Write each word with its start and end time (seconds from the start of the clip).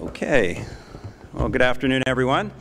Okay. 0.00 0.64
Well, 1.34 1.50
good 1.50 1.60
afternoon, 1.60 2.04
everyone. 2.06 2.52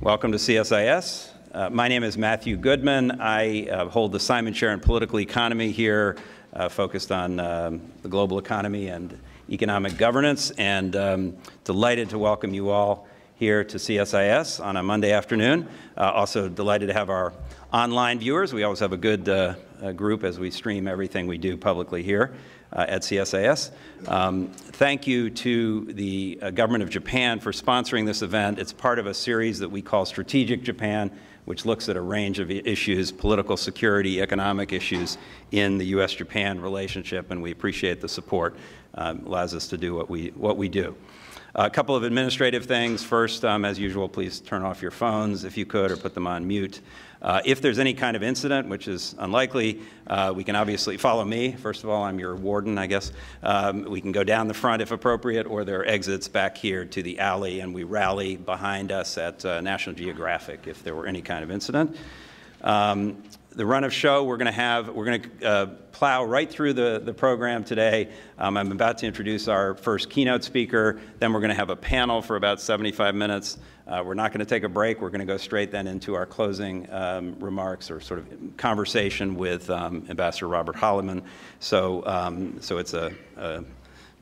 Welcome 0.00 0.32
to 0.32 0.38
CSIS. 0.38 1.28
Uh, 1.52 1.68
my 1.68 1.86
name 1.86 2.02
is 2.02 2.16
Matthew 2.16 2.56
Goodman. 2.56 3.20
I 3.20 3.66
uh, 3.66 3.88
hold 3.90 4.12
the 4.12 4.18
Simon 4.18 4.54
Chair 4.54 4.72
in 4.72 4.80
Political 4.80 5.20
Economy 5.20 5.70
here, 5.70 6.16
uh, 6.54 6.70
focused 6.70 7.12
on 7.12 7.38
um, 7.38 7.82
the 8.00 8.08
global 8.08 8.38
economy 8.38 8.88
and 8.88 9.20
economic 9.50 9.98
governance, 9.98 10.50
and 10.52 10.96
um, 10.96 11.36
delighted 11.64 12.08
to 12.08 12.18
welcome 12.18 12.54
you 12.54 12.70
all 12.70 13.06
here 13.34 13.62
to 13.64 13.76
CSIS 13.76 14.64
on 14.64 14.78
a 14.78 14.82
Monday 14.82 15.12
afternoon. 15.12 15.68
Uh, 15.98 16.10
also 16.12 16.48
delighted 16.48 16.86
to 16.86 16.94
have 16.94 17.10
our 17.10 17.34
online 17.70 18.18
viewers. 18.18 18.54
We 18.54 18.62
always 18.62 18.80
have 18.80 18.94
a 18.94 18.96
good 18.96 19.28
uh, 19.28 19.56
group 19.92 20.24
as 20.24 20.38
we 20.38 20.50
stream 20.50 20.88
everything 20.88 21.26
we 21.26 21.36
do 21.36 21.58
publicly 21.58 22.02
here 22.02 22.32
uh, 22.72 22.86
at 22.88 23.02
CSIS. 23.02 23.70
Um, 24.08 24.48
thank 24.48 25.06
you 25.06 25.30
to 25.30 25.92
the 25.92 26.38
uh, 26.40 26.50
government 26.50 26.82
of 26.82 26.90
Japan 26.90 27.40
for 27.40 27.52
sponsoring 27.52 28.06
this 28.06 28.22
event. 28.22 28.58
It's 28.58 28.72
part 28.72 28.98
of 28.98 29.06
a 29.06 29.14
series 29.14 29.58
that 29.60 29.68
we 29.68 29.82
call 29.82 30.04
Strategic 30.04 30.62
Japan, 30.62 31.10
which 31.44 31.64
looks 31.66 31.88
at 31.88 31.96
a 31.96 32.00
range 32.00 32.38
of 32.38 32.50
issues, 32.50 33.12
political 33.12 33.56
security, 33.56 34.20
economic 34.20 34.72
issues 34.72 35.18
in 35.50 35.78
the 35.78 35.86
U.S.-Japan 35.86 36.62
relationship, 36.62 37.30
and 37.30 37.42
we 37.42 37.50
appreciate 37.50 38.00
the 38.00 38.08
support. 38.08 38.56
Um, 38.94 39.24
allows 39.26 39.54
us 39.54 39.68
to 39.68 39.78
do 39.78 39.94
what 39.94 40.10
we, 40.10 40.28
what 40.30 40.56
we 40.56 40.68
do. 40.68 40.94
A 41.54 41.68
couple 41.68 41.94
of 41.94 42.02
administrative 42.02 42.64
things. 42.64 43.02
First, 43.02 43.44
um, 43.44 43.66
as 43.66 43.78
usual, 43.78 44.08
please 44.08 44.40
turn 44.40 44.62
off 44.62 44.80
your 44.80 44.90
phones 44.90 45.44
if 45.44 45.58
you 45.58 45.66
could 45.66 45.90
or 45.90 45.98
put 45.98 46.14
them 46.14 46.26
on 46.26 46.46
mute. 46.46 46.80
Uh, 47.22 47.40
if 47.44 47.60
there's 47.60 47.78
any 47.78 47.94
kind 47.94 48.16
of 48.16 48.22
incident, 48.22 48.68
which 48.68 48.88
is 48.88 49.14
unlikely, 49.18 49.80
uh, 50.08 50.32
we 50.34 50.42
can 50.42 50.56
obviously 50.56 50.96
follow 50.96 51.24
me. 51.24 51.52
First 51.52 51.84
of 51.84 51.90
all, 51.90 52.02
I'm 52.02 52.18
your 52.18 52.34
warden, 52.34 52.78
I 52.78 52.88
guess. 52.88 53.12
Um, 53.44 53.84
we 53.84 54.00
can 54.00 54.10
go 54.10 54.24
down 54.24 54.48
the 54.48 54.54
front 54.54 54.82
if 54.82 54.90
appropriate, 54.90 55.46
or 55.46 55.64
there 55.64 55.80
are 55.80 55.86
exits 55.86 56.26
back 56.26 56.56
here 56.56 56.84
to 56.84 57.02
the 57.02 57.20
alley, 57.20 57.60
and 57.60 57.72
we 57.72 57.84
rally 57.84 58.36
behind 58.36 58.90
us 58.90 59.16
at 59.18 59.44
uh, 59.44 59.60
National 59.60 59.94
Geographic 59.94 60.66
if 60.66 60.82
there 60.82 60.96
were 60.96 61.06
any 61.06 61.22
kind 61.22 61.44
of 61.44 61.52
incident. 61.52 61.96
Um, 62.62 63.22
the 63.54 63.66
run 63.66 63.84
of 63.84 63.92
show 63.92 64.24
we're 64.24 64.36
going 64.36 64.46
to 64.46 64.52
have, 64.52 64.88
we're 64.88 65.04
going 65.04 65.22
to 65.22 65.46
uh, 65.46 65.66
plow 65.92 66.24
right 66.24 66.50
through 66.50 66.72
the, 66.72 67.00
the 67.04 67.12
program 67.12 67.64
today. 67.64 68.10
Um, 68.38 68.56
I'm 68.56 68.72
about 68.72 68.98
to 68.98 69.06
introduce 69.06 69.48
our 69.48 69.74
first 69.74 70.10
keynote 70.10 70.44
speaker. 70.44 71.00
Then 71.18 71.32
we're 71.32 71.40
going 71.40 71.50
to 71.50 71.56
have 71.56 71.70
a 71.70 71.76
panel 71.76 72.22
for 72.22 72.36
about 72.36 72.60
75 72.60 73.14
minutes. 73.14 73.58
Uh, 73.86 74.02
we're 74.04 74.14
not 74.14 74.32
going 74.32 74.40
to 74.40 74.46
take 74.46 74.62
a 74.62 74.68
break. 74.68 75.00
We're 75.00 75.10
going 75.10 75.20
to 75.20 75.26
go 75.26 75.36
straight 75.36 75.70
then 75.70 75.86
into 75.86 76.14
our 76.14 76.24
closing 76.24 76.90
um, 76.90 77.36
remarks 77.40 77.90
or 77.90 78.00
sort 78.00 78.20
of 78.20 78.56
conversation 78.56 79.34
with 79.34 79.68
um, 79.70 80.06
Ambassador 80.08 80.48
Robert 80.48 80.76
Holleyman. 80.76 81.22
So, 81.60 82.04
um, 82.06 82.60
so 82.60 82.78
it's 82.78 82.94
a, 82.94 83.12
a 83.36 83.64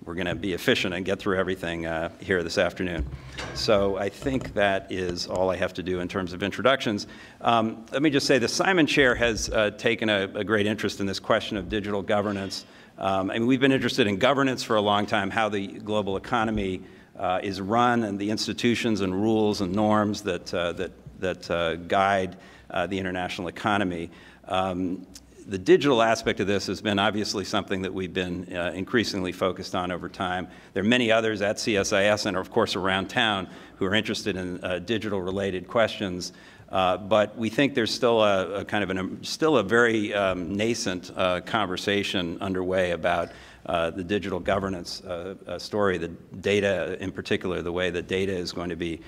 we're 0.05 0.15
going 0.15 0.27
to 0.27 0.35
be 0.35 0.55
efficient 0.55 0.95
and 0.95 1.05
get 1.05 1.19
through 1.19 1.37
everything 1.37 1.85
uh, 1.85 2.11
here 2.21 2.43
this 2.43 2.57
afternoon. 2.57 3.07
So 3.55 3.97
I 3.97 4.09
think 4.09 4.55
that 4.55 4.91
is 4.91 5.27
all 5.27 5.51
I 5.51 5.57
have 5.57 5.75
to 5.75 5.83
do 5.83 6.01
in 6.01 6.09
terms 6.09 6.33
of 6.33 6.43
introductions. 6.43 7.07
Um, 7.41 7.85
let 7.93 8.01
me 8.01 8.11
just 8.11 8.27
say 8.27 8.39
the 8.39 8.49
Simon 8.49 8.87
Chair 8.87 9.15
has 9.15 9.51
uh, 9.51 9.71
taken 9.73 10.09
a, 10.09 10.23
a, 10.35 10.45
great 10.45 10.67
interest 10.67 11.01
in 11.01 11.07
this 11.07 11.21
question 11.21 11.57
of 11.57 11.69
digital 11.69 12.03
governance. 12.03 12.65
Um, 12.99 13.31
I 13.31 13.35
mean, 13.35 13.47
we've 13.47 13.61
been 13.61 13.73
interested 13.73 14.07
in 14.07 14.17
governance 14.17 14.63
for 14.63 14.77
a 14.77 14.81
long 14.81 15.07
time, 15.07 15.31
how 15.31 15.49
the 15.49 15.67
global 15.67 16.17
economy 16.17 16.83
uh, 17.19 17.41
is 17.43 17.61
run 17.61 18.05
and 18.05 18.19
the 18.19 18.31
institutions 18.31 19.03
and 19.03 19.15
rules 19.15 19.61
and 19.61 19.75
norms 19.75 20.23
that, 20.23 20.53
uh, 20.55 20.73
that, 20.73 20.93
that 21.21 21.51
uh, 21.51 21.77
guide 21.77 22.37
uh, 22.71 22.87
the 22.87 22.99
international 22.99 23.49
economy. 23.49 24.11
Um, 24.49 25.07
the 25.47 25.59
digital 25.59 26.03
aspect 26.03 26.41
of 26.41 26.47
this 26.47 26.67
has 26.67 26.81
been 26.81 26.99
obviously 26.99 27.45
something 27.45 27.83
that 27.83 27.93
we've 27.93 28.13
been 28.13 28.55
uh, 28.55 28.73
increasingly 28.75 29.33
focused 29.33 29.75
on 29.75 29.91
over 29.91 30.09
time. 30.09 30.49
There 30.73 30.83
are 30.83 30.87
many 30.87 31.11
others 31.11 31.43
at 31.43 31.57
CSIS 31.57 32.27
and, 32.27 32.37
of 32.37 32.51
course, 32.51 32.77
around 32.77 33.09
town 33.09 33.49
who 33.77 33.87
are 33.87 33.95
interested 33.95 34.37
in 34.37 34.63
uh, 34.63 34.79
digital 34.79 35.21
related 35.21 35.69
questions. 35.69 36.33
Uh, 36.71 36.97
but 36.97 37.37
we 37.37 37.49
think 37.49 37.75
there's 37.75 37.93
still 37.93 38.23
a, 38.23 38.61
a 38.61 38.65
kind 38.65 38.85
of 38.85 38.91
an, 38.91 39.25
still 39.25 39.57
a 39.57 39.63
very 39.63 40.15
um, 40.15 40.55
nascent 40.55 41.11
uh, 41.17 41.41
conversation 41.41 42.39
underway 42.41 42.93
about 42.93 43.31
uh, 43.67 43.91
the 43.91 44.05
digital 44.05 44.39
governance 44.39 45.03
uh, 45.03 45.59
story, 45.59 45.99
the 45.99 46.09
data 46.41 46.97
in 47.01 47.11
particular, 47.11 47.63
the 47.63 47.73
way 47.73 47.91
that 47.91 48.07
data 48.07 48.33
is 48.33 48.53
going 48.53 48.71
to 48.71 48.77
be 48.77 49.01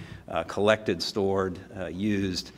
collected, 0.46 1.02
stored, 1.02 1.58
used, 1.90 2.52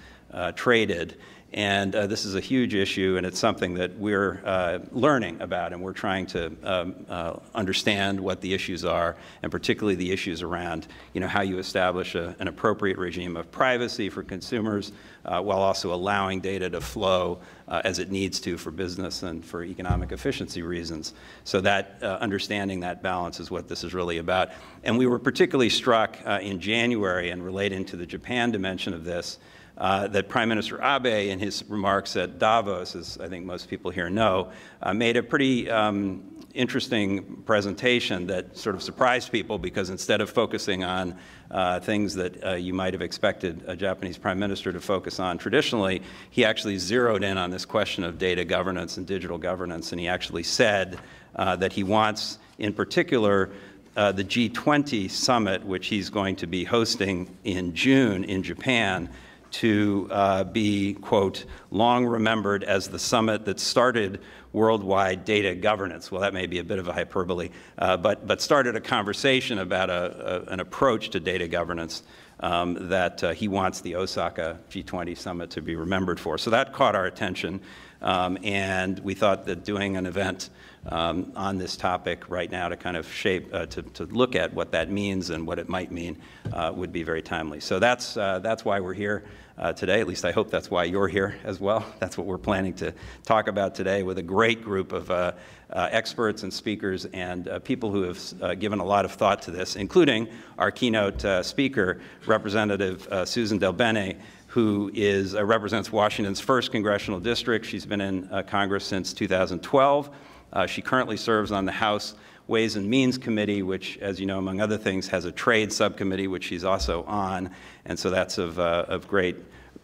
traded. 0.54 1.16
And 1.54 1.94
uh, 1.94 2.08
this 2.08 2.24
is 2.24 2.34
a 2.34 2.40
huge 2.40 2.74
issue, 2.74 3.14
and 3.16 3.24
it's 3.24 3.38
something 3.38 3.74
that 3.74 3.96
we're 3.96 4.42
uh, 4.44 4.80
learning 4.90 5.40
about, 5.40 5.72
and 5.72 5.80
we're 5.80 5.92
trying 5.92 6.26
to 6.26 6.52
um, 6.64 7.06
uh, 7.08 7.36
understand 7.54 8.18
what 8.18 8.40
the 8.40 8.52
issues 8.52 8.84
are, 8.84 9.14
and 9.40 9.52
particularly 9.52 9.94
the 9.94 10.10
issues 10.10 10.42
around, 10.42 10.88
you 11.12 11.20
know, 11.20 11.28
how 11.28 11.42
you 11.42 11.58
establish 11.58 12.16
a, 12.16 12.34
an 12.40 12.48
appropriate 12.48 12.98
regime 12.98 13.36
of 13.36 13.52
privacy 13.52 14.10
for 14.10 14.24
consumers, 14.24 14.90
uh, 15.26 15.40
while 15.40 15.60
also 15.60 15.94
allowing 15.94 16.40
data 16.40 16.68
to 16.68 16.80
flow 16.80 17.38
uh, 17.68 17.80
as 17.84 18.00
it 18.00 18.10
needs 18.10 18.40
to 18.40 18.58
for 18.58 18.72
business 18.72 19.22
and 19.22 19.44
for 19.44 19.62
economic 19.62 20.10
efficiency 20.10 20.62
reasons. 20.62 21.14
So 21.44 21.60
that 21.60 21.98
uh, 22.02 22.18
understanding 22.20 22.80
that 22.80 23.00
balance 23.00 23.38
is 23.38 23.48
what 23.48 23.68
this 23.68 23.84
is 23.84 23.94
really 23.94 24.18
about. 24.18 24.50
And 24.82 24.98
we 24.98 25.06
were 25.06 25.20
particularly 25.20 25.70
struck 25.70 26.20
in 26.26 26.58
January, 26.58 27.30
and 27.30 27.44
relating 27.44 27.84
to 27.84 27.96
the 27.96 28.06
Japan 28.06 28.50
dimension 28.50 28.92
of 28.92 29.04
this 29.04 29.38
uh, 29.76 30.06
that 30.08 30.28
Prime 30.28 30.48
Minister 30.48 30.80
Abe, 30.82 31.30
in 31.30 31.38
his 31.38 31.64
remarks 31.68 32.16
at 32.16 32.38
Davos, 32.38 32.94
as 32.94 33.18
I 33.18 33.28
think 33.28 33.44
most 33.44 33.68
people 33.68 33.90
here 33.90 34.08
know, 34.08 34.52
uh, 34.82 34.94
made 34.94 35.16
a 35.16 35.22
pretty 35.22 35.70
um, 35.70 36.22
interesting 36.54 37.42
presentation 37.44 38.26
that 38.28 38.56
sort 38.56 38.76
of 38.76 38.82
surprised 38.82 39.32
people 39.32 39.58
because 39.58 39.90
instead 39.90 40.20
of 40.20 40.30
focusing 40.30 40.84
on 40.84 41.16
uh, 41.50 41.80
things 41.80 42.14
that 42.14 42.44
uh, 42.44 42.52
you 42.52 42.72
might 42.72 42.94
have 42.94 43.02
expected 43.02 43.62
a 43.66 43.76
Japanese 43.76 44.16
prime 44.16 44.38
minister 44.38 44.72
to 44.72 44.80
focus 44.80 45.18
on 45.18 45.36
traditionally, 45.36 46.00
he 46.30 46.44
actually 46.44 46.78
zeroed 46.78 47.24
in 47.24 47.36
on 47.36 47.50
this 47.50 47.64
question 47.64 48.04
of 48.04 48.18
data 48.18 48.44
governance 48.44 48.96
and 48.96 49.06
digital 49.06 49.38
governance, 49.38 49.92
and 49.92 50.00
he 50.00 50.08
actually 50.08 50.44
said 50.44 50.98
uh, 51.36 51.56
that 51.56 51.72
he 51.72 51.82
wants, 51.82 52.38
in 52.58 52.72
particular, 52.72 53.50
uh, 53.96 54.12
the 54.12 54.24
G20 54.24 55.10
summit, 55.10 55.64
which 55.64 55.88
he's 55.88 56.10
going 56.10 56.36
to 56.36 56.46
be 56.46 56.64
hosting 56.64 57.36
in 57.44 57.74
June 57.74 58.24
in 58.24 58.42
Japan, 58.42 59.08
to 59.54 60.08
uh, 60.10 60.44
be, 60.44 60.94
quote, 60.94 61.44
long 61.70 62.06
remembered 62.06 62.64
as 62.64 62.88
the 62.88 62.98
summit 62.98 63.44
that 63.44 63.60
started 63.60 64.20
worldwide 64.52 65.24
data 65.24 65.54
governance. 65.54 66.10
Well, 66.10 66.22
that 66.22 66.34
may 66.34 66.46
be 66.46 66.58
a 66.58 66.64
bit 66.64 66.80
of 66.80 66.88
a 66.88 66.92
hyperbole, 66.92 67.50
uh, 67.78 67.96
but, 67.96 68.26
but 68.26 68.40
started 68.40 68.74
a 68.74 68.80
conversation 68.80 69.58
about 69.60 69.90
a, 69.90 70.46
a, 70.48 70.52
an 70.52 70.60
approach 70.60 71.10
to 71.10 71.20
data 71.20 71.46
governance 71.46 72.02
um, 72.40 72.88
that 72.88 73.22
uh, 73.22 73.32
he 73.32 73.46
wants 73.46 73.80
the 73.80 73.94
Osaka 73.94 74.58
G20 74.70 75.16
summit 75.16 75.50
to 75.50 75.62
be 75.62 75.76
remembered 75.76 76.18
for. 76.18 76.36
So 76.36 76.50
that 76.50 76.72
caught 76.72 76.96
our 76.96 77.06
attention, 77.06 77.60
um, 78.02 78.36
and 78.42 78.98
we 79.00 79.14
thought 79.14 79.46
that 79.46 79.64
doing 79.64 79.96
an 79.96 80.06
event 80.06 80.50
um, 80.86 81.32
on 81.36 81.58
this 81.58 81.76
topic 81.76 82.28
right 82.28 82.50
now 82.50 82.68
to 82.68 82.76
kind 82.76 82.96
of 82.96 83.10
shape, 83.10 83.48
uh, 83.54 83.66
to, 83.66 83.82
to 83.82 84.04
look 84.06 84.34
at 84.34 84.52
what 84.52 84.72
that 84.72 84.90
means 84.90 85.30
and 85.30 85.46
what 85.46 85.58
it 85.58 85.68
might 85.68 85.90
mean 85.90 86.18
uh, 86.52 86.72
would 86.74 86.92
be 86.92 87.02
very 87.02 87.22
timely. 87.22 87.60
So 87.60 87.78
that's, 87.78 88.16
uh, 88.16 88.40
that's 88.40 88.64
why 88.64 88.80
we're 88.80 88.94
here 88.94 89.24
uh, 89.58 89.72
today. 89.72 90.00
At 90.00 90.06
least 90.06 90.24
I 90.24 90.32
hope 90.32 90.50
that's 90.50 90.70
why 90.70 90.84
you're 90.84 91.08
here 91.08 91.36
as 91.44 91.60
well. 91.60 91.84
That's 91.98 92.18
what 92.18 92.26
we're 92.26 92.38
planning 92.38 92.74
to 92.74 92.92
talk 93.24 93.48
about 93.48 93.74
today 93.74 94.02
with 94.02 94.18
a 94.18 94.22
great 94.22 94.62
group 94.62 94.92
of 94.92 95.10
uh, 95.10 95.32
uh, 95.70 95.88
experts 95.90 96.42
and 96.42 96.52
speakers 96.52 97.04
and 97.06 97.48
people 97.64 97.90
who 97.90 98.02
have 98.02 98.58
given 98.58 98.80
a 98.80 98.84
lot 98.84 99.04
of 99.04 99.12
thought 99.12 99.42
to 99.42 99.50
this, 99.50 99.76
including 99.76 100.28
our 100.58 100.70
keynote 100.70 101.44
speaker, 101.44 102.00
Representative 102.26 103.08
Suzan 103.08 103.58
DelBene, 103.58 104.18
who 104.48 104.90
is, 104.94 105.34
represents 105.34 105.90
Washington's 105.90 106.40
1st 106.40 106.70
Congressional 106.70 107.20
District. 107.20 107.64
She's 107.64 107.86
been 107.86 108.00
in 108.00 108.44
Congress 108.46 108.84
since 108.84 109.12
2012. 109.12 110.10
Uh, 110.54 110.66
she 110.66 110.80
currently 110.80 111.16
serves 111.16 111.50
on 111.50 111.64
the 111.64 111.72
House 111.72 112.14
Ways 112.46 112.76
and 112.76 112.88
Means 112.88 113.18
Committee, 113.18 113.62
which, 113.62 113.98
as 113.98 114.20
you 114.20 114.26
know, 114.26 114.38
among 114.38 114.60
other 114.60 114.78
things, 114.78 115.08
has 115.08 115.24
a 115.24 115.32
trade 115.32 115.72
subcommittee, 115.72 116.28
which 116.28 116.44
she's 116.44 116.62
also 116.62 117.02
on, 117.04 117.50
and 117.86 117.98
so 117.98 118.10
that's 118.10 118.38
of, 118.38 118.58
uh, 118.58 118.86
of 118.88 119.08
great 119.08 119.36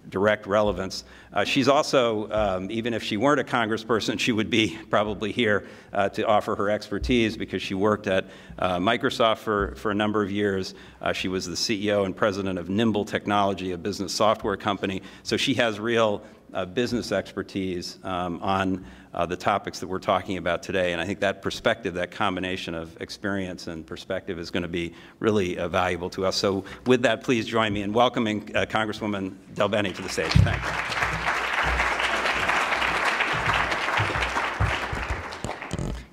direct 0.08 0.46
relevance. 0.46 1.04
Uh, 1.32 1.44
she's 1.44 1.68
also, 1.68 2.30
um, 2.32 2.70
even 2.70 2.94
if 2.94 3.02
she 3.02 3.16
weren't 3.16 3.40
a 3.40 3.44
congressperson, 3.44 4.18
she 4.18 4.32
would 4.32 4.50
be 4.50 4.76
probably 4.88 5.30
here 5.30 5.66
uh, 5.92 6.08
to 6.08 6.26
offer 6.26 6.56
her 6.56 6.70
expertise 6.70 7.36
because 7.36 7.62
she 7.62 7.74
worked 7.74 8.06
at 8.06 8.26
uh, 8.58 8.78
Microsoft 8.78 9.38
for, 9.38 9.74
for 9.76 9.90
a 9.90 9.94
number 9.94 10.22
of 10.22 10.30
years. 10.30 10.74
Uh, 11.00 11.12
she 11.12 11.28
was 11.28 11.46
the 11.46 11.54
CEO 11.54 12.04
and 12.04 12.16
president 12.16 12.58
of 12.58 12.68
Nimble 12.68 13.04
Technology, 13.04 13.72
a 13.72 13.78
business 13.78 14.12
software 14.12 14.56
company. 14.56 15.02
So 15.22 15.36
she 15.36 15.54
has 15.54 15.78
real 15.78 16.22
uh, 16.54 16.64
business 16.64 17.12
expertise 17.12 17.98
um, 18.04 18.40
on 18.42 18.84
uh, 19.12 19.26
the 19.26 19.36
topics 19.36 19.80
that 19.80 19.86
we're 19.86 19.98
talking 19.98 20.36
about 20.36 20.62
today. 20.62 20.92
And 20.92 21.00
I 21.00 21.04
think 21.04 21.20
that 21.20 21.42
perspective, 21.42 21.94
that 21.94 22.10
combination 22.10 22.74
of 22.74 23.00
experience 23.00 23.66
and 23.66 23.86
perspective 23.86 24.38
is 24.38 24.50
going 24.50 24.62
to 24.62 24.68
be 24.68 24.94
really 25.18 25.58
uh, 25.58 25.68
valuable 25.68 26.10
to 26.10 26.26
us. 26.26 26.36
So 26.36 26.64
with 26.86 27.02
that, 27.02 27.22
please 27.24 27.46
join 27.46 27.72
me 27.72 27.82
in 27.82 27.92
welcoming 27.92 28.50
uh, 28.54 28.66
Congresswoman 28.66 29.34
DelBene 29.54 29.94
to 29.94 30.02
the 30.02 30.08
stage. 30.08 30.30
Thank 30.32 30.62
you. 30.62 30.70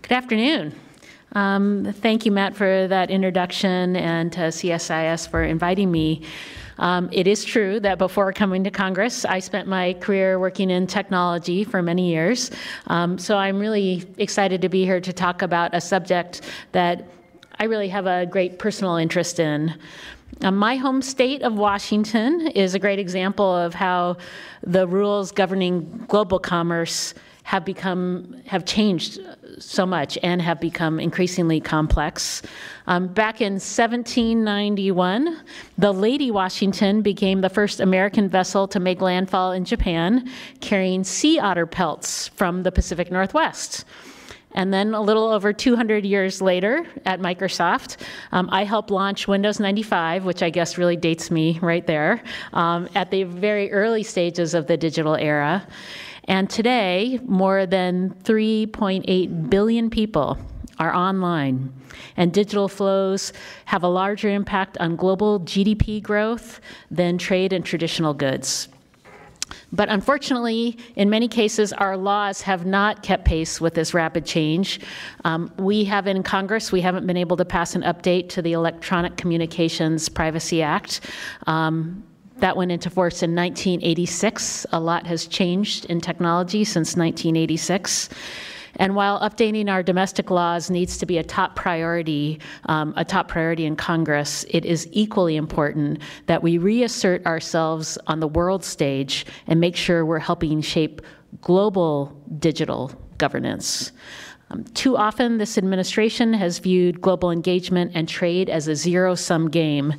Good 0.08 0.16
afternoon. 0.16 0.74
Um, 1.34 1.94
thank 1.94 2.26
you, 2.26 2.32
Matt, 2.32 2.56
for 2.56 2.88
that 2.88 3.12
introduction 3.12 3.96
and 3.98 4.32
to 4.34 4.40
CSIS 4.40 5.30
for 5.30 5.44
inviting 5.44 5.92
me. 5.92 6.24
Um, 6.80 7.10
it 7.12 7.28
is 7.28 7.44
true 7.44 7.80
that 7.82 7.98
before 7.98 8.32
coming 8.34 8.64
to 8.64 8.72
Congress, 8.72 9.26
I 9.26 9.40
spent 9.40 9.68
my 9.68 9.94
career 9.94 10.40
working 10.40 10.70
in 10.70 10.88
technology 10.88 11.64
for 11.64 11.82
many 11.82 12.10
years. 12.10 12.52
Um, 12.88 13.18
so 13.18 13.38
I'm 13.38 13.60
really 13.60 14.06
excited 14.18 14.62
to 14.62 14.70
be 14.70 14.86
here 14.86 15.02
to 15.02 15.14
talk 15.14 15.42
about 15.42 15.74
a 15.74 15.82
subject 15.82 16.42
that 16.72 17.08
I 17.60 17.66
really 17.66 17.90
have 17.90 18.06
a 18.06 18.26
great 18.26 18.60
personal 18.60 18.98
interest 18.98 19.40
in. 19.40 19.74
Uh, 20.42 20.52
my 20.52 20.76
home 20.76 21.02
state 21.02 21.42
of 21.42 21.54
Washington 21.54 22.48
is 22.50 22.76
a 22.76 22.80
great 22.80 23.00
example 23.00 23.56
of 23.56 23.74
how 23.74 24.18
the 24.62 24.86
rules 24.88 25.32
governing 25.32 26.06
global 26.08 26.38
commerce 26.38 27.16
have 27.48 27.64
become 27.64 28.36
have 28.46 28.66
changed 28.66 29.22
so 29.58 29.86
much 29.86 30.18
and 30.22 30.42
have 30.42 30.60
become 30.60 31.00
increasingly 31.00 31.62
complex. 31.62 32.42
Um, 32.88 33.08
back 33.08 33.40
in 33.40 33.54
1791, 33.54 35.44
the 35.78 35.94
Lady 35.94 36.30
Washington 36.30 37.02
became 37.02 37.40
the 37.40 37.48
first 37.48 37.80
American 37.80 38.28
vessel 38.28 38.68
to 38.68 38.82
make 38.82 39.00
landfall 39.00 39.54
in 39.54 39.64
Japan, 39.64 40.30
carrying 40.60 41.06
sea 41.06 41.40
otter 41.40 41.66
pelts 41.66 42.28
from 42.28 42.64
the 42.64 42.72
Pacific 42.72 43.10
Northwest. 43.10 43.86
And 44.54 44.74
then 44.74 44.94
a 44.94 45.02
little 45.02 45.28
over 45.30 45.54
200 45.54 46.04
years 46.04 46.42
later 46.42 46.86
at 47.06 47.22
Microsoft, 47.22 47.96
um, 48.34 48.50
I 48.52 48.66
helped 48.66 48.92
launch 48.92 49.26
Windows 49.26 49.60
95, 49.60 50.26
which 50.26 50.44
I 50.44 50.50
guess 50.50 50.78
really 50.78 50.98
dates 50.98 51.32
me 51.32 51.60
right 51.62 51.88
there, 51.88 52.22
um, 52.52 52.90
at 52.94 53.10
the 53.10 53.24
very 53.24 53.72
early 53.72 54.04
stages 54.04 54.54
of 54.54 54.68
the 54.68 54.76
digital 54.76 55.16
era. 55.16 55.66
And 56.28 56.50
today, 56.50 57.20
more 57.26 57.66
than 57.66 58.10
3.8 58.24 59.50
billion 59.50 59.90
people 59.90 60.38
are 60.78 60.94
online, 60.94 61.74
and 62.18 62.32
digital 62.32 62.68
flows 62.68 63.34
have 63.66 63.84
a 63.84 63.88
larger 63.88 64.30
impact 64.30 64.78
on 64.80 64.96
global 64.96 65.40
GDP 65.40 66.04
growth 66.04 66.60
than 66.92 67.18
trade 67.18 67.54
and 67.54 67.66
traditional 67.66 68.14
goods. 68.14 68.68
But 69.72 69.90
unfortunately, 69.90 70.78
in 70.96 71.10
many 71.10 71.28
cases, 71.28 71.74
our 71.74 71.98
laws 71.98 72.42
have 72.42 72.66
not 72.66 73.04
kept 73.04 73.26
pace 73.26 73.60
with 73.60 73.74
this 73.74 73.94
rapid 73.94 74.26
change. 74.26 74.80
Um, 75.24 75.52
we 75.58 75.84
have 75.86 76.08
in 76.08 76.24
Congress, 76.24 76.72
we 76.72 76.82
haven't 76.82 77.08
been 77.08 77.18
able 77.18 77.38
to 77.38 77.46
pass 77.46 77.76
an 77.76 77.82
update 77.84 78.30
to 78.30 78.42
the 78.42 78.54
Electronic 78.54 79.18
Communications 79.18 80.10
Privacy 80.10 80.62
Act. 80.62 81.02
Um, 81.48 82.04
that 82.40 82.56
went 82.56 82.72
into 82.72 82.90
force 82.90 83.24
in 83.24 83.36
1986. 83.36 84.66
A 84.72 84.80
lot 84.80 85.06
has 85.08 85.28
changed 85.28 85.86
in 85.86 86.02
technology 86.02 86.64
since 86.64 86.96
1986. 86.96 88.10
And 88.78 88.96
while 88.96 89.20
updating 89.22 89.70
our 89.70 89.82
domestic 89.82 90.30
laws 90.30 90.70
needs 90.70 90.98
to 91.00 91.06
be 91.06 91.18
a 91.18 91.24
top 91.24 91.56
priority, 91.56 92.40
um, 92.66 92.94
a 92.96 93.04
top 93.04 93.28
priority 93.28 93.66
in 93.66 93.76
Congress, 93.76 94.46
it 94.50 94.66
is 94.66 94.88
equally 94.92 95.36
important 95.36 96.00
that 96.28 96.44
we 96.44 96.58
reassert 96.58 97.26
ourselves 97.26 97.98
on 98.08 98.20
the 98.20 98.28
world 98.28 98.64
stage 98.64 99.26
and 99.48 99.60
make 99.60 99.76
sure 99.76 100.06
we're 100.06 100.20
helping 100.20 100.62
shape 100.62 101.02
global 101.42 102.16
digital 102.40 102.92
governance. 103.18 103.92
Um, 104.50 104.64
too 104.74 104.96
often, 104.96 105.38
this 105.38 105.58
administration 105.58 106.34
has 106.34 106.60
viewed 106.60 107.02
global 107.02 107.32
engagement 107.32 107.92
and 107.94 108.08
trade 108.08 108.50
as 108.50 108.68
a 108.68 108.76
zero 108.76 109.14
sum 109.14 109.50
game 109.50 109.94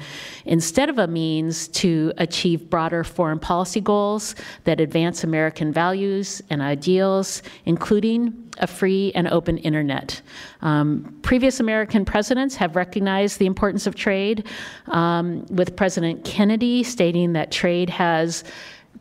instead 0.46 0.88
of 0.88 0.98
a 0.98 1.06
means 1.06 1.68
to 1.68 2.12
achieve 2.16 2.70
broader 2.70 3.04
foreign 3.04 3.38
policy 3.38 3.80
goals 3.80 4.34
that 4.64 4.80
advance 4.80 5.22
American 5.22 5.70
values 5.70 6.40
and 6.48 6.62
ideals, 6.62 7.42
including 7.66 8.48
a 8.60 8.66
free 8.66 9.12
and 9.14 9.28
open 9.28 9.58
internet. 9.58 10.20
Um, 10.62 11.18
previous 11.22 11.60
American 11.60 12.04
presidents 12.04 12.56
have 12.56 12.74
recognized 12.74 13.38
the 13.38 13.46
importance 13.46 13.86
of 13.86 13.94
trade, 13.94 14.46
um, 14.88 15.44
with 15.50 15.76
President 15.76 16.24
Kennedy 16.24 16.82
stating 16.82 17.34
that 17.34 17.52
trade 17.52 17.90
has 17.90 18.44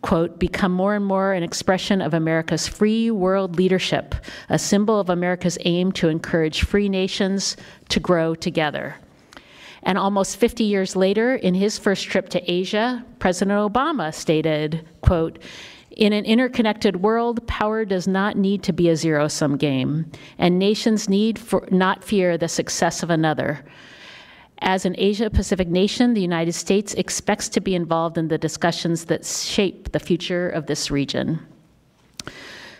quote, 0.02 0.40
become 0.40 0.72
more 0.72 0.96
and 0.96 1.06
more 1.06 1.34
an 1.34 1.44
expression 1.44 2.02
of 2.02 2.14
America's 2.14 2.68
free 2.68 3.12
world 3.12 3.58
leadership, 3.58 4.16
a 4.50 4.60
symbol 4.60 5.00
of 5.00 5.10
America's 5.10 5.58
aim 5.66 5.92
to 5.94 6.10
encourage 6.10 6.64
free 6.64 6.90
nations 6.90 7.58
to 7.90 8.00
grow 8.00 8.36
together. 8.36 8.96
And 9.84 9.98
almost 9.98 10.38
50 10.38 10.64
years 10.64 10.96
later, 10.96 11.36
in 11.36 11.54
his 11.54 11.78
first 11.78 12.06
trip 12.06 12.30
to 12.30 12.52
Asia, 12.52 13.06
President 13.20 13.58
Obama 13.58 14.14
stated, 14.14 14.86
quote, 15.02 15.40
in 15.92 16.14
an 16.14 16.26
interconnected 16.26 16.98
world, 16.98 17.46
power 17.48 17.84
does 17.84 18.08
not 18.08 18.38
need 18.38 18.62
to 18.64 18.74
be 18.74 18.90
a 18.90 18.96
zero 18.96 19.28
sum 19.28 19.58
game, 19.58 20.12
and 20.38 20.60
nations 20.60 21.10
need 21.10 21.40
for, 21.40 21.68
not 21.72 22.04
fear 22.04 22.38
the 22.38 22.48
success 22.48 23.02
of 23.02 23.10
another. 23.10 23.66
As 24.60 24.86
an 24.86 24.96
Asia 24.98 25.30
Pacific 25.30 25.68
nation, 25.68 26.14
the 26.14 26.22
United 26.22 26.54
States 26.54 26.94
expects 26.96 27.48
to 27.50 27.62
be 27.62 27.76
involved 27.76 28.18
in 28.18 28.28
the 28.28 28.38
discussions 28.38 29.06
that 29.06 29.26
shape 29.26 29.92
the 29.92 30.00
future 30.00 30.50
of 30.50 30.66
this 30.66 30.90
region. 30.90 31.40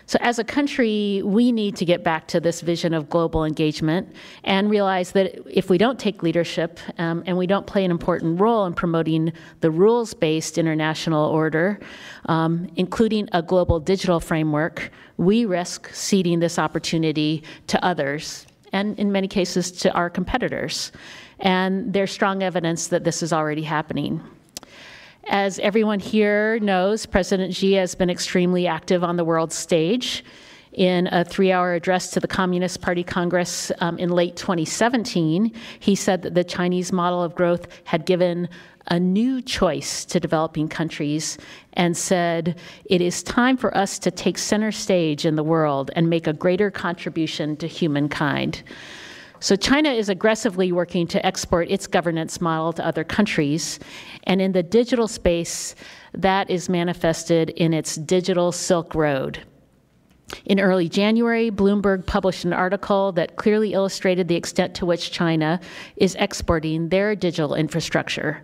So, 0.06 0.18
as 0.22 0.38
a 0.38 0.44
country, 0.44 1.20
we 1.22 1.52
need 1.52 1.76
to 1.76 1.84
get 1.84 2.02
back 2.02 2.26
to 2.28 2.40
this 2.40 2.62
vision 2.62 2.94
of 2.94 3.10
global 3.10 3.44
engagement 3.44 4.10
and 4.42 4.70
realize 4.70 5.12
that 5.12 5.38
if 5.46 5.68
we 5.68 5.76
don't 5.76 5.98
take 5.98 6.22
leadership 6.22 6.80
um, 6.96 7.22
and 7.26 7.36
we 7.36 7.46
don't 7.46 7.66
play 7.66 7.84
an 7.84 7.90
important 7.90 8.40
role 8.40 8.64
in 8.64 8.72
promoting 8.72 9.34
the 9.60 9.70
rules 9.70 10.14
based 10.14 10.56
international 10.56 11.26
order, 11.26 11.78
um, 12.24 12.70
including 12.76 13.28
a 13.32 13.42
global 13.42 13.78
digital 13.78 14.18
framework, 14.18 14.90
we 15.18 15.44
risk 15.44 15.90
ceding 15.92 16.40
this 16.40 16.58
opportunity 16.58 17.42
to 17.66 17.84
others 17.84 18.46
and, 18.72 18.98
in 18.98 19.12
many 19.12 19.28
cases, 19.28 19.70
to 19.70 19.92
our 19.92 20.08
competitors 20.08 20.90
and 21.40 21.92
there's 21.92 22.10
strong 22.10 22.42
evidence 22.42 22.88
that 22.88 23.04
this 23.04 23.22
is 23.22 23.32
already 23.32 23.62
happening. 23.62 24.20
As 25.30 25.58
everyone 25.58 26.00
here 26.00 26.58
knows, 26.60 27.04
President 27.04 27.54
Xi 27.54 27.74
has 27.74 27.94
been 27.94 28.08
extremely 28.08 28.66
active 28.66 29.04
on 29.04 29.16
the 29.16 29.24
world 29.24 29.52
stage. 29.52 30.24
In 30.72 31.08
a 31.08 31.24
three 31.24 31.50
hour 31.50 31.74
address 31.74 32.10
to 32.12 32.20
the 32.20 32.28
Communist 32.28 32.80
Party 32.80 33.02
Congress 33.02 33.72
um, 33.80 33.98
in 33.98 34.10
late 34.10 34.36
2017, 34.36 35.52
he 35.80 35.94
said 35.94 36.22
that 36.22 36.34
the 36.34 36.44
Chinese 36.44 36.92
model 36.92 37.22
of 37.22 37.34
growth 37.34 37.66
had 37.84 38.06
given 38.06 38.48
a 38.86 38.98
new 38.98 39.42
choice 39.42 40.04
to 40.06 40.20
developing 40.20 40.68
countries 40.68 41.36
and 41.74 41.96
said, 41.96 42.58
It 42.86 43.00
is 43.00 43.22
time 43.22 43.56
for 43.56 43.76
us 43.76 43.98
to 44.00 44.10
take 44.10 44.38
center 44.38 44.72
stage 44.72 45.26
in 45.26 45.36
the 45.36 45.42
world 45.42 45.90
and 45.94 46.08
make 46.08 46.26
a 46.26 46.32
greater 46.32 46.70
contribution 46.70 47.56
to 47.56 47.66
humankind. 47.66 48.62
So 49.40 49.54
China 49.54 49.90
is 49.90 50.08
aggressively 50.08 50.72
working 50.72 51.06
to 51.08 51.24
export 51.24 51.70
its 51.70 51.86
governance 51.86 52.40
model 52.40 52.72
to 52.74 52.84
other 52.84 53.04
countries. 53.04 53.78
And 54.24 54.40
in 54.40 54.52
the 54.52 54.62
digital 54.62 55.06
space, 55.06 55.74
that 56.12 56.50
is 56.50 56.68
manifested 56.68 57.50
in 57.50 57.72
its 57.72 57.94
digital 57.94 58.50
Silk 58.50 58.94
Road. 58.94 59.44
In 60.44 60.60
early 60.60 60.88
January, 60.88 61.50
Bloomberg 61.50 62.04
published 62.04 62.44
an 62.44 62.52
article 62.52 63.12
that 63.12 63.36
clearly 63.36 63.72
illustrated 63.72 64.28
the 64.28 64.34
extent 64.34 64.74
to 64.74 64.86
which 64.86 65.10
China 65.10 65.60
is 65.96 66.16
exporting 66.18 66.88
their 66.88 67.14
digital 67.14 67.54
infrastructure. 67.54 68.42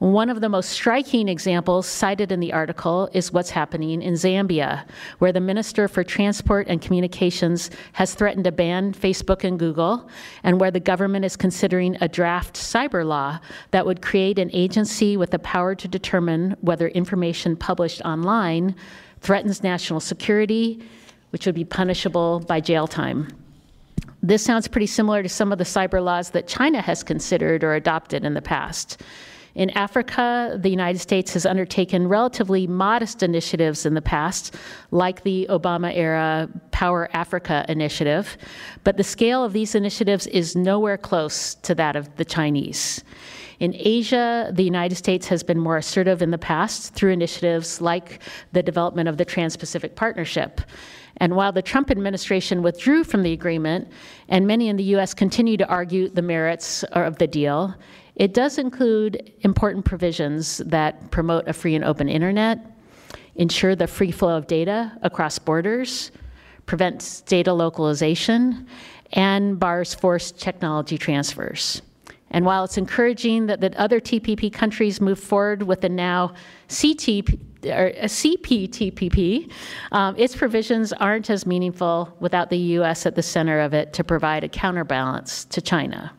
One 0.00 0.30
of 0.30 0.40
the 0.40 0.48
most 0.48 0.70
striking 0.70 1.28
examples 1.28 1.86
cited 1.86 2.32
in 2.32 2.40
the 2.40 2.54
article 2.54 3.10
is 3.12 3.34
what's 3.34 3.50
happening 3.50 4.00
in 4.00 4.14
Zambia, 4.14 4.86
where 5.18 5.30
the 5.30 5.40
Minister 5.40 5.88
for 5.88 6.02
Transport 6.02 6.68
and 6.68 6.80
Communications 6.80 7.70
has 7.92 8.14
threatened 8.14 8.44
to 8.44 8.52
ban 8.52 8.94
Facebook 8.94 9.44
and 9.44 9.58
Google, 9.58 10.08
and 10.42 10.58
where 10.58 10.70
the 10.70 10.80
government 10.80 11.26
is 11.26 11.36
considering 11.36 11.98
a 12.00 12.08
draft 12.08 12.56
cyber 12.56 13.04
law 13.04 13.40
that 13.72 13.84
would 13.84 14.00
create 14.00 14.38
an 14.38 14.48
agency 14.54 15.18
with 15.18 15.32
the 15.32 15.38
power 15.38 15.74
to 15.74 15.86
determine 15.86 16.56
whether 16.62 16.88
information 16.88 17.54
published 17.54 18.00
online 18.00 18.74
threatens 19.20 19.62
national 19.62 20.00
security, 20.00 20.82
which 21.28 21.44
would 21.44 21.54
be 21.54 21.66
punishable 21.66 22.40
by 22.40 22.58
jail 22.58 22.86
time. 22.86 23.28
This 24.22 24.42
sounds 24.42 24.66
pretty 24.66 24.86
similar 24.86 25.22
to 25.22 25.28
some 25.28 25.52
of 25.52 25.58
the 25.58 25.64
cyber 25.64 26.02
laws 26.02 26.30
that 26.30 26.48
China 26.48 26.80
has 26.80 27.02
considered 27.02 27.62
or 27.62 27.74
adopted 27.74 28.24
in 28.24 28.32
the 28.32 28.40
past. 28.40 29.02
In 29.54 29.70
Africa, 29.70 30.56
the 30.60 30.70
United 30.70 31.00
States 31.00 31.32
has 31.32 31.44
undertaken 31.44 32.08
relatively 32.08 32.66
modest 32.66 33.22
initiatives 33.22 33.84
in 33.84 33.94
the 33.94 34.02
past, 34.02 34.54
like 34.90 35.22
the 35.22 35.46
Obama 35.50 35.94
era 35.94 36.48
Power 36.70 37.08
Africa 37.12 37.64
initiative, 37.68 38.38
but 38.84 38.96
the 38.96 39.04
scale 39.04 39.44
of 39.44 39.52
these 39.52 39.74
initiatives 39.74 40.26
is 40.28 40.54
nowhere 40.54 40.96
close 40.96 41.54
to 41.56 41.74
that 41.74 41.96
of 41.96 42.14
the 42.16 42.24
Chinese. 42.24 43.02
In 43.58 43.74
Asia, 43.76 44.50
the 44.54 44.62
United 44.62 44.94
States 44.94 45.28
has 45.28 45.42
been 45.42 45.58
more 45.58 45.76
assertive 45.76 46.22
in 46.22 46.30
the 46.30 46.38
past 46.38 46.94
through 46.94 47.12
initiatives 47.12 47.80
like 47.80 48.22
the 48.52 48.62
development 48.62 49.08
of 49.08 49.18
the 49.18 49.24
Trans 49.24 49.56
Pacific 49.56 49.96
Partnership. 49.96 50.62
And 51.18 51.36
while 51.36 51.52
the 51.52 51.60
Trump 51.60 51.90
administration 51.90 52.62
withdrew 52.62 53.04
from 53.04 53.22
the 53.22 53.32
agreement, 53.32 53.88
and 54.30 54.46
many 54.46 54.68
in 54.68 54.76
the 54.76 54.84
U.S. 54.94 55.12
continue 55.12 55.58
to 55.58 55.66
argue 55.68 56.08
the 56.08 56.22
merits 56.22 56.84
of 56.84 57.18
the 57.18 57.26
deal, 57.26 57.74
it 58.20 58.34
does 58.34 58.58
include 58.58 59.32
important 59.40 59.86
provisions 59.86 60.58
that 60.66 61.10
promote 61.10 61.48
a 61.48 61.54
free 61.54 61.74
and 61.74 61.82
open 61.82 62.06
internet, 62.06 62.58
ensure 63.36 63.74
the 63.74 63.86
free 63.86 64.10
flow 64.10 64.36
of 64.36 64.46
data 64.46 64.92
across 65.00 65.38
borders, 65.38 66.12
prevent 66.66 67.22
data 67.24 67.50
localization, 67.50 68.66
and 69.14 69.58
bars 69.58 69.94
forced 69.94 70.38
technology 70.38 70.98
transfers. 70.98 71.80
And 72.30 72.44
while 72.44 72.64
it's 72.64 72.76
encouraging 72.76 73.46
that 73.46 73.62
the 73.62 73.74
other 73.80 74.00
TPP 74.00 74.52
countries 74.52 75.00
move 75.00 75.18
forward 75.18 75.62
with 75.62 75.80
the 75.80 75.88
now 75.88 76.34
CTP, 76.68 77.40
or 77.64 77.90
CPTPP, 78.04 79.50
um, 79.92 80.14
its 80.18 80.36
provisions 80.36 80.92
aren't 80.92 81.30
as 81.30 81.46
meaningful 81.46 82.14
without 82.20 82.50
the 82.50 82.58
U.S. 82.76 83.06
at 83.06 83.14
the 83.14 83.22
center 83.22 83.60
of 83.60 83.72
it 83.72 83.94
to 83.94 84.04
provide 84.04 84.44
a 84.44 84.48
counterbalance 84.48 85.46
to 85.46 85.62
China. 85.62 86.12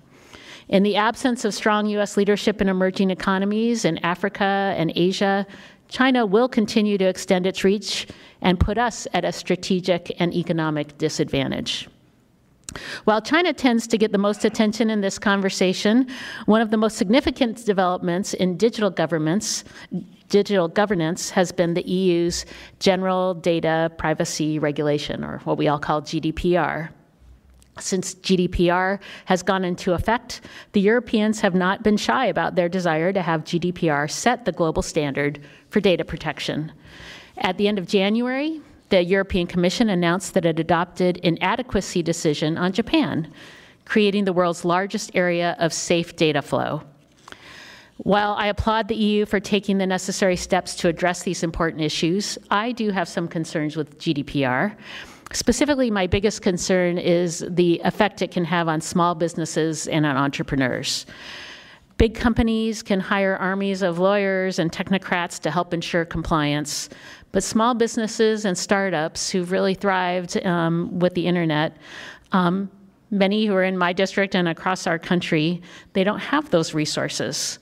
In 0.72 0.84
the 0.84 0.96
absence 0.96 1.44
of 1.44 1.54
strong 1.54 1.86
U.S. 1.88 2.16
leadership 2.16 2.62
in 2.62 2.70
emerging 2.70 3.12
economies 3.12 3.84
in 3.84 3.98
Africa 4.06 4.74
and 4.78 4.90
Asia, 4.96 5.46
China 5.90 6.26
will 6.26 6.48
continue 6.48 6.98
to 6.98 7.04
extend 7.04 7.46
its 7.46 7.66
reach 7.66 8.08
and 8.42 8.58
put 8.58 8.78
us 8.78 9.06
at 9.14 9.26
a 9.26 9.34
strategic 9.34 10.16
and 10.18 10.34
economic 10.34 10.98
disadvantage. 10.98 11.90
While 13.04 13.22
China 13.22 13.52
tends 13.52 13.86
to 13.88 13.98
get 13.98 14.14
the 14.14 14.18
most 14.18 14.46
attention 14.46 14.90
in 14.90 15.02
this 15.02 15.20
conversation, 15.20 16.08
one 16.46 16.62
of 16.62 16.72
the 16.72 16.78
most 16.78 16.96
significant 16.98 17.66
developments 17.66 18.34
in 18.34 18.56
digital 18.56 18.90
governments, 18.90 19.66
digital 20.30 20.70
governance 20.70 21.30
has 21.32 21.52
been 21.52 21.74
the 21.74 21.86
EU's 21.86 22.46
General 22.80 23.34
Data 23.34 23.92
Privacy 23.98 24.58
Regulation, 24.58 25.26
or 25.26 25.40
what 25.40 25.58
we 25.58 25.68
all 25.68 25.80
call 25.80 26.02
GDPR. 26.02 26.92
Since 27.82 28.16
GDPR 28.16 29.00
has 29.26 29.44
gone 29.44 29.66
into 29.66 29.94
effect, 29.94 30.42
the 30.74 30.82
Europeans 30.82 31.42
have 31.42 31.56
not 31.56 31.84
been 31.84 31.98
shy 31.98 32.28
about 32.28 32.56
their 32.56 32.70
desire 32.70 33.12
to 33.14 33.22
have 33.22 33.44
GDPR 33.44 34.10
set 34.10 34.46
the 34.46 34.52
global 34.52 34.82
standard 34.82 35.40
for 35.70 35.80
data 35.80 36.06
protection. 36.06 36.72
At 37.38 37.58
the 37.58 37.68
end 37.68 37.80
of 37.80 37.88
January, 37.88 38.62
the 38.90 39.04
European 39.04 39.48
Commission 39.48 39.90
announced 39.90 40.34
that 40.34 40.46
it 40.46 40.60
adopted 40.60 41.20
an 41.24 41.38
adequacy 41.42 42.04
decision 42.04 42.58
on 42.58 42.74
Japan, 42.74 43.32
creating 43.86 44.26
the 44.26 44.34
world's 44.34 44.66
largest 44.66 45.12
area 45.16 45.56
of 45.60 45.74
safe 45.74 46.16
data 46.16 46.42
flow. 46.42 46.84
While 47.98 48.34
I 48.34 48.48
applaud 48.48 48.88
the 48.88 48.96
EU 48.96 49.26
for 49.26 49.40
taking 49.40 49.78
the 49.78 49.86
necessary 49.86 50.36
steps 50.36 50.76
to 50.78 50.88
address 50.88 51.24
these 51.24 51.44
important 51.44 51.84
issues, 51.84 52.38
I 52.50 52.72
do 52.72 52.90
have 52.90 53.08
some 53.08 53.28
concerns 53.28 53.76
with 53.76 54.00
GDPR. 54.00 54.76
Specifically, 55.34 55.90
my 55.90 56.08
biggest 56.08 56.42
concern 56.42 56.98
is 56.98 57.46
the 57.48 57.82
effect 57.86 58.22
it 58.22 58.32
can 58.32 58.46
have 58.46 58.68
on 58.68 58.82
small 58.82 59.16
businesses 59.16 59.88
and 59.88 60.06
on 60.06 60.18
entrepreneurs. 60.18 61.06
Big 61.98 62.16
companies 62.16 62.82
can 62.82 63.00
hire 63.00 63.38
armies 63.38 63.82
of 63.82 64.00
lawyers 64.00 64.60
and 64.60 64.72
technocrats 64.72 65.40
to 65.40 65.52
help 65.52 65.74
ensure 65.74 66.04
compliance, 66.04 66.90
but 67.32 67.44
small 67.44 67.74
businesses 67.74 68.44
and 68.44 68.58
startups 68.58 69.30
who've 69.30 69.52
really 69.52 69.76
thrived 69.76 70.44
um, 70.46 71.00
with 71.00 71.14
the 71.14 71.28
internet, 71.28 71.78
um, 72.32 72.70
many 73.12 73.46
who 73.46 73.54
are 73.54 73.64
in 73.64 73.78
my 73.78 73.94
district 73.94 74.36
and 74.36 74.48
across 74.48 74.88
our 74.88 74.98
country, 74.98 75.62
they 75.94 76.04
don't 76.04 76.20
have 76.20 76.50
those 76.50 76.74
resources. 76.74 77.60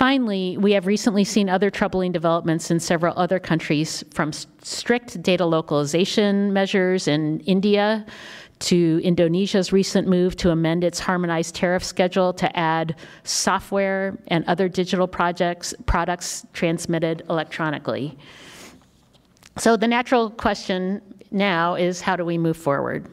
Finally, 0.00 0.56
we 0.56 0.72
have 0.72 0.86
recently 0.86 1.24
seen 1.24 1.50
other 1.50 1.68
troubling 1.68 2.10
developments 2.10 2.70
in 2.70 2.80
several 2.80 3.12
other 3.18 3.38
countries, 3.38 4.02
from 4.14 4.32
strict 4.32 5.22
data 5.22 5.44
localization 5.44 6.54
measures 6.54 7.06
in 7.06 7.38
India 7.40 8.06
to 8.60 8.98
Indonesia's 9.04 9.74
recent 9.74 10.08
move 10.08 10.34
to 10.36 10.52
amend 10.52 10.84
its 10.84 10.98
harmonized 10.98 11.54
tariff 11.54 11.84
schedule 11.84 12.32
to 12.32 12.58
add 12.58 12.96
software 13.24 14.18
and 14.28 14.42
other 14.46 14.70
digital 14.70 15.06
projects, 15.06 15.74
products 15.84 16.46
transmitted 16.54 17.22
electronically. 17.28 18.16
So 19.58 19.76
the 19.76 19.86
natural 19.86 20.30
question 20.30 21.02
now 21.30 21.74
is 21.74 22.00
how 22.00 22.16
do 22.16 22.24
we 22.24 22.38
move 22.38 22.56
forward? 22.56 23.06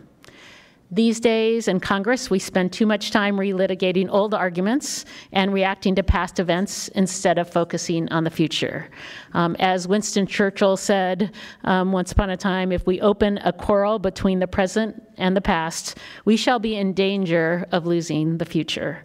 These 0.90 1.20
days 1.20 1.68
in 1.68 1.82
Congress, 1.82 2.30
we 2.30 2.40
spend 2.40 2.72
too 2.72 2.86
much 2.86 3.12
time 3.12 3.36
relitigating 3.36 4.08
old 4.10 4.34
arguments 4.34 5.04
and 5.34 5.54
reacting 5.54 5.96
to 5.96 6.04
past 6.04 6.40
events 6.40 6.88
instead 6.90 7.38
of 7.38 7.50
focusing 7.50 8.08
on 8.08 8.24
the 8.24 8.30
future. 8.30 8.90
Um, 9.34 9.58
as 9.60 9.86
Winston 9.86 10.26
Churchill 10.26 10.78
said 10.78 11.34
um, 11.66 11.92
once 11.92 12.14
upon 12.14 12.30
a 12.30 12.38
time, 12.38 12.72
if 12.72 12.88
we 12.88 13.02
open 13.02 13.38
a 13.40 13.52
quarrel 13.52 14.00
between 14.00 14.40
the 14.40 14.48
present 14.48 15.04
and 15.18 15.36
the 15.36 15.42
past, 15.42 15.98
we 16.24 16.38
shall 16.38 16.58
be 16.58 16.78
in 16.78 16.94
danger 16.94 17.68
of 17.74 17.86
losing 17.86 18.38
the 18.38 18.46
future. 18.46 19.04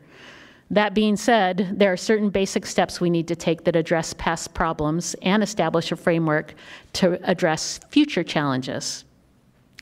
That 0.71 0.95
being 0.95 1.17
said, 1.17 1.75
there 1.75 1.93
are 1.93 1.97
certain 1.97 2.31
basic 2.31 2.65
steps 2.65 3.01
we 3.01 3.11
need 3.11 3.27
to 3.27 3.37
take 3.37 3.65
that 3.65 3.75
address 3.75 4.15
past 4.15 4.55
problems 4.55 5.17
and 5.23 5.43
establish 5.43 5.91
a 5.91 5.97
framework 5.97 6.55
to 6.95 7.19
address 7.29 7.81
future 7.91 8.23
challenges. 8.23 9.05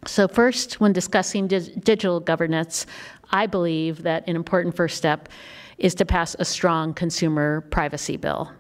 So, 0.07 0.27
first, 0.27 0.81
when 0.81 0.93
discussing 0.93 1.47
di 1.47 1.61
digital 1.61 2.21
governance, 2.21 2.87
I 3.33 3.47
believe 3.47 4.03
that 4.03 4.27
an 4.27 4.35
important 4.35 4.75
first 4.75 4.97
step 4.97 5.29
is 5.77 5.95
to 5.97 6.05
pass 6.07 6.35
a 6.39 6.45
strong 6.45 6.95
consumer 6.95 7.63
privacy 7.71 8.17
bill. 8.17 8.51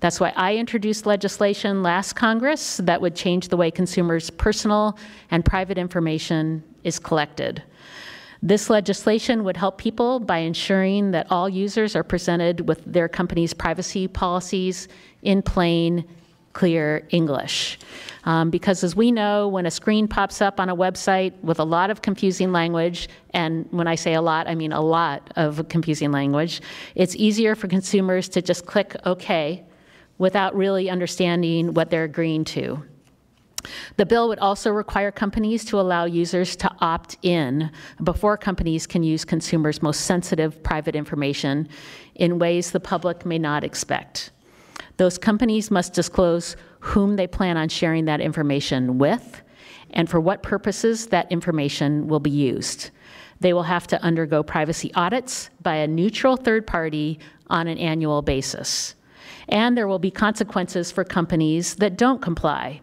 That's 0.00 0.20
why 0.20 0.32
I 0.36 0.54
introduced 0.54 1.06
legislation 1.06 1.82
last 1.82 2.12
Congress 2.12 2.76
that 2.84 3.00
would 3.00 3.16
change 3.16 3.48
the 3.48 3.56
way 3.56 3.70
consumers' 3.70 4.30
personal 4.30 4.96
and 5.30 5.44
private 5.44 5.78
information 5.78 6.62
is 6.84 7.00
collected. 7.00 7.62
This 8.40 8.70
legislation 8.70 9.42
would 9.42 9.56
help 9.56 9.78
people 9.78 10.20
by 10.20 10.38
ensuring 10.38 11.10
that 11.10 11.26
all 11.28 11.48
users 11.48 11.96
are 11.96 12.04
presented 12.04 12.68
with 12.68 12.84
their 12.84 13.08
company's 13.08 13.52
privacy 13.52 14.06
policies 14.06 14.86
in 15.22 15.42
plain, 15.42 16.04
clear 16.52 17.06
English. 17.10 17.80
Um, 18.28 18.50
because 18.50 18.84
as 18.84 18.94
we 18.94 19.10
know, 19.10 19.48
when 19.48 19.64
a 19.64 19.70
screen 19.70 20.06
pops 20.06 20.42
up 20.42 20.60
on 20.60 20.68
a 20.68 20.76
website 20.76 21.32
with 21.40 21.58
a 21.58 21.64
lot 21.64 21.88
of 21.88 22.02
confusing 22.02 22.52
language, 22.52 23.08
and 23.30 23.66
when 23.70 23.86
I 23.86 23.94
say 23.94 24.12
a 24.12 24.20
lot, 24.20 24.46
I 24.46 24.54
mean 24.54 24.70
a 24.70 24.82
lot 24.82 25.32
of 25.36 25.66
confusing 25.70 26.12
language, 26.12 26.60
it's 26.94 27.16
easier 27.16 27.54
for 27.54 27.68
consumers 27.68 28.28
to 28.28 28.42
just 28.42 28.66
click 28.66 28.94
OK 29.06 29.64
without 30.18 30.54
really 30.54 30.90
understanding 30.90 31.72
what 31.72 31.88
they're 31.88 32.04
agreeing 32.04 32.44
to. 32.44 32.84
The 33.96 34.04
bill 34.04 34.28
would 34.28 34.40
also 34.40 34.72
require 34.72 35.10
companies 35.10 35.64
to 35.64 35.80
allow 35.80 36.04
users 36.04 36.54
to 36.56 36.70
opt 36.80 37.16
in 37.22 37.70
before 38.04 38.36
companies 38.36 38.86
can 38.86 39.02
use 39.02 39.24
consumers' 39.24 39.80
most 39.80 40.02
sensitive 40.02 40.62
private 40.62 40.94
information 40.94 41.66
in 42.14 42.38
ways 42.38 42.72
the 42.72 42.80
public 42.80 43.24
may 43.24 43.38
not 43.38 43.64
expect. 43.64 44.32
Those 44.98 45.16
companies 45.16 45.70
must 45.70 45.94
disclose 45.94 46.56
whom 46.80 47.16
they 47.16 47.26
plan 47.26 47.56
on 47.56 47.68
sharing 47.68 48.04
that 48.06 48.20
information 48.20 48.98
with 48.98 49.42
and 49.90 50.08
for 50.08 50.20
what 50.20 50.42
purposes 50.42 51.06
that 51.08 51.30
information 51.32 52.08
will 52.08 52.20
be 52.20 52.30
used. 52.30 52.90
They 53.40 53.52
will 53.52 53.62
have 53.62 53.86
to 53.88 54.02
undergo 54.02 54.42
privacy 54.42 54.92
audits 54.94 55.50
by 55.62 55.76
a 55.76 55.86
neutral 55.86 56.36
third 56.36 56.66
party 56.66 57.18
on 57.48 57.68
an 57.68 57.78
annual 57.78 58.22
basis. 58.22 58.94
And 59.48 59.76
there 59.76 59.88
will 59.88 59.98
be 59.98 60.10
consequences 60.10 60.90
for 60.90 61.04
companies 61.04 61.76
that 61.76 61.96
don't 61.96 62.20
comply. 62.20 62.82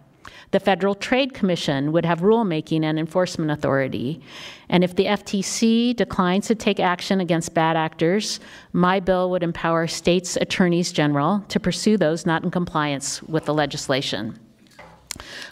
The 0.55 0.61
Federal 0.61 0.95
Trade 0.95 1.33
Commission 1.33 1.91
would 1.91 2.05
have 2.05 2.21
rulemaking 2.21 2.85
and 2.85 2.97
enforcement 2.97 3.51
authority. 3.51 4.21
And 4.69 4.85
if 4.85 4.95
the 4.95 5.03
FTC 5.03 5.93
declines 5.93 6.47
to 6.47 6.55
take 6.55 6.79
action 6.79 7.19
against 7.19 7.53
bad 7.53 7.75
actors, 7.75 8.39
my 8.71 9.01
bill 9.01 9.29
would 9.31 9.43
empower 9.43 9.85
states' 9.85 10.37
attorneys 10.37 10.93
general 10.93 11.43
to 11.49 11.59
pursue 11.59 11.97
those 11.97 12.25
not 12.25 12.45
in 12.45 12.51
compliance 12.51 13.21
with 13.23 13.43
the 13.43 13.53
legislation. 13.53 14.39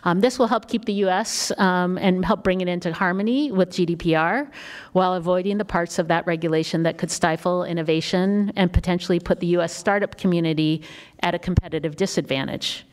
Um, 0.06 0.22
this 0.22 0.40
will 0.40 0.48
help 0.48 0.70
keep 0.70 0.86
the 0.86 0.94
U.S. 0.94 1.52
Um, 1.58 1.98
and 1.98 2.24
help 2.24 2.42
bring 2.42 2.62
it 2.62 2.70
into 2.70 2.94
harmony 2.94 3.52
with 3.52 3.72
GDPR 3.72 4.50
while 4.94 5.16
avoiding 5.16 5.58
the 5.58 5.66
parts 5.66 6.00
of 6.00 6.08
that 6.08 6.26
regulation 6.26 6.84
that 6.84 6.98
could 6.98 7.12
stifle 7.12 7.66
innovation 7.66 8.54
and 8.56 8.72
potentially 8.72 9.20
put 9.20 9.42
the 9.42 9.48
U.S. 9.48 9.76
startup 9.76 10.18
community 10.18 10.82
at 11.20 11.36
a 11.36 11.40
competitive 11.40 11.98
disadvantage. 11.98 12.86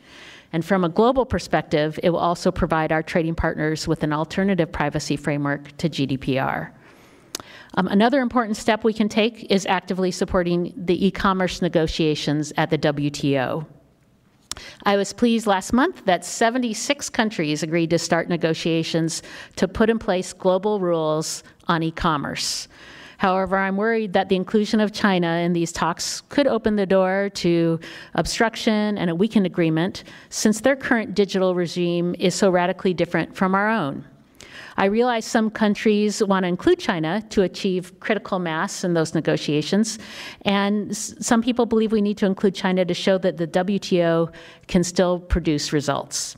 And 0.53 0.65
from 0.65 0.83
a 0.83 0.89
global 0.89 1.25
perspective, 1.25 1.99
it 2.03 2.09
will 2.09 2.19
also 2.19 2.51
provide 2.51 2.91
our 2.91 3.01
trading 3.01 3.35
partners 3.35 3.87
with 3.87 4.03
an 4.03 4.11
alternative 4.11 4.71
privacy 4.71 5.15
framework 5.15 5.75
to 5.77 5.89
GDPR. 5.89 6.71
Um, 7.75 7.87
another 7.87 8.19
important 8.19 8.57
step 8.57 8.83
we 8.83 8.93
can 8.93 9.07
take 9.07 9.49
is 9.49 9.65
actively 9.65 10.11
supporting 10.11 10.73
the 10.75 11.07
e-commerce 11.07 11.61
negotiations 11.61 12.51
at 12.57 12.69
the 12.69 12.77
WTO. 12.77 13.65
I 14.83 14.97
was 14.97 15.13
pleased 15.13 15.47
last 15.47 15.71
month 15.71 16.03
that 16.05 16.25
76 16.25 17.09
countries 17.09 17.63
agreed 17.63 17.89
to 17.91 17.99
start 17.99 18.27
negotiations 18.27 19.23
to 19.55 19.67
put 19.67 19.89
in 19.89 19.99
place 19.99 20.33
global 20.33 20.81
rules 20.81 21.43
on 21.67 21.81
e-commerce. 21.83 22.67
However, 23.21 23.55
I'm 23.55 23.77
worried 23.77 24.13
that 24.13 24.29
the 24.29 24.35
inclusion 24.35 24.79
of 24.79 24.93
China 24.93 25.27
in 25.27 25.53
these 25.53 25.71
talks 25.71 26.21
could 26.29 26.47
open 26.47 26.75
the 26.75 26.87
door 26.87 27.29
to 27.35 27.79
obstruction 28.15 28.97
and 28.97 29.11
a 29.11 29.13
weakened 29.13 29.45
agreement 29.45 30.05
since 30.29 30.61
their 30.61 30.75
current 30.75 31.13
digital 31.13 31.53
regime 31.53 32.15
is 32.17 32.33
so 32.33 32.49
radically 32.49 32.95
different 32.95 33.35
from 33.35 33.53
our 33.53 33.69
own. 33.69 34.03
I 34.75 34.85
realize 34.85 35.23
some 35.23 35.51
countries 35.51 36.23
want 36.23 36.45
to 36.45 36.47
include 36.47 36.79
China 36.79 37.23
to 37.29 37.43
achieve 37.43 37.99
critical 37.99 38.39
mass 38.39 38.83
in 38.83 38.95
those 38.95 39.13
negotiations, 39.13 39.99
and 40.41 40.97
some 40.97 41.43
people 41.43 41.67
believe 41.67 41.91
we 41.91 42.01
need 42.01 42.17
to 42.17 42.25
include 42.25 42.55
China 42.55 42.85
to 42.85 42.93
show 42.95 43.19
that 43.19 43.37
the 43.37 43.45
WTO 43.45 44.33
can 44.65 44.83
still 44.83 45.19
produce 45.19 45.71
results. 45.71 46.37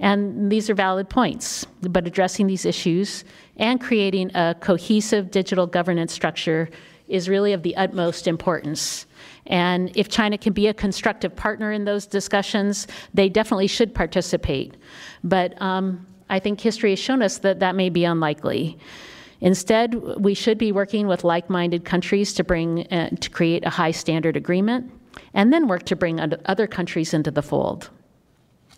And 0.00 0.50
these 0.50 0.70
are 0.70 0.74
valid 0.74 1.10
points, 1.10 1.66
but 1.82 2.06
addressing 2.06 2.46
these 2.46 2.64
issues 2.64 3.24
and 3.56 3.80
creating 3.80 4.30
a 4.34 4.54
cohesive 4.60 5.30
digital 5.30 5.66
governance 5.66 6.12
structure 6.12 6.68
is 7.08 7.28
really 7.28 7.52
of 7.52 7.62
the 7.62 7.76
utmost 7.76 8.26
importance. 8.26 9.06
And 9.46 9.94
if 9.94 10.08
China 10.08 10.38
can 10.38 10.52
be 10.52 10.68
a 10.68 10.74
constructive 10.74 11.36
partner 11.36 11.70
in 11.70 11.84
those 11.84 12.06
discussions, 12.06 12.86
they 13.12 13.28
definitely 13.28 13.66
should 13.66 13.94
participate. 13.94 14.76
But 15.22 15.60
um, 15.60 16.06
I 16.30 16.38
think 16.38 16.60
history 16.60 16.90
has 16.90 16.98
shown 16.98 17.22
us 17.22 17.38
that 17.38 17.60
that 17.60 17.74
may 17.74 17.90
be 17.90 18.04
unlikely. 18.04 18.78
Instead, 19.40 19.94
we 20.18 20.32
should 20.32 20.56
be 20.56 20.72
working 20.72 21.06
with 21.06 21.24
like-minded 21.24 21.84
countries 21.84 22.32
to 22.34 22.44
bring 22.44 22.86
uh, 22.90 23.10
to 23.10 23.28
create 23.28 23.66
a 23.66 23.70
high 23.70 23.90
standard 23.90 24.36
agreement, 24.36 24.90
and 25.34 25.52
then 25.52 25.68
work 25.68 25.82
to 25.84 25.96
bring 25.96 26.18
other 26.46 26.66
countries 26.66 27.12
into 27.12 27.30
the 27.30 27.42
fold. 27.42 27.90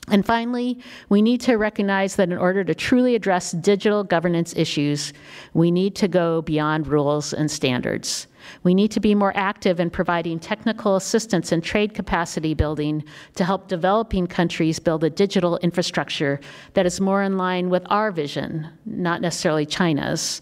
And 0.09 0.25
finally, 0.25 0.79
we 1.09 1.21
need 1.21 1.41
to 1.43 1.57
recognize 1.57 2.15
that 2.15 2.31
in 2.31 2.39
order 2.39 2.63
to 2.63 2.75
truly 2.75 3.17
address 3.17 3.51
digital 3.53 4.05
governance 4.05 4.55
issues, 4.57 5.13
we 5.53 5.73
need 5.73 5.97
to 5.97 6.07
go 6.07 6.43
beyond 6.43 6.87
rules 6.87 7.33
and 7.33 7.51
standards. 7.51 8.29
We 8.63 8.73
need 8.73 8.93
to 8.93 9.01
be 9.01 9.17
more 9.17 9.33
active 9.37 9.81
in 9.81 9.91
providing 9.91 10.39
technical 10.39 10.95
assistance 10.95 11.51
and 11.51 11.63
trade 11.63 11.95
capacity 11.95 12.55
building 12.55 13.03
to 13.35 13.45
help 13.45 13.67
developing 13.67 14.29
countries 14.29 14.79
build 14.79 15.03
a 15.03 15.11
digital 15.11 15.59
infrastructure 15.59 16.39
that 16.75 16.87
is 16.87 17.01
more 17.01 17.25
in 17.25 17.37
line 17.37 17.69
with 17.69 17.85
our 17.87 18.13
vision, 18.13 18.69
not 18.85 19.21
necessarily 19.21 19.67
China's. 19.67 20.41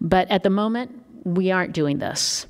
But 0.00 0.30
at 0.30 0.42
the 0.42 0.50
moment, 0.50 0.98
we 1.24 1.50
aren't 1.50 1.74
doing 1.74 1.98
this. 1.98 2.46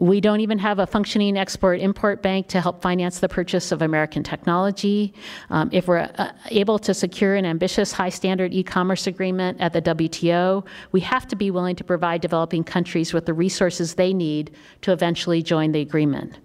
We 0.00 0.22
don't 0.22 0.40
even 0.40 0.58
have 0.60 0.78
a 0.78 0.86
functioning 0.86 1.36
export 1.36 1.78
import 1.78 2.22
bank 2.22 2.48
to 2.48 2.60
help 2.62 2.80
finance 2.80 3.18
the 3.18 3.28
purchase 3.28 3.70
of 3.70 3.82
American 3.82 4.22
technology. 4.22 5.12
Um, 5.50 5.68
if 5.72 5.88
we're 5.88 6.08
uh, 6.16 6.32
able 6.46 6.78
to 6.78 6.94
secure 6.94 7.34
an 7.34 7.44
ambitious 7.44 7.92
high 7.92 8.08
standard 8.08 8.54
e 8.54 8.62
commerce 8.62 9.06
agreement 9.06 9.60
at 9.60 9.74
the 9.74 9.82
WTO, 9.82 10.66
we 10.92 11.00
have 11.00 11.28
to 11.28 11.36
be 11.36 11.50
willing 11.50 11.76
to 11.76 11.84
provide 11.84 12.22
developing 12.22 12.64
countries 12.64 13.12
with 13.12 13.26
the 13.26 13.34
resources 13.34 13.96
they 13.96 14.14
need 14.14 14.56
to 14.80 14.90
eventually 14.90 15.42
join 15.42 15.72
the 15.72 15.82
agreement. 15.82 16.38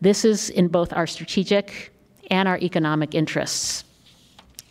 This 0.00 0.24
is 0.24 0.50
in 0.50 0.66
both 0.66 0.92
our 0.92 1.06
strategic 1.06 1.92
and 2.28 2.48
our 2.48 2.58
economic 2.58 3.14
interests. 3.14 3.84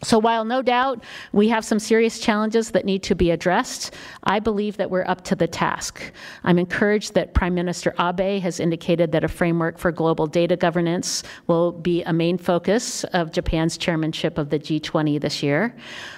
So 0.06 0.20
while 0.20 0.46
no 0.46 0.62
doubt 0.62 1.04
we 1.32 1.50
have 1.50 1.66
some 1.66 1.80
serious 1.80 2.20
challenges 2.20 2.70
that 2.72 2.86
need 2.86 3.02
to 3.04 3.16
be 3.16 3.32
addressed, 3.32 3.96
I 4.24 4.40
believe 4.40 4.78
that 4.78 4.92
we're 4.92 5.08
up 5.08 5.24
to 5.24 5.36
the 5.36 5.48
task. 5.48 6.12
I'm 6.44 6.60
encouraged 6.60 7.16
that 7.16 7.34
Prime 7.34 7.56
Minister 7.56 7.92
Abe 8.00 8.40
has 8.40 8.60
indicated 8.60 9.12
that 9.14 9.24
a 9.24 9.28
framework 9.28 9.80
for 9.80 9.92
global 9.92 10.28
data 10.28 10.56
governance 10.56 11.24
will 11.48 11.72
be 11.72 12.04
a 12.04 12.14
main 12.14 12.38
focus 12.38 13.04
of 13.06 13.32
Japan's 13.32 13.80
chairmanship 13.80 14.38
of 14.38 14.52
the 14.52 14.60
G20 14.60 15.20
this 15.20 15.42
year. 15.42 15.76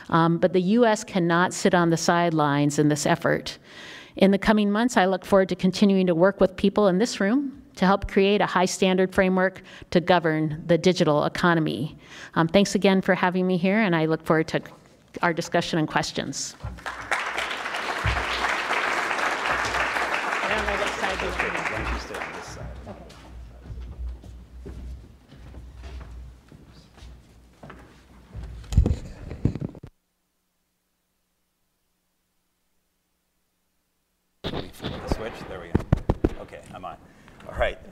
Um, 0.09 0.37
but 0.37 0.51
the 0.51 0.61
U.S. 0.61 1.05
cannot 1.05 1.53
sit 1.53 1.73
on 1.73 1.89
the 1.89 1.95
sidelines 1.95 2.79
in 2.79 2.89
this 2.89 3.05
effort. 3.05 3.57
In 4.17 4.31
the 4.31 4.37
coming 4.37 4.69
months, 4.69 4.97
I 4.97 5.05
look 5.05 5.23
forward 5.23 5.47
to 5.47 5.55
continuing 5.55 6.07
to 6.07 6.15
work 6.15 6.41
with 6.41 6.57
people 6.57 6.89
in 6.89 6.97
this 6.97 7.21
room 7.21 7.63
to 7.77 7.85
help 7.85 8.07
create 8.07 8.41
a 8.41 8.45
high 8.45 8.65
standard 8.65 9.13
framework 9.13 9.61
to 9.91 10.01
govern 10.01 10.61
the 10.67 10.77
digital 10.77 11.23
economy. 11.23 11.97
Um, 12.35 12.47
thanks 12.47 12.75
again 12.75 13.01
for 13.01 13.15
having 13.15 13.47
me 13.47 13.57
here, 13.57 13.79
and 13.79 13.95
I 13.95 14.05
look 14.05 14.25
forward 14.25 14.47
to 14.49 14.61
our 15.21 15.33
discussion 15.33 15.79
and 15.79 15.87
questions. 15.87 16.55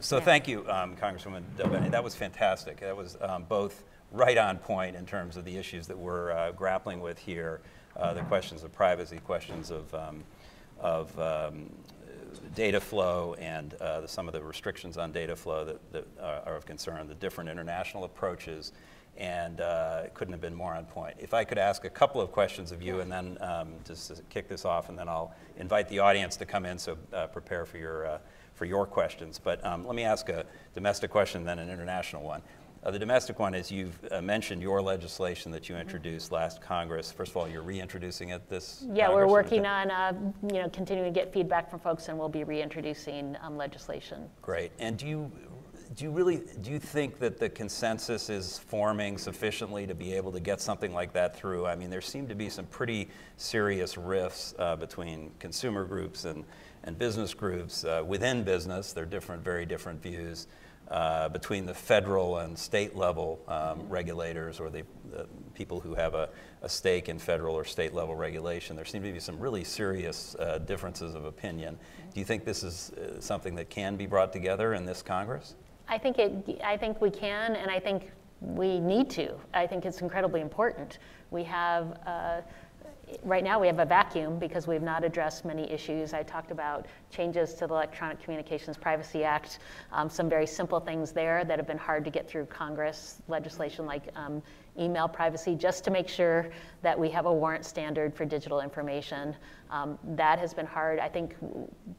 So 0.05 0.19
thank 0.19 0.47
you, 0.47 0.59
um, 0.69 0.95
Congresswoman 0.95 1.41
Del 1.57 1.67
That 1.89 2.03
was 2.03 2.13
fantastic. 2.13 2.79
That 2.81 2.95
was 2.95 3.17
um, 3.21 3.43
both 3.49 3.83
right 4.11 4.37
on 4.37 4.59
point 4.59 4.95
in 4.95 5.03
terms 5.03 5.35
of 5.35 5.45
the 5.45 5.57
issues 5.57 5.87
that 5.87 5.97
we're 5.97 6.31
uh, 6.31 6.51
grappling 6.51 7.01
with 7.01 7.17
here, 7.17 7.61
uh, 7.97 8.13
the 8.13 8.21
questions 8.21 8.63
of 8.63 8.71
privacy, 8.71 9.17
questions 9.17 9.71
of, 9.71 9.91
um, 9.95 10.23
of 10.79 11.19
um, 11.19 11.71
data 12.53 12.79
flow, 12.79 13.33
and 13.39 13.73
uh, 13.81 14.01
the, 14.01 14.07
some 14.07 14.27
of 14.27 14.33
the 14.35 14.43
restrictions 14.43 14.99
on 14.99 15.11
data 15.11 15.35
flow 15.35 15.65
that, 15.65 15.91
that 15.91 16.05
are 16.21 16.55
of 16.55 16.67
concern, 16.67 17.07
the 17.07 17.15
different 17.15 17.49
international 17.49 18.03
approaches, 18.03 18.73
and 19.17 19.59
uh, 19.59 20.03
it 20.05 20.13
couldn't 20.13 20.33
have 20.33 20.41
been 20.41 20.53
more 20.53 20.75
on 20.75 20.85
point. 20.85 21.15
If 21.17 21.33
I 21.33 21.43
could 21.43 21.57
ask 21.57 21.83
a 21.83 21.89
couple 21.89 22.21
of 22.21 22.31
questions 22.31 22.71
of 22.71 22.79
you, 22.79 22.99
and 22.99 23.11
then 23.11 23.39
um, 23.41 23.73
just 23.83 24.21
kick 24.29 24.49
this 24.49 24.65
off, 24.65 24.89
and 24.89 24.99
then 24.99 25.09
I'll 25.09 25.33
invite 25.57 25.89
the 25.89 25.97
audience 25.97 26.35
to 26.35 26.45
come 26.45 26.63
in, 26.63 26.77
so 26.77 26.95
uh, 27.11 27.25
prepare 27.25 27.65
for 27.65 27.79
your 27.79 28.05
uh, 28.05 28.17
for 28.55 28.65
your 28.65 28.85
questions. 28.85 29.39
But 29.41 29.63
um, 29.65 29.85
let 29.85 29.95
me 29.95 30.03
ask 30.03 30.29
a 30.29 30.45
domestic 30.73 31.11
question, 31.11 31.43
then 31.43 31.59
an 31.59 31.69
international 31.69 32.23
one. 32.23 32.41
Uh, 32.83 32.91
the 32.91 32.99
domestic 32.99 33.39
one 33.39 33.55
is 33.55 33.71
you've 33.71 33.97
uh, 34.11 34.21
mentioned 34.21 34.61
your 34.61 34.79
legislation 34.79 35.51
that 35.51 35.67
you 35.67 35.75
introduced 35.75 36.31
last 36.31 36.61
Congress. 36.61 37.11
First 37.11 37.31
of 37.31 37.37
all, 37.37 37.47
you're 37.47 37.63
reintroducing 37.63 38.29
it 38.29 38.47
this. 38.47 38.85
Yeah, 38.93 39.07
Congress, 39.07 39.25
we're 39.25 39.31
working 39.31 39.65
on 39.65 39.89
uh, 39.89 40.13
you 40.43 40.61
know 40.61 40.69
continuing 40.69 41.11
to 41.11 41.19
get 41.19 41.33
feedback 41.33 41.69
from 41.69 41.79
folks, 41.79 42.09
and 42.09 42.17
we'll 42.17 42.29
be 42.29 42.43
reintroducing 42.43 43.35
um, 43.41 43.57
legislation. 43.57 44.29
Great. 44.43 44.71
And 44.77 44.97
do 44.97 45.07
you 45.07 45.31
do 45.95 46.03
you 46.03 46.11
really 46.11 46.43
do 46.61 46.69
you 46.69 46.79
think 46.79 47.17
that 47.19 47.39
the 47.39 47.49
consensus 47.49 48.29
is 48.29 48.59
forming 48.59 49.17
sufficiently 49.17 49.87
to 49.87 49.95
be 49.95 50.13
able 50.13 50.31
to 50.31 50.39
get 50.39 50.61
something 50.61 50.93
like 50.93 51.11
that 51.13 51.35
through? 51.35 51.65
I 51.65 51.75
mean, 51.75 51.89
there 51.89 52.01
seem 52.01 52.27
to 52.27 52.35
be 52.35 52.49
some 52.49 52.65
pretty 52.65 53.09
serious 53.37 53.97
rifts 53.97 54.53
uh, 54.59 54.75
between 54.75 55.31
consumer 55.39 55.85
groups 55.85 56.25
and 56.25 56.43
and 56.85 56.97
business 56.97 57.33
groups 57.33 57.83
uh, 57.83 58.03
within 58.05 58.43
business. 58.43 58.93
There 58.93 59.03
are 59.03 59.07
different, 59.07 59.43
very 59.43 59.65
different 59.65 60.01
views 60.01 60.47
uh, 60.89 61.29
between 61.29 61.65
the 61.65 61.73
federal 61.73 62.37
and 62.37 62.57
state 62.57 62.95
level 62.95 63.39
um, 63.47 63.89
regulators 63.89 64.59
or 64.59 64.69
the, 64.69 64.83
the, 65.11 65.25
people 65.55 65.79
who 65.79 65.95
have 65.95 66.13
a, 66.13 66.29
a, 66.61 66.69
stake 66.69 67.09
in 67.09 67.17
federal 67.17 67.55
or 67.55 67.65
state 67.65 67.93
level 67.93 68.13
regulation. 68.13 68.75
There 68.75 68.85
seem 68.85 69.01
to 69.01 69.11
be 69.11 69.19
some 69.19 69.39
really 69.39 69.63
serious 69.63 70.35
uh, 70.35 70.59
differences 70.59 71.15
of 71.15 71.25
opinion. 71.25 71.79
Do 72.13 72.19
you 72.19 72.25
think 72.25 72.45
this 72.45 72.63
is 72.63 72.91
uh, 72.91 73.19
something 73.19 73.55
that 73.55 73.69
can 73.69 73.95
be 73.95 74.05
brought 74.05 74.31
together 74.31 74.75
in 74.75 74.85
this 74.85 75.01
Congress? 75.01 75.55
I 75.87 75.97
think 75.97 76.19
it. 76.19 76.61
I 76.63 76.77
think 76.77 77.01
we 77.01 77.09
can, 77.09 77.55
and 77.55 77.71
I 77.71 77.79
think 77.79 78.11
we 78.41 78.79
need 78.79 79.09
to. 79.11 79.35
I 79.53 79.65
think 79.65 79.85
it's 79.85 80.01
incredibly 80.01 80.41
important. 80.41 80.99
We 81.31 81.43
have 81.45 81.99
uh, 82.05 82.41
right 83.23 83.43
now 83.43 83.59
we 83.59 83.67
have 83.67 83.79
a 83.79 83.85
vacuum 83.85 84.39
because 84.39 84.67
we've 84.67 84.81
not 84.81 85.03
addressed 85.03 85.45
many 85.45 85.69
issues. 85.71 86.13
I 86.13 86.23
talked 86.23 86.51
about 86.51 86.85
changes 87.11 87.53
to 87.55 87.67
the 87.67 87.73
Electronic 87.73 88.21
Communications 88.21 88.77
Privacy 88.77 89.23
Act, 89.23 89.59
um, 89.91 90.09
some 90.09 90.29
very 90.29 90.47
simple 90.47 90.79
things 90.79 91.11
there 91.11 91.43
that 91.45 91.59
have 91.59 91.67
been 91.67 91.77
hard 91.77 92.03
to 92.05 92.11
get 92.11 92.27
through 92.27 92.45
Congress, 92.45 93.21
legislation 93.27 93.85
like 93.85 94.03
um, 94.15 94.41
email 94.77 95.07
privacy, 95.07 95.55
just 95.55 95.83
to 95.85 95.91
make 95.91 96.07
sure 96.07 96.49
that 96.81 96.99
we 96.99 97.09
have 97.09 97.25
a 97.25 97.33
warrant 97.33 97.65
standard 97.65 98.13
for 98.13 98.25
digital 98.25 98.59
information. 98.59 99.35
Um, 99.69 99.97
that 100.15 100.37
has 100.39 100.53
been 100.53 100.65
hard. 100.65 100.99
I 100.99 101.07
think 101.07 101.35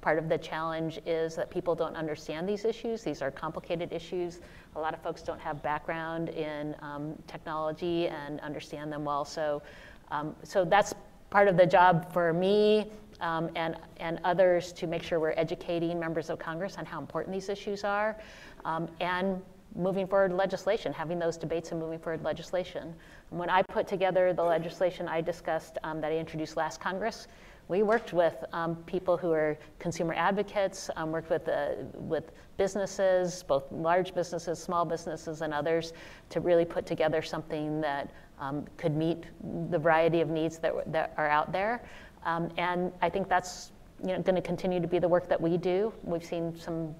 part 0.00 0.18
of 0.18 0.28
the 0.28 0.38
challenge 0.38 1.00
is 1.06 1.34
that 1.36 1.50
people 1.50 1.74
don't 1.74 1.96
understand 1.96 2.48
these 2.48 2.64
issues. 2.64 3.02
These 3.02 3.22
are 3.22 3.30
complicated 3.30 3.92
issues. 3.92 4.40
A 4.76 4.80
lot 4.80 4.92
of 4.92 5.02
folks 5.02 5.22
don't 5.22 5.40
have 5.40 5.62
background 5.62 6.28
in 6.28 6.76
um, 6.80 7.14
technology 7.26 8.08
and 8.08 8.40
understand 8.40 8.92
them 8.92 9.04
well. 9.04 9.24
So 9.24 9.62
um, 10.10 10.34
so 10.42 10.64
that's 10.64 10.94
part 11.30 11.48
of 11.48 11.56
the 11.56 11.66
job 11.66 12.12
for 12.12 12.32
me 12.32 12.90
um, 13.20 13.50
and, 13.56 13.76
and 13.98 14.20
others 14.24 14.72
to 14.72 14.86
make 14.86 15.02
sure 15.02 15.18
we're 15.18 15.34
educating 15.36 15.98
members 15.98 16.30
of 16.30 16.38
Congress 16.38 16.76
on 16.78 16.84
how 16.84 17.00
important 17.00 17.34
these 17.34 17.48
issues 17.48 17.84
are 17.84 18.16
um, 18.64 18.88
and 19.00 19.42
moving 19.74 20.06
forward 20.06 20.32
legislation, 20.32 20.92
having 20.92 21.18
those 21.18 21.36
debates 21.36 21.70
and 21.70 21.80
moving 21.80 21.98
forward 21.98 22.22
legislation. 22.22 22.94
When 23.30 23.50
I 23.50 23.62
put 23.62 23.86
together 23.86 24.32
the 24.32 24.42
legislation 24.42 25.08
I 25.08 25.20
discussed 25.20 25.78
um, 25.82 26.00
that 26.00 26.12
I 26.12 26.16
introduced 26.16 26.56
last 26.56 26.80
Congress, 26.80 27.28
we 27.68 27.82
worked 27.82 28.12
with 28.12 28.44
um, 28.52 28.76
people 28.86 29.16
who 29.16 29.32
are 29.32 29.58
consumer 29.80 30.14
advocates, 30.14 30.88
um, 30.96 31.10
worked 31.10 31.30
with, 31.30 31.48
uh, 31.48 31.70
with 31.94 32.30
businesses, 32.56 33.42
both 33.42 33.64
large 33.72 34.14
businesses, 34.14 34.62
small 34.62 34.84
businesses, 34.84 35.42
and 35.42 35.52
others, 35.52 35.92
to 36.30 36.40
really 36.40 36.64
put 36.64 36.86
together 36.86 37.22
something 37.22 37.80
that 37.80 38.10
um, 38.38 38.64
could 38.76 38.96
meet 38.96 39.24
the 39.70 39.78
variety 39.78 40.20
of 40.20 40.28
needs 40.28 40.58
that, 40.58 40.90
that 40.92 41.14
are 41.16 41.28
out 41.28 41.52
there. 41.52 41.82
Um, 42.24 42.50
and 42.56 42.92
I 43.02 43.08
think 43.08 43.28
that's 43.28 43.72
you 44.02 44.08
know, 44.08 44.22
going 44.22 44.34
to 44.34 44.42
continue 44.42 44.80
to 44.80 44.88
be 44.88 44.98
the 44.98 45.08
work 45.08 45.28
that 45.28 45.40
we 45.40 45.56
do. 45.56 45.92
We've 46.02 46.24
seen 46.24 46.58
some 46.58 46.94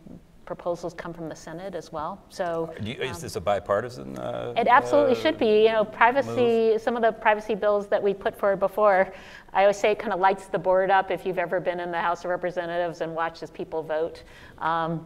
proposals 0.47 0.95
come 0.95 1.13
from 1.13 1.29
the 1.29 1.35
Senate 1.35 1.75
as 1.75 1.93
well. 1.93 2.23
So 2.29 2.73
you, 2.81 2.95
is 2.95 3.17
um, 3.17 3.23
this 3.23 3.37
a 3.37 3.41
bipartisan? 3.41 4.17
Uh, 4.17 4.55
it 4.57 4.69
absolutely 4.69 5.17
uh, 5.17 5.21
should 5.21 5.39
be. 5.39 5.65
You 5.65 5.73
know, 5.73 5.85
privacy. 5.85 6.71
Move? 6.71 6.81
Some 6.81 6.97
of 6.97 7.03
the 7.03 7.13
privacy 7.13 7.55
bills 7.55 7.89
that 7.89 8.03
we 8.03 8.15
put 8.15 8.39
forward 8.39 8.61
before, 8.61 9.13
I 9.53 9.63
always 9.63 9.77
say, 9.77 9.91
it 9.91 9.99
kind 9.99 10.13
of 10.13 10.21
lights 10.21 10.47
the 10.47 10.59
board 10.59 10.91
up. 10.91 11.11
If 11.11 11.27
you've 11.27 11.39
ever 11.39 11.61
been 11.61 11.81
in 11.81 11.91
the 11.91 12.01
House 12.01 12.25
of 12.25 12.31
Representatives 12.31 13.01
and 13.01 13.15
watched 13.15 13.43
as 13.43 13.51
people 13.51 13.83
vote. 13.83 14.23
Um, 14.59 15.05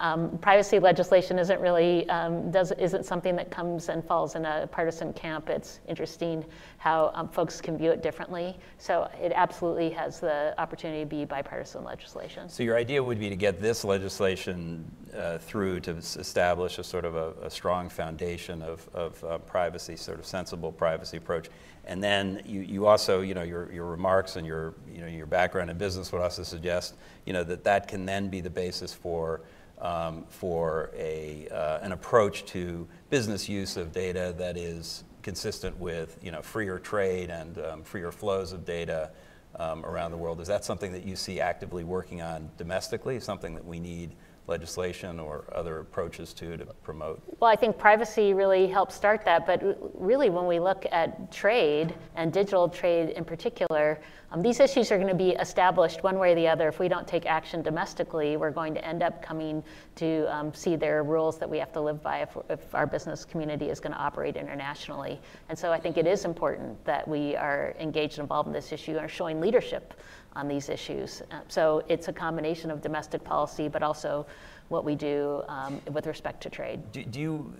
um, 0.00 0.38
privacy 0.38 0.78
legislation 0.78 1.38
isn't 1.38 1.60
really 1.60 2.08
um, 2.08 2.50
does 2.50 2.72
isn't 2.72 3.04
something 3.04 3.36
that 3.36 3.50
comes 3.50 3.88
and 3.88 4.04
falls 4.04 4.34
in 4.34 4.44
a 4.44 4.66
partisan 4.66 5.12
camp. 5.12 5.48
It's 5.48 5.80
interesting 5.88 6.44
how 6.78 7.10
um, 7.14 7.28
folks 7.28 7.60
can 7.60 7.78
view 7.78 7.90
it 7.90 8.02
differently. 8.02 8.56
So 8.78 9.08
it 9.20 9.32
absolutely 9.34 9.90
has 9.90 10.20
the 10.20 10.54
opportunity 10.58 11.00
to 11.00 11.06
be 11.06 11.24
bipartisan 11.24 11.84
legislation. 11.84 12.48
So 12.48 12.62
your 12.62 12.76
idea 12.76 13.02
would 13.02 13.18
be 13.18 13.30
to 13.30 13.36
get 13.36 13.60
this 13.60 13.84
legislation 13.84 14.90
uh, 15.16 15.38
through 15.38 15.80
to 15.80 15.92
establish 15.92 16.78
a 16.78 16.84
sort 16.84 17.04
of 17.04 17.16
a, 17.16 17.32
a 17.42 17.50
strong 17.50 17.88
foundation 17.88 18.62
of, 18.62 18.88
of 18.94 19.24
uh, 19.24 19.38
privacy, 19.38 19.96
sort 19.96 20.18
of 20.18 20.26
sensible 20.26 20.72
privacy 20.72 21.16
approach. 21.16 21.48
And 21.86 22.02
then 22.02 22.42
you, 22.44 22.60
you 22.60 22.86
also, 22.86 23.20
you 23.20 23.34
know, 23.34 23.42
your, 23.42 23.70
your 23.72 23.84
remarks 23.86 24.36
and 24.36 24.46
your, 24.46 24.74
you 24.90 25.00
know, 25.00 25.06
your 25.06 25.26
background 25.26 25.70
in 25.70 25.78
business 25.78 26.12
would 26.12 26.22
also 26.22 26.42
suggest, 26.42 26.94
you 27.26 27.32
know, 27.32 27.44
that 27.44 27.64
that 27.64 27.88
can 27.88 28.06
then 28.06 28.28
be 28.28 28.40
the 28.40 28.50
basis 28.50 28.92
for 28.92 29.42
um, 29.80 30.24
for 30.28 30.90
a, 30.96 31.48
uh, 31.48 31.78
an 31.82 31.92
approach 31.92 32.44
to 32.46 32.86
business 33.10 33.48
use 33.48 33.76
of 33.76 33.92
data 33.92 34.34
that 34.38 34.56
is 34.56 35.04
consistent 35.22 35.78
with 35.78 36.18
you 36.22 36.30
know, 36.30 36.42
freer 36.42 36.78
trade 36.78 37.30
and 37.30 37.58
um, 37.58 37.82
freer 37.82 38.12
flows 38.12 38.52
of 38.52 38.64
data 38.64 39.10
um, 39.56 39.84
around 39.84 40.10
the 40.10 40.16
world. 40.16 40.40
Is 40.40 40.48
that 40.48 40.64
something 40.64 40.92
that 40.92 41.04
you 41.04 41.16
see 41.16 41.40
actively 41.40 41.84
working 41.84 42.22
on 42.22 42.50
domestically, 42.56 43.20
something 43.20 43.54
that 43.54 43.64
we 43.64 43.80
need 43.80 44.10
legislation 44.46 45.18
or 45.18 45.44
other 45.54 45.78
approaches 45.78 46.32
to 46.34 46.56
to 46.56 46.66
promote? 46.82 47.22
Well, 47.40 47.50
I 47.50 47.56
think 47.56 47.78
privacy 47.78 48.34
really 48.34 48.66
helps 48.66 48.94
start 48.94 49.24
that, 49.24 49.46
but 49.46 49.62
really 49.94 50.30
when 50.30 50.46
we 50.46 50.60
look 50.60 50.86
at 50.92 51.32
trade 51.32 51.94
and 52.14 52.32
digital 52.32 52.68
trade 52.68 53.10
in 53.10 53.24
particular, 53.24 54.00
um, 54.34 54.42
these 54.42 54.58
issues 54.58 54.90
are 54.90 54.96
going 54.96 55.08
to 55.08 55.14
be 55.14 55.30
established 55.30 56.02
one 56.02 56.18
way 56.18 56.32
or 56.32 56.34
the 56.34 56.48
other. 56.48 56.68
If 56.68 56.80
we 56.80 56.88
don't 56.88 57.06
take 57.06 57.24
action 57.24 57.62
domestically, 57.62 58.36
we're 58.36 58.50
going 58.50 58.74
to 58.74 58.84
end 58.84 59.02
up 59.02 59.22
coming 59.22 59.62
to 59.94 60.26
um, 60.34 60.52
see 60.52 60.74
there 60.74 60.98
are 60.98 61.04
rules 61.04 61.38
that 61.38 61.48
we 61.48 61.58
have 61.58 61.72
to 61.72 61.80
live 61.80 62.02
by 62.02 62.22
if, 62.22 62.36
if 62.50 62.74
our 62.74 62.86
business 62.86 63.24
community 63.24 63.70
is 63.70 63.78
going 63.78 63.92
to 63.92 63.98
operate 63.98 64.36
internationally. 64.36 65.20
And 65.48 65.56
so 65.56 65.72
I 65.72 65.78
think 65.78 65.96
it 65.96 66.06
is 66.06 66.24
important 66.24 66.84
that 66.84 67.06
we 67.06 67.36
are 67.36 67.76
engaged 67.78 68.18
and 68.18 68.24
involved 68.24 68.48
in 68.48 68.52
this 68.52 68.72
issue 68.72 68.92
and 68.92 69.00
are 69.00 69.08
showing 69.08 69.40
leadership 69.40 69.94
on 70.36 70.48
these 70.48 70.68
issues. 70.68 71.22
Uh, 71.30 71.40
so 71.48 71.82
it's 71.88 72.08
a 72.08 72.12
combination 72.12 72.70
of 72.70 72.80
domestic 72.82 73.22
policy, 73.24 73.68
but 73.68 73.82
also 73.82 74.26
what 74.68 74.84
we 74.84 74.94
do 74.94 75.42
um, 75.48 75.80
with 75.92 76.06
respect 76.06 76.42
to 76.42 76.50
trade. 76.50 76.80
Do, 76.92 77.04
do, 77.04 77.20
you, 77.20 77.54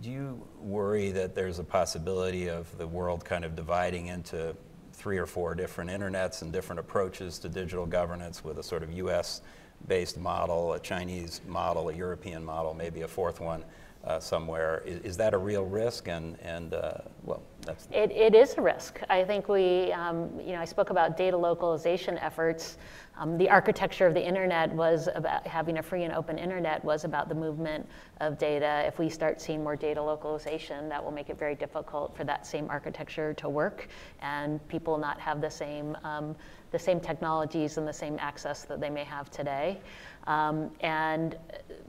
do 0.00 0.10
you 0.10 0.46
worry 0.60 1.10
that 1.10 1.34
there's 1.34 1.58
a 1.58 1.64
possibility 1.64 2.48
of 2.48 2.76
the 2.78 2.86
world 2.86 3.24
kind 3.24 3.44
of 3.44 3.56
dividing 3.56 4.06
into 4.06 4.56
three 4.92 5.18
or 5.18 5.26
four 5.26 5.54
different 5.54 5.90
internets 5.90 6.42
and 6.42 6.52
different 6.52 6.80
approaches 6.80 7.38
to 7.40 7.48
digital 7.48 7.84
governance 7.84 8.42
with 8.42 8.58
a 8.58 8.62
sort 8.62 8.82
of 8.82 8.92
US 8.92 9.42
based 9.86 10.18
model, 10.18 10.72
a 10.72 10.80
Chinese 10.80 11.42
model, 11.46 11.90
a 11.90 11.94
European 11.94 12.44
model, 12.44 12.72
maybe 12.72 13.02
a 13.02 13.08
fourth 13.08 13.40
one? 13.40 13.62
Uh, 14.06 14.20
somewhere. 14.20 14.82
Is, 14.86 15.00
is, 15.00 15.16
that 15.16 15.34
a 15.34 15.38
real 15.38 15.64
risk? 15.64 16.08
And, 16.08 16.38
and 16.40 16.74
uh, 16.74 16.98
well, 17.24 17.42
that's. 17.62 17.88
It, 17.90 18.12
it 18.12 18.34
is 18.34 18.54
a 18.56 18.62
risk. 18.62 19.00
I 19.10 19.24
think 19.24 19.48
we, 19.48 19.92
um, 19.92 20.30
you 20.40 20.52
know, 20.52 20.60
I 20.60 20.64
spoke 20.64 20.90
about 20.90 21.16
data 21.16 21.36
localization 21.36 22.16
efforts. 22.18 22.78
Um, 23.18 23.38
the 23.38 23.48
architecture 23.48 24.06
of 24.06 24.12
the 24.12 24.24
internet 24.24 24.70
was 24.72 25.08
about 25.14 25.46
having 25.46 25.78
a 25.78 25.82
free 25.82 26.04
and 26.04 26.12
open 26.12 26.38
internet 26.38 26.84
was 26.84 27.04
about 27.04 27.28
the 27.30 27.34
movement 27.34 27.88
of 28.20 28.38
data. 28.38 28.84
If 28.86 28.98
we 28.98 29.08
start 29.08 29.40
seeing 29.40 29.64
more 29.64 29.74
data 29.74 30.02
localization, 30.02 30.88
that 30.90 31.02
will 31.02 31.12
make 31.12 31.30
it 31.30 31.38
very 31.38 31.54
difficult 31.54 32.14
for 32.14 32.24
that 32.24 32.46
same 32.46 32.68
architecture 32.68 33.32
to 33.34 33.48
work 33.48 33.88
and 34.20 34.66
people 34.68 34.98
not 34.98 35.18
have 35.18 35.40
the 35.40 35.50
same, 35.50 35.96
um, 36.04 36.36
the 36.72 36.78
same 36.78 37.00
technologies 37.00 37.78
and 37.78 37.88
the 37.88 37.92
same 37.92 38.18
access 38.20 38.64
that 38.64 38.80
they 38.80 38.90
may 38.90 39.04
have 39.04 39.30
today. 39.30 39.80
Um, 40.26 40.70
and 40.80 41.36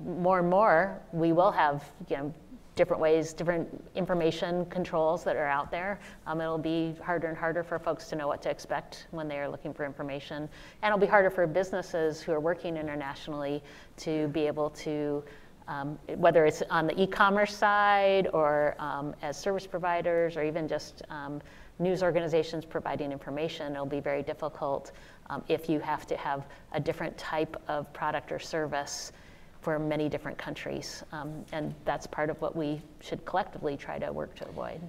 more 0.05 0.39
and 0.39 0.49
more, 0.49 1.01
we 1.11 1.31
will 1.31 1.51
have 1.51 1.83
you 2.09 2.17
know, 2.17 2.33
different 2.77 3.01
ways, 3.01 3.33
different 3.33 3.67
information 3.95 4.65
controls 4.67 5.23
that 5.23 5.35
are 5.35 5.47
out 5.47 5.71
there. 5.71 5.99
Um, 6.27 6.39
it'll 6.39 6.57
be 6.57 6.95
harder 7.03 7.27
and 7.27 7.35
harder 7.35 7.63
for 7.63 7.79
folks 7.79 8.07
to 8.09 8.15
know 8.15 8.27
what 8.27 8.41
to 8.43 8.49
expect 8.49 9.07
when 9.11 9.27
they 9.27 9.39
are 9.39 9.49
looking 9.49 9.73
for 9.73 9.83
information. 9.83 10.47
And 10.81 10.93
it'll 10.93 10.99
be 10.99 11.07
harder 11.07 11.31
for 11.31 11.45
businesses 11.47 12.21
who 12.21 12.31
are 12.31 12.39
working 12.39 12.77
internationally 12.77 13.63
to 13.97 14.27
be 14.29 14.45
able 14.45 14.69
to, 14.69 15.23
um, 15.67 15.97
whether 16.15 16.45
it's 16.45 16.61
on 16.69 16.85
the 16.85 17.01
e-commerce 17.01 17.55
side 17.55 18.29
or 18.31 18.75
um, 18.77 19.15
as 19.23 19.35
service 19.37 19.65
providers 19.65 20.37
or 20.37 20.43
even 20.43 20.67
just 20.67 21.01
um, 21.09 21.41
news 21.79 22.03
organizations 22.03 22.63
providing 22.65 23.11
information, 23.11 23.73
it'll 23.73 23.85
be 23.85 23.99
very 23.99 24.23
difficult 24.23 24.91
um, 25.29 25.43
if 25.47 25.69
you 25.69 25.79
have 25.79 26.07
to 26.07 26.17
have 26.17 26.45
a 26.71 26.79
different 26.79 27.17
type 27.17 27.61
of 27.67 27.91
product 27.93 28.31
or 28.31 28.39
service 28.39 29.11
for 29.61 29.79
many 29.79 30.07
different 30.07 30.37
countries. 30.37 31.03
Um, 31.11 31.43
and 31.51 31.73
that's 31.83 32.07
part 32.07 32.29
of 32.29 32.39
what 32.41 32.55
we 32.55 32.81
should 33.01 33.25
collectively 33.25 33.75
try 33.75 33.99
to 33.99 34.11
work 34.11 34.35
to 34.35 34.47
avoid. 34.47 34.79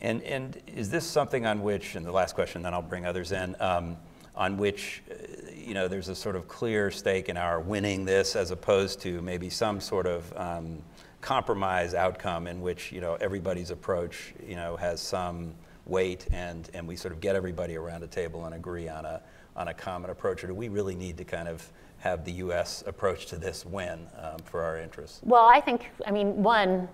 And, 0.00 0.22
and 0.22 0.60
is 0.66 0.90
this 0.90 1.06
something 1.06 1.46
on 1.46 1.62
which, 1.62 1.94
and 1.94 2.04
the 2.04 2.12
last 2.12 2.34
question, 2.34 2.62
then 2.62 2.74
I'll 2.74 2.82
bring 2.82 3.06
others 3.06 3.32
in, 3.32 3.56
um, 3.60 3.96
on 4.34 4.56
which 4.56 5.02
uh, 5.10 5.14
you 5.54 5.74
know, 5.74 5.88
there's 5.88 6.08
a 6.08 6.14
sort 6.14 6.36
of 6.36 6.48
clear 6.48 6.90
stake 6.90 7.28
in 7.28 7.36
our 7.36 7.60
winning 7.60 8.04
this 8.04 8.34
as 8.34 8.50
opposed 8.50 9.00
to 9.00 9.22
maybe 9.22 9.48
some 9.48 9.80
sort 9.80 10.06
of 10.06 10.36
um, 10.36 10.82
compromise 11.20 11.94
outcome 11.94 12.46
in 12.46 12.60
which 12.60 12.90
you 12.90 13.00
know, 13.00 13.16
everybody's 13.20 13.70
approach 13.70 14.34
you 14.46 14.56
know, 14.56 14.76
has 14.76 15.00
some 15.00 15.54
weight 15.86 16.26
and, 16.32 16.70
and 16.74 16.86
we 16.86 16.96
sort 16.96 17.12
of 17.12 17.20
get 17.20 17.36
everybody 17.36 17.76
around 17.76 18.02
a 18.02 18.06
table 18.06 18.44
and 18.44 18.54
agree 18.54 18.88
on 18.88 19.04
a, 19.04 19.20
on 19.56 19.68
a 19.68 19.74
common 19.74 20.10
approach, 20.10 20.42
or 20.44 20.48
do 20.48 20.54
we 20.54 20.68
really 20.68 20.94
need 20.94 21.16
to 21.18 21.24
kind 21.24 21.48
of 21.48 21.70
have 21.98 22.24
the 22.24 22.32
U.S. 22.32 22.82
approach 22.86 23.26
to 23.26 23.36
this 23.36 23.64
win 23.64 24.06
um, 24.18 24.38
for 24.44 24.62
our 24.62 24.78
interests? 24.78 25.20
Well, 25.22 25.44
I 25.44 25.60
think, 25.60 25.90
I 26.06 26.10
mean, 26.10 26.42
one, 26.42 26.88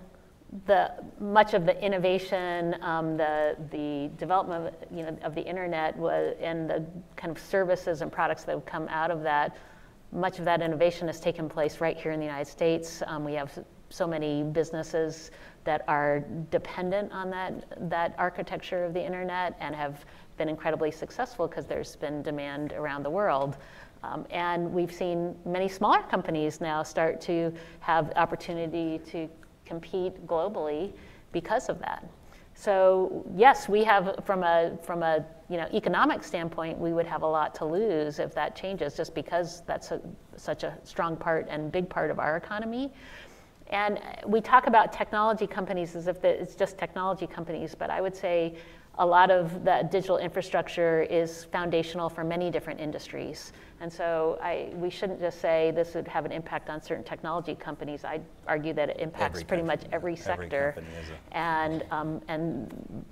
the 0.65 0.91
much 1.19 1.53
of 1.53 1.65
the 1.65 1.79
innovation, 1.83 2.75
um, 2.81 3.17
the 3.17 3.55
the 3.71 4.09
development, 4.17 4.67
of, 4.67 4.97
you 4.97 5.03
know, 5.03 5.17
of 5.23 5.35
the 5.35 5.41
internet 5.41 5.95
was, 5.97 6.35
and 6.41 6.69
the 6.69 6.85
kind 7.15 7.35
of 7.35 7.41
services 7.41 8.01
and 8.01 8.11
products 8.11 8.43
that 8.43 8.53
have 8.53 8.65
come 8.65 8.87
out 8.89 9.11
of 9.11 9.21
that, 9.23 9.55
much 10.11 10.39
of 10.39 10.45
that 10.45 10.61
innovation 10.61 11.07
has 11.07 11.19
taken 11.19 11.47
place 11.49 11.81
right 11.81 11.97
here 11.97 12.11
in 12.11 12.19
the 12.19 12.25
United 12.25 12.49
States. 12.49 13.03
Um, 13.05 13.23
we 13.23 13.33
have 13.33 13.51
so 13.89 14.07
many 14.07 14.43
businesses 14.43 15.31
that 15.65 15.83
are 15.87 16.21
dependent 16.51 17.11
on 17.11 17.29
that 17.29 17.89
that 17.89 18.15
architecture 18.17 18.83
of 18.85 18.93
the 18.93 19.03
internet 19.03 19.55
and 19.59 19.75
have 19.75 20.05
been 20.39 20.49
incredibly 20.49 20.89
successful 20.89 21.47
because 21.47 21.67
there's 21.67 21.95
been 21.97 22.23
demand 22.23 22.73
around 22.73 23.03
the 23.03 23.09
world. 23.09 23.57
Um, 24.01 24.25
and 24.31 24.73
we've 24.73 24.91
seen 24.91 25.35
many 25.45 25.67
smaller 25.67 26.01
companies 26.09 26.61
now 26.61 26.81
start 26.81 27.21
to 27.21 27.53
have 27.81 28.11
opportunity 28.15 28.99
to 29.11 29.29
compete 29.65 30.25
globally 30.25 30.93
because 31.31 31.69
of 31.69 31.77
that. 31.79 32.03
So 32.55 33.23
yes, 33.35 33.69
we 33.69 33.83
have 33.83 34.23
from 34.25 34.43
a 34.43 34.77
from 34.83 35.03
a 35.03 35.25
you 35.49 35.57
know 35.57 35.67
economic 35.73 36.23
standpoint, 36.23 36.77
we 36.77 36.91
would 36.93 37.05
have 37.05 37.21
a 37.21 37.27
lot 37.27 37.53
to 37.55 37.65
lose 37.65 38.19
if 38.19 38.33
that 38.35 38.55
changes, 38.55 38.95
just 38.95 39.13
because 39.13 39.61
that's 39.67 39.91
a, 39.91 40.01
such 40.35 40.63
a 40.63 40.77
strong 40.83 41.15
part 41.15 41.47
and 41.49 41.71
big 41.71 41.87
part 41.89 42.09
of 42.09 42.19
our 42.19 42.35
economy. 42.37 42.91
And 43.69 43.99
we 44.25 44.41
talk 44.41 44.65
about 44.67 44.91
technology 44.91 45.45
companies 45.45 45.95
as 45.95 46.07
if 46.07 46.23
it's 46.23 46.55
just 46.55 46.77
technology 46.77 47.27
companies, 47.27 47.75
but 47.75 47.89
I 47.89 48.01
would 48.01 48.15
say 48.15 48.55
a 48.99 49.05
lot 49.05 49.31
of 49.31 49.63
the 49.63 49.87
digital 49.89 50.17
infrastructure 50.17 51.03
is 51.03 51.45
foundational 51.45 52.09
for 52.09 52.23
many 52.23 52.51
different 52.51 52.81
industries. 52.81 53.53
And 53.81 53.91
so 53.91 54.37
I, 54.41 54.69
we 54.73 54.89
shouldn't 54.89 55.21
just 55.21 55.39
say 55.39 55.71
this 55.71 55.95
would 55.95 56.07
have 56.07 56.25
an 56.25 56.31
impact 56.31 56.69
on 56.69 56.81
certain 56.81 57.03
technology 57.03 57.55
companies. 57.55 58.03
I 58.03 58.19
argue 58.45 58.73
that 58.73 58.89
it 58.89 58.99
impacts 58.99 59.39
every 59.39 59.45
pretty 59.45 59.63
much 59.63 59.81
every 59.93 60.15
sector. 60.17 60.75
Every 60.75 61.15
and, 61.31 61.85
um, 61.91 62.21
and 62.27 63.05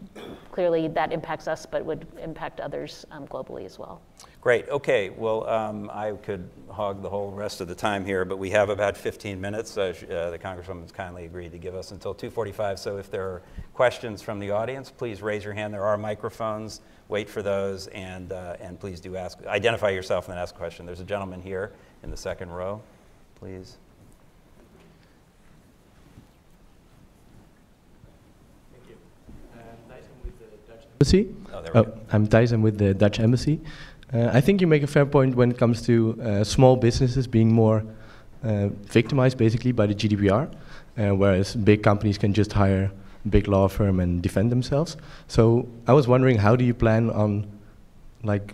clearly 0.51 0.89
that 0.89 1.13
impacts 1.13 1.47
us, 1.47 1.65
but 1.65 1.85
would 1.85 2.05
impact 2.21 2.59
others 2.59 3.05
um, 3.11 3.27
globally 3.27 3.65
as 3.65 3.79
well. 3.79 4.01
Great. 4.41 4.67
Okay. 4.69 5.09
Well, 5.09 5.47
um, 5.47 5.89
I 5.93 6.11
could 6.11 6.49
hog 6.69 7.01
the 7.01 7.09
whole 7.09 7.31
rest 7.31 7.61
of 7.61 7.67
the 7.67 7.75
time 7.75 8.03
here, 8.03 8.25
but 8.25 8.37
we 8.37 8.49
have 8.49 8.69
about 8.69 8.97
15 8.97 9.39
minutes. 9.39 9.77
Uh, 9.77 9.93
uh, 10.09 10.29
the 10.31 10.39
Congresswoman's 10.39 10.91
kindly 10.91 11.25
agreed 11.25 11.51
to 11.53 11.57
give 11.57 11.75
us 11.75 11.91
until 11.91 12.13
2:45. 12.13 12.77
So 12.79 12.97
if 12.97 13.09
there 13.09 13.23
are 13.23 13.41
questions 13.73 14.21
from 14.21 14.39
the 14.39 14.51
audience, 14.51 14.91
please 14.91 15.21
raise 15.21 15.43
your 15.43 15.53
hand. 15.53 15.73
There 15.73 15.85
are 15.85 15.97
microphones 15.97 16.81
wait 17.09 17.29
for 17.29 17.41
those, 17.41 17.87
and, 17.87 18.31
uh, 18.31 18.57
and 18.59 18.79
please 18.79 18.99
do 18.99 19.15
ask, 19.15 19.39
identify 19.45 19.89
yourself 19.89 20.25
and 20.25 20.35
then 20.35 20.41
ask 20.41 20.55
a 20.55 20.57
question. 20.57 20.85
There's 20.85 20.99
a 20.99 21.05
gentleman 21.05 21.41
here 21.41 21.71
in 22.03 22.11
the 22.11 22.17
second 22.17 22.51
row, 22.51 22.81
please. 23.35 23.77
Thank 28.73 28.89
you. 28.89 28.95
Uh, 29.53 29.63
Dyson 29.89 30.11
with 30.23 30.39
the 30.39 30.73
Dutch 30.73 30.85
Embassy. 30.91 31.35
Oh, 31.53 31.61
there 31.61 31.73
we 31.73 31.79
oh, 31.79 31.83
go. 31.83 31.99
I'm 32.11 32.25
Dyson 32.25 32.61
with 32.61 32.77
the 32.77 32.93
Dutch 32.93 33.19
Embassy. 33.19 33.61
Uh, 34.13 34.29
I 34.33 34.41
think 34.41 34.61
you 34.61 34.67
make 34.67 34.83
a 34.83 34.87
fair 34.87 35.05
point 35.05 35.35
when 35.35 35.51
it 35.51 35.57
comes 35.57 35.81
to 35.83 36.19
uh, 36.21 36.43
small 36.43 36.75
businesses 36.75 37.27
being 37.27 37.51
more 37.51 37.83
uh, 38.43 38.67
victimized 38.67 39.37
basically 39.37 39.71
by 39.71 39.85
the 39.85 39.95
GDPR, 39.95 40.53
uh, 40.97 41.15
whereas 41.15 41.55
big 41.55 41.83
companies 41.83 42.17
can 42.17 42.33
just 42.33 42.53
hire 42.53 42.91
big 43.29 43.47
law 43.47 43.67
firm 43.67 43.99
and 43.99 44.21
defend 44.21 44.51
themselves. 44.51 44.97
So 45.27 45.67
I 45.87 45.93
was 45.93 46.07
wondering, 46.07 46.37
how 46.37 46.55
do 46.55 46.63
you 46.65 46.73
plan 46.73 47.09
on, 47.09 47.47
like, 48.23 48.53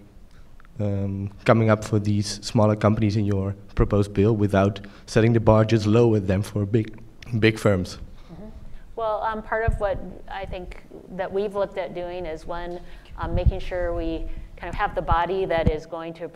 um, 0.79 1.31
coming 1.45 1.69
up 1.69 1.83
for 1.83 1.99
these 1.99 2.43
smaller 2.45 2.75
companies 2.75 3.15
in 3.15 3.25
your 3.25 3.55
proposed 3.75 4.13
bill 4.13 4.35
without 4.35 4.79
setting 5.05 5.33
the 5.33 5.39
bar 5.39 5.65
just 5.65 5.85
lower 5.85 6.19
than 6.19 6.41
for 6.41 6.65
big, 6.65 6.99
big 7.39 7.59
firms? 7.59 7.97
Mm-hmm. 8.31 8.49
Well, 8.95 9.21
um, 9.23 9.41
part 9.43 9.65
of 9.65 9.79
what 9.79 9.99
I 10.27 10.45
think 10.45 10.83
that 11.11 11.31
we've 11.31 11.55
looked 11.55 11.77
at 11.77 11.93
doing 11.93 12.25
is 12.25 12.45
one, 12.45 12.79
um, 13.17 13.35
making 13.35 13.59
sure 13.59 13.93
we 13.93 14.25
kind 14.63 14.69
of 14.69 14.75
have 14.75 14.95
the 14.95 15.01
body 15.01 15.45
that 15.45 15.69
is 15.69 15.85
going 15.85 16.13
to 16.13 16.29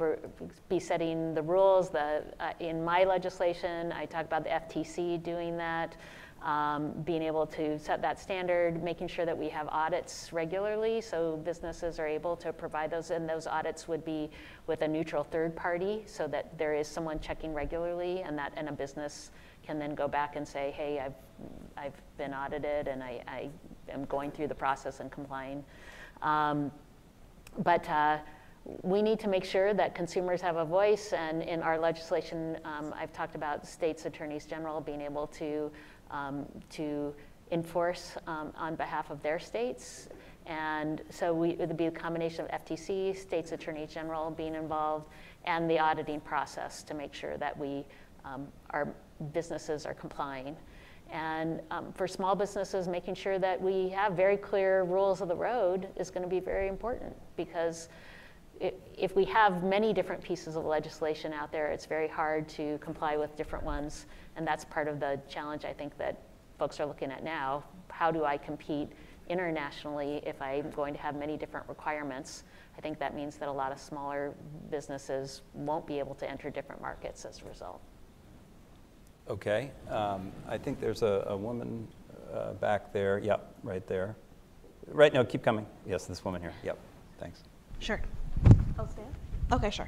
be 0.67 0.79
setting 0.79 1.33
the 1.33 1.41
rules. 1.41 1.89
The, 1.89 2.23
uh, 2.39 2.51
in 2.59 2.83
my 2.83 3.05
legislation, 3.05 3.91
I 3.93 4.05
talk 4.05 4.25
about 4.25 4.43
the 4.43 4.49
FTC 4.49 5.23
doing 5.23 5.55
that 5.57 5.95
um, 6.47 6.93
being 7.03 7.21
able 7.21 7.45
to 7.45 7.77
set 7.77 8.01
that 8.01 8.17
standard, 8.17 8.81
making 8.81 9.09
sure 9.09 9.25
that 9.25 9.37
we 9.37 9.49
have 9.49 9.67
audits 9.67 10.31
regularly 10.31 11.01
so 11.01 11.35
businesses 11.43 11.99
are 11.99 12.07
able 12.07 12.37
to 12.37 12.53
provide 12.53 12.89
those, 12.89 13.11
and 13.11 13.27
those 13.27 13.47
audits 13.47 13.89
would 13.89 14.05
be 14.05 14.29
with 14.65 14.81
a 14.81 14.87
neutral 14.87 15.25
third 15.25 15.53
party 15.57 16.03
so 16.05 16.25
that 16.25 16.57
there 16.57 16.73
is 16.73 16.87
someone 16.87 17.19
checking 17.19 17.53
regularly 17.53 18.21
and 18.21 18.37
that 18.37 18.53
and 18.55 18.69
a 18.69 18.71
business 18.71 19.31
can 19.65 19.77
then 19.77 19.93
go 19.93 20.07
back 20.07 20.37
and 20.37 20.47
say, 20.47 20.71
hey, 20.71 20.99
I've, 20.99 21.13
I've 21.75 22.17
been 22.17 22.33
audited 22.33 22.87
and 22.87 23.03
I, 23.03 23.21
I 23.27 23.49
am 23.91 24.05
going 24.05 24.31
through 24.31 24.47
the 24.47 24.55
process 24.55 25.01
and 25.01 25.11
complying. 25.11 25.65
Um, 26.21 26.71
but 27.57 27.89
uh, 27.89 28.19
we 28.83 29.01
need 29.01 29.19
to 29.19 29.27
make 29.27 29.43
sure 29.43 29.73
that 29.73 29.95
consumers 29.95 30.41
have 30.41 30.57
a 30.57 30.65
voice, 30.65 31.13
and 31.13 31.41
in 31.41 31.61
our 31.61 31.79
legislation, 31.79 32.57
um, 32.65 32.93
I've 32.97 33.13
talked 33.13 33.35
about 33.35 33.65
states' 33.65 34.05
attorneys 34.05 34.45
general 34.45 34.81
being 34.81 35.01
able 35.01 35.27
to 35.27 35.71
to 36.71 37.13
enforce 37.51 38.17
um, 38.27 38.51
on 38.57 38.75
behalf 38.75 39.09
of 39.09 39.21
their 39.21 39.39
states. 39.39 40.09
And 40.45 41.01
so 41.09 41.33
we, 41.33 41.51
it 41.51 41.59
would 41.59 41.77
be 41.77 41.87
a 41.87 41.91
combination 41.91 42.45
of 42.45 42.63
FTC, 42.63 43.17
states 43.17 43.51
attorney 43.51 43.85
general 43.85 44.31
being 44.31 44.55
involved, 44.55 45.07
and 45.45 45.69
the 45.69 45.79
auditing 45.79 46.21
process 46.21 46.83
to 46.83 46.93
make 46.93 47.13
sure 47.13 47.37
that 47.37 47.57
we, 47.57 47.85
um, 48.23 48.47
our 48.69 48.87
businesses 49.33 49.85
are 49.85 49.93
complying. 49.93 50.55
And 51.11 51.61
um, 51.71 51.91
for 51.93 52.07
small 52.07 52.35
businesses, 52.35 52.87
making 52.87 53.15
sure 53.15 53.39
that 53.39 53.61
we 53.61 53.89
have 53.89 54.13
very 54.13 54.37
clear 54.37 54.83
rules 54.83 55.21
of 55.21 55.27
the 55.27 55.35
road 55.35 55.87
is 55.95 56.09
going 56.09 56.23
to 56.23 56.29
be 56.29 56.39
very 56.39 56.67
important 56.67 57.15
because 57.35 57.89
if 58.59 59.15
we 59.15 59.25
have 59.25 59.63
many 59.63 59.93
different 59.93 60.21
pieces 60.21 60.55
of 60.55 60.65
legislation 60.65 61.33
out 61.33 61.51
there, 61.51 61.67
it's 61.67 61.85
very 61.85 62.07
hard 62.07 62.47
to 62.49 62.77
comply 62.79 63.17
with 63.17 63.35
different 63.35 63.63
ones. 63.63 64.05
And 64.35 64.47
that's 64.47 64.65
part 64.65 64.87
of 64.87 64.99
the 64.99 65.19
challenge 65.29 65.65
I 65.65 65.73
think 65.73 65.97
that 65.97 66.21
folks 66.57 66.79
are 66.79 66.85
looking 66.85 67.11
at 67.11 67.23
now. 67.23 67.63
How 67.89 68.11
do 68.11 68.25
I 68.25 68.37
compete 68.37 68.89
internationally 69.29 70.21
if 70.25 70.41
I'm 70.41 70.71
going 70.71 70.93
to 70.93 70.99
have 70.99 71.15
many 71.15 71.37
different 71.37 71.67
requirements? 71.67 72.43
I 72.77 72.81
think 72.81 72.99
that 72.99 73.15
means 73.15 73.37
that 73.37 73.49
a 73.49 73.51
lot 73.51 73.71
of 73.71 73.79
smaller 73.79 74.33
businesses 74.69 75.41
won't 75.53 75.85
be 75.85 75.99
able 75.99 76.15
to 76.15 76.29
enter 76.29 76.49
different 76.49 76.81
markets 76.81 77.25
as 77.25 77.41
a 77.41 77.45
result. 77.45 77.81
Okay. 79.29 79.71
Um, 79.89 80.31
I 80.47 80.57
think 80.57 80.79
there's 80.79 81.01
a, 81.01 81.25
a 81.27 81.37
woman 81.37 81.87
uh, 82.33 82.53
back 82.53 82.93
there. 82.93 83.19
Yep, 83.19 83.55
right 83.63 83.85
there. 83.87 84.15
Right, 84.87 85.13
no, 85.13 85.25
keep 85.25 85.43
coming. 85.43 85.65
Yes, 85.85 86.05
this 86.05 86.23
woman 86.23 86.41
here. 86.41 86.53
Yep, 86.63 86.77
thanks. 87.19 87.43
Sure. 87.79 88.01
Stand. 88.85 89.07
Okay, 89.51 89.69
sure. 89.71 89.87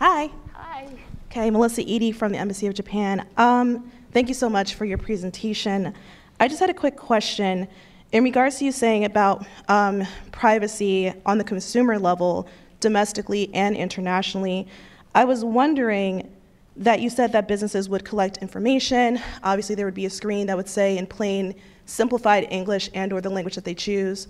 Hi. 0.00 0.30
Hi. 0.54 0.88
Okay, 1.30 1.50
Melissa 1.50 1.82
Edie 1.82 2.10
from 2.10 2.32
the 2.32 2.38
Embassy 2.38 2.66
of 2.66 2.74
Japan. 2.74 3.24
Um, 3.36 3.92
thank 4.12 4.26
you 4.26 4.34
so 4.34 4.48
much 4.48 4.74
for 4.74 4.84
your 4.84 4.98
presentation. 4.98 5.94
I 6.40 6.48
just 6.48 6.58
had 6.58 6.70
a 6.70 6.74
quick 6.74 6.96
question. 6.96 7.68
In 8.10 8.24
regards 8.24 8.58
to 8.58 8.64
you 8.64 8.72
saying 8.72 9.04
about 9.04 9.46
um, 9.68 10.02
privacy 10.32 11.12
on 11.24 11.38
the 11.38 11.44
consumer 11.44 12.00
level, 12.00 12.48
domestically 12.80 13.48
and 13.54 13.76
internationally, 13.76 14.66
I 15.14 15.24
was 15.24 15.44
wondering 15.44 16.28
that 16.76 17.00
you 17.00 17.10
said 17.10 17.30
that 17.32 17.46
businesses 17.46 17.88
would 17.88 18.04
collect 18.04 18.38
information. 18.38 19.20
Obviously, 19.44 19.76
there 19.76 19.84
would 19.84 19.94
be 19.94 20.06
a 20.06 20.10
screen 20.10 20.48
that 20.48 20.56
would 20.56 20.68
say 20.68 20.98
in 20.98 21.06
plain, 21.06 21.54
simplified 21.84 22.48
English 22.50 22.90
and 22.94 23.12
or 23.12 23.20
the 23.20 23.30
language 23.30 23.54
that 23.54 23.64
they 23.64 23.74
choose 23.74 24.26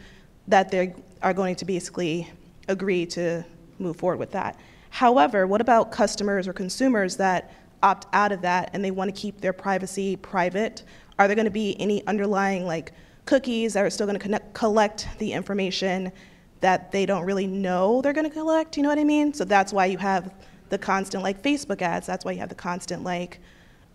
that 0.48 0.70
they 0.70 0.94
are 1.22 1.32
going 1.32 1.54
to 1.54 1.64
basically 1.64 2.30
agree 2.68 3.06
to 3.06 3.44
move 3.80 3.96
forward 3.96 4.18
with 4.18 4.30
that. 4.32 4.58
However, 4.90 5.46
what 5.46 5.60
about 5.60 5.92
customers 5.92 6.46
or 6.48 6.52
consumers 6.52 7.16
that 7.16 7.52
opt 7.82 8.06
out 8.12 8.32
of 8.32 8.42
that 8.42 8.70
and 8.72 8.84
they 8.84 8.90
want 8.90 9.14
to 9.14 9.20
keep 9.20 9.40
their 9.40 9.52
privacy 9.52 10.16
private? 10.16 10.84
Are 11.18 11.26
there 11.26 11.36
going 11.36 11.46
to 11.46 11.50
be 11.50 11.76
any 11.80 12.06
underlying 12.06 12.66
like 12.66 12.92
cookies 13.24 13.74
that 13.74 13.84
are 13.84 13.90
still 13.90 14.06
going 14.06 14.18
to 14.18 14.22
connect, 14.22 14.52
collect 14.54 15.08
the 15.18 15.32
information 15.32 16.12
that 16.60 16.92
they 16.92 17.06
don't 17.06 17.24
really 17.24 17.46
know 17.46 18.02
they're 18.02 18.12
going 18.12 18.28
to 18.28 18.34
collect? 18.34 18.76
You 18.76 18.82
know 18.82 18.88
what 18.88 18.98
I 18.98 19.04
mean? 19.04 19.32
So 19.32 19.44
that's 19.44 19.72
why 19.72 19.86
you 19.86 19.98
have 19.98 20.34
the 20.68 20.78
constant 20.78 21.22
like 21.22 21.42
Facebook 21.42 21.82
ads. 21.82 22.06
That's 22.06 22.24
why 22.24 22.32
you 22.32 22.38
have 22.38 22.48
the 22.48 22.54
constant 22.54 23.04
like 23.04 23.40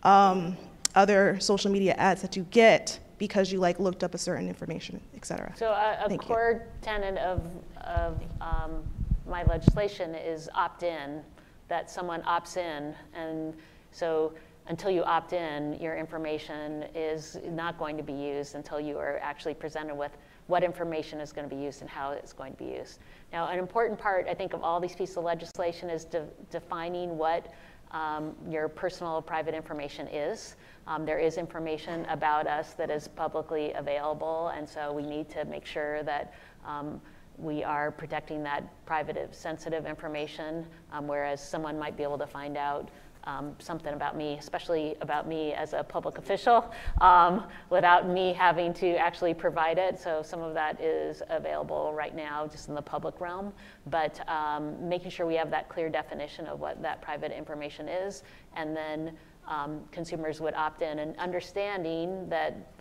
um, 0.04 0.58
other 0.94 1.40
social 1.40 1.72
media 1.72 1.94
ads 1.94 2.22
that 2.22 2.36
you 2.36 2.44
get 2.52 3.00
because 3.18 3.52
you 3.52 3.60
like 3.60 3.80
looked 3.80 4.04
up 4.04 4.14
a 4.14 4.18
certain 4.18 4.48
information, 4.48 5.00
et 5.16 5.26
cetera. 5.26 5.54
So 5.56 5.68
a, 5.68 6.06
a 6.10 6.18
core 6.18 6.64
you. 6.66 6.72
tenet 6.82 7.18
of, 7.18 7.42
of 7.78 8.22
um, 8.42 8.84
my 9.28 9.44
legislation 9.44 10.16
is 10.16 10.50
opt-in, 10.54 11.22
that 11.68 11.90
someone 11.90 12.22
opts 12.24 12.58
in, 12.58 12.94
and 13.14 13.54
so 13.92 14.34
until 14.68 14.90
you 14.90 15.04
opt 15.04 15.34
in, 15.34 15.78
your 15.80 15.96
information 15.96 16.86
is 16.96 17.38
not 17.50 17.78
going 17.78 17.98
to 17.98 18.04
be 18.04 18.14
used 18.14 18.56
until 18.56 18.80
you 18.80 18.98
are 18.98 19.20
actually 19.22 19.54
presented 19.54 19.96
with 19.96 20.12
what 20.48 20.64
information 20.64 21.20
is 21.20 21.32
going 21.32 21.48
to 21.48 21.56
be 21.56 21.62
used 21.62 21.82
and 21.82 21.90
how 21.90 22.12
it's 22.12 22.34
going 22.34 22.52
to 22.52 22.58
be 22.58 22.72
used. 22.72 23.00
Now, 23.32 23.48
an 23.48 23.60
important 23.60 24.00
part, 24.00 24.28
I 24.28 24.34
think, 24.34 24.54
of 24.54 24.64
all 24.64 24.80
these 24.80 24.96
pieces 24.96 25.18
of 25.18 25.24
legislation 25.24 25.90
is 25.90 26.06
de 26.06 26.28
defining 26.52 27.18
what 27.18 27.54
um, 27.92 28.36
your 28.50 28.68
personal 28.68 29.22
private 29.22 29.54
information 29.54 30.08
is. 30.08 30.56
Um, 30.88 31.06
there 31.06 31.20
is 31.20 31.38
information 31.38 32.06
about 32.06 32.46
us 32.48 32.74
that 32.74 32.90
is 32.90 33.08
publicly 33.08 33.74
available, 33.74 34.50
and 34.50 34.68
so 34.68 34.92
we 34.94 35.04
need 35.04 35.30
to 35.30 35.46
make 35.46 35.66
sure 35.66 36.04
that 36.04 36.34
um, 36.66 37.02
we 37.38 37.64
are 37.64 37.92
protecting 37.92 38.44
that 38.44 38.64
private, 38.86 39.34
sensitive 39.36 39.86
information, 39.86 40.66
um, 40.92 41.08
whereas 41.08 41.46
someone 41.46 41.78
might 41.78 41.98
be 41.98 42.04
able 42.04 42.18
to 42.18 42.28
find 42.28 42.58
out 42.58 42.90
um, 43.26 43.56
something 43.60 43.94
about 43.94 44.16
me, 44.16 44.38
especially 44.38 44.96
about 45.02 45.28
me 45.28 45.54
as 45.54 45.74
a 45.74 45.84
public 45.84 46.18
official, 46.18 46.72
um, 47.02 47.46
without 47.70 48.08
me 48.08 48.34
having 48.34 48.74
to 48.76 48.96
actually 48.98 49.34
provide 49.34 49.78
it. 49.78 50.00
So 50.00 50.22
some 50.22 50.42
of 50.42 50.54
that 50.54 50.80
is 50.80 51.24
available 51.30 51.92
right 51.94 52.16
now 52.16 52.48
just 52.48 52.70
in 52.70 52.76
the 52.76 52.82
public 52.82 53.20
realm, 53.20 53.52
but 53.88 54.28
um, 54.30 54.88
making 54.88 55.10
sure 55.10 55.26
we 55.26 55.36
have 55.36 55.50
that 55.52 55.70
clear 55.70 55.90
definition 55.90 56.46
of 56.46 56.60
what 56.60 56.82
that 56.82 57.02
private 57.02 57.36
information 57.36 57.88
is, 57.88 58.24
and 58.56 58.76
then 58.76 59.18
um, 59.48 59.82
consumers 59.92 60.42
would 60.42 60.54
opt 60.56 60.82
in 60.82 61.00
and 61.00 61.16
understanding 61.18 62.28
that 62.30 62.75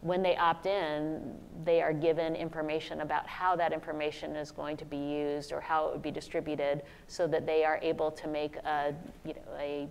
when 0.00 0.22
they 0.22 0.36
opt 0.36 0.66
in, 0.66 1.34
they 1.64 1.82
are 1.82 1.92
given 1.92 2.34
information 2.34 3.02
about 3.02 3.26
how 3.26 3.54
that 3.56 3.72
information 3.72 4.34
is 4.34 4.50
going 4.50 4.76
to 4.78 4.84
be 4.84 4.96
used 4.96 5.52
or 5.52 5.60
how 5.60 5.88
it 5.88 5.92
would 5.92 6.02
be 6.02 6.10
distributed 6.10 6.82
so 7.06 7.26
that 7.26 7.44
they 7.44 7.64
are 7.64 7.78
able 7.82 8.10
to 8.10 8.26
make 8.26 8.56
a, 8.56 8.94
you 9.26 9.34
know, 9.34 9.40
a, 9.58 9.88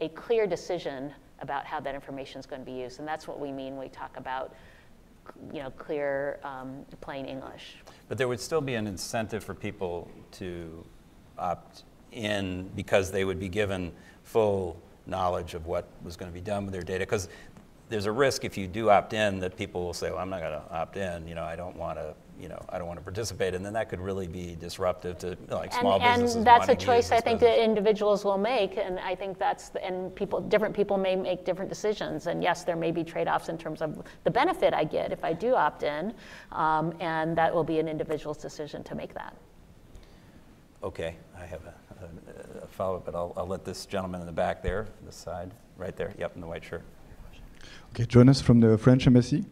a, 0.00 0.04
a 0.04 0.08
clear 0.10 0.46
decision 0.46 1.12
about 1.40 1.64
how 1.64 1.78
that 1.80 1.94
information 1.94 2.40
is 2.40 2.46
going 2.46 2.60
to 2.60 2.66
be 2.66 2.78
used. 2.78 2.98
And 2.98 3.06
that's 3.06 3.28
what 3.28 3.38
we 3.38 3.52
mean 3.52 3.76
when 3.76 3.84
we 3.84 3.88
talk 3.88 4.16
about 4.16 4.54
you 5.52 5.62
know, 5.62 5.70
clear, 5.70 6.40
um, 6.42 6.84
plain 7.00 7.26
English. 7.26 7.76
But 8.08 8.18
there 8.18 8.28
would 8.28 8.40
still 8.40 8.60
be 8.60 8.74
an 8.74 8.86
incentive 8.86 9.44
for 9.44 9.54
people 9.54 10.10
to 10.32 10.84
opt 11.38 11.84
in 12.10 12.70
because 12.74 13.10
they 13.10 13.24
would 13.24 13.38
be 13.38 13.48
given 13.48 13.92
full 14.24 14.80
knowledge 15.06 15.54
of 15.54 15.66
what 15.66 15.88
was 16.02 16.16
going 16.16 16.30
to 16.30 16.34
be 16.34 16.40
done 16.40 16.64
with 16.64 16.72
their 16.72 16.82
data. 16.82 17.00
Because 17.00 17.28
there's 17.92 18.06
a 18.06 18.12
risk 18.12 18.44
if 18.44 18.56
you 18.56 18.66
do 18.66 18.90
opt 18.90 19.12
in 19.12 19.38
that 19.40 19.56
people 19.56 19.84
will 19.84 19.92
say, 19.92 20.10
well, 20.10 20.18
I'm 20.18 20.30
not 20.30 20.40
going 20.40 20.52
to 20.52 20.74
opt 20.74 20.96
in. 20.96 21.28
You 21.28 21.34
know, 21.34 21.44
I 21.44 21.54
don't 21.54 21.76
want 21.76 21.98
to. 21.98 22.14
You 22.40 22.48
know, 22.48 22.60
I 22.70 22.78
don't 22.78 22.88
want 22.88 22.98
to 22.98 23.04
participate, 23.04 23.54
and 23.54 23.64
then 23.64 23.72
that 23.74 23.88
could 23.88 24.00
really 24.00 24.26
be 24.26 24.56
disruptive 24.58 25.16
to 25.18 25.36
like 25.48 25.72
small 25.72 26.00
and, 26.00 26.14
businesses. 26.14 26.36
And 26.36 26.46
that's 26.46 26.68
a 26.68 26.74
choice 26.74 27.12
I 27.12 27.20
think 27.20 27.38
business. 27.38 27.58
that 27.58 27.62
individuals 27.62 28.24
will 28.24 28.38
make, 28.38 28.78
and 28.78 28.98
I 28.98 29.14
think 29.14 29.38
that's 29.38 29.68
the, 29.68 29.84
and 29.84 30.12
people, 30.16 30.40
different 30.40 30.74
people 30.74 30.98
may 30.98 31.14
make 31.14 31.44
different 31.44 31.68
decisions. 31.68 32.26
And 32.26 32.42
yes, 32.42 32.64
there 32.64 32.74
may 32.74 32.90
be 32.90 33.04
trade-offs 33.04 33.48
in 33.48 33.58
terms 33.58 33.80
of 33.80 34.02
the 34.24 34.30
benefit 34.30 34.74
I 34.74 34.82
get 34.82 35.12
if 35.12 35.22
I 35.22 35.32
do 35.34 35.54
opt 35.54 35.84
in, 35.84 36.14
um, 36.50 36.92
and 36.98 37.38
that 37.38 37.54
will 37.54 37.62
be 37.62 37.78
an 37.78 37.86
individual's 37.86 38.38
decision 38.38 38.82
to 38.84 38.96
make 38.96 39.14
that. 39.14 39.36
Okay, 40.82 41.14
I 41.38 41.46
have 41.46 41.60
a, 41.64 41.74
a, 42.60 42.64
a 42.64 42.66
follow-up, 42.66 43.04
but 43.04 43.14
I'll, 43.14 43.32
I'll 43.36 43.46
let 43.46 43.64
this 43.64 43.86
gentleman 43.86 44.20
in 44.20 44.26
the 44.26 44.32
back 44.32 44.64
there, 44.64 44.88
this 45.04 45.14
side, 45.14 45.52
right 45.76 45.94
there, 45.94 46.12
yep, 46.18 46.34
in 46.34 46.40
the 46.40 46.48
white 46.48 46.64
shirt. 46.64 46.82
Okay, 47.94 48.06
Jonas 48.06 48.40
from 48.40 48.58
the 48.58 48.78
French 48.78 49.06
Embassy. 49.06 49.44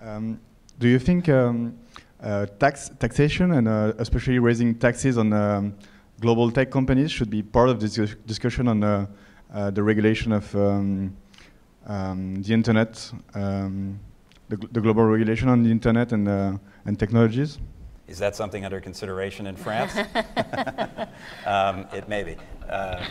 Um, 0.00 0.40
do 0.78 0.88
you 0.88 0.98
think 0.98 1.28
um, 1.28 1.78
uh, 2.22 2.46
tax 2.58 2.90
taxation 2.98 3.52
and 3.52 3.68
uh, 3.68 3.92
especially 3.98 4.38
raising 4.38 4.74
taxes 4.74 5.18
on 5.18 5.30
um, 5.34 5.74
global 6.18 6.50
tech 6.50 6.70
companies 6.70 7.12
should 7.12 7.28
be 7.28 7.42
part 7.42 7.68
of 7.68 7.78
this 7.78 7.96
discussion 8.24 8.68
on 8.68 8.82
uh, 8.82 9.06
uh, 9.52 9.70
the 9.70 9.82
regulation 9.82 10.32
of 10.32 10.56
um, 10.56 11.14
um, 11.86 12.40
the 12.42 12.54
internet, 12.54 13.12
um, 13.34 14.00
the, 14.48 14.56
the, 14.72 14.80
global 14.80 15.04
regulation 15.04 15.50
on 15.50 15.62
the 15.62 15.70
internet 15.70 16.12
and, 16.12 16.28
uh, 16.28 16.56
and 16.86 16.98
technologies? 16.98 17.58
Is 18.08 18.18
that 18.20 18.34
something 18.34 18.64
under 18.64 18.80
consideration 18.80 19.46
in 19.46 19.56
France? 19.56 19.92
um, 21.46 21.86
it 21.92 22.08
may 22.08 22.22
be. 22.22 22.36
Uh, 22.68 23.04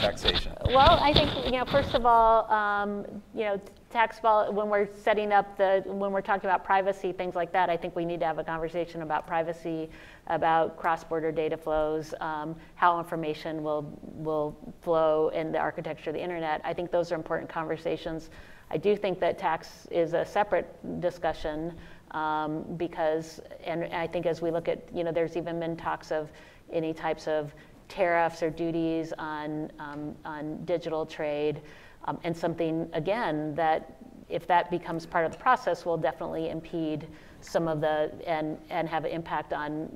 taxation. 0.00 0.52
Well, 0.66 0.98
I 1.00 1.12
think 1.12 1.44
you 1.44 1.52
know. 1.52 1.64
First 1.66 1.94
of 1.94 2.04
all, 2.04 2.50
um, 2.50 3.04
you 3.32 3.44
know, 3.44 3.60
tax 3.90 4.18
when 4.22 4.68
we're 4.68 4.88
setting 5.02 5.32
up 5.32 5.56
the 5.56 5.82
when 5.86 6.12
we're 6.12 6.20
talking 6.20 6.48
about 6.48 6.64
privacy, 6.64 7.12
things 7.12 7.34
like 7.34 7.52
that. 7.52 7.70
I 7.70 7.76
think 7.76 7.96
we 7.96 8.04
need 8.04 8.20
to 8.20 8.26
have 8.26 8.38
a 8.38 8.44
conversation 8.44 9.02
about 9.02 9.26
privacy, 9.26 9.88
about 10.26 10.76
cross-border 10.76 11.32
data 11.32 11.56
flows, 11.56 12.14
um, 12.20 12.54
how 12.74 12.98
information 12.98 13.62
will 13.62 13.98
will 14.02 14.56
flow 14.82 15.28
in 15.28 15.52
the 15.52 15.58
architecture 15.58 16.10
of 16.10 16.14
the 16.14 16.22
internet. 16.22 16.60
I 16.64 16.74
think 16.74 16.90
those 16.90 17.12
are 17.12 17.14
important 17.14 17.48
conversations. 17.48 18.30
I 18.70 18.76
do 18.76 18.96
think 18.96 19.18
that 19.20 19.38
tax 19.38 19.86
is 19.90 20.12
a 20.12 20.24
separate 20.24 21.00
discussion 21.00 21.72
um, 22.10 22.64
because, 22.76 23.40
and 23.64 23.84
I 23.84 24.06
think 24.06 24.26
as 24.26 24.42
we 24.42 24.50
look 24.50 24.68
at, 24.68 24.82
you 24.94 25.04
know, 25.04 25.12
there's 25.12 25.36
even 25.36 25.58
been 25.58 25.76
talks 25.76 26.10
of 26.10 26.30
any 26.70 26.92
types 26.92 27.26
of 27.26 27.54
tariffs 27.88 28.42
or 28.42 28.50
duties 28.50 29.14
on, 29.18 29.72
um, 29.78 30.14
on 30.26 30.62
digital 30.66 31.06
trade, 31.06 31.62
um, 32.08 32.18
and 32.24 32.34
something, 32.36 32.88
again, 32.94 33.54
that 33.54 33.96
if 34.28 34.46
that 34.46 34.70
becomes 34.70 35.04
part 35.06 35.26
of 35.26 35.32
the 35.32 35.38
process 35.38 35.84
will 35.84 35.96
definitely 35.96 36.48
impede 36.48 37.06
some 37.40 37.68
of 37.68 37.80
the, 37.80 38.10
and, 38.26 38.58
and 38.70 38.88
have 38.88 39.04
an 39.04 39.10
impact 39.10 39.52
on 39.52 39.90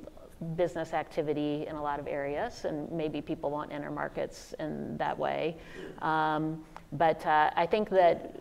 business 0.55 0.93
activity 0.93 1.65
in 1.67 1.75
a 1.75 1.81
lot 1.81 1.99
of 1.99 2.07
areas, 2.07 2.65
and 2.65 2.91
maybe 2.91 3.21
people 3.21 3.49
won't 3.49 3.71
enter 3.71 3.89
markets 3.89 4.53
in 4.59 4.95
that 4.97 5.17
way. 5.17 5.55
Um, 6.01 6.63
but 6.91 7.25
uh, 7.25 7.49
I 7.55 7.65
think 7.65 7.89
that 7.89 8.35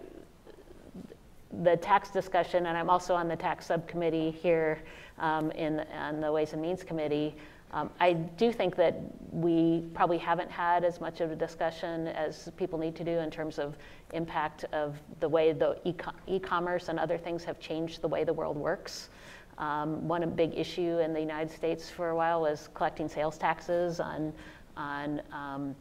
the 1.62 1.76
tax 1.76 2.10
discussion, 2.10 2.66
and 2.66 2.76
I'm 2.76 2.90
also 2.90 3.14
on 3.14 3.28
the 3.28 3.36
tax 3.36 3.66
subcommittee 3.66 4.30
here 4.30 4.82
um, 5.18 5.50
in 5.52 5.80
on 5.98 6.20
the 6.20 6.30
Ways 6.32 6.52
and 6.52 6.60
Means 6.60 6.82
Committee, 6.82 7.36
um, 7.72 7.90
I 8.00 8.12
do 8.12 8.52
think 8.52 8.76
that 8.76 9.00
we 9.30 9.84
probably 9.94 10.18
haven't 10.18 10.50
had 10.50 10.84
as 10.84 11.00
much 11.00 11.20
of 11.22 11.30
a 11.30 11.36
discussion 11.36 12.08
as 12.08 12.50
people 12.56 12.78
need 12.78 12.94
to 12.96 13.04
do 13.04 13.12
in 13.18 13.30
terms 13.30 13.58
of 13.58 13.76
impact 14.12 14.64
of 14.72 14.96
the 15.20 15.28
way 15.28 15.52
the 15.52 15.78
e-commerce 16.26 16.88
and 16.88 16.98
other 16.98 17.16
things 17.16 17.44
have 17.44 17.58
changed 17.58 18.02
the 18.02 18.08
way 18.08 18.24
the 18.24 18.32
world 18.32 18.56
works. 18.56 19.08
Um, 19.56 20.06
one 20.06 20.28
big 20.30 20.52
issue 20.56 20.98
in 20.98 21.12
the 21.12 21.20
United 21.20 21.50
States 21.50 21.88
for 21.88 22.10
a 22.10 22.16
while 22.16 22.42
was 22.42 22.68
collecting 22.74 23.08
sales 23.08 23.38
taxes 23.38 24.00
on 24.00 24.32
on 24.76 25.20
um, 25.32 25.74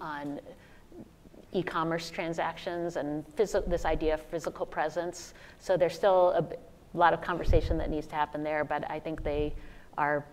on 0.00 0.40
e-commerce 1.52 2.10
transactions 2.10 2.96
and 2.96 3.24
this 3.36 3.84
idea 3.84 4.14
of 4.14 4.22
physical 4.22 4.66
presence. 4.66 5.34
So 5.58 5.76
there's 5.76 5.94
still 5.94 6.30
a 6.30 6.44
lot 6.96 7.12
of 7.12 7.20
conversation 7.22 7.78
that 7.78 7.90
needs 7.90 8.06
to 8.08 8.14
happen 8.14 8.42
there, 8.42 8.64
but 8.64 8.88
I 8.90 9.00
think 9.00 9.22
they 9.22 9.54
are 9.96 10.24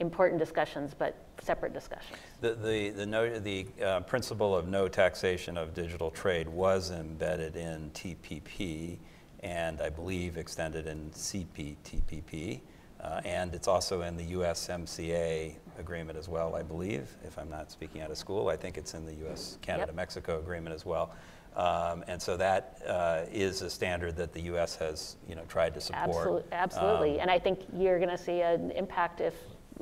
important 0.00 0.38
discussions, 0.38 0.94
but 0.96 1.16
separate 1.40 1.72
discussions. 1.72 2.18
The, 2.40 2.54
the, 2.54 2.90
the, 2.90 3.06
no, 3.06 3.38
the 3.38 3.66
uh, 3.82 4.00
principle 4.00 4.54
of 4.54 4.68
no 4.68 4.88
taxation 4.88 5.56
of 5.56 5.74
digital 5.74 6.10
trade 6.10 6.48
was 6.48 6.90
embedded 6.90 7.56
in 7.56 7.90
TPP 7.92 8.98
and 9.40 9.80
I 9.80 9.90
believe 9.90 10.36
extended 10.36 10.86
in 10.86 11.10
CPTPP. 11.10 12.60
Uh, 13.00 13.20
and 13.24 13.54
it's 13.54 13.68
also 13.68 14.02
in 14.02 14.16
the 14.16 14.32
USMCA 14.32 15.54
agreement 15.78 16.18
as 16.18 16.28
well, 16.28 16.56
I 16.56 16.62
believe, 16.62 17.14
if 17.24 17.38
I'm 17.38 17.50
not 17.50 17.70
speaking 17.70 18.00
out 18.00 18.10
of 18.10 18.18
school. 18.18 18.48
I 18.48 18.56
think 18.56 18.78
it's 18.78 18.94
in 18.94 19.04
the 19.04 19.14
US 19.28 19.58
Canada 19.60 19.92
Mexico 19.92 20.38
agreement 20.38 20.74
as 20.74 20.84
well. 20.86 21.14
Um, 21.56 22.04
and 22.06 22.20
so 22.20 22.36
that 22.36 22.82
uh, 22.86 23.22
is 23.32 23.62
a 23.62 23.70
standard 23.70 24.16
that 24.16 24.32
the 24.32 24.42
U.S. 24.42 24.76
has, 24.76 25.16
you 25.26 25.34
know, 25.34 25.44
tried 25.48 25.72
to 25.74 25.80
support. 25.80 26.08
Absolutely, 26.08 26.52
absolutely. 26.52 27.14
Um, 27.14 27.20
and 27.20 27.30
I 27.30 27.38
think 27.38 27.60
you're 27.72 27.98
going 27.98 28.10
to 28.10 28.18
see 28.18 28.42
an 28.42 28.72
impact 28.72 29.20
if 29.20 29.34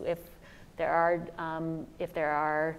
if 0.05 0.19
there 0.77 0.93
are 0.93 1.27
um, 1.39 1.87
if 1.99 2.13
there 2.13 2.31
are 2.31 2.77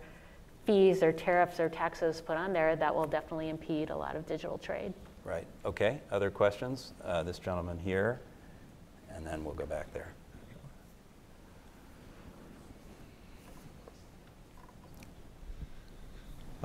fees 0.66 1.04
or 1.04 1.12
tariffs 1.12 1.60
or 1.60 1.70
taxes 1.70 2.22
put 2.22 2.38
on 2.38 2.52
there, 2.52 2.76
that 2.76 2.94
will 2.94 3.06
definitely 3.06 3.50
impede 3.50 3.90
a 3.90 3.96
lot 3.96 4.16
of 4.16 4.26
digital 4.26 4.58
trade. 4.58 4.94
Right. 5.24 5.46
Okay. 5.64 6.02
Other 6.12 6.30
questions? 6.30 6.94
Uh, 7.04 7.24
this 7.24 7.40
gentleman 7.40 7.78
here, 7.78 8.22
and 9.10 9.26
then 9.26 9.44
we'll 9.44 9.54
go 9.54 9.66
back 9.66 9.94
there. 9.94 10.14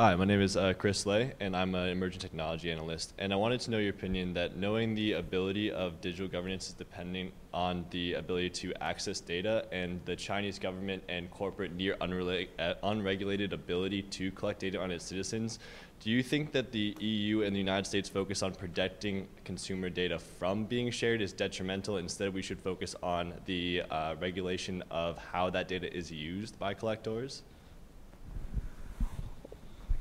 Hi, 0.00 0.14
my 0.14 0.24
name 0.24 0.40
is 0.40 0.56
uh, 0.56 0.72
Chris 0.72 1.04
Lay, 1.04 1.34
and 1.40 1.54
I'm 1.54 1.74
an 1.74 1.90
emerging 1.90 2.20
technology 2.20 2.72
analyst. 2.72 3.12
And 3.18 3.34
I 3.34 3.36
wanted 3.36 3.60
to 3.60 3.70
know 3.70 3.76
your 3.76 3.90
opinion 3.90 4.32
that 4.32 4.56
knowing 4.56 4.94
the 4.94 5.12
ability 5.12 5.70
of 5.70 6.00
digital 6.00 6.26
governance 6.26 6.68
is 6.68 6.72
depending 6.72 7.32
on 7.52 7.84
the 7.90 8.14
ability 8.14 8.48
to 8.48 8.72
access 8.82 9.20
data, 9.20 9.66
and 9.72 10.00
the 10.06 10.16
Chinese 10.16 10.58
government 10.58 11.02
and 11.10 11.30
corporate 11.30 11.74
near 11.74 11.98
uh, 12.00 12.74
unregulated 12.82 13.52
ability 13.52 14.00
to 14.04 14.30
collect 14.30 14.60
data 14.60 14.80
on 14.80 14.90
its 14.90 15.04
citizens. 15.04 15.58
Do 16.02 16.08
you 16.08 16.22
think 16.22 16.52
that 16.52 16.72
the 16.72 16.96
EU 16.98 17.42
and 17.42 17.54
the 17.54 17.60
United 17.60 17.86
States 17.86 18.08
focus 18.08 18.42
on 18.42 18.54
protecting 18.54 19.28
consumer 19.44 19.90
data 19.90 20.18
from 20.18 20.64
being 20.64 20.90
shared 20.90 21.20
is 21.20 21.34
detrimental? 21.34 21.98
Instead, 21.98 22.32
we 22.32 22.40
should 22.40 22.58
focus 22.58 22.96
on 23.02 23.34
the 23.44 23.82
uh, 23.90 24.14
regulation 24.18 24.82
of 24.90 25.18
how 25.18 25.50
that 25.50 25.68
data 25.68 25.94
is 25.94 26.10
used 26.10 26.58
by 26.58 26.72
collectors? 26.72 27.42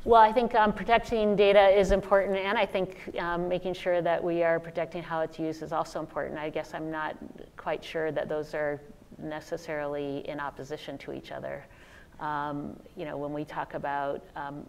Well, 0.05 0.21
I 0.21 0.31
think 0.31 0.55
um, 0.55 0.71
protecting 0.71 1.35
data 1.35 1.67
is 1.77 1.91
important, 1.91 2.37
and 2.37 2.57
I 2.57 2.65
think 2.65 3.13
um, 3.19 3.49
making 3.49 3.73
sure 3.73 4.01
that 4.01 4.23
we 4.23 4.43
are 4.43 4.57
protecting 4.57 5.03
how 5.03 5.19
it's 5.19 5.37
used 5.37 5.61
is 5.61 5.73
also 5.73 5.99
important. 5.99 6.39
I 6.39 6.49
guess 6.49 6.73
I'm 6.73 6.89
not 6.89 7.17
quite 7.57 7.83
sure 7.83 8.09
that 8.13 8.29
those 8.29 8.53
are 8.53 8.79
necessarily 9.21 10.19
in 10.29 10.39
opposition 10.39 10.97
to 10.99 11.11
each 11.11 11.33
other. 11.33 11.65
Um, 12.21 12.79
you 12.95 13.03
know, 13.03 13.17
when 13.17 13.33
we 13.33 13.43
talk 13.43 13.73
about 13.73 14.23
um, 14.37 14.65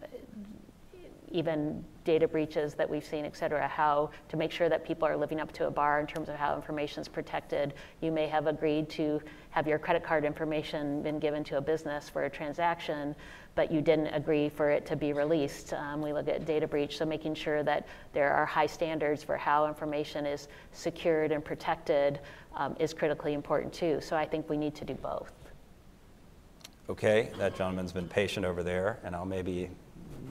even 1.31 1.81
data 2.03 2.27
breaches 2.27 2.73
that 2.73 2.89
we've 2.89 3.05
seen, 3.05 3.23
et 3.23 3.37
cetera, 3.37 3.65
how 3.65 4.09
to 4.27 4.35
make 4.35 4.51
sure 4.51 4.67
that 4.67 4.85
people 4.85 5.07
are 5.07 5.15
living 5.15 5.39
up 5.39 5.51
to 5.53 5.67
a 5.67 5.71
bar 5.71 6.01
in 6.01 6.07
terms 6.07 6.27
of 6.27 6.35
how 6.35 6.55
information 6.55 6.99
is 6.99 7.07
protected. 7.07 7.73
You 8.01 8.11
may 8.11 8.27
have 8.27 8.47
agreed 8.47 8.89
to 8.91 9.21
have 9.51 9.65
your 9.65 9.79
credit 9.79 10.03
card 10.03 10.25
information 10.25 11.01
been 11.01 11.19
given 11.19 11.43
to 11.45 11.57
a 11.57 11.61
business 11.61 12.09
for 12.09 12.25
a 12.25 12.29
transaction, 12.29 13.15
but 13.55 13.71
you 13.71 13.81
didn't 13.81 14.07
agree 14.07 14.49
for 14.49 14.69
it 14.69 14.85
to 14.85 14.95
be 14.95 15.13
released. 15.13 15.73
Um, 15.73 16.01
we 16.01 16.13
look 16.13 16.27
at 16.27 16.45
data 16.45 16.67
breach, 16.67 16.97
so 16.97 17.05
making 17.05 17.35
sure 17.35 17.63
that 17.63 17.87
there 18.13 18.31
are 18.31 18.45
high 18.45 18.65
standards 18.65 19.23
for 19.23 19.37
how 19.37 19.67
information 19.67 20.25
is 20.25 20.47
secured 20.71 21.31
and 21.31 21.43
protected 21.43 22.19
um, 22.55 22.75
is 22.79 22.93
critically 22.93 23.33
important 23.33 23.73
too. 23.73 23.99
So 24.01 24.15
I 24.15 24.25
think 24.25 24.49
we 24.49 24.57
need 24.57 24.75
to 24.75 24.85
do 24.85 24.93
both. 24.93 25.31
Okay, 26.89 27.29
that 27.37 27.55
gentleman's 27.55 27.91
been 27.91 28.07
patient 28.07 28.45
over 28.45 28.63
there, 28.63 28.99
and 29.03 29.15
I'll 29.15 29.25
maybe 29.25 29.69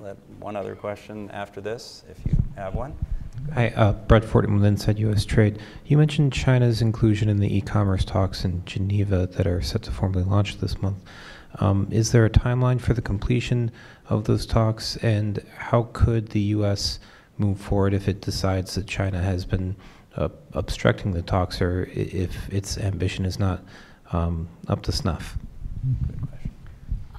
let 0.01 0.17
one 0.39 0.57
other 0.57 0.75
question 0.75 1.31
after 1.31 1.61
this, 1.61 2.05
if 2.11 2.19
you 2.27 2.37
have 2.57 2.75
one. 2.75 2.95
Hi, 3.55 3.69
uh, 3.69 3.93
Brett 3.93 4.23
Fortnam, 4.23 4.65
Inside 4.65 4.99
U.S. 4.99 5.25
Trade. 5.25 5.61
You 5.87 5.97
mentioned 5.97 6.33
China's 6.33 6.83
inclusion 6.83 7.29
in 7.29 7.39
the 7.39 7.57
e-commerce 7.57 8.05
talks 8.05 8.45
in 8.45 8.65
Geneva 8.65 9.27
that 9.27 9.47
are 9.47 9.63
set 9.63 9.83
to 9.83 9.91
formally 9.91 10.25
launch 10.25 10.59
this 10.59 10.81
month. 10.81 10.99
Um, 11.59 11.89
is 11.91 12.13
there 12.13 12.25
a 12.25 12.31
timeline 12.31 12.81
for 12.81 12.95
the 12.95 13.03
completion 13.03 13.71
of 14.09 14.25
those 14.25 14.47
talks, 14.47 14.97
and 14.99 15.45
how 15.57 15.89
could 15.93 16.31
the 16.31 16.41
U.S. 16.41 17.01
move 17.39 17.61
forward 17.61 17.93
if 17.95 18.09
it 18.09 18.21
decides 18.21 18.75
that 18.75 18.87
China 18.87 19.23
has 19.23 19.45
been 19.45 19.77
uh, 20.17 20.29
obstructing 20.53 21.13
the 21.13 21.23
talks, 21.23 21.61
or 21.61 21.85
if 21.93 22.49
its 22.53 22.79
ambition 22.79 23.25
is 23.25 23.39
not 23.39 23.63
um, 24.13 24.49
up 24.69 24.83
to 24.83 24.93
snuff? 24.93 25.37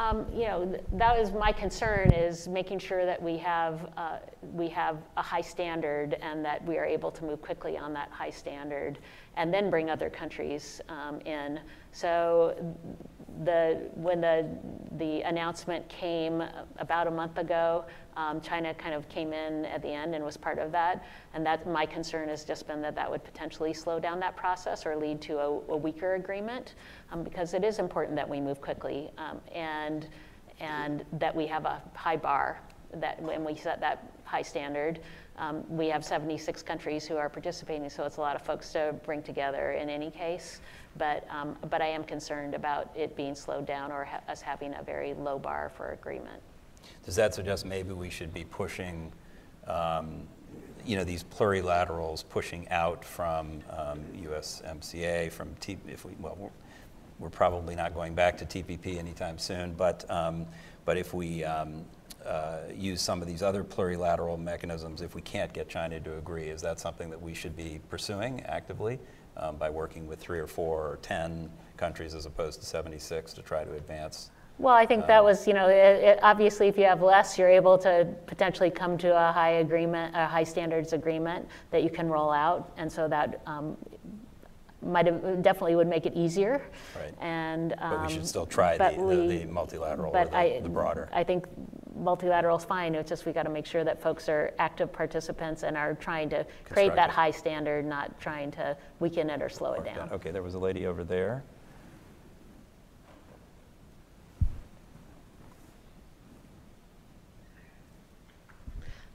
Um, 0.02 0.26
you 0.34 0.48
know, 0.48 0.66
th- 0.66 0.84
that 0.94 1.20
is 1.20 1.32
my 1.32 1.52
concern 1.52 2.12
is 2.12 2.48
making 2.48 2.80
sure 2.80 3.06
that 3.06 3.22
we 3.22 3.38
have, 3.38 3.92
uh, 3.98 4.18
we 4.42 4.68
have 4.70 4.98
a 5.16 5.22
high 5.22 5.42
standard 5.42 6.16
and 6.22 6.44
that 6.44 6.66
we 6.66 6.80
are 6.80 6.86
able 6.86 7.12
to 7.12 7.24
move 7.24 7.40
quickly 7.42 7.78
on 7.78 7.94
that 7.94 8.10
high 8.10 8.32
standard 8.32 8.98
and 9.36 9.54
then 9.54 9.70
bring 9.70 9.92
other 9.92 10.10
countries 10.10 10.82
um, 10.90 11.20
in. 11.22 11.60
So 11.92 12.56
the, 13.44 13.90
when 13.94 14.22
the, 14.22 14.50
the 14.98 15.22
announcement 15.22 15.88
came 15.88 16.44
about 16.80 17.06
a 17.06 17.12
month 17.12 17.38
ago, 17.38 17.86
um, 18.18 18.42
China 18.42 18.74
kind 18.74 18.94
of 18.94 19.08
came 19.10 19.34
in 19.34 19.66
at 19.66 19.82
the 19.82 19.90
end 19.90 20.16
and 20.16 20.24
was 20.24 20.38
part 20.38 20.60
of 20.60 20.72
that. 20.72 21.06
And 21.34 21.46
that 21.46 21.68
my 21.68 21.86
concern 21.86 22.30
has 22.30 22.44
just 22.44 22.68
been 22.68 22.82
that 22.82 22.96
that 22.96 23.10
would 23.10 23.24
potentially 23.24 23.74
slow 23.74 24.00
down 24.00 24.20
that 24.20 24.36
process 24.36 24.86
or 24.86 24.96
lead 24.96 25.22
to 25.22 25.40
a, 25.40 25.48
a 25.48 25.78
weaker 25.78 26.16
agreement 26.16 26.76
um, 27.12 27.24
because 27.24 27.54
it 27.54 27.64
is 27.64 27.80
important 27.80 28.16
that 28.16 28.28
we 28.28 28.40
move 28.40 28.62
quickly 28.62 29.12
um, 29.18 29.40
and, 29.54 30.08
and 30.60 31.06
that 31.14 31.36
we 31.36 31.48
have 31.48 31.66
a 31.66 31.82
high 31.96 32.18
bar 32.18 32.60
that 32.96 33.22
when 33.22 33.44
we 33.44 33.56
set 33.56 33.80
that 33.80 34.12
high 34.26 34.42
standard. 34.42 35.00
Um, 35.38 35.64
we 35.70 35.88
have 35.88 36.06
76 36.06 36.62
countries 36.62 37.06
who 37.06 37.18
are 37.18 37.30
participating, 37.30 37.90
so 37.90 38.04
it's 38.04 38.18
a 38.18 38.22
lot 38.22 38.36
of 38.36 38.42
folks 38.44 38.72
to 38.74 38.96
bring 39.06 39.24
together 39.24 39.72
in 39.72 39.90
any 39.90 40.12
case. 40.12 40.62
But, 40.98 41.26
um, 41.30 41.58
but 41.70 41.82
I 41.82 41.88
am 41.88 42.04
concerned 42.04 42.54
about 42.54 42.92
it 42.96 43.16
being 43.16 43.34
slowed 43.34 43.66
down 43.66 43.92
or 43.92 44.06
ha 44.06 44.20
us 44.28 44.42
having 44.42 44.74
a 44.76 44.84
very 44.84 45.14
low 45.14 45.40
bar 45.40 45.72
for 45.76 45.94
agreement. 45.94 46.42
Does 47.06 47.16
that 47.16 47.34
suggest 47.34 47.66
maybe 47.66 47.94
we 47.94 48.10
should 48.10 48.34
be 48.34 48.44
pushing 48.44 49.12
um, 49.68 50.28
you 50.86 50.96
know, 50.96 51.04
these 51.04 51.24
plurilaterals 51.24 52.24
pushing 52.28 52.68
out 52.70 53.06
from 53.06 53.62
um, 53.70 54.00
USMCA, 54.24 55.32
from 55.32 55.54
T, 55.56 55.78
if 55.88 56.06
we, 56.06 56.14
well, 56.20 56.36
we're, 56.40 56.50
we're, 57.20 57.30
probably 57.30 57.76
not 57.76 57.94
going 57.94 58.16
back 58.16 58.38
to 58.40 58.46
TPP 58.46 58.98
anytime 58.98 59.38
soon, 59.38 59.74
but, 59.74 60.10
um, 60.10 60.46
but 60.86 60.98
if 60.98 61.14
we 61.14 61.44
um, 61.44 61.86
uh, 62.26 62.60
use 62.76 63.02
some 63.02 63.22
of 63.22 63.28
these 63.28 63.44
other 63.44 63.64
plurilateral 63.64 64.40
mechanisms, 64.40 65.02
if 65.02 65.14
we 65.14 65.22
can't 65.22 65.54
get 65.54 65.70
China 65.70 66.00
to 66.00 66.18
agree, 66.18 66.48
is 66.48 66.62
that 66.62 66.80
something 66.80 67.10
that 67.10 67.22
we 67.22 67.34
should 67.34 67.56
be 67.56 67.80
pursuing 67.90 68.42
actively 68.42 69.00
um, 69.38 69.58
by 69.58 69.70
working 69.70 70.08
with 70.08 70.20
three 70.20 70.40
or 70.40 70.48
four 70.48 70.82
or 70.82 71.00
10 71.04 71.50
countries 71.78 72.16
as 72.16 72.26
opposed 72.26 72.60
to 72.60 72.66
76 72.66 73.34
to 73.34 73.42
try 73.42 73.64
to 73.64 73.74
advance 73.74 74.32
well, 74.62 74.76
I 74.76 74.86
think 74.86 75.08
that 75.08 75.24
was, 75.24 75.48
you 75.48 75.54
know, 75.54 75.68
it, 75.68 76.04
it, 76.04 76.20
obviously 76.22 76.68
if 76.68 76.78
you 76.78 76.86
have 76.86 77.02
less, 77.02 77.38
you're 77.38 77.50
able 77.50 77.78
to 77.80 78.08
potentially 78.28 78.70
come 78.70 78.96
to 79.00 79.10
a 79.10 79.32
high 79.32 79.54
agreement, 79.54 80.16
a 80.16 80.28
high 80.28 80.44
standards 80.44 80.94
agreement 80.94 81.48
that 81.72 81.84
you 81.84 81.90
can 81.90 82.08
roll 82.08 82.30
out. 82.32 82.72
And 82.78 82.92
so 82.92 83.08
that 83.08 83.42
um, 83.48 83.76
might 84.84 85.08
have, 85.08 85.42
definitely 85.42 85.76
would 85.76 85.88
make 85.88 86.06
it 86.06 86.14
easier. 86.14 86.62
Right. 86.96 87.14
And, 87.20 87.74
um, 87.80 87.92
but 87.92 88.02
we 88.04 88.14
should 88.14 88.22
um, 88.22 88.28
still 88.28 88.46
try 88.46 88.78
the, 88.78 89.02
we, 89.02 89.16
the, 89.16 89.46
the, 89.46 89.46
multilateral 89.52 90.14
but 90.14 90.30
the, 90.30 90.38
I, 90.38 90.60
the 90.60 90.70
broader. 90.70 91.10
I 91.12 91.24
think 91.24 91.48
multilateral 91.96 92.58
is 92.58 92.64
fine. 92.64 92.94
It's 92.94 93.10
just 93.10 93.26
we 93.26 93.32
got 93.32 93.44
to 93.44 93.50
make 93.50 93.66
sure 93.66 93.84
that 93.84 94.00
folks 94.00 94.30
are 94.30 94.54
active 94.60 94.94
participants 94.94 95.64
and 95.64 95.76
are 95.76 95.96
trying 95.96 96.30
to 96.30 96.46
create 96.66 96.94
that 96.94 97.10
high 97.10 97.32
standard, 97.32 97.84
not 97.84 98.20
trying 98.20 98.52
to 98.52 98.78
weaken 99.00 99.32
it 99.32 99.42
or 99.42 99.50
slow 99.50 99.74
it 99.74 99.86
down. 99.86 100.10
Okay, 100.12 100.30
there 100.30 100.44
was 100.44 100.54
a 100.54 100.60
lady 100.60 100.86
over 100.86 101.04
there. 101.04 101.44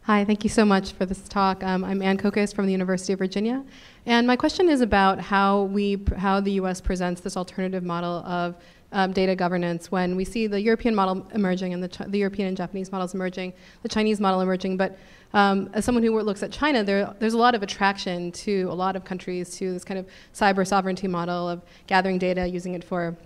Hi, 0.06 0.24
thank 0.24 0.44
you 0.44 0.50
so 0.50 0.64
much 0.64 0.92
for 0.92 1.04
this 1.04 1.28
talk. 1.28 1.64
Um, 1.64 1.82
I'm 1.82 2.00
Ann 2.00 2.16
Kokos 2.16 2.54
from 2.54 2.66
the 2.66 2.70
University 2.70 3.12
of 3.12 3.18
Virginia, 3.18 3.64
and 4.06 4.24
my 4.24 4.36
question 4.36 4.68
is 4.68 4.80
about 4.80 5.18
how 5.18 5.64
we, 5.64 6.00
how 6.16 6.38
the 6.38 6.52
U.S. 6.52 6.80
presents 6.80 7.22
this 7.22 7.36
alternative 7.36 7.82
model 7.82 8.24
of 8.24 8.54
um, 8.92 9.10
data 9.10 9.34
governance 9.34 9.90
when 9.90 10.14
we 10.14 10.24
see 10.24 10.46
the 10.46 10.60
European 10.60 10.94
model 10.94 11.26
emerging 11.34 11.74
and 11.74 11.82
the, 11.82 12.06
the, 12.06 12.18
European 12.18 12.46
and 12.46 12.56
Japanese 12.56 12.92
models 12.92 13.14
emerging, 13.14 13.52
the 13.82 13.88
Chinese 13.88 14.20
model 14.20 14.40
emerging. 14.42 14.76
But 14.76 14.96
um, 15.34 15.70
as 15.72 15.84
someone 15.84 16.04
who 16.04 16.20
looks 16.20 16.44
at 16.44 16.52
China, 16.52 16.84
there, 16.84 17.12
there's 17.18 17.34
a 17.34 17.38
lot 17.38 17.56
of 17.56 17.64
attraction 17.64 18.30
to 18.30 18.68
a 18.70 18.74
lot 18.74 18.94
of 18.94 19.02
countries 19.02 19.56
to 19.56 19.72
this 19.72 19.82
kind 19.82 19.98
of 19.98 20.06
cyber 20.32 20.64
sovereignty 20.64 21.08
model 21.08 21.48
of 21.48 21.62
gathering 21.88 22.18
data, 22.18 22.46
using 22.46 22.74
it 22.74 22.84
for 22.84 23.16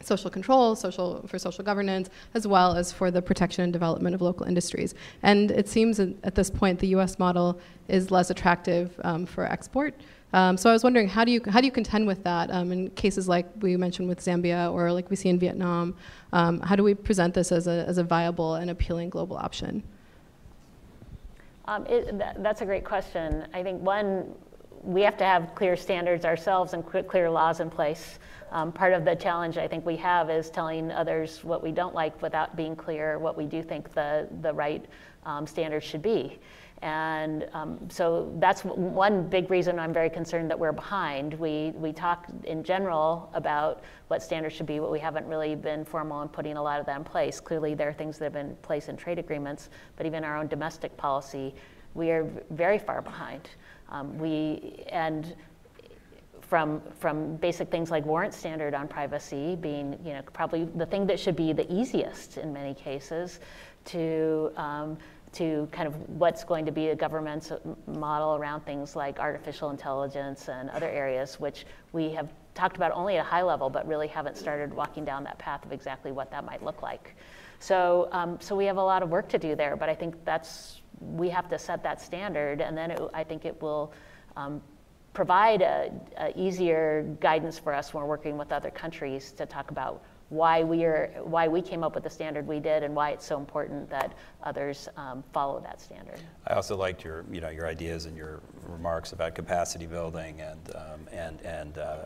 social 0.00 0.30
control, 0.30 0.76
social, 0.76 1.26
for 1.26 1.38
social 1.38 1.64
governance, 1.64 2.10
as 2.34 2.46
well 2.46 2.76
as 2.76 2.92
for 2.92 3.10
the 3.10 3.22
protection 3.22 3.64
and 3.64 3.72
development 3.72 4.14
of 4.14 4.22
local 4.22 4.46
industries. 4.46 4.94
And 5.22 5.50
it 5.50 5.68
seems 5.68 5.98
at 6.00 6.34
this 6.34 6.50
point 6.50 6.78
the 6.78 6.88
U.S. 6.88 7.18
model 7.18 7.58
is 7.88 8.10
less 8.10 8.30
attractive 8.30 8.98
um, 9.04 9.26
for 9.26 9.44
export. 9.44 9.94
Um, 10.32 10.56
so 10.56 10.68
I 10.68 10.72
was 10.72 10.82
wondering, 10.84 11.08
how 11.08 11.24
do 11.24 11.30
you 11.30 11.40
how 11.48 11.60
do 11.60 11.66
you 11.66 11.72
contend 11.72 12.06
with 12.06 12.22
that 12.24 12.50
um, 12.50 12.72
in 12.72 12.90
cases 12.90 13.28
like 13.28 13.46
we 13.60 13.76
mentioned 13.76 14.08
with 14.08 14.20
Zambia 14.20 14.72
or 14.72 14.92
like 14.92 15.08
we 15.08 15.16
see 15.16 15.28
in 15.28 15.38
Vietnam? 15.38 15.94
Um, 16.32 16.60
how 16.60 16.76
do 16.76 16.82
we 16.82 16.94
present 16.94 17.32
this 17.32 17.52
as 17.52 17.66
a 17.66 17.84
as 17.86 17.98
a 17.98 18.04
viable 18.04 18.56
and 18.56 18.70
appealing 18.70 19.08
global 19.10 19.36
option? 19.36 19.82
Um, 21.66 21.86
it, 21.86 22.18
that, 22.18 22.42
that's 22.42 22.60
a 22.60 22.66
great 22.66 22.84
question. 22.84 23.46
I 23.52 23.62
think 23.62 23.80
one, 23.82 24.32
we 24.82 25.02
have 25.02 25.16
to 25.18 25.24
have 25.24 25.54
clear 25.54 25.76
standards 25.76 26.24
ourselves 26.24 26.74
and 26.74 26.84
clear 26.86 27.28
laws 27.28 27.60
in 27.60 27.70
place. 27.70 28.18
Um, 28.52 28.72
part 28.72 28.92
of 28.92 29.04
the 29.04 29.14
challenge 29.16 29.58
I 29.58 29.66
think 29.66 29.84
we 29.84 29.96
have 29.96 30.30
is 30.30 30.50
telling 30.50 30.90
others 30.92 31.42
what 31.42 31.62
we 31.62 31.72
don't 31.72 31.94
like 31.94 32.20
without 32.22 32.56
being 32.56 32.76
clear 32.76 33.18
what 33.18 33.36
we 33.36 33.44
do 33.44 33.62
think 33.62 33.92
the, 33.92 34.28
the 34.40 34.52
right 34.52 34.84
um, 35.24 35.46
standards 35.46 35.84
should 35.84 36.02
be. 36.02 36.38
And 36.82 37.48
um, 37.54 37.78
so 37.88 38.32
that's 38.38 38.60
one 38.62 39.28
big 39.28 39.50
reason 39.50 39.78
I'm 39.78 39.94
very 39.94 40.10
concerned 40.10 40.50
that 40.50 40.58
we're 40.58 40.72
behind. 40.72 41.32
We, 41.34 41.72
we 41.74 41.92
talk 41.92 42.26
in 42.44 42.62
general 42.62 43.30
about 43.32 43.82
what 44.08 44.22
standards 44.22 44.54
should 44.54 44.66
be, 44.66 44.78
but 44.78 44.92
we 44.92 45.00
haven't 45.00 45.26
really 45.26 45.54
been 45.54 45.84
formal 45.84 46.20
in 46.20 46.28
putting 46.28 46.56
a 46.58 46.62
lot 46.62 46.78
of 46.78 46.86
that 46.86 46.98
in 46.98 47.04
place. 47.04 47.40
Clearly, 47.40 47.74
there 47.74 47.88
are 47.88 47.94
things 47.94 48.18
that 48.18 48.26
have 48.26 48.34
been 48.34 48.50
in 48.50 48.56
place 48.56 48.88
in 48.88 48.96
trade 48.96 49.18
agreements, 49.18 49.70
but 49.96 50.04
even 50.04 50.22
our 50.22 50.36
own 50.36 50.48
domestic 50.48 50.94
policy, 50.98 51.54
we 51.94 52.10
are 52.10 52.28
very 52.50 52.78
far 52.78 53.00
behind. 53.00 53.48
Um, 53.88 54.18
we, 54.18 54.84
and 54.88 55.34
from, 56.48 56.80
from 56.98 57.36
basic 57.36 57.70
things 57.70 57.90
like 57.90 58.04
warrant 58.04 58.32
standard 58.32 58.74
on 58.74 58.86
privacy 58.86 59.56
being 59.56 59.98
you 60.04 60.12
know, 60.12 60.22
probably 60.32 60.64
the 60.64 60.86
thing 60.86 61.06
that 61.06 61.18
should 61.18 61.36
be 61.36 61.52
the 61.52 61.70
easiest 61.72 62.38
in 62.38 62.52
many 62.52 62.74
cases 62.74 63.40
to, 63.86 64.52
um, 64.56 64.96
to 65.32 65.68
kind 65.72 65.88
of 65.88 65.94
what's 66.10 66.44
going 66.44 66.64
to 66.64 66.72
be 66.72 66.88
a 66.88 66.96
government's 66.96 67.52
model 67.86 68.36
around 68.36 68.60
things 68.64 68.94
like 68.94 69.18
artificial 69.18 69.70
intelligence 69.70 70.48
and 70.48 70.70
other 70.70 70.88
areas, 70.88 71.40
which 71.40 71.66
we 71.92 72.10
have 72.10 72.32
talked 72.54 72.76
about 72.76 72.92
only 72.92 73.16
at 73.16 73.20
a 73.20 73.28
high 73.28 73.42
level, 73.42 73.68
but 73.68 73.86
really 73.86 74.08
haven't 74.08 74.36
started 74.36 74.72
walking 74.72 75.04
down 75.04 75.24
that 75.24 75.38
path 75.38 75.64
of 75.64 75.72
exactly 75.72 76.12
what 76.12 76.30
that 76.30 76.44
might 76.44 76.62
look 76.62 76.80
like. 76.80 77.16
So, 77.58 78.08
um, 78.12 78.38
so 78.40 78.54
we 78.54 78.66
have 78.66 78.76
a 78.76 78.82
lot 78.82 79.02
of 79.02 79.10
work 79.10 79.28
to 79.30 79.38
do 79.38 79.56
there, 79.56 79.76
but 79.76 79.88
I 79.88 79.94
think 79.94 80.24
that's, 80.24 80.80
we 81.00 81.28
have 81.28 81.48
to 81.48 81.58
set 81.58 81.82
that 81.82 82.00
standard, 82.00 82.60
and 82.60 82.76
then 82.76 82.92
it, 82.92 83.00
I 83.12 83.24
think 83.24 83.44
it 83.44 83.60
will 83.60 83.92
um, 84.36 84.62
provide 85.16 85.62
a, 85.62 85.90
a 86.18 86.38
easier 86.38 87.02
guidance 87.20 87.58
for 87.58 87.72
us 87.72 87.94
when 87.94 88.02
we're 88.02 88.08
working 88.08 88.36
with 88.36 88.52
other 88.52 88.70
countries 88.70 89.32
to 89.32 89.46
talk 89.46 89.70
about 89.70 90.04
why 90.28 90.62
we 90.62 90.84
are 90.84 91.10
why 91.22 91.48
we 91.48 91.62
came 91.62 91.82
up 91.82 91.94
with 91.94 92.04
the 92.04 92.10
standard 92.10 92.46
we 92.46 92.60
did 92.60 92.82
and 92.82 92.94
why 92.94 93.12
it's 93.12 93.24
so 93.24 93.38
important 93.38 93.88
that 93.88 94.12
others 94.42 94.90
um, 94.98 95.24
follow 95.32 95.58
that 95.60 95.80
standard. 95.80 96.20
I 96.46 96.52
also 96.52 96.76
liked 96.76 97.02
your 97.02 97.24
you 97.32 97.40
know 97.40 97.48
your 97.48 97.66
ideas 97.66 98.04
and 98.04 98.14
your 98.14 98.42
remarks 98.68 99.12
about 99.12 99.34
capacity 99.34 99.86
building 99.86 100.42
and 100.42 100.76
um, 100.76 101.08
and 101.10 101.40
and 101.40 101.78
uh, 101.78 101.96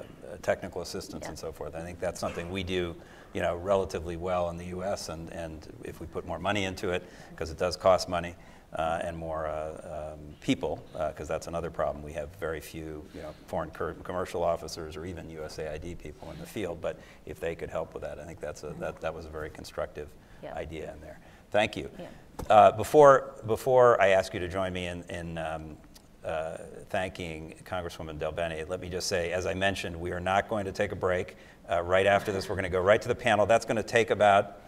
technical 0.43 0.81
assistance 0.81 1.25
yeah. 1.25 1.31
and 1.31 1.39
so 1.39 1.51
forth. 1.51 1.75
I 1.75 1.81
think 1.81 1.99
that's 1.99 2.21
something 2.21 2.49
we 2.49 2.63
do 2.63 2.95
you 3.33 3.43
know 3.43 3.57
relatively 3.57 4.17
well 4.17 4.51
in 4.51 4.57
the 4.57 4.67
U.S. 4.67 5.09
and 5.09 5.33
and 5.33 5.67
if 5.83 6.01
we 6.01 6.07
put 6.07 6.25
more 6.25 6.39
money 6.39 6.63
into 6.63 6.91
it 6.91 7.03
because 7.31 7.51
it 7.51 7.59
does 7.59 7.77
cost 7.77 8.09
money 8.09 8.37
uh, 8.75 9.01
and 9.03 9.17
more 9.17 9.47
uh, 9.47 10.13
um, 10.13 10.19
people, 10.41 10.83
because 10.93 11.29
uh, 11.29 11.35
that's 11.35 11.47
another 11.49 11.71
problem. 11.71 12.05
We 12.05 12.13
have 12.13 12.29
very 12.37 12.61
few 12.61 13.05
you 13.15 13.23
know, 13.23 13.35
foreign 13.47 13.71
commercial 13.71 14.45
officers 14.45 14.97
or 14.97 15.05
even 15.05 15.27
USAID 15.29 15.99
people 15.99 16.31
in 16.31 16.39
the 16.39 16.47
field, 16.47 16.81
but 16.81 16.99
if 17.27 17.41
they 17.41 17.55
could 17.55 17.71
help 17.71 17.95
with 17.95 18.03
that, 18.03 18.21
I 18.21 18.25
think 18.25 18.41
that's 18.41 18.63
a, 18.63 18.75
that, 18.79 19.01
that 19.01 19.13
was 19.13 19.27
a 19.27 19.29
very 19.29 19.51
constructive 19.51 20.09
yeah. 20.43 20.55
idea 20.55 20.93
in 20.93 21.01
there. 21.01 21.19
Thank 21.51 21.77
you. 21.77 21.91
Yeah. 21.99 22.07
Uh, 22.49 22.73
before, 22.73 23.35
before 23.47 24.01
I 24.01 24.09
ask 24.09 24.33
you 24.33 24.41
to 24.41 24.49
join 24.49 24.73
me 24.73 24.87
in, 24.87 25.03
in 25.11 25.37
um, 25.37 25.77
uh, 26.25 26.59
thanking 26.91 27.55
Congresswoman 27.65 28.19
DelBene, 28.19 28.69
let 28.69 28.81
me 28.81 28.89
just 28.89 29.09
say, 29.09 29.33
as 29.33 29.47
I 29.47 29.55
mentioned, 29.55 29.99
we 29.99 30.13
are 30.13 30.21
not 30.21 30.49
going 30.49 30.65
to 30.65 30.73
take 30.73 30.93
a 30.93 30.97
break. 30.97 31.37
Uh, 31.69 31.83
right 31.83 32.07
after 32.07 32.33
this, 32.33 32.49
we're 32.49 32.55
going 32.55 32.65
to 32.65 32.71
go 32.71 32.81
right 32.81 33.03
to 33.03 33.09
the 33.09 33.15
panel. 33.15 33.47
That's 33.47 33.65
going 33.65 33.77
to 33.77 33.83
take 33.83 34.11
about 34.11 34.61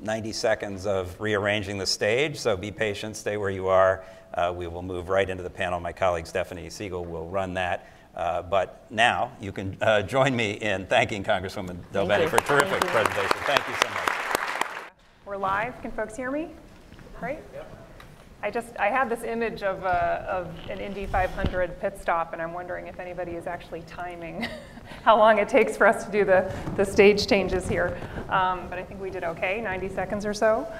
90 0.00 0.32
seconds 0.32 0.86
of 0.86 1.18
rearranging 1.20 1.78
the 1.78 1.86
stage, 1.86 2.38
so 2.38 2.56
be 2.56 2.70
patient, 2.70 3.16
stay 3.16 3.36
where 3.36 3.50
you 3.50 3.68
are. 3.68 4.04
Uh, 4.34 4.52
we 4.54 4.66
will 4.66 4.82
move 4.82 5.08
right 5.08 5.28
into 5.28 5.42
the 5.42 5.50
panel. 5.50 5.80
My 5.80 5.92
colleague 5.92 6.26
Stephanie 6.26 6.66
Segal 6.66 7.06
will 7.06 7.28
run 7.28 7.54
that. 7.54 7.88
Uh, 8.14 8.42
but 8.42 8.86
now 8.90 9.30
you 9.40 9.52
can 9.52 9.76
uh, 9.82 10.00
join 10.02 10.34
me 10.34 10.52
in 10.52 10.86
thanking 10.86 11.22
Congresswoman 11.22 11.78
DelBene 11.92 12.28
for 12.28 12.36
a 12.36 12.42
terrific 12.42 12.82
Thank 12.82 12.92
presentation. 12.92 13.36
Thank 13.44 13.68
you 13.68 13.74
so 13.74 13.88
much. 13.90 14.06
We're 15.26 15.36
live. 15.36 15.80
Can 15.82 15.90
folks 15.90 16.16
hear 16.16 16.30
me? 16.30 16.50
Great. 17.20 17.40
Yep. 17.52 17.85
I 18.42 18.50
just 18.50 18.76
I 18.78 18.88
had 18.88 19.08
this 19.08 19.22
image 19.22 19.62
of, 19.62 19.84
uh, 19.84 20.22
of 20.28 20.48
an 20.68 20.78
Indy 20.78 21.06
500 21.06 21.80
pit 21.80 21.98
stop, 22.00 22.32
and 22.32 22.42
I'm 22.42 22.52
wondering 22.52 22.86
if 22.86 23.00
anybody 23.00 23.32
is 23.32 23.46
actually 23.46 23.82
timing 23.82 24.46
how 25.02 25.16
long 25.16 25.38
it 25.38 25.48
takes 25.48 25.76
for 25.76 25.86
us 25.86 26.04
to 26.04 26.12
do 26.12 26.24
the, 26.24 26.52
the 26.76 26.84
stage 26.84 27.26
changes 27.26 27.66
here. 27.66 27.96
Um, 28.28 28.68
but 28.68 28.78
I 28.78 28.84
think 28.84 29.00
we 29.00 29.10
did 29.10 29.24
okay, 29.24 29.60
90 29.60 29.88
seconds 29.88 30.26
or 30.26 30.34
so. 30.34 30.70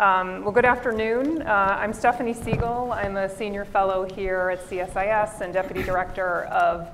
Um, 0.00 0.42
well, 0.42 0.52
good 0.52 0.64
afternoon. 0.64 1.42
Uh, 1.42 1.76
I'm 1.78 1.92
Stephanie 1.92 2.34
Segal. 2.34 2.90
I'm 2.96 3.16
a 3.16 3.28
senior 3.28 3.66
fellow 3.66 4.04
here 4.04 4.50
at 4.50 4.66
CSIS 4.68 5.42
and 5.42 5.52
deputy 5.52 5.82
director 5.82 6.44
of 6.44 6.88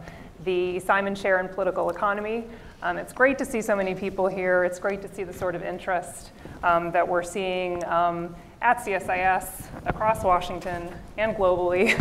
the 0.45 0.81
Simon 0.81 1.14
Chair 1.14 1.39
in 1.39 1.49
Political 1.49 1.91
Economy. 1.91 2.45
Um, 2.83 2.99
it's 2.99 3.12
great 3.12 3.39
to 3.39 3.45
see 3.45 3.62
so 3.62 3.77
many 3.77 3.95
people 3.95 4.27
here. 4.27 4.64
It's 4.64 4.79
great 4.79 5.01
to 5.03 5.14
see 5.14 5.23
the 5.23 5.33
sort 5.33 5.55
of 5.55 5.62
interest 5.62 6.31
um, 6.62 6.91
that 6.93 7.07
we're 7.07 7.23
seeing 7.23 7.85
um, 7.85 8.35
at 8.61 8.79
CSIS 8.79 9.67
across 9.87 10.25
Washington 10.25 10.93
and 11.17 11.37
globally 11.37 11.95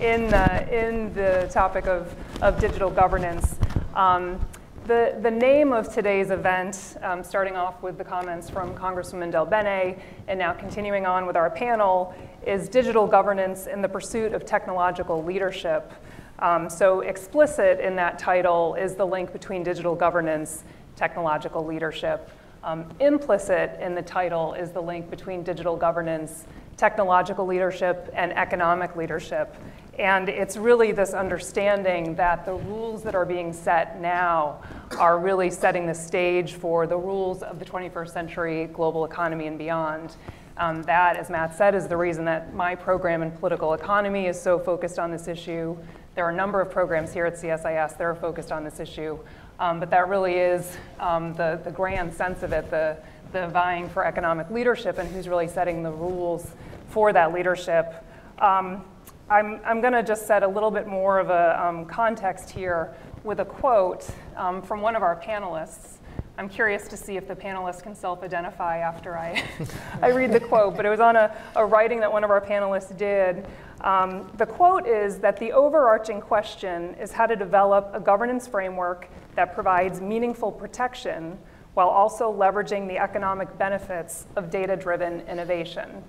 in, 0.00 0.32
uh, 0.32 0.66
in 0.70 1.12
the 1.14 1.48
topic 1.50 1.86
of, 1.86 2.14
of 2.42 2.60
digital 2.60 2.90
governance. 2.90 3.56
Um, 3.94 4.40
the, 4.86 5.18
the 5.20 5.30
name 5.30 5.72
of 5.72 5.92
today's 5.92 6.30
event, 6.30 6.96
um, 7.02 7.24
starting 7.24 7.56
off 7.56 7.82
with 7.82 7.98
the 7.98 8.04
comments 8.04 8.48
from 8.48 8.72
Congresswoman 8.76 9.32
DelBene 9.32 9.98
and 10.28 10.38
now 10.38 10.52
continuing 10.52 11.06
on 11.06 11.26
with 11.26 11.36
our 11.36 11.50
panel, 11.50 12.14
is 12.46 12.68
Digital 12.68 13.08
Governance 13.08 13.66
in 13.66 13.82
the 13.82 13.88
Pursuit 13.88 14.32
of 14.32 14.46
Technological 14.46 15.24
Leadership. 15.24 15.92
Um, 16.38 16.70
so 16.70 17.00
explicit 17.00 17.80
in 17.80 17.96
that 17.96 18.16
title 18.16 18.76
is 18.76 18.94
the 18.94 19.04
link 19.04 19.32
between 19.32 19.64
digital 19.64 19.96
governance, 19.96 20.62
technological 20.94 21.66
leadership. 21.66 22.30
Um, 22.66 22.84
implicit 22.98 23.78
in 23.80 23.94
the 23.94 24.02
title 24.02 24.54
is 24.54 24.72
the 24.72 24.82
link 24.82 25.08
between 25.08 25.44
digital 25.44 25.76
governance, 25.76 26.46
technological 26.76 27.46
leadership 27.46 28.10
and 28.12 28.32
economic 28.32 28.96
leadership. 28.96 29.54
And 30.00 30.28
it's 30.28 30.56
really 30.56 30.90
this 30.90 31.14
understanding 31.14 32.16
that 32.16 32.44
the 32.44 32.54
rules 32.54 33.04
that 33.04 33.14
are 33.14 33.24
being 33.24 33.52
set 33.52 34.00
now 34.00 34.60
are 34.98 35.16
really 35.20 35.48
setting 35.48 35.86
the 35.86 35.94
stage 35.94 36.54
for 36.54 36.88
the 36.88 36.96
rules 36.96 37.44
of 37.44 37.60
the 37.60 37.64
21st 37.64 38.10
century 38.10 38.66
global 38.72 39.04
economy 39.04 39.46
and 39.46 39.56
beyond. 39.56 40.16
Um, 40.56 40.82
that, 40.84 41.16
as 41.16 41.30
Matt 41.30 41.56
said, 41.56 41.76
is 41.76 41.86
the 41.86 41.96
reason 41.96 42.24
that 42.24 42.52
my 42.52 42.74
program 42.74 43.22
in 43.22 43.30
political 43.30 43.74
economy 43.74 44.26
is 44.26 44.40
so 44.40 44.58
focused 44.58 44.98
on 44.98 45.12
this 45.12 45.28
issue. 45.28 45.76
There 46.16 46.24
are 46.24 46.30
a 46.30 46.34
number 46.34 46.60
of 46.60 46.70
programs 46.70 47.12
here 47.12 47.26
at 47.26 47.34
CSIS 47.34 47.96
that 47.96 48.00
are 48.00 48.14
focused 48.14 48.50
on 48.50 48.64
this 48.64 48.80
issue, 48.80 49.18
um, 49.58 49.80
but 49.80 49.90
that 49.90 50.08
really 50.08 50.34
is 50.34 50.76
um, 51.00 51.34
the, 51.34 51.60
the 51.64 51.70
grand 51.70 52.12
sense 52.12 52.42
of 52.42 52.52
it, 52.52 52.70
the, 52.70 52.96
the 53.32 53.48
vying 53.48 53.88
for 53.88 54.04
economic 54.04 54.50
leadership 54.50 54.98
and 54.98 55.08
who's 55.10 55.28
really 55.28 55.48
setting 55.48 55.82
the 55.82 55.90
rules 55.90 56.50
for 56.88 57.12
that 57.12 57.32
leadership. 57.32 58.04
Um, 58.38 58.84
I'm, 59.28 59.60
I'm 59.64 59.80
going 59.80 59.92
to 59.92 60.02
just 60.02 60.26
set 60.26 60.42
a 60.42 60.48
little 60.48 60.70
bit 60.70 60.86
more 60.86 61.18
of 61.18 61.30
a 61.30 61.64
um, 61.64 61.84
context 61.86 62.50
here 62.50 62.94
with 63.24 63.40
a 63.40 63.44
quote 63.44 64.08
um, 64.36 64.62
from 64.62 64.80
one 64.80 64.94
of 64.94 65.02
our 65.02 65.20
panelists. 65.20 65.96
I'm 66.38 66.48
curious 66.50 66.86
to 66.88 66.98
see 66.98 67.16
if 67.16 67.26
the 67.26 67.34
panelists 67.34 67.82
can 67.82 67.94
self-identify 67.94 68.78
after 68.78 69.16
I, 69.16 69.42
I 70.02 70.10
read 70.10 70.32
the 70.32 70.40
quote, 70.40 70.76
but 70.76 70.84
it 70.84 70.90
was 70.90 71.00
on 71.00 71.16
a, 71.16 71.34
a 71.56 71.64
writing 71.64 71.98
that 72.00 72.12
one 72.12 72.24
of 72.24 72.30
our 72.30 72.42
panelists 72.42 72.96
did. 72.96 73.46
Um, 73.80 74.30
the 74.36 74.46
quote 74.46 74.86
is 74.86 75.18
that 75.20 75.38
the 75.38 75.52
overarching 75.52 76.20
question 76.20 76.94
is 76.94 77.10
how 77.10 77.26
to 77.26 77.36
develop 77.36 77.90
a 77.94 78.00
governance 78.00 78.46
framework 78.46 79.08
that 79.36 79.54
provides 79.54 80.00
meaningful 80.00 80.50
protection 80.50 81.38
while 81.74 81.88
also 81.88 82.32
leveraging 82.32 82.88
the 82.88 82.98
economic 82.98 83.56
benefits 83.58 84.26
of 84.34 84.50
data-driven 84.50 85.20
innovation 85.28 86.02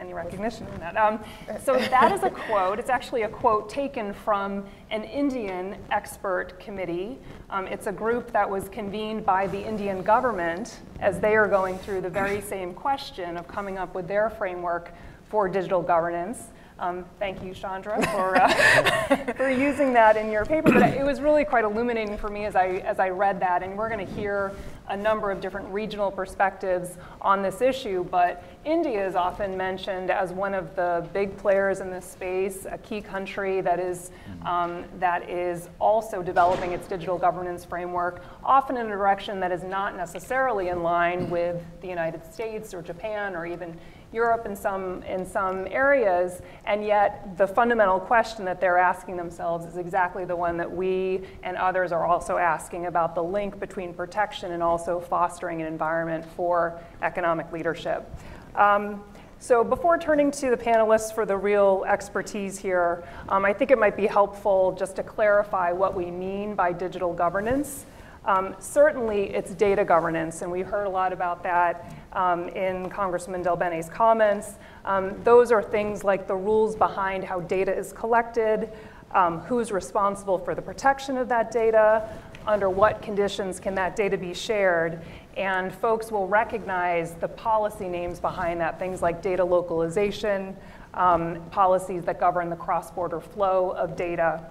any 0.00 0.14
recognition 0.14 0.66
in 0.68 0.80
that. 0.80 0.96
Um, 0.96 1.20
so 1.62 1.76
that 1.76 2.10
is 2.10 2.22
a 2.22 2.30
quote. 2.30 2.78
It's 2.78 2.90
actually 2.90 3.22
a 3.22 3.28
quote 3.28 3.68
taken 3.68 4.14
from 4.14 4.64
an 4.90 5.04
Indian 5.04 5.76
expert 5.90 6.58
committee. 6.58 7.18
Um, 7.50 7.66
it's 7.66 7.86
a 7.86 7.92
group 7.92 8.32
that 8.32 8.48
was 8.48 8.68
convened 8.70 9.26
by 9.26 9.46
the 9.46 9.62
Indian 9.62 10.02
government 10.02 10.80
as 11.00 11.20
they 11.20 11.36
are 11.36 11.46
going 11.46 11.78
through 11.78 12.00
the 12.00 12.10
very 12.10 12.40
same 12.40 12.72
question 12.72 13.36
of 13.36 13.46
coming 13.46 13.76
up 13.76 13.94
with 13.94 14.08
their 14.08 14.30
framework 14.30 14.92
for 15.28 15.48
digital 15.48 15.82
governance. 15.82 16.44
Um, 16.80 17.04
thank 17.18 17.42
you, 17.42 17.52
Shaundra, 17.52 18.02
for, 18.10 18.36
uh, 18.36 19.32
for 19.34 19.50
using 19.50 19.92
that 19.92 20.16
in 20.16 20.32
your 20.32 20.46
paper. 20.46 20.72
But 20.72 20.94
it 20.94 21.04
was 21.04 21.20
really 21.20 21.44
quite 21.44 21.64
illuminating 21.64 22.16
for 22.16 22.30
me 22.30 22.46
as 22.46 22.56
I, 22.56 22.82
as 22.86 22.98
I 22.98 23.10
read 23.10 23.38
that. 23.40 23.62
And 23.62 23.76
we're 23.76 23.90
going 23.90 24.04
to 24.04 24.10
hear 24.14 24.52
a 24.88 24.96
number 24.96 25.30
of 25.30 25.42
different 25.42 25.68
regional 25.68 26.10
perspectives 26.10 26.96
on 27.20 27.42
this 27.42 27.60
issue. 27.60 28.02
But 28.04 28.42
India 28.64 29.06
is 29.06 29.14
often 29.14 29.58
mentioned 29.58 30.10
as 30.10 30.32
one 30.32 30.54
of 30.54 30.74
the 30.74 31.06
big 31.12 31.36
players 31.36 31.80
in 31.80 31.90
this 31.90 32.06
space, 32.06 32.64
a 32.64 32.78
key 32.78 33.02
country 33.02 33.60
that 33.60 33.78
is, 33.78 34.10
um, 34.46 34.86
that 34.98 35.28
is 35.28 35.68
also 35.78 36.22
developing 36.22 36.72
its 36.72 36.88
digital 36.88 37.18
governance 37.18 37.62
framework, 37.62 38.24
often 38.42 38.78
in 38.78 38.86
a 38.86 38.88
direction 38.88 39.38
that 39.40 39.52
is 39.52 39.62
not 39.62 39.98
necessarily 39.98 40.68
in 40.68 40.82
line 40.82 41.28
with 41.28 41.62
the 41.82 41.88
United 41.88 42.24
States 42.32 42.72
or 42.72 42.80
Japan 42.80 43.36
or 43.36 43.44
even 43.44 43.78
Europe 44.12 44.44
in 44.44 44.56
some, 44.56 45.02
in 45.04 45.24
some 45.24 45.66
areas, 45.68 46.42
and 46.64 46.84
yet 46.84 47.36
the 47.38 47.46
fundamental 47.46 48.00
question 48.00 48.44
that 48.44 48.60
they're 48.60 48.78
asking 48.78 49.16
themselves 49.16 49.64
is 49.66 49.76
exactly 49.76 50.24
the 50.24 50.34
one 50.34 50.56
that 50.56 50.70
we 50.70 51.20
and 51.42 51.56
others 51.56 51.92
are 51.92 52.06
also 52.06 52.36
asking 52.36 52.86
about 52.86 53.14
the 53.14 53.22
link 53.22 53.60
between 53.60 53.94
protection 53.94 54.52
and 54.52 54.62
also 54.62 54.98
fostering 54.98 55.60
an 55.60 55.66
environment 55.66 56.24
for 56.36 56.80
economic 57.02 57.52
leadership. 57.52 58.10
Um, 58.56 59.04
so 59.38 59.64
before 59.64 59.96
turning 59.96 60.30
to 60.32 60.50
the 60.50 60.56
panelists 60.56 61.14
for 61.14 61.24
the 61.24 61.36
real 61.36 61.84
expertise 61.88 62.58
here, 62.58 63.04
um, 63.30 63.44
I 63.44 63.54
think 63.54 63.70
it 63.70 63.78
might 63.78 63.96
be 63.96 64.06
helpful 64.06 64.72
just 64.72 64.96
to 64.96 65.02
clarify 65.02 65.72
what 65.72 65.94
we 65.94 66.10
mean 66.10 66.54
by 66.54 66.72
digital 66.72 67.14
governance. 67.14 67.86
Um, 68.26 68.54
certainly, 68.58 69.30
it's 69.34 69.54
data 69.54 69.82
governance, 69.82 70.42
and 70.42 70.52
we 70.52 70.60
heard 70.60 70.84
a 70.84 70.90
lot 70.90 71.14
about 71.14 71.42
that 71.44 71.90
um, 72.12 72.48
in 72.48 72.90
Congressman 72.90 73.42
DelBene's 73.42 73.88
comments. 73.88 74.54
Um, 74.84 75.14
those 75.24 75.52
are 75.52 75.62
things 75.62 76.04
like 76.04 76.26
the 76.26 76.34
rules 76.36 76.76
behind 76.76 77.24
how 77.24 77.40
data 77.40 77.76
is 77.76 77.92
collected, 77.92 78.70
um, 79.12 79.40
who's 79.40 79.72
responsible 79.72 80.38
for 80.38 80.54
the 80.54 80.62
protection 80.62 81.16
of 81.16 81.28
that 81.28 81.50
data, 81.50 82.08
under 82.46 82.70
what 82.70 83.02
conditions 83.02 83.60
can 83.60 83.74
that 83.74 83.96
data 83.96 84.16
be 84.16 84.32
shared, 84.32 85.02
and 85.36 85.72
folks 85.72 86.10
will 86.10 86.26
recognize 86.26 87.14
the 87.14 87.28
policy 87.28 87.88
names 87.88 88.18
behind 88.18 88.60
that, 88.60 88.78
things 88.78 89.02
like 89.02 89.22
data 89.22 89.44
localization, 89.44 90.56
um, 90.94 91.40
policies 91.50 92.02
that 92.04 92.18
govern 92.18 92.48
the 92.50 92.56
cross-border 92.56 93.20
flow 93.20 93.70
of 93.70 93.94
data. 93.94 94.42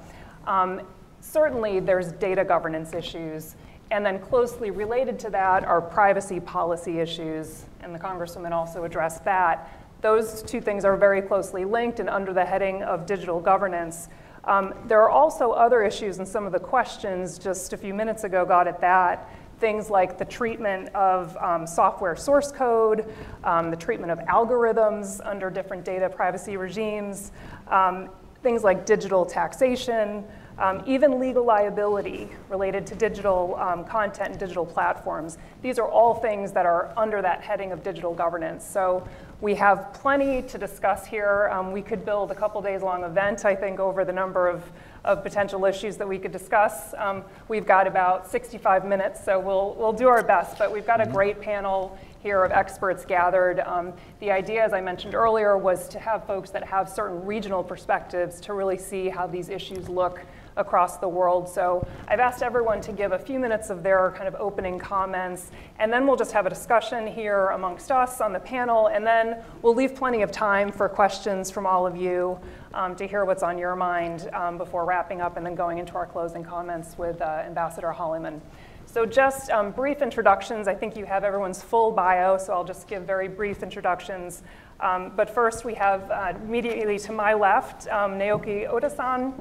Um, 0.46 0.82
certainly 1.20 1.80
there's 1.80 2.12
data 2.14 2.46
governance 2.46 2.94
issues. 2.94 3.56
And 3.92 4.06
then 4.06 4.20
closely 4.20 4.70
related 4.70 5.18
to 5.20 5.30
that 5.32 5.64
are 5.66 5.82
privacy 5.82 6.40
policy 6.40 7.00
issues, 7.00 7.66
and 7.82 7.94
the 7.94 8.00
Congresswoman 8.00 8.52
also 8.52 8.84
addressed 8.84 9.24
that. 9.26 9.72
Those 10.02 10.44
two 10.44 10.62
things 10.62 10.86
are 10.86 10.96
very 10.96 11.22
closely 11.22 11.66
linked 11.66 12.00
and 12.00 12.10
under 12.10 12.32
the 12.32 12.46
heading 12.46 12.84
of 12.84 13.06
digital 13.06 13.40
governance. 13.40 14.08
Um, 14.46 14.74
there 14.86 15.02
are 15.02 15.10
also 15.10 15.52
other 15.52 15.84
issues, 15.84 16.20
and 16.20 16.28
some 16.28 16.46
of 16.46 16.52
the 16.52 16.60
questions 16.60 17.38
just 17.38 17.74
a 17.74 17.78
few 17.78 17.94
minutes 17.94 18.24
ago 18.24 18.46
got 18.46 18.68
at 18.68 18.80
that. 18.82 19.30
Things 19.60 19.90
like 19.90 20.18
the 20.18 20.24
treatment 20.24 20.88
of 20.96 21.36
um, 21.38 21.68
software 21.68 22.16
source 22.16 22.52
code, 22.52 23.14
um, 23.44 23.72
the 23.72 23.76
treatment 23.76 24.12
of 24.12 24.20
algorithms 24.20 25.20
under 25.26 25.50
different 25.50 25.84
data 25.84 26.10
privacy 26.10 26.56
regimes, 26.56 27.32
um, 27.68 28.10
things 28.42 28.64
like 28.64 28.86
digital 28.86 29.26
taxation, 29.26 30.24
um, 30.60 30.84
even 30.86 31.20
legal 31.20 31.46
liability 31.46 32.30
related 32.50 32.86
to 32.88 32.96
digital 32.96 33.56
um, 33.56 33.86
content 33.86 34.32
and 34.32 34.40
digital 34.40 34.66
platforms. 34.66 35.38
These 35.62 35.80
are 35.80 35.88
all 35.88 36.14
things 36.14 36.52
that 36.52 36.66
are 36.66 36.94
under 36.98 37.22
that 37.22 37.42
heading 37.42 37.72
of 37.72 37.82
digital 37.82 38.14
governance. 38.14 38.66
So 38.66 39.08
we 39.42 39.56
have 39.56 39.94
plenty 39.94 40.42
to 40.42 40.58
discuss 40.58 41.06
here. 41.06 41.50
Um, 41.54 41.72
we 41.72 41.82
could 41.82 42.04
build 42.04 42.30
a 42.30 42.36
couple 42.36 42.62
days 42.62 42.82
long 42.82 43.06
event, 43.06 43.46
I 43.46 43.56
think, 43.56 43.80
over 43.80 44.04
the 44.04 44.12
number 44.12 44.50
of, 44.50 44.70
of 45.06 45.24
potential 45.24 45.64
issues 45.64 45.96
that 45.96 46.08
we 46.08 46.20
could 46.20 46.34
discuss. 46.34 46.94
Um, 46.98 47.24
we've 47.48 47.66
got 47.66 47.88
about 47.88 48.30
65 48.30 48.86
minutes, 48.86 49.24
so 49.24 49.40
we'll, 49.40 49.76
we'll 49.80 49.94
do 49.94 50.10
our 50.10 50.24
best, 50.24 50.58
but 50.58 50.74
we've 50.74 50.86
got 50.86 51.00
a 51.00 51.06
mm-hmm. 51.06 51.14
great 51.14 51.40
panel 51.40 51.98
here 52.22 52.44
of 52.44 52.52
experts 52.52 53.06
gathered. 53.06 53.62
Um, 53.62 53.94
the 54.20 54.30
idea, 54.30 54.62
as 54.62 54.74
I 54.74 54.82
mentioned 54.82 55.16
earlier, 55.16 55.58
was 55.58 55.88
to 55.88 56.00
have 56.00 56.28
folks 56.28 56.50
that 56.50 56.66
have 56.66 56.90
certain 56.90 57.26
regional 57.26 57.64
perspectives 57.64 58.42
to 58.42 58.54
really 58.54 58.78
see 58.78 59.08
how 59.08 59.26
these 59.26 59.48
issues 59.48 59.88
look 59.88 60.20
across 60.60 60.98
the 60.98 61.08
world. 61.08 61.50
So 61.50 61.88
I've 62.08 62.20
asked 62.20 62.44
everyone 62.44 62.82
to 62.82 62.92
give 62.92 63.12
a 63.14 63.18
few 63.18 63.40
minutes 63.40 63.72
of 63.72 63.82
their 63.82 64.14
kind 64.16 64.28
of 64.28 64.36
opening 64.36 64.78
comments, 64.78 65.50
and 65.80 65.92
then 65.92 66.06
we'll 66.06 66.18
just 66.18 66.34
have 66.34 66.46
a 66.46 66.50
discussion 66.50 67.08
here 67.08 67.48
amongst 67.48 67.92
us 67.92 68.22
on 68.22 68.34
the 68.34 68.40
panel, 68.40 68.88
and 68.88 69.08
then 69.08 69.38
we'll 69.62 69.76
leave 69.76 69.96
plenty 69.96 70.22
of 70.22 70.32
time 70.32 70.72
for 70.72 70.88
questions 70.88 71.50
from 71.50 71.66
all 71.66 71.88
of 71.88 71.96
you 71.96 72.38
um, 72.74 72.96
to 72.96 73.08
hear 73.08 73.26
what's 73.26 73.42
on 73.42 73.58
your 73.58 73.76
mind 73.76 74.30
um, 74.34 74.58
before 74.58 74.86
wrapping 74.86 75.22
up 75.22 75.38
and 75.38 75.46
then 75.46 75.56
going 75.56 75.80
into 75.80 75.96
our 75.96 76.06
closing 76.06 76.44
comments 76.44 76.98
with 76.98 77.22
uh, 77.22 77.44
Ambassador 77.46 77.92
Holleyman. 77.92 78.42
So 78.86 79.06
just 79.06 79.52
um, 79.52 79.72
brief 79.72 80.02
introductions. 80.02 80.68
I 80.68 80.74
think 80.74 80.98
you 80.98 81.06
have 81.06 81.24
everyone's 81.24 81.62
full 81.62 81.92
bio, 81.92 82.38
so 82.38 82.54
I'll 82.54 82.64
just 82.64 82.88
give 82.88 83.04
very 83.04 83.28
brief 83.28 83.62
introductions. 83.62 84.42
Um, 84.80 85.12
but 85.16 85.30
first, 85.30 85.64
we 85.64 85.76
have 85.76 86.10
uh, 86.10 86.34
immediately 86.42 86.98
to 87.00 87.12
my 87.12 87.34
left, 87.34 87.88
um, 87.90 88.14
Naoki 88.14 88.68
Ota-san 88.68 89.34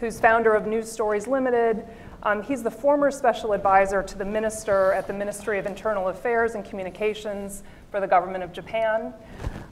who's 0.00 0.20
founder 0.20 0.54
of 0.54 0.66
New 0.66 0.82
Stories 0.82 1.26
Limited. 1.26 1.86
Um, 2.22 2.42
he's 2.42 2.62
the 2.62 2.70
former 2.70 3.10
special 3.10 3.52
advisor 3.52 4.02
to 4.02 4.18
the 4.18 4.24
minister 4.24 4.92
at 4.92 5.06
the 5.06 5.12
Ministry 5.12 5.58
of 5.58 5.66
Internal 5.66 6.08
Affairs 6.08 6.54
and 6.54 6.64
Communications 6.64 7.62
for 7.90 8.00
the 8.00 8.06
government 8.06 8.42
of 8.42 8.52
Japan. 8.52 9.12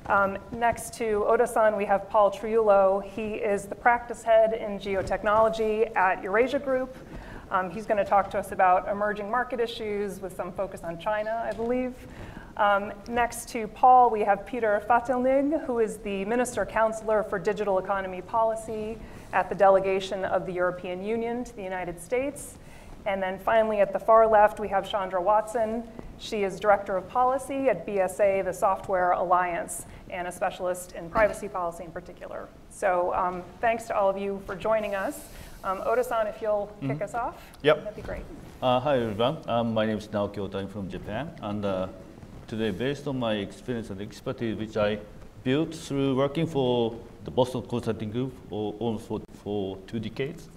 Um, 0.07 0.37
next 0.53 0.95
to 0.95 1.25
Ota-san, 1.27 1.77
we 1.77 1.85
have 1.87 2.09
Paul 2.11 2.31
Triolo. 2.31 3.03
He 3.03 3.35
is 3.35 3.67
the 3.67 3.75
practice 3.75 4.23
head 4.23 4.53
in 4.53 4.79
geotechnology 4.79 5.95
at 5.97 6.23
Eurasia 6.23 6.59
Group. 6.59 6.97
Um, 7.51 7.71
he's 7.71 7.87
going 7.87 7.99
to 7.99 8.05
talk 8.05 8.31
to 8.33 8.39
us 8.39 8.53
about 8.53 8.89
emerging 8.89 9.31
market 9.31 9.61
issues 9.61 10.21
with 10.21 10.35
some 10.35 10.53
focus 10.53 10.83
on 10.83 10.99
China, 10.99 11.47
I 11.49 11.55
believe. 11.55 11.95
Um, 12.57 12.93
next 13.09 13.49
to 13.51 13.67
Paul, 13.69 14.11
we 14.11 14.21
have 14.21 14.45
Peter 14.45 14.83
Fatelnig, 14.89 15.65
who 15.65 15.79
is 15.79 15.99
the 15.99 16.25
Minister 16.27 16.67
Counselor 16.67 17.23
for 17.23 17.39
Digital 17.39 17.79
Economy 17.79 18.21
Policy 18.21 18.99
at 19.33 19.49
the 19.49 19.55
delegation 19.55 20.25
of 20.25 20.47
the 20.47 20.53
European 20.53 21.03
Union 21.03 21.45
to 21.45 21.57
the 21.57 21.63
United 21.63 22.01
States. 22.01 22.55
And 23.07 23.23
then 23.23 23.39
finally, 23.39 23.81
at 23.81 23.93
the 23.93 23.99
far 23.99 24.27
left, 24.27 24.61
we 24.61 24.69
have 24.69 24.85
Shaundra 24.85 25.21
Watson. 25.21 25.83
She 26.19 26.45
is 26.45 26.61
Director 26.61 26.97
of 26.97 27.09
Policy 27.09 27.69
at 27.69 27.87
BSA, 27.87 28.45
the 28.45 28.53
Software 28.53 29.13
Alliance, 29.13 29.87
and 30.11 30.29
a 30.29 30.33
specialist 30.33 30.93
in 30.93 31.11
privacy 31.11 31.49
policy 31.49 31.85
in 31.85 31.91
particular. 31.91 32.49
So 32.71 33.13
um, 33.15 33.43
thanks 33.61 33.85
to 33.85 33.97
all 33.97 34.09
of 34.09 34.17
you 34.17 34.41
for 34.47 34.55
joining 34.55 34.95
us. 34.95 35.19
Um, 35.65 35.83
Ota-san, 35.85 36.27
if 36.27 36.41
you'll 36.43 36.67
mm 36.67 36.89
-hmm. 36.89 36.93
kick 36.93 37.03
us 37.03 37.15
off, 37.15 37.35
yep. 37.63 37.77
that'd 37.79 37.97
be 37.97 38.03
great. 38.03 38.25
Uh, 38.63 38.81
hi, 38.81 38.97
everyone. 38.97 39.37
Um, 39.49 39.75
my 39.75 39.87
name 39.87 39.99
is 39.99 40.09
Naoki 40.09 40.41
Ota. 40.41 40.59
I'm 40.59 40.69
from 40.69 40.89
Japan. 40.89 41.31
And 41.41 41.65
uh, 41.65 41.89
today 42.47 42.71
based 42.71 43.07
on 43.07 43.19
my 43.19 43.35
experience 43.41 43.93
and 43.93 44.01
expertise, 44.01 44.57
which 44.57 44.77
I 44.77 44.99
built 45.43 45.75
through 45.75 46.17
working 46.17 46.47
for 46.47 46.95
the 47.25 47.31
Boston 47.31 47.63
Consulting 47.63 48.11
Group 48.11 48.33
for, 48.49 48.75
almost 48.79 49.07
for, 49.07 49.21
for 49.43 49.79
two 49.87 49.99
decades, 49.99 50.49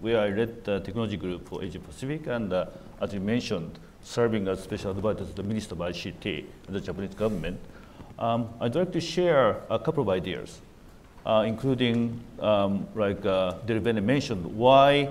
where 0.00 0.20
I 0.20 0.28
led 0.30 0.64
the 0.64 0.80
technology 0.80 1.16
group 1.16 1.48
for 1.48 1.62
Asia 1.62 1.78
Pacific, 1.78 2.26
and 2.26 2.52
uh, 2.52 2.66
as 3.00 3.12
you 3.12 3.20
mentioned, 3.20 3.78
serving 4.02 4.48
as 4.48 4.62
special 4.62 4.90
advisor 4.90 5.24
to 5.24 5.34
the 5.34 5.42
Minister 5.42 5.74
of 5.74 5.80
ICT, 5.80 6.44
the 6.68 6.80
Japanese 6.80 7.14
government. 7.14 7.58
Um, 8.18 8.48
I'd 8.60 8.74
like 8.74 8.92
to 8.92 9.00
share 9.00 9.62
a 9.70 9.78
couple 9.78 10.02
of 10.02 10.08
ideas, 10.08 10.60
uh, 11.26 11.44
including, 11.46 12.20
um, 12.40 12.86
like 12.94 13.24
uh, 13.24 13.54
DelBene 13.66 14.02
mentioned, 14.02 14.44
why 14.44 15.08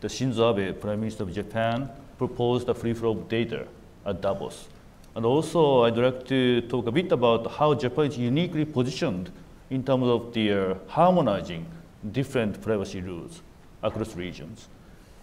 the 0.00 0.08
Shinzo 0.08 0.56
Abe, 0.56 0.80
Prime 0.80 1.00
Minister 1.00 1.24
of 1.24 1.32
Japan, 1.32 1.90
proposed 2.18 2.68
a 2.68 2.74
free 2.74 2.94
flow 2.94 3.10
of 3.12 3.28
data 3.28 3.66
at 4.04 4.20
Davos. 4.20 4.68
And 5.14 5.24
also, 5.24 5.84
I'd 5.84 5.96
like 5.96 6.26
to 6.28 6.60
talk 6.62 6.86
a 6.86 6.92
bit 6.92 7.10
about 7.10 7.50
how 7.50 7.74
Japan 7.74 8.06
is 8.06 8.18
uniquely 8.18 8.64
positioned 8.64 9.30
in 9.70 9.82
terms 9.82 10.06
of 10.06 10.32
their 10.32 10.76
harmonizing 10.88 11.66
different 12.12 12.60
privacy 12.60 13.00
rules 13.00 13.42
across 13.82 14.14
regions. 14.14 14.68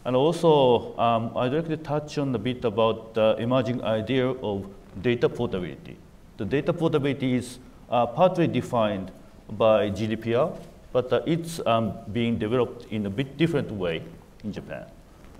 And 0.06 0.16
also, 0.16 0.98
um, 0.98 1.32
I'd 1.38 1.54
like 1.54 1.68
to 1.68 1.78
touch 1.78 2.18
on 2.18 2.36
a 2.36 2.38
bit 2.38 2.66
about 2.66 3.14
the 3.14 3.38
emerging 3.40 3.84
idea 3.84 4.30
of 4.30 4.68
data 5.02 5.30
portability. 5.30 5.98
The 6.38 6.46
data 6.46 6.74
portability 6.74 7.36
is 7.36 7.60
uh, 7.90 8.06
partly 8.08 8.48
defined 8.48 9.12
by 9.52 9.90
GDPR, 9.90 10.58
but 10.92 11.12
uh, 11.14 11.22
it's 11.26 11.62
um, 11.66 11.94
being 12.12 12.38
developed 12.38 12.92
in 12.92 13.06
a 13.06 13.10
bit 13.10 13.38
different 13.38 13.72
way 13.72 14.04
in 14.44 14.52
Japan. 14.52 14.86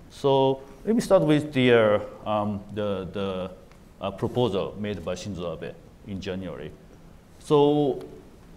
So 0.08 0.62
let 0.84 0.94
me 0.94 1.00
start 1.00 1.22
with 1.22 1.52
the, 1.52 1.72
uh, 1.72 2.00
um, 2.28 2.62
the, 2.74 3.08
the 3.12 3.50
uh, 4.00 4.10
proposal 4.12 4.76
made 4.78 5.04
by 5.04 5.14
Shinzo 5.14 5.62
Abe 5.62 5.74
in 6.06 6.20
January. 6.20 6.70
So 7.38 8.02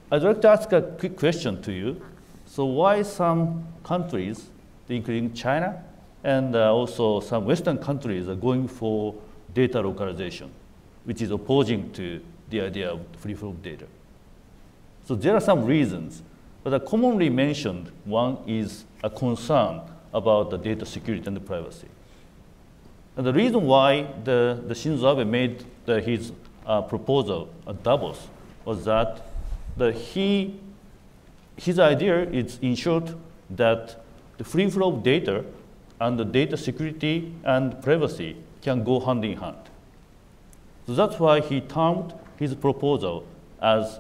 I'd 0.10 0.24
like 0.24 0.42
to 0.44 0.48
ask 0.48 0.72
a 0.72 0.82
quick 0.82 1.18
question 1.18 1.62
to 1.64 1.74
you. 1.74 2.02
So 2.46 2.64
why 2.64 3.02
some 3.02 3.68
countries, 3.84 4.48
including 4.88 5.34
China 5.34 5.84
and 6.24 6.56
uh, 6.56 6.74
also 6.74 7.20
some 7.20 7.44
Western 7.44 7.78
countries, 7.78 8.30
are 8.30 8.36
going 8.36 8.70
for 8.70 9.16
data 9.54 9.82
localization, 9.82 10.50
which 11.04 11.22
is 11.22 11.32
opposing 11.32 11.92
to 11.92 12.22
the 12.50 12.62
idea 12.62 12.92
of 12.92 13.02
free 13.18 13.34
flow 13.34 13.50
of 13.50 13.62
data? 13.62 13.86
So 15.06 15.14
there 15.14 15.36
are 15.36 15.42
some 15.42 15.66
reasons, 15.66 16.24
but 16.64 16.74
a 16.74 16.80
commonly 16.80 17.30
mentioned 17.30 17.92
one 18.06 18.38
is 18.48 18.86
a 19.04 19.10
concern 19.10 19.82
about 20.14 20.52
the 20.52 20.58
data 20.58 20.86
security 20.86 21.28
and 21.28 21.36
the 21.36 21.42
privacy. 21.42 21.90
And 23.18 23.28
the 23.28 23.34
reason 23.34 23.66
why 23.66 24.08
the, 24.24 24.64
the 24.68 24.74
Shinzo 24.74 25.20
Abe 25.20 25.28
made 25.28 25.66
the, 25.86 26.00
his 26.00 26.32
uh, 26.66 26.82
proposal 26.84 27.50
at 27.68 27.84
Davos 27.84 28.26
was 28.64 28.86
that 28.86 29.34
the, 29.78 29.92
he, 29.92 30.60
his 31.56 31.80
idea 31.80 32.24
is 32.30 32.60
short 32.78 33.16
that 33.50 34.04
the 34.38 34.44
free 34.44 34.70
flow 34.70 34.94
of 34.94 35.04
data 35.04 35.46
and 36.00 36.20
the 36.20 36.26
data 36.26 36.58
security 36.58 37.34
and 37.44 37.82
privacy 37.82 38.38
can 38.62 38.84
go 38.84 39.00
hand 39.00 39.24
in 39.26 39.38
hand. 39.38 39.58
So 40.86 40.94
that's 40.94 41.20
why 41.20 41.42
he 41.42 41.62
termed 41.62 42.14
his 42.38 42.56
proposal 42.56 43.26
as 43.62 44.00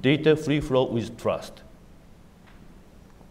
data 0.00 0.36
free 0.36 0.60
flow 0.60 0.84
with 0.84 1.18
trust. 1.20 1.62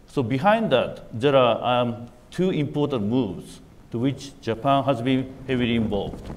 So 0.06 0.22
behind 0.22 0.70
that, 0.72 1.06
there 1.18 1.34
are 1.34 1.82
um, 1.82 2.08
two 2.30 2.50
important 2.50 3.06
moves 3.06 3.60
to 3.90 3.98
which 3.98 4.38
Japan 4.40 4.84
has 4.84 5.00
been 5.00 5.32
heavily 5.46 5.76
involved. 5.76 6.28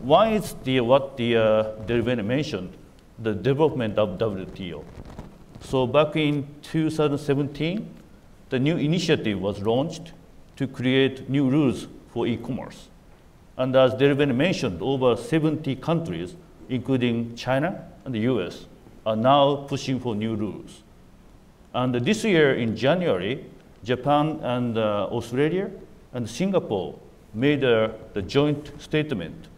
One 0.00 0.32
is 0.32 0.54
the, 0.64 0.80
what 0.80 1.16
the 1.16 1.36
uh, 1.36 1.42
DelBene 1.86 2.24
mentioned, 2.24 2.72
the 3.22 3.34
development 3.34 3.98
of 3.98 4.18
WTO. 4.18 4.84
So 5.60 5.86
back 5.86 6.16
in 6.16 6.46
2017, 6.62 7.88
the 8.50 8.58
new 8.58 8.76
initiative 8.76 9.40
was 9.40 9.60
launched 9.60 10.12
to 10.56 10.66
create 10.66 11.28
new 11.30 11.48
rules 11.48 11.86
for 12.12 12.26
e-commerce. 12.26 12.88
And 13.56 13.74
as 13.76 13.94
DelBene 13.94 14.34
mentioned, 14.34 14.82
over 14.82 15.16
70 15.16 15.76
countries, 15.76 16.34
including 16.68 17.36
China 17.36 17.84
and 18.04 18.14
the 18.14 18.20
US, 18.20 18.66
are 19.06 19.16
now 19.16 19.56
pushing 19.68 20.00
for 20.00 20.14
new 20.14 20.34
rules. 20.34 20.82
And 21.74 21.94
this 21.94 22.24
year 22.24 22.54
in 22.54 22.76
January, 22.76 23.46
Japan 23.84 24.40
and 24.42 24.78
uh, 24.78 25.06
Australia 25.10 25.70
and 26.12 26.28
Singapore 26.28 26.98
made 27.34 27.64
uh, 27.64 27.88
the 28.12 28.22
joint 28.22 28.72
statement 28.80 29.48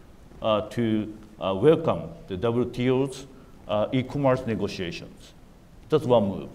uh, 0.41 0.61
to 0.69 1.13
uh, 1.39 1.53
welcome 1.53 2.09
the 2.27 2.37
WTO's 2.37 3.27
uh, 3.67 3.87
e-commerce 3.91 4.45
negotiations. 4.45 5.33
That's 5.89 6.05
one 6.05 6.27
move. 6.29 6.49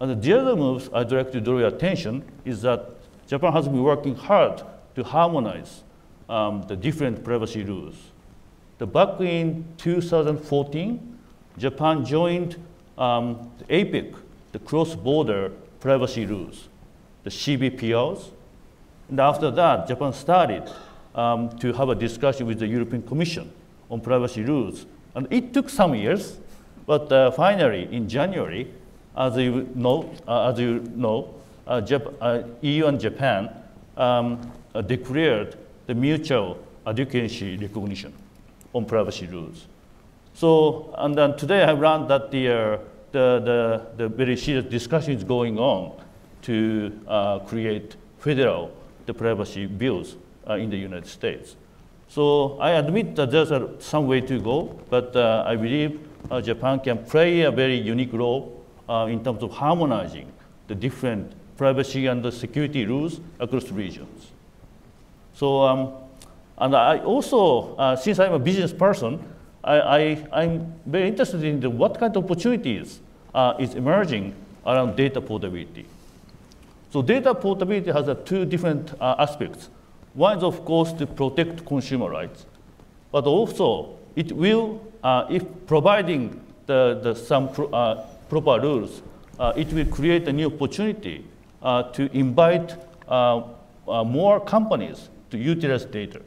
And 0.00 0.22
the 0.22 0.32
other 0.32 0.56
move 0.56 0.88
I'd 0.94 1.12
like 1.12 1.30
to 1.32 1.40
draw 1.40 1.58
your 1.58 1.68
attention 1.68 2.24
is 2.44 2.62
that 2.62 2.90
Japan 3.26 3.52
has 3.52 3.66
been 3.66 3.82
working 3.82 4.14
hard 4.14 4.62
to 4.94 5.04
harmonize 5.04 5.82
um, 6.28 6.64
the 6.68 6.76
different 6.76 7.22
privacy 7.22 7.62
rules. 7.62 7.94
The 8.78 8.86
back 8.86 9.20
in 9.20 9.66
2014, 9.76 11.18
Japan 11.58 12.04
joined 12.04 12.56
um, 12.96 13.50
the 13.58 13.64
APEC, 13.66 14.16
the 14.52 14.58
cross-border 14.58 15.52
privacy 15.80 16.24
rules, 16.24 16.68
the 17.24 17.30
CBPRs, 17.30 18.30
and 19.10 19.20
after 19.20 19.50
that, 19.50 19.88
Japan 19.88 20.12
started 20.12 20.70
um, 21.14 21.50
to 21.58 21.72
have 21.72 21.88
a 21.88 21.94
discussion 21.94 22.46
with 22.46 22.60
the 22.60 22.66
European 22.66 23.02
Commission 23.02 23.52
on 23.90 24.00
privacy 24.00 24.42
rules. 24.42 24.86
And 25.14 25.26
it 25.30 25.52
took 25.52 25.68
some 25.68 25.94
years, 25.94 26.38
but 26.86 27.10
uh, 27.12 27.30
finally, 27.32 27.88
in 27.92 28.08
January, 28.08 28.70
as 29.16 29.36
you 29.36 29.68
know, 29.74 30.10
uh, 30.26 30.50
as 30.50 30.58
you 30.58 30.80
know 30.94 31.34
uh, 31.66 31.82
uh, 32.20 32.42
EU 32.62 32.86
and 32.86 32.98
Japan 32.98 33.50
um, 33.96 34.40
uh, 34.74 34.80
declared 34.80 35.56
the 35.86 35.94
mutual 35.94 36.58
adequacy 36.86 37.56
recognition 37.56 38.12
on 38.72 38.84
privacy 38.84 39.26
rules. 39.26 39.66
So, 40.34 40.94
and 40.98 41.16
then 41.16 41.36
today 41.36 41.62
I 41.62 41.72
learned 41.72 42.08
that 42.08 42.30
the, 42.30 42.80
the, 43.12 43.40
the, 43.40 43.86
the, 43.96 44.08
very 44.08 44.36
serious 44.36 44.64
discussion 44.64 45.12
is 45.12 45.24
going 45.24 45.58
on 45.58 45.92
to 46.42 46.92
create 47.46 47.96
federal 48.18 48.70
the 49.06 49.14
privacy 49.14 49.66
bills 49.66 50.16
in 50.48 50.70
the 50.70 50.76
United 50.76 51.08
States. 51.08 51.56
So 52.10 52.58
I 52.58 52.70
admit 52.70 53.14
that 53.14 53.30
there's 53.30 53.52
uh, 53.52 53.68
some 53.78 54.08
way 54.08 54.20
to 54.22 54.40
go, 54.40 54.76
but 54.90 55.14
uh, 55.14 55.44
I 55.46 55.54
believe 55.54 56.00
uh, 56.28 56.40
Japan 56.40 56.80
can 56.80 56.98
play 57.04 57.42
a 57.42 57.52
very 57.52 57.76
unique 57.76 58.12
role 58.12 58.64
uh, 58.88 59.06
in 59.08 59.22
terms 59.22 59.44
of 59.44 59.52
harmonizing 59.52 60.26
the 60.66 60.74
different 60.74 61.32
privacy 61.56 62.06
and 62.06 62.20
the 62.20 62.32
security 62.32 62.84
rules 62.84 63.20
across 63.38 63.70
regions. 63.70 64.32
So, 65.34 65.62
um, 65.62 65.92
and 66.58 66.74
I 66.74 66.98
also, 66.98 67.76
uh, 67.76 67.94
since 67.94 68.18
I'm 68.18 68.32
a 68.32 68.40
business 68.40 68.72
person, 68.72 69.22
I, 69.62 70.26
am 70.32 70.74
very 70.86 71.06
interested 71.06 71.44
in 71.44 71.60
the, 71.60 71.70
what 71.70 72.00
kind 72.00 72.16
of 72.16 72.24
opportunities 72.24 72.98
is 73.60 73.74
emerging 73.74 74.34
around 74.66 74.96
data 74.96 75.20
portability. 75.20 75.86
So 76.92 77.02
data 77.02 77.34
portability 77.36 77.92
has 77.92 78.08
uh, 78.08 78.14
two 78.14 78.44
different 78.44 78.94
uh, 79.00 79.14
aspects. 79.18 79.68
One 80.14 80.38
is, 80.38 80.44
of 80.44 80.64
course, 80.64 80.92
to 80.94 81.06
protect 81.06 81.64
consumer 81.64 82.10
rights, 82.10 82.46
but 83.12 83.26
also 83.26 83.96
it 84.16 84.32
will, 84.32 84.80
uh, 85.02 85.26
if 85.30 85.44
providing 85.66 86.44
the, 86.66 87.00
the 87.02 87.14
some 87.14 87.52
pro, 87.52 87.66
uh, 87.68 88.06
proper 88.28 88.60
rules, 88.60 89.02
uh, 89.38 89.52
it 89.56 89.72
will 89.72 89.86
create 89.86 90.28
a 90.28 90.32
new 90.32 90.46
opportunity 90.46 91.24
uh, 91.62 91.84
to 91.92 92.10
invite 92.16 92.76
more 93.88 94.40
companies 94.40 95.08
to 95.30 95.38
utilize 95.38 95.84
data. 95.84 96.20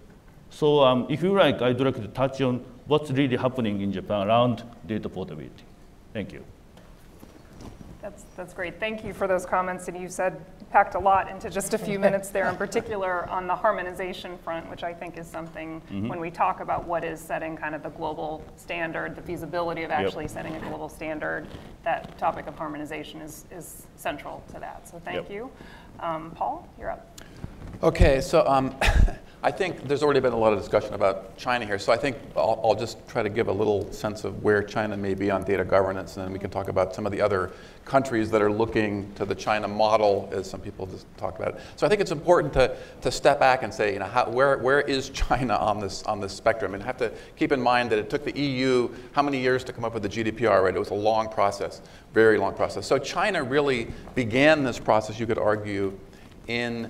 So 0.49 0.81
um, 0.81 1.05
if 1.09 1.23
you 1.23 1.34
like, 1.34 1.61
I'd 1.61 1.79
like 1.79 1.95
to 1.95 2.07
touch 2.09 2.41
on 2.41 2.63
what's 2.88 3.09
really 3.11 3.38
happening 3.38 3.81
in 3.81 3.91
Japan 3.91 4.27
around 4.27 4.63
data 4.86 5.09
portability. 5.09 5.63
Thank 6.13 6.34
you. 6.34 6.43
That's, 8.03 8.25
that's 8.35 8.53
great. 8.53 8.81
Thank 8.81 9.05
you 9.05 9.13
for 9.13 9.27
those 9.27 9.45
comments. 9.45 9.87
And 9.87 9.97
you 9.97 10.09
said, 10.09 10.45
packed 10.69 10.95
a 10.95 10.99
lot 10.99 11.29
into 11.29 11.49
just 11.49 11.73
a 11.73 11.77
few 11.77 11.97
minutes 12.07 12.29
there, 12.31 12.49
in 12.49 12.57
particular 12.57 13.29
on 13.29 13.47
the 13.47 13.55
harmonization 13.55 14.37
front, 14.39 14.69
which 14.69 14.83
I 14.83 14.93
think 14.93 15.17
is 15.17 15.25
something 15.25 15.79
mm-hmm. 15.79 16.09
when 16.09 16.19
we 16.19 16.29
talk 16.29 16.59
about 16.59 16.85
what 16.85 17.05
is 17.05 17.21
setting 17.21 17.55
kind 17.55 17.73
of 17.73 17.81
the 17.81 17.91
global 17.91 18.43
standard, 18.57 19.15
the 19.15 19.21
feasibility 19.21 19.83
of 19.83 19.91
actually 19.91 20.25
yep. 20.25 20.31
setting 20.31 20.53
a 20.53 20.59
global 20.59 20.89
standard, 20.89 21.47
that 21.85 22.17
topic 22.17 22.45
of 22.47 22.57
harmonization 22.57 23.21
is, 23.21 23.45
is 23.51 23.87
central 23.95 24.43
to 24.51 24.59
that. 24.59 24.85
So 24.85 24.99
thank 24.99 25.29
yep. 25.29 25.31
you. 25.31 25.51
Um, 26.01 26.31
Paul, 26.31 26.67
you're 26.77 26.91
up. 26.91 27.21
Okay, 27.81 28.19
so 28.19 28.45
um, 28.45 28.75
I 29.45 29.51
think 29.51 29.89
there's 29.89 30.03
already 30.03 30.21
been 30.21 30.31
a 30.31 30.37
lot 30.37 30.53
of 30.53 30.59
discussion 30.59 30.93
about 30.93 31.37
China 31.37 31.65
here, 31.65 31.77
so 31.77 31.91
I 31.91 31.97
think 31.97 32.15
I'll, 32.33 32.61
I'll, 32.63 32.75
just 32.75 33.05
try 33.09 33.21
to 33.21 33.27
give 33.27 33.49
a 33.49 33.51
little 33.51 33.91
sense 33.91 34.23
of 34.23 34.41
where 34.41 34.63
China 34.63 34.95
may 34.95 35.15
be 35.15 35.29
on 35.29 35.43
data 35.43 35.65
governance, 35.65 36.15
and 36.15 36.25
then 36.25 36.31
we 36.31 36.39
can 36.39 36.49
talk 36.49 36.69
about 36.69 36.95
some 36.95 37.05
of 37.05 37.11
the 37.11 37.19
other 37.19 37.51
countries 37.83 38.31
that 38.31 38.41
are 38.41 38.49
looking 38.49 39.13
to 39.15 39.25
the 39.25 39.35
China 39.35 39.67
model, 39.67 40.29
as 40.31 40.49
some 40.49 40.61
people 40.61 40.85
just 40.85 41.05
talked 41.17 41.41
about. 41.41 41.55
It. 41.55 41.61
So 41.75 41.85
I 41.85 41.89
think 41.89 41.99
it's 41.99 42.13
important 42.13 42.53
to, 42.53 42.77
to 43.01 43.11
step 43.11 43.37
back 43.37 43.63
and 43.63 43.73
say, 43.73 43.91
you 43.91 43.99
know, 43.99 44.05
how, 44.05 44.29
where, 44.29 44.57
where 44.59 44.79
is 44.79 45.09
China 45.09 45.57
on 45.57 45.81
this, 45.81 46.03
on 46.03 46.21
this 46.21 46.31
spectrum? 46.31 46.73
And 46.73 46.81
have 46.81 46.97
to 46.99 47.11
keep 47.35 47.51
in 47.51 47.61
mind 47.61 47.91
that 47.91 47.99
it 47.99 48.09
took 48.09 48.23
the 48.23 48.39
EU 48.39 48.89
how 49.11 49.23
many 49.23 49.41
years 49.41 49.65
to 49.65 49.73
come 49.73 49.83
up 49.83 49.93
with 49.93 50.03
the 50.03 50.09
GDPR, 50.09 50.63
right? 50.63 50.73
It 50.73 50.79
was 50.79 50.91
a 50.91 50.93
long 50.93 51.27
process, 51.27 51.81
very 52.13 52.37
long 52.37 52.53
process. 52.53 52.87
So 52.87 52.97
China 52.97 53.43
really 53.43 53.89
began 54.15 54.63
this 54.63 54.79
process, 54.79 55.19
you 55.19 55.27
could 55.27 55.37
argue, 55.37 55.99
in 56.47 56.89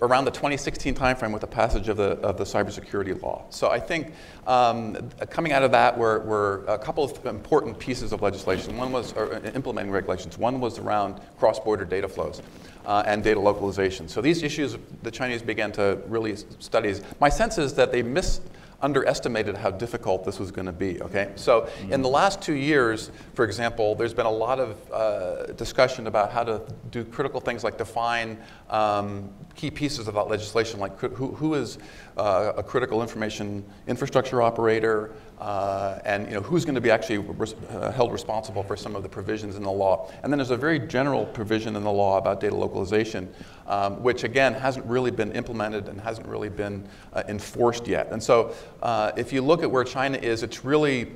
around 0.00 0.24
the 0.24 0.30
2016 0.30 0.94
timeframe 0.94 1.32
with 1.32 1.40
the 1.40 1.46
passage 1.46 1.88
of 1.88 1.96
the, 1.96 2.12
of 2.20 2.38
the 2.38 2.44
cybersecurity 2.44 3.20
law. 3.22 3.44
So 3.50 3.70
I 3.70 3.78
think 3.78 4.12
um, 4.46 5.10
coming 5.30 5.52
out 5.52 5.62
of 5.62 5.72
that 5.72 5.96
were, 5.96 6.20
were 6.20 6.64
a 6.66 6.78
couple 6.78 7.04
of 7.04 7.26
important 7.26 7.78
pieces 7.78 8.12
of 8.12 8.22
legislation. 8.22 8.76
One 8.76 8.92
was 8.92 9.12
uh, 9.12 9.40
implementing 9.54 9.92
regulations. 9.92 10.38
One 10.38 10.60
was 10.60 10.78
around 10.78 11.20
cross-border 11.38 11.84
data 11.84 12.08
flows. 12.08 12.42
Uh, 12.84 13.00
and 13.06 13.22
data 13.22 13.38
localization. 13.38 14.08
So 14.08 14.20
these 14.20 14.42
issues 14.42 14.76
the 15.04 15.10
Chinese 15.12 15.40
began 15.40 15.70
to 15.70 16.02
really 16.08 16.34
study. 16.58 16.92
My 17.20 17.28
sense 17.28 17.56
is 17.56 17.74
that 17.74 17.92
they 17.92 18.02
missed 18.02 18.42
underestimated 18.82 19.56
how 19.56 19.70
difficult 19.70 20.24
this 20.24 20.38
was 20.38 20.50
going 20.50 20.66
to 20.66 20.72
be. 20.72 21.00
Okay, 21.02 21.30
so 21.36 21.68
in 21.90 22.02
the 22.02 22.08
last 22.08 22.42
two 22.42 22.54
years, 22.54 23.10
for 23.34 23.44
example, 23.44 23.94
there's 23.94 24.12
been 24.12 24.26
a 24.26 24.30
lot 24.30 24.58
of 24.58 24.92
uh, 24.92 25.46
discussion 25.52 26.08
about 26.08 26.32
how 26.32 26.42
to 26.42 26.60
do 26.90 27.04
critical 27.04 27.40
things 27.40 27.64
like 27.64 27.78
define 27.78 28.36
um, 28.68 29.30
key 29.54 29.70
pieces 29.70 30.08
of 30.08 30.14
that 30.14 30.28
legislation, 30.28 30.80
like 30.80 30.98
who, 30.98 31.32
who 31.32 31.54
is 31.54 31.78
uh, 32.16 32.52
a 32.56 32.62
critical 32.62 33.02
information 33.02 33.64
infrastructure 33.86 34.42
operator, 34.42 35.12
uh, 35.42 35.98
and 36.04 36.28
you 36.28 36.34
know, 36.34 36.40
who's 36.40 36.64
going 36.64 36.76
to 36.76 36.80
be 36.80 36.92
actually 36.92 37.18
res 37.18 37.54
uh, 37.70 37.90
held 37.90 38.12
responsible 38.12 38.62
for 38.62 38.76
some 38.76 38.94
of 38.94 39.02
the 39.02 39.08
provisions 39.08 39.56
in 39.56 39.64
the 39.64 39.70
law. 39.70 40.08
And 40.22 40.32
then 40.32 40.38
there's 40.38 40.52
a 40.52 40.56
very 40.56 40.78
general 40.78 41.26
provision 41.26 41.74
in 41.74 41.82
the 41.82 41.90
law 41.90 42.16
about 42.16 42.38
data 42.38 42.54
localization, 42.54 43.28
um, 43.66 44.00
which 44.04 44.22
again 44.22 44.54
hasn't 44.54 44.86
really 44.86 45.10
been 45.10 45.32
implemented 45.32 45.88
and 45.88 46.00
hasn't 46.00 46.28
really 46.28 46.48
been 46.48 46.86
uh, 47.12 47.24
enforced 47.26 47.88
yet. 47.88 48.12
And 48.12 48.22
so 48.22 48.54
uh, 48.82 49.10
if 49.16 49.32
you 49.32 49.42
look 49.42 49.64
at 49.64 49.70
where 49.70 49.82
China 49.82 50.16
is, 50.16 50.44
it's 50.44 50.64
really 50.64 51.10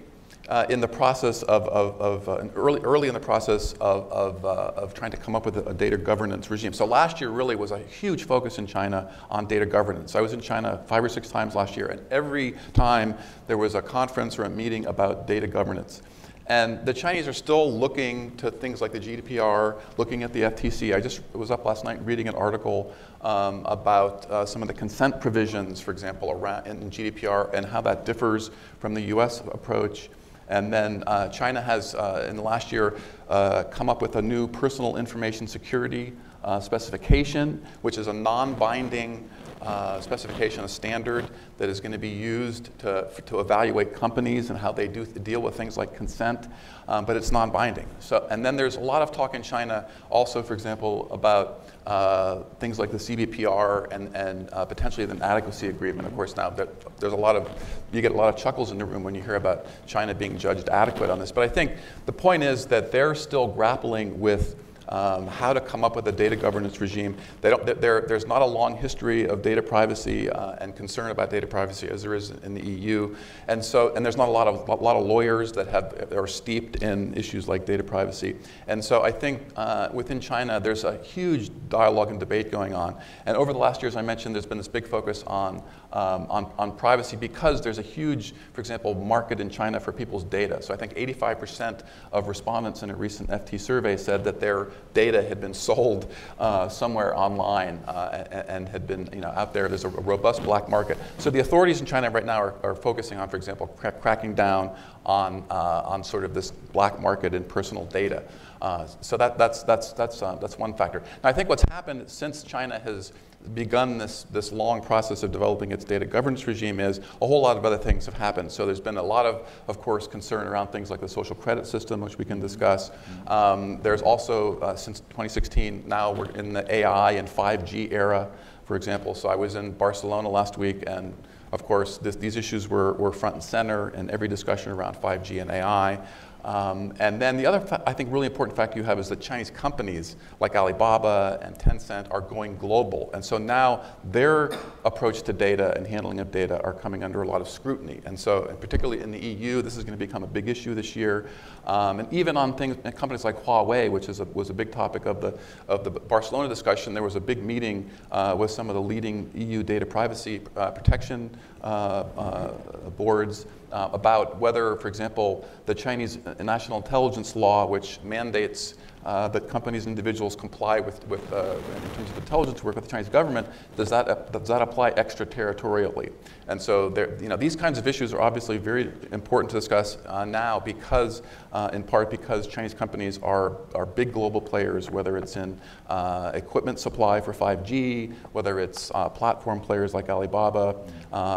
uh, 0.49 0.67
in 0.69 0.81
the 0.81 0.89
process 0.89 1.43
of, 1.45 1.67
of, 1.69 2.01
of 2.01 2.29
uh, 2.29 2.49
early, 2.55 2.81
early 2.83 3.09
in 3.09 3.15
the 3.15 3.21
process 3.21 3.73
of, 3.75 4.11
of, 4.13 4.45
uh, 4.45 4.73
of 4.77 4.95
trying 4.95 5.11
to 5.11 5.17
come 5.17 5.35
up 5.35 5.45
with 5.45 5.57
a, 5.57 5.69
a, 5.69 5.75
data 5.75 5.97
governance 5.97 6.51
regime. 6.51 6.73
So 6.73 6.87
last 6.87 7.21
year 7.21 7.31
really 7.31 7.57
was 7.57 7.73
a 7.73 7.79
huge 7.79 8.25
focus 8.25 8.59
in 8.59 8.67
China 8.67 9.13
on 9.29 9.47
data 9.47 9.67
governance. 9.67 10.15
I 10.15 10.21
was 10.21 10.33
in 10.33 10.41
China 10.41 10.83
five 10.87 11.03
or 11.03 11.09
six 11.09 11.29
times 11.29 11.55
last 11.55 11.77
year, 11.77 11.89
and 11.89 12.01
every 12.11 12.55
time 12.75 13.17
there 13.47 13.59
was 13.59 13.75
a 13.75 13.83
conference 13.83 14.39
or 14.39 14.45
a 14.45 14.51
meeting 14.51 14.87
about 14.87 15.27
data 15.27 15.47
governance. 15.47 16.03
And 16.49 16.87
the 16.87 16.95
Chinese 16.95 17.27
are 17.27 17.33
still 17.33 17.77
looking 17.77 18.37
to 18.37 18.53
things 18.53 18.81
like 18.81 18.93
the 18.93 19.01
GDPR, 19.01 19.81
looking 19.97 20.23
at 20.23 20.33
the 20.33 20.43
FTC. 20.43 20.95
I 20.95 21.01
just 21.01 21.23
was 21.33 21.51
up 21.51 21.65
last 21.65 21.83
night 21.83 21.99
reading 22.07 22.29
an 22.29 22.37
article 22.37 22.95
um, 23.23 23.65
about 23.67 24.31
uh, 24.31 24.47
some 24.47 24.63
of 24.63 24.69
the 24.69 24.75
consent 24.75 25.21
provisions, 25.21 25.81
for 25.81 25.91
example, 25.91 26.31
around 26.31 26.69
in 26.69 26.89
GDPR 26.89 27.53
and 27.53 27.67
how 27.67 27.81
that 27.81 28.05
differs 28.05 28.53
from 28.79 28.95
the 28.95 29.01
US 29.03 29.41
approach. 29.41 30.09
And 30.49 30.73
then 30.73 31.03
uh, 31.07 31.29
China 31.29 31.61
has, 31.61 31.95
uh, 31.95 32.27
in 32.29 32.37
the 32.37 32.43
last 32.43 32.71
year, 32.73 32.97
uh, 33.29 33.65
come 33.65 33.89
up 33.89 34.01
with 34.01 34.17
a 34.17 34.23
new 34.23 34.47
personal 34.47 34.97
information 34.97 35.47
security 35.47 36.13
uh, 36.45 36.61
specification, 36.61 37.65
which 37.83 37.99
is 37.99 38.07
a 38.07 38.13
non-binding 38.13 39.29
uh, 39.63 40.01
specification, 40.01 40.63
a 40.65 40.69
standard 40.69 41.29
that 41.59 41.69
is 41.69 41.81
going 41.81 41.91
to 41.91 41.99
be 41.99 42.09
used 42.09 42.71
to, 42.79 43.09
to 43.27 43.41
evaluate 43.41 43.93
companies 43.93 44.51
and 44.51 44.59
how 44.59 44.71
they 44.71 44.87
do 44.87 45.05
deal 45.05 45.41
with 45.41 45.57
things 45.57 45.77
like 45.77 45.95
consent, 45.97 46.47
um, 46.87 47.05
but 47.05 47.17
it's 47.17 47.33
non-binding. 47.33 47.89
So, 47.99 48.27
and 48.31 48.45
then 48.45 48.57
there's 48.57 48.77
a 48.77 48.81
lot 48.81 49.03
of 49.03 49.11
talk 49.11 49.35
in 49.35 49.43
China 49.43 49.89
also, 50.09 50.43
for 50.43 50.55
example, 50.55 51.09
about 51.11 51.66
uh, 51.87 52.43
things 52.59 52.79
like 52.79 52.91
the 52.91 52.97
CBPR 52.97 53.93
and, 53.93 54.15
and 54.17 54.51
uh, 54.53 54.65
potentially 54.65 55.05
an 55.05 55.23
adequacy 55.23 55.69
agreement. 55.69 56.09
Of 56.09 56.15
course, 56.17 56.37
now 56.37 56.51
there's 56.51 57.13
a 57.13 57.17
lot 57.17 57.37
of, 57.37 57.49
you 57.93 58.03
get 58.03 58.13
a 58.13 58.17
lot 58.17 58.33
of 58.33 58.41
chuckles 58.41 58.73
in 58.73 58.79
the 58.79 58.85
room 58.85 59.05
when 59.05 59.15
you 59.15 59.23
hear 59.23 59.37
about 59.37 59.67
China 59.87 60.15
being 60.15 60.37
judged 60.37 60.69
adequate 60.69 61.11
on 61.11 61.19
this. 61.19 61.31
But 61.31 61.45
I 61.45 61.49
think 61.49 61.73
the 62.07 62.13
point 62.13 62.43
is 62.43 62.67
that 62.67 62.91
they're 62.91 63.15
still 63.15 63.47
grappling 63.47 64.19
with 64.19 64.57
um, 64.89 65.27
how 65.27 65.53
to 65.53 65.61
come 65.61 65.85
up 65.85 65.97
with 65.97 66.07
a 66.09 66.13
data 66.13 66.37
governance 66.37 66.81
regime. 66.81 67.17
there's 67.41 68.27
not 68.27 68.43
a 68.43 68.47
long 68.47 68.77
history 68.77 69.29
of 69.29 69.43
data 69.43 69.63
privacy 69.63 70.31
uh, 70.31 70.57
and 70.61 70.77
concern 70.77 71.11
about 71.11 71.31
data 71.31 71.47
privacy 71.47 71.89
as 71.89 72.03
there 72.03 72.15
is 72.15 72.31
in 72.31 72.55
the 72.55 72.65
EU, 72.65 73.15
and 73.49 73.65
so 73.65 73.95
and 73.95 74.05
there's 74.05 74.17
not 74.17 74.29
a 74.29 74.33
lot 74.33 74.47
of 74.47 74.69
a 74.69 74.75
lot 74.75 74.97
of 74.97 75.05
lawyers 75.05 75.53
that 75.53 75.69
have 75.69 76.13
are 76.13 76.27
steeped 76.27 76.83
in 76.83 77.15
issues 77.15 77.49
like 77.49 77.67
data 77.67 77.83
privacy, 77.83 78.37
and 78.67 78.85
so 78.85 79.03
I 79.03 79.11
think 79.11 79.43
uh, 79.57 79.89
within 79.93 80.21
China 80.21 80.61
there's 80.61 80.85
a 80.85 80.99
huge 80.99 81.51
dialogue 81.69 82.11
and 82.11 82.21
debate 82.21 82.51
going 82.51 82.75
on, 82.75 82.97
and 83.27 83.37
over 83.37 83.53
the 83.53 83.59
last 83.59 83.83
years 83.83 83.97
I 83.97 84.03
mentioned 84.03 84.35
there's 84.35 84.47
been 84.47 84.59
this 84.59 84.69
big 84.69 84.87
focus 84.87 85.25
on 85.27 85.63
um, 85.93 86.27
on, 86.29 86.51
on 86.59 86.77
privacy 86.77 87.17
because 87.17 87.61
there's 87.61 87.79
a 87.79 87.83
huge, 87.83 88.35
for 88.53 88.61
example, 88.61 88.95
market 88.95 89.41
in 89.41 89.49
China 89.49 89.81
for 89.81 89.93
people's 89.93 90.25
data. 90.25 90.61
So 90.63 90.75
I 90.75 90.77
think 90.77 90.95
85% 90.95 91.83
of 92.13 92.29
respondents 92.29 92.83
in 92.83 92.91
a 92.91 92.97
recent 92.97 93.31
FT 93.31 93.61
survey 93.61 93.97
said 93.97 94.25
that 94.25 94.41
their 94.41 94.69
data 94.95 95.23
had 95.23 95.41
been 95.41 95.55
sold 95.67 96.13
uh, 96.39 96.69
somewhere 96.69 97.17
online 97.17 97.83
uh, 97.87 98.25
and, 98.31 98.49
and, 98.49 98.69
had 98.69 98.87
been 98.87 99.09
you 99.13 99.21
know, 99.21 99.29
out 99.29 99.55
there. 99.55 99.69
There's 99.69 99.85
a 99.85 99.89
robust 99.89 100.43
black 100.43 100.69
market. 100.69 100.99
So 101.19 101.31
the 101.31 101.41
authorities 101.41 101.81
in 101.81 101.87
China 101.87 102.11
right 102.11 102.25
now 102.25 102.39
are, 102.39 102.55
are 102.63 102.75
focusing 102.75 103.19
on, 103.19 103.29
for 103.29 103.37
example, 103.37 103.67
cra 103.67 103.93
cracking 103.93 104.35
down 104.35 104.77
on, 105.05 105.45
uh, 105.51 105.83
on 105.85 106.03
sort 106.03 106.25
of 106.25 106.35
this 106.35 106.51
black 106.51 107.01
market 107.01 107.33
in 107.33 107.45
personal 107.45 107.87
data. 107.87 108.23
Uh, 108.61 108.87
so 109.01 109.17
that, 109.17 109.39
that's, 109.39 109.63
that's, 109.63 109.93
that's, 109.93 110.23
uh, 110.23 110.35
that's 110.37 110.59
one 110.59 110.75
factor. 110.75 111.01
Now, 111.23 111.29
I 111.29 111.33
think 111.33 111.49
what's 111.49 111.65
happened 111.71 112.09
since 112.09 112.43
China 112.43 112.79
has 112.81 113.13
begun 113.55 113.99
this, 113.99 114.25
this 114.31 114.53
long 114.53 114.83
process 114.83 115.23
of 115.23 115.33
developing 115.33 115.73
its 115.73 115.85
data 115.85 116.05
governance 116.05 116.47
regime 116.47 116.81
is 116.81 116.99
a 117.21 117.27
whole 117.27 117.41
lot 117.41 117.57
of 117.57 117.65
other 117.65 117.79
things 117.79 118.07
have 118.07 118.15
happened. 118.15 118.51
So 118.51 118.67
there's 118.67 118.81
been 118.81 118.97
a 118.97 119.03
lot 119.03 119.27
of, 119.27 119.49
of 119.69 119.81
course, 119.81 120.07
concern 120.07 120.47
around 120.47 120.69
things 120.69 120.91
like 120.91 121.01
the 121.01 121.09
social 121.09 121.37
credit 121.37 121.67
system, 121.67 122.01
which 122.01 122.19
we 122.19 122.25
can 122.25 122.41
discuss. 122.41 122.91
Um, 123.27 123.81
there's 123.83 124.03
also, 124.03 124.59
uh, 124.61 124.77
since 124.77 125.01
2016, 125.01 125.85
now 125.87 126.13
we're 126.13 126.31
in 126.31 126.53
the 126.53 126.75
AI 126.75 127.13
and 127.13 127.29
5G 127.29 127.93
era, 127.93 128.29
for 128.65 128.77
example. 128.77 129.15
So 129.15 129.29
I 129.29 129.37
was 129.37 129.55
in 129.55 129.73
Barcelona 129.73 130.29
last 130.29 130.59
week 130.59 130.85
and 130.87 131.15
of 131.53 131.65
course, 131.65 131.99
this, 131.99 132.17
these 132.17 132.37
issues 132.37 132.69
were, 132.69 132.95
were 132.95 133.13
front 133.13 133.37
and 133.37 133.43
center 133.43 133.91
in 133.91 134.11
every 134.11 134.29
discussion 134.29 134.73
around 134.73 134.97
5G 134.97 135.41
and 135.41 135.51
AI. 135.51 135.99
Um, 136.47 136.95
and 137.01 137.21
then 137.21 137.37
the 137.37 137.45
other, 137.45 137.83
I 137.87 137.93
think, 137.93 138.13
really 138.13 138.29
important 138.29 138.57
fact 138.57 138.77
you 138.77 138.85
have 138.85 139.01
is 139.01 139.09
that 139.09 139.21
Chinese 139.21 139.51
companies 139.51 140.15
like 140.39 140.55
Alibaba 140.55 141.41
and 141.43 141.59
Tencent 141.59 142.07
are 142.13 142.21
going 142.21 142.57
global. 142.57 143.11
And 143.15 143.25
so 143.25 143.37
now 143.37 143.83
their 144.05 144.53
approach 144.85 145.23
to 145.23 145.33
data 145.33 145.77
and 145.77 145.85
handling 145.85 146.21
of 146.21 146.31
data 146.31 146.63
are 146.63 146.73
coming 146.73 147.03
under 147.03 147.23
a 147.23 147.27
lot 147.27 147.41
of 147.41 147.49
scrutiny. 147.49 148.01
And 148.07 148.19
so, 148.19 148.45
and 148.45 148.61
particularly 148.61 149.03
in 149.03 149.11
the 149.11 149.19
EU, 149.19 149.61
this 149.61 149.77
is 149.77 149.83
going 149.83 149.99
to 149.99 150.07
become 150.07 150.23
a 150.23 150.29
big 150.29 150.49
issue 150.49 150.73
this 150.73 150.95
year. 150.95 151.29
Um, 151.67 151.99
and 151.99 152.13
even 152.13 152.37
on 152.37 152.55
things, 152.55 152.77
companies 152.95 153.25
like 153.25 153.45
Huawei, 153.45 153.91
which 153.91 154.09
a, 154.09 154.25
was 154.33 154.49
a 154.49 154.55
big 154.55 154.71
topic 154.71 155.07
of 155.07 155.21
the, 155.21 155.37
of 155.67 155.83
the 155.83 155.91
Barcelona 155.91 156.49
discussion, 156.49 156.95
there 156.95 157.03
was 157.03 157.17
a 157.17 157.21
big 157.21 157.43
meeting 157.43 157.91
uh, 158.13 158.37
with 158.39 158.53
some 158.53 158.69
of 158.71 158.77
the 158.77 158.83
leading 158.83 159.29
EU 159.35 159.65
data 159.65 159.85
privacy 159.85 160.43
uh, 160.57 160.71
protection 160.71 161.29
uh, 161.63 162.05
uh 162.17 162.53
boards 162.97 163.47
uh, 163.77 163.91
about 163.93 164.41
whether, 164.41 164.75
for 164.77 164.89
example, 164.89 165.47
the 165.67 165.75
Chinese 165.75 166.19
national 166.41 166.79
intelligence 166.79 167.37
law, 167.37 167.67
which 167.67 168.01
mandates 168.03 168.75
uh, 169.05 169.29
that 169.29 169.49
companies 169.49 169.85
and 169.85 169.93
individuals 169.93 170.35
comply 170.35 170.81
with, 170.81 171.07
with 171.09 171.21
uh, 171.33 171.55
in 171.55 171.91
terms 171.95 172.11
of 172.11 172.17
intelligence 172.17 172.65
work 172.65 172.75
with 172.75 172.85
the 172.85 172.91
Chinese 172.91 173.11
government, 173.11 173.47
does 173.77 173.91
that, 173.91 174.33
does 174.33 174.49
that 174.49 174.63
apply 174.63 174.93
extraterritorially? 174.93 176.11
And 176.49 176.61
so 176.61 176.89
there, 176.89 177.23
you 177.23 177.29
know, 177.29 177.37
these 177.37 177.55
kinds 177.55 177.79
of 177.79 177.87
issues 177.87 178.15
are 178.15 178.21
obviously 178.21 178.57
very 178.57 178.91
important 179.13 179.51
to 179.51 179.57
discuss 179.57 179.99
uh, 180.07 180.25
now 180.25 180.59
because, 180.59 181.21
uh, 181.53 181.69
in 181.75 181.83
part 181.83 182.11
because 182.11 182.47
Chinese 182.49 182.73
companies 182.75 183.19
are, 183.23 183.59
are 183.75 183.87
big 183.87 184.11
global 184.11 184.41
players, 184.41 184.91
whether 184.91 185.19
it's 185.19 185.37
in 185.37 185.61
uh, 185.89 186.33
equipment 186.35 186.81
supply 186.81 187.21
for 187.21 187.35
5G, 187.35 188.13
whether 188.33 188.59
it's 188.59 188.91
platform 189.15 189.61
players 189.61 189.93
like 189.93 190.09
Alibaba, 190.09 190.75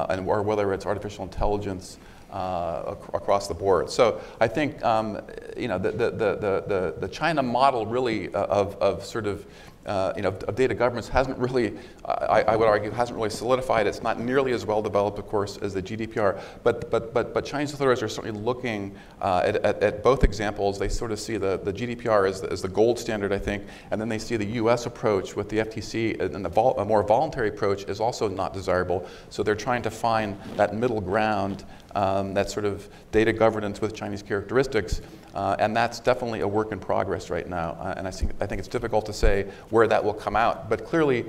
and, 0.09 0.25
or 0.27 0.41
whether 0.41 0.73
it's 0.73 0.85
artificial 0.85 1.25
intelligence 1.25 1.99
uh, 2.31 2.95
ac 2.95 2.99
across 3.13 3.47
the 3.47 3.53
board. 3.53 3.89
So 3.89 4.21
I 4.39 4.47
think 4.47 4.83
um, 4.83 5.21
you 5.57 5.67
know 5.67 5.77
the, 5.77 5.91
the, 5.91 6.11
the, 6.11 6.63
the, 6.67 6.95
the 6.99 7.07
China 7.07 7.43
model 7.43 7.85
really 7.85 8.33
uh, 8.33 8.45
of, 8.45 8.75
of 8.81 9.03
sort 9.05 9.27
of 9.27 9.45
uh, 9.89 10.13
you 10.15 10.21
know, 10.21 10.29
of 10.29 10.55
data 10.55 10.75
governance 10.75 11.07
hasn't 11.07 11.35
really, 11.39 11.75
I, 12.05 12.43
I, 12.43 12.55
would 12.55 12.67
argue, 12.67 12.91
hasn't 12.91 13.17
really 13.17 13.31
solidified. 13.31 13.87
It's 13.87 14.03
not 14.03 14.19
nearly 14.19 14.51
as 14.51 14.63
well 14.63 14.83
developed, 14.83 15.17
of 15.17 15.27
course, 15.27 15.57
as 15.57 15.73
the 15.73 15.81
GDPR. 15.81 16.39
But, 16.63 16.91
but, 16.91 17.11
but, 17.11 17.33
but 17.33 17.43
Chinese 17.43 17.73
authorities 17.73 18.03
are 18.03 18.07
certainly 18.07 18.39
looking 18.39 18.95
uh, 19.19 19.41
at, 19.43 19.55
at, 19.57 19.81
at, 19.81 20.03
both 20.03 20.23
examples. 20.23 20.77
They 20.77 20.89
sort 20.89 21.11
of 21.11 21.19
see 21.19 21.37
the, 21.37 21.57
the 21.57 21.73
GDPR 21.73 22.29
as 22.29 22.41
the, 22.41 22.51
as 22.51 22.61
the 22.61 22.67
gold 22.67 22.99
standard, 22.99 23.33
I 23.33 23.39
think, 23.39 23.63
and 23.89 23.99
then 23.99 24.09
they 24.09 24.19
see 24.19 24.37
the 24.37 24.45
US 24.45 24.85
approach 24.85 25.35
with 25.35 25.49
the 25.49 25.57
FTC 25.57 26.21
and 26.21 26.45
the 26.45 26.49
vol- 26.49 26.77
a 26.77 26.85
more 26.85 27.01
voluntary 27.01 27.49
approach 27.49 27.85
is 27.85 27.99
also 27.99 28.29
not 28.29 28.53
desirable. 28.53 29.07
So 29.31 29.41
they're 29.41 29.55
trying 29.55 29.81
to 29.81 29.91
find 29.91 30.39
that 30.55 30.75
middle 30.75 31.01
ground, 31.01 31.65
um, 31.95 32.35
that 32.35 32.51
sort 32.51 32.65
of 32.65 32.87
data 33.11 33.33
governance 33.33 33.81
with 33.81 33.95
Chinese 33.95 34.21
characteristics. 34.21 35.01
Uh, 35.33 35.55
and 35.59 35.75
that's 35.75 35.99
definitely 35.99 36.41
a 36.41 36.47
work 36.47 36.71
in 36.71 36.79
progress 36.79 37.29
right 37.29 37.47
now. 37.47 37.77
Uh, 37.79 37.93
and 37.97 38.07
I 38.07 38.11
think, 38.11 38.31
I 38.39 38.45
think 38.45 38.59
it's 38.59 38.67
difficult 38.67 39.05
to 39.07 39.13
say 39.13 39.47
where 39.69 39.87
that 39.87 40.03
will 40.03 40.13
come 40.13 40.35
out. 40.35 40.69
But 40.69 40.85
clearly, 40.85 41.25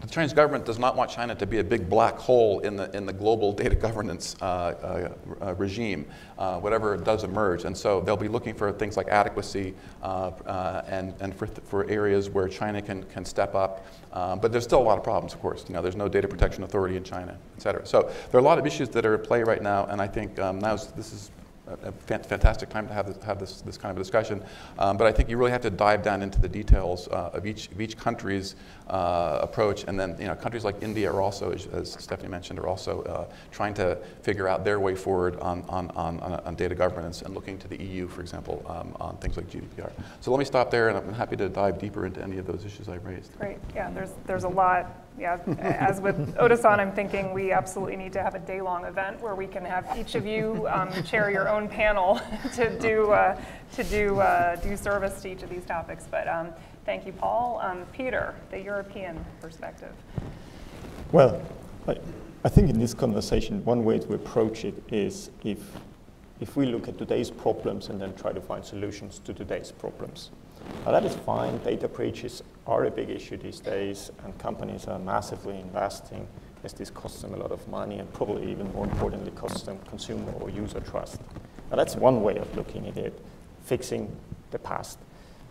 the 0.00 0.06
Chinese 0.06 0.32
government 0.32 0.64
does 0.64 0.78
not 0.78 0.96
want 0.96 1.10
China 1.10 1.34
to 1.34 1.46
be 1.46 1.58
a 1.58 1.64
big 1.64 1.90
black 1.90 2.16
hole 2.16 2.60
in 2.60 2.74
the, 2.74 2.94
in 2.96 3.04
the 3.04 3.12
global 3.12 3.52
data 3.60 3.74
governance 3.74 4.34
uh, 4.40 4.44
uh, 4.44 5.44
uh 5.44 5.54
regime, 5.56 6.06
uh, 6.38 6.58
whatever 6.58 6.96
does 6.96 7.22
emerge. 7.22 7.64
And 7.64 7.76
so 7.76 8.00
they'll 8.00 8.16
be 8.16 8.28
looking 8.28 8.54
for 8.54 8.72
things 8.72 8.96
like 8.96 9.08
adequacy 9.08 9.74
and, 10.02 11.12
and 11.20 11.36
for, 11.36 11.46
for 11.46 11.88
areas 11.90 12.30
where 12.30 12.48
China 12.48 12.80
can, 12.80 13.02
can 13.04 13.24
step 13.24 13.54
up. 13.54 13.84
but 14.12 14.52
there's 14.52 14.64
still 14.64 14.80
a 14.80 14.82
lot 14.82 14.96
of 14.96 15.04
problems, 15.04 15.34
of 15.34 15.40
course. 15.40 15.64
You 15.68 15.74
know, 15.74 15.82
there's 15.82 15.96
no 15.96 16.08
data 16.08 16.28
protection 16.28 16.64
authority 16.64 16.96
in 16.96 17.04
China, 17.04 17.36
et 17.56 17.62
cetera. 17.62 17.84
So 17.84 18.10
there 18.30 18.38
are 18.38 18.42
a 18.42 18.46
lot 18.46 18.58
of 18.58 18.66
issues 18.66 18.88
that 18.90 19.04
are 19.04 19.14
at 19.14 19.24
play 19.24 19.42
right 19.42 19.62
now, 19.62 19.84
and 19.86 20.00
I 20.00 20.06
think 20.06 20.38
um, 20.38 20.60
now 20.60 20.76
this 20.76 21.12
is 21.12 21.30
a 21.82 21.92
fantastic 21.92 22.68
time 22.68 22.86
to 22.88 22.94
have 22.94 23.06
this, 23.06 23.22
have 23.24 23.38
this, 23.38 23.60
this 23.60 23.76
kind 23.76 23.90
of 23.90 23.96
a 23.96 24.00
discussion. 24.00 24.42
Um, 24.78 24.96
but 24.96 25.06
I 25.06 25.12
think 25.12 25.28
you 25.28 25.36
really 25.36 25.50
have 25.52 25.62
to 25.62 25.70
dive 25.70 26.02
down 26.02 26.22
into 26.22 26.40
the 26.40 26.48
details 26.48 27.08
uh, 27.08 27.30
of, 27.32 27.46
each, 27.46 27.70
of 27.70 27.80
each 27.80 27.96
country's 27.96 28.56
uh, 28.90 29.38
approach. 29.40 29.84
And 29.84 29.98
then 29.98 30.16
you 30.18 30.26
know, 30.26 30.34
countries 30.34 30.64
like 30.64 30.82
India 30.82 31.10
are 31.10 31.20
also, 31.20 31.52
as, 31.52 31.66
as 31.68 31.92
Stephanie 31.92 32.28
mentioned, 32.28 32.58
are 32.58 32.66
also 32.66 33.02
uh, 33.02 33.32
trying 33.50 33.72
to 33.74 33.96
figure 34.22 34.48
out 34.48 34.64
their 34.64 34.80
way 34.80 34.94
forward 34.94 35.38
on, 35.40 35.64
on, 35.68 35.90
on, 35.92 36.20
on, 36.20 36.54
data 36.56 36.74
governance 36.74 37.22
and 37.22 37.34
looking 37.34 37.56
to 37.58 37.68
the 37.68 37.80
EU, 37.82 38.08
for 38.08 38.20
example, 38.20 38.64
um, 38.68 38.94
on 39.00 39.16
things 39.18 39.36
like 39.36 39.48
GDPR. 39.48 39.92
So 40.20 40.30
let 40.30 40.38
me 40.38 40.44
stop 40.44 40.70
there, 40.70 40.88
and 40.88 40.98
I'm 40.98 41.14
happy 41.14 41.36
to 41.36 41.48
dive 41.48 41.78
deeper 41.78 42.04
into 42.04 42.22
any 42.22 42.38
of 42.38 42.46
those 42.46 42.64
issues 42.64 42.88
I 42.88 42.96
raised. 42.96 43.38
Great. 43.38 43.58
Yeah, 43.74 43.90
there's, 43.90 44.12
there's 44.26 44.44
a 44.44 44.48
lot 44.48 45.00
yeah, 45.18 45.38
as 45.58 46.00
with 46.00 46.34
Otasan, 46.38 46.78
I'm 46.78 46.92
thinking 46.92 47.34
we 47.34 47.52
absolutely 47.52 47.96
need 47.96 48.12
to 48.14 48.22
have 48.22 48.34
a 48.34 48.38
day-long 48.38 48.84
event 48.86 49.20
where 49.20 49.34
we 49.34 49.46
can 49.46 49.64
have 49.64 49.86
each 49.98 50.14
of 50.14 50.24
you 50.24 50.66
um, 50.70 50.90
chair 51.02 51.30
your 51.30 51.48
own 51.48 51.68
panel 51.68 52.20
to 52.54 52.78
do 52.78 53.10
uh, 53.10 53.38
to 53.72 53.84
do 53.84 54.18
uh, 54.18 54.56
do 54.56 54.76
service 54.76 55.20
to 55.22 55.30
each 55.30 55.42
of 55.42 55.50
these 55.50 55.64
topics. 55.64 56.06
But 56.10 56.26
um, 56.26 56.48
thank 56.84 57.06
you, 57.06 57.12
Paul. 57.12 57.60
Um, 57.62 57.84
Peter, 57.92 58.34
the 58.50 58.60
European 58.60 59.24
perspective. 59.40 59.92
Well, 61.12 61.42
I, 61.86 61.96
I 62.44 62.48
think 62.48 62.70
in 62.70 62.78
this 62.78 62.94
conversation, 62.94 63.64
one 63.64 63.84
way 63.84 63.98
to 63.98 64.14
approach 64.14 64.64
it 64.64 64.82
is 64.90 65.30
if 65.44 65.58
if 66.40 66.56
we 66.56 66.64
look 66.64 66.88
at 66.88 66.96
today's 66.96 67.30
problems 67.30 67.90
and 67.90 68.00
then 68.00 68.14
try 68.14 68.32
to 68.32 68.40
find 68.40 68.64
solutions 68.64 69.20
to 69.24 69.34
today's 69.34 69.70
problems. 69.70 70.30
Now 70.86 70.92
that 70.92 71.04
is 71.04 71.14
fine. 71.14 71.58
Data 71.58 71.86
breaches 71.86 72.42
are 72.66 72.84
a 72.86 72.90
big 72.90 73.10
issue 73.10 73.36
these 73.36 73.60
days, 73.60 74.10
and 74.24 74.36
companies 74.38 74.86
are 74.86 74.98
massively 74.98 75.58
investing 75.60 76.26
as 76.64 76.72
this 76.72 76.90
costs 76.90 77.22
them 77.22 77.34
a 77.34 77.36
lot 77.36 77.52
of 77.52 77.66
money 77.68 77.98
and 77.98 78.12
probably 78.12 78.50
even 78.50 78.70
more 78.72 78.84
importantly 78.84 79.30
costs 79.32 79.62
them 79.62 79.78
consumer 79.88 80.32
or 80.40 80.50
user 80.50 80.80
trust. 80.80 81.20
Now 81.70 81.76
that's 81.76 81.96
one 81.96 82.22
way 82.22 82.36
of 82.36 82.54
looking 82.56 82.86
at 82.86 82.96
it, 82.96 83.18
fixing 83.64 84.14
the 84.50 84.58
past. 84.58 84.98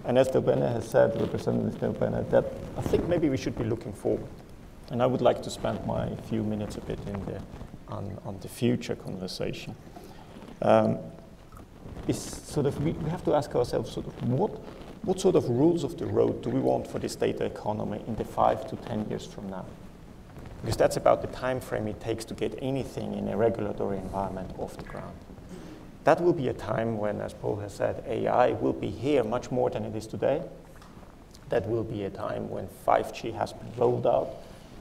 And 0.06 0.18
as 0.18 0.30
DelBene 0.30 0.72
has 0.72 0.89
said, 0.89 1.20
Representative 1.20 1.80
DelBene, 1.80 2.30
that 2.30 2.45
I 2.78 2.82
think 2.82 3.08
maybe 3.08 3.30
we 3.30 3.38
should 3.38 3.58
be 3.58 3.66
looking 3.66 3.93
forward. 3.93 4.30
And 4.91 5.04
I 5.04 5.06
would 5.06 5.22
like 5.22 5.43
to 5.43 5.50
spend 5.50 5.86
my 5.86 6.10
few 6.30 6.43
minutes 6.43 6.78
a 6.78 6.82
bit 6.82 7.00
in 7.06 7.26
the, 7.26 7.41
on, 7.89 8.18
on 8.26 8.39
the 8.39 8.47
future 8.47 8.95
conversation. 8.95 9.76
Um, 10.62 10.97
is 12.08 12.20
sort 12.20 12.66
of 12.66 12.84
we, 12.84 12.91
we 12.93 13.10
have 13.10 13.24
to 13.26 13.36
ask 13.36 13.56
ourselves 13.56 13.91
sort 13.91 14.08
of 14.08 14.30
what 14.30 14.52
what 15.04 15.20
sort 15.20 15.36
of 15.36 15.47
rules 15.47 15.84
of 15.84 15.97
the 15.97 16.06
road 16.06 16.41
do 16.41 16.50
we 16.50 16.60
want 16.60 16.86
for 16.86 17.00
this 17.00 17.16
data 17.16 17.45
economy 17.45 18.02
in 18.08 18.16
the 18.16 18.26
five 18.26 18.68
to 18.68 18.76
10 18.76 19.10
years 19.10 19.26
from 19.26 19.50
now? 19.50 19.66
Because 20.62 20.76
that's 20.76 20.97
about 20.97 21.22
the 21.22 21.28
time 21.28 21.62
frame 21.62 21.88
it 21.88 22.02
takes 22.02 22.26
to 22.26 22.34
get 22.34 22.58
anything 22.62 23.14
in 23.14 23.30
a 23.30 23.38
regulatory 23.38 23.97
environment 23.97 24.52
off 24.58 24.76
the 24.76 24.84
ground. 24.84 25.16
That 26.10 26.22
will 26.22 26.34
be 26.34 26.47
a 26.47 26.53
time 26.53 26.97
when, 26.97 27.22
as 27.22 27.34
Paul 27.34 27.57
has 27.57 27.76
said, 27.76 28.03
AI 28.07 28.53
will 28.53 28.74
be 28.74 28.89
here 28.89 29.24
much 29.24 29.51
more 29.51 29.70
than 29.70 29.86
it 29.86 29.95
is 29.95 30.07
today. 30.07 30.41
That 31.49 31.70
will 31.70 31.84
be 31.84 32.05
a 32.05 32.10
time 32.10 32.49
when 32.49 32.68
5G 32.84 33.36
has 33.36 33.53
been 33.53 33.72
rolled 33.78 34.07
out, 34.07 34.30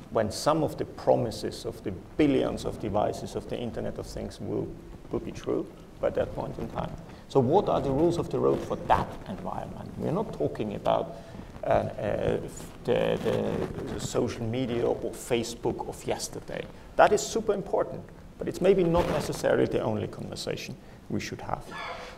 when 0.09 0.33
some 0.33 0.63
of 0.63 0.79
the 0.79 0.87
promises 0.87 1.67
of 1.67 1.85
the 1.85 1.91
billions 2.17 2.65
of 2.65 2.81
devices 2.81 3.37
of 3.37 3.47
the 3.51 3.59
Internet 3.59 3.99
of 3.99 4.07
Things 4.07 4.41
will, 4.41 4.67
will 5.11 5.19
be 5.19 5.31
true 5.31 5.71
by 6.01 6.09
that 6.09 6.35
point 6.35 6.59
in 6.59 6.67
time. 6.71 6.93
So 7.29 7.41
what 7.41 7.69
are 7.69 7.83
the 7.83 7.91
rules 7.91 8.17
of 8.17 8.31
the 8.31 8.39
road 8.39 8.59
for 8.63 8.77
that 8.77 9.09
environment? 9.29 9.91
We're 9.99 10.13
not 10.13 10.33
talking 10.33 10.77
about 10.77 11.15
uh, 11.63 11.67
uh, 11.67 12.39
the, 12.85 13.19
the, 13.23 13.85
the, 13.93 14.01
social 14.01 14.45
media 14.45 14.87
or 14.87 14.97
Facebook 15.11 15.87
of 15.91 16.03
yesterday. 16.07 16.65
That 16.97 17.13
is 17.13 17.21
super 17.21 17.53
important, 17.53 18.03
but 18.39 18.49
it's 18.49 18.63
maybe 18.63 18.83
not 18.83 19.07
necessarily 19.11 19.67
the 19.67 19.81
only 19.83 20.07
conversation 20.07 20.75
we 21.11 21.21
should 21.21 21.41
have. 21.41 21.65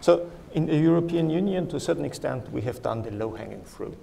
So 0.00 0.30
in 0.54 0.66
the 0.66 0.76
European 0.76 1.30
Union, 1.30 1.68
to 1.68 1.76
a 1.76 1.80
certain 1.80 2.04
extent, 2.04 2.50
we 2.52 2.62
have 2.62 2.82
done 2.82 3.02
the 3.02 3.10
low-hanging 3.10 3.64
fruit, 3.64 4.02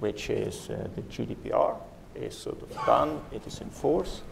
which 0.00 0.30
is 0.30 0.68
uh, 0.68 0.88
the 0.94 1.02
GDPR 1.02 1.76
is 2.14 2.36
sort 2.36 2.60
of 2.62 2.74
done, 2.86 3.20
it 3.32 3.46
is 3.46 3.60
in 3.60 3.70
force. 3.70 4.22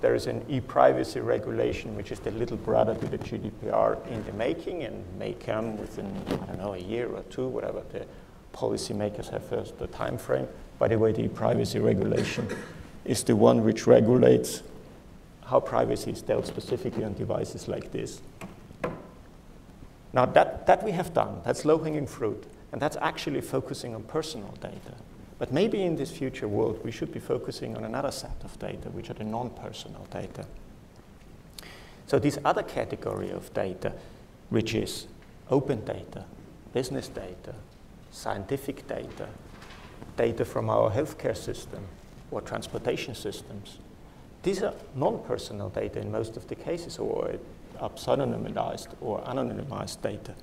There 0.00 0.14
is 0.14 0.28
an 0.28 0.44
e-privacy 0.48 1.20
regulation, 1.20 1.96
which 1.96 2.12
is 2.12 2.20
the 2.20 2.30
little 2.30 2.56
brother 2.56 2.94
to 2.94 3.06
the 3.06 3.18
GDPR 3.18 4.06
in 4.06 4.24
the 4.24 4.32
making 4.32 4.84
and 4.84 5.04
may 5.18 5.32
come 5.32 5.76
within, 5.76 6.06
I 6.28 6.36
don't 6.46 6.58
know, 6.58 6.74
a 6.74 6.78
year 6.78 7.08
or 7.08 7.22
two, 7.24 7.48
whatever 7.48 7.82
the 7.92 8.06
policymakers 8.54 9.28
have 9.30 9.44
first 9.44 9.76
the 9.78 9.88
time 9.88 10.16
frame. 10.16 10.46
By 10.78 10.88
the 10.88 10.98
way, 10.98 11.12
the 11.12 11.24
e-privacy 11.24 11.80
regulation 11.80 12.48
is 13.04 13.24
the 13.24 13.34
one 13.34 13.64
which 13.64 13.86
regulates 13.86 14.62
how 15.44 15.58
privacy 15.58 16.12
is 16.12 16.22
dealt 16.22 16.46
specifically 16.46 17.04
on 17.04 17.14
devices 17.14 17.66
like 17.66 17.90
this. 17.90 18.22
Now, 20.12 20.26
that, 20.26 20.66
that 20.66 20.82
we 20.82 20.92
have 20.92 21.12
done, 21.12 21.40
that's 21.44 21.64
low-hanging 21.64 22.06
fruit, 22.06 22.44
and 22.72 22.80
that's 22.80 22.96
actually 23.00 23.40
focusing 23.40 23.94
on 23.94 24.02
personal 24.04 24.52
data. 24.60 24.94
But 25.38 25.52
maybe 25.52 25.82
in 25.82 25.96
this 25.96 26.10
future 26.10 26.48
world, 26.48 26.80
we 26.84 26.90
should 26.90 27.12
be 27.12 27.20
focusing 27.20 27.76
on 27.76 27.84
another 27.84 28.10
set 28.10 28.36
of 28.44 28.58
data, 28.58 28.90
which 28.90 29.10
are 29.10 29.14
the 29.14 29.24
non-personal 29.24 30.06
data. 30.10 30.46
So 32.06 32.18
this 32.18 32.38
other 32.44 32.62
category 32.62 33.30
of 33.30 33.52
data, 33.54 33.92
which 34.48 34.74
is 34.74 35.06
open 35.50 35.84
data, 35.84 36.24
business 36.72 37.08
data, 37.08 37.54
scientific 38.10 38.88
data, 38.88 39.28
data 40.16 40.44
from 40.44 40.70
our 40.70 40.90
healthcare 40.90 41.36
system 41.36 41.84
or 42.30 42.40
transportation 42.40 43.14
systems, 43.14 43.78
these 44.42 44.62
are 44.62 44.74
non-personal 44.94 45.68
data 45.68 46.00
in 46.00 46.10
most 46.10 46.36
of 46.36 46.48
the 46.48 46.54
cases, 46.54 46.98
or 46.98 47.34
pseudonymized 47.80 48.88
or 49.00 49.20
anonymized 49.22 50.02
data. 50.02 50.34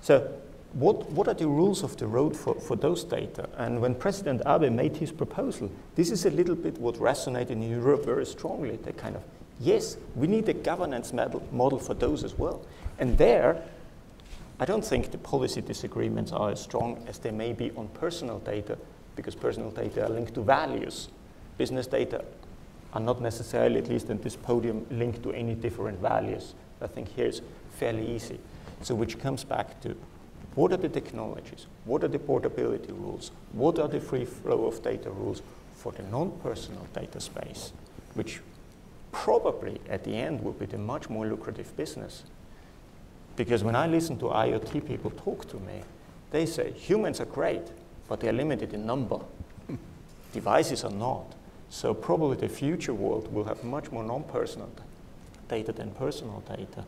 So 0.00 0.30
what, 0.74 1.10
what 1.12 1.28
are 1.28 1.34
the 1.34 1.46
rules 1.46 1.82
of 1.82 1.96
the 1.96 2.06
road 2.06 2.36
for, 2.36 2.54
for 2.56 2.76
those 2.76 3.04
data? 3.04 3.48
And 3.56 3.80
when 3.80 3.94
President 3.94 4.42
Abe 4.46 4.72
made 4.72 4.96
his 4.96 5.12
proposal, 5.12 5.70
this 5.94 6.10
is 6.10 6.26
a 6.26 6.30
little 6.30 6.56
bit 6.56 6.78
what 6.78 6.96
resonated 6.96 7.50
in 7.50 7.62
Europe 7.62 8.04
very 8.04 8.26
strongly. 8.26 8.76
They 8.76 8.92
kind 8.92 9.14
of, 9.16 9.22
yes, 9.60 9.96
we 10.16 10.26
need 10.26 10.48
a 10.48 10.54
governance 10.54 11.12
model, 11.12 11.46
model 11.52 11.78
for 11.78 11.94
those 11.94 12.24
as 12.24 12.36
well. 12.36 12.66
And 12.98 13.16
there, 13.16 13.62
I 14.58 14.64
don't 14.64 14.84
think 14.84 15.10
the 15.10 15.18
policy 15.18 15.60
disagreements 15.60 16.32
are 16.32 16.50
as 16.50 16.60
strong 16.60 17.04
as 17.08 17.18
they 17.18 17.30
may 17.30 17.52
be 17.52 17.70
on 17.72 17.88
personal 17.88 18.40
data, 18.40 18.76
because 19.14 19.34
personal 19.36 19.70
data 19.70 20.06
are 20.06 20.10
linked 20.10 20.34
to 20.34 20.42
values. 20.42 21.08
Business 21.56 21.86
data 21.86 22.24
are 22.94 23.00
not 23.00 23.20
necessarily, 23.20 23.78
at 23.78 23.88
least 23.88 24.08
in 24.08 24.20
this 24.22 24.36
podium, 24.36 24.86
linked 24.90 25.22
to 25.24 25.32
any 25.32 25.54
different 25.54 26.00
values. 26.00 26.54
I 26.80 26.86
think 26.86 27.08
here 27.08 27.26
it's 27.26 27.42
fairly 27.76 28.14
easy. 28.14 28.38
So 28.82 28.94
which 28.94 29.18
comes 29.18 29.44
back 29.44 29.80
to 29.82 29.96
what 30.54 30.72
are 30.72 30.76
the 30.76 30.88
technologies? 30.88 31.66
What 31.84 32.04
are 32.04 32.08
the 32.08 32.18
portability 32.18 32.92
rules? 32.92 33.32
What 33.52 33.78
are 33.78 33.88
the 33.88 34.00
free 34.00 34.24
flow 34.24 34.66
of 34.66 34.82
data 34.82 35.10
rules 35.10 35.42
for 35.84 35.92
the 35.92 36.02
non-personal 36.04 36.86
data 36.94 37.20
space, 37.20 37.72
which 38.14 38.40
probably 39.12 39.78
at 39.88 40.02
the 40.02 40.16
end 40.16 40.42
will 40.42 40.52
be 40.52 40.64
the 40.64 40.78
much 40.78 41.10
more 41.10 41.26
lucrative 41.26 41.76
business. 41.76 42.24
Because 43.36 43.62
when 43.62 43.76
I 43.76 43.86
listen 43.86 44.18
to 44.20 44.26
IoT 44.26 44.86
people 44.86 45.10
talk 45.10 45.46
to 45.50 45.56
me, 45.56 45.82
they 46.30 46.46
say 46.46 46.72
humans 46.72 47.20
are 47.20 47.26
great, 47.26 47.62
but 48.08 48.20
they're 48.20 48.32
limited 48.32 48.72
in 48.72 48.86
number. 48.86 49.18
Devices 50.32 50.84
are 50.84 50.90
not. 50.90 51.34
So 51.74 51.92
probably 51.92 52.36
the 52.36 52.48
future 52.48 52.94
world 52.94 53.34
will 53.34 53.42
have 53.46 53.64
much 53.64 53.90
more 53.90 54.04
non-personal 54.04 54.70
data 55.48 55.72
than 55.72 55.90
personal 55.90 56.40
data. 56.48 56.84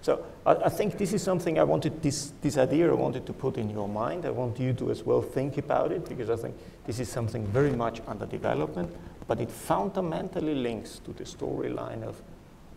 So 0.00 0.24
I, 0.46 0.54
I, 0.54 0.68
think 0.70 0.96
this 0.96 1.12
is 1.12 1.22
something 1.22 1.58
I 1.58 1.64
wanted, 1.64 2.02
this, 2.02 2.32
this 2.40 2.56
idea 2.56 2.90
I 2.90 2.94
wanted 2.94 3.26
to 3.26 3.34
put 3.34 3.58
in 3.58 3.68
your 3.68 3.86
mind. 3.86 4.24
I 4.24 4.30
want 4.30 4.58
you 4.58 4.72
to 4.72 4.90
as 4.90 5.02
well 5.02 5.20
think 5.20 5.58
about 5.58 5.92
it 5.92 6.08
because 6.08 6.30
I 6.30 6.36
think 6.36 6.56
this 6.86 6.98
is 6.98 7.10
something 7.10 7.46
very 7.48 7.72
much 7.72 8.00
under 8.06 8.24
development, 8.24 8.90
but 9.28 9.38
it 9.38 9.50
fundamentally 9.50 10.54
links 10.54 10.98
to 11.04 11.12
the 11.12 11.24
storyline 11.24 12.02
of, 12.02 12.22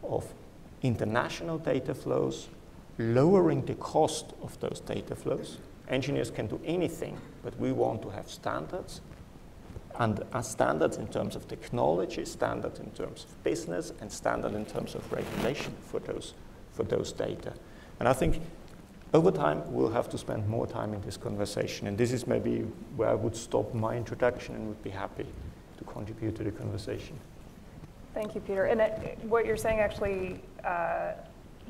of 0.03 0.27
international 0.81 1.57
data 1.57 1.95
flows, 1.95 2.49
lowering 2.97 3.63
the 3.65 3.75
cost 3.75 4.33
of 4.43 4.59
those 4.59 4.81
data 4.81 5.15
flows. 5.15 5.59
Engineers 5.87 6.31
can 6.31 6.47
do 6.47 6.59
anything, 6.65 7.17
but 7.45 7.57
we 7.57 7.71
want 7.71 8.01
to 8.01 8.09
have 8.09 8.29
standards 8.29 8.99
and 9.99 10.23
as 10.33 10.49
standards 10.49 10.97
in 10.97 11.07
terms 11.07 11.35
of 11.35 11.47
technology, 11.47 12.25
standards 12.25 12.79
in 12.79 12.91
terms 12.91 13.25
of 13.25 13.43
business, 13.43 13.93
and 14.01 14.11
standard 14.11 14.53
in 14.53 14.65
terms 14.65 14.95
of 14.95 15.11
regulation 15.11 15.73
for 15.81 15.99
those 15.99 16.33
for 16.73 16.83
those 16.83 17.11
data. 17.11 17.53
And 17.99 18.07
I 18.09 18.13
think 18.13 18.41
over 19.13 19.31
time, 19.31 19.61
we'll 19.71 19.91
have 19.91 20.09
to 20.09 20.17
spend 20.17 20.47
more 20.49 20.67
time 20.67 20.93
in 20.93 21.01
this 21.01 21.15
conversation. 21.15 21.87
And 21.87 21.97
this 21.97 22.11
is 22.11 22.27
maybe 22.27 22.65
where 22.97 23.09
I 23.09 23.13
would 23.13 23.35
stop 23.35 23.73
my 23.73 23.95
introduction 23.95 24.55
and 24.55 24.67
would 24.67 24.83
be 24.83 24.89
happy 24.89 25.25
to 25.77 25.83
contribute 25.85 26.35
to 26.35 26.43
the 26.43 26.51
conversation. 26.51 27.17
Thank 28.13 28.35
you, 28.35 28.41
Peter. 28.41 28.65
And 28.65 28.81
it, 28.81 29.17
what 29.23 29.45
you're 29.45 29.57
saying 29.57 29.79
actually, 29.79 30.41
uh, 30.65 31.13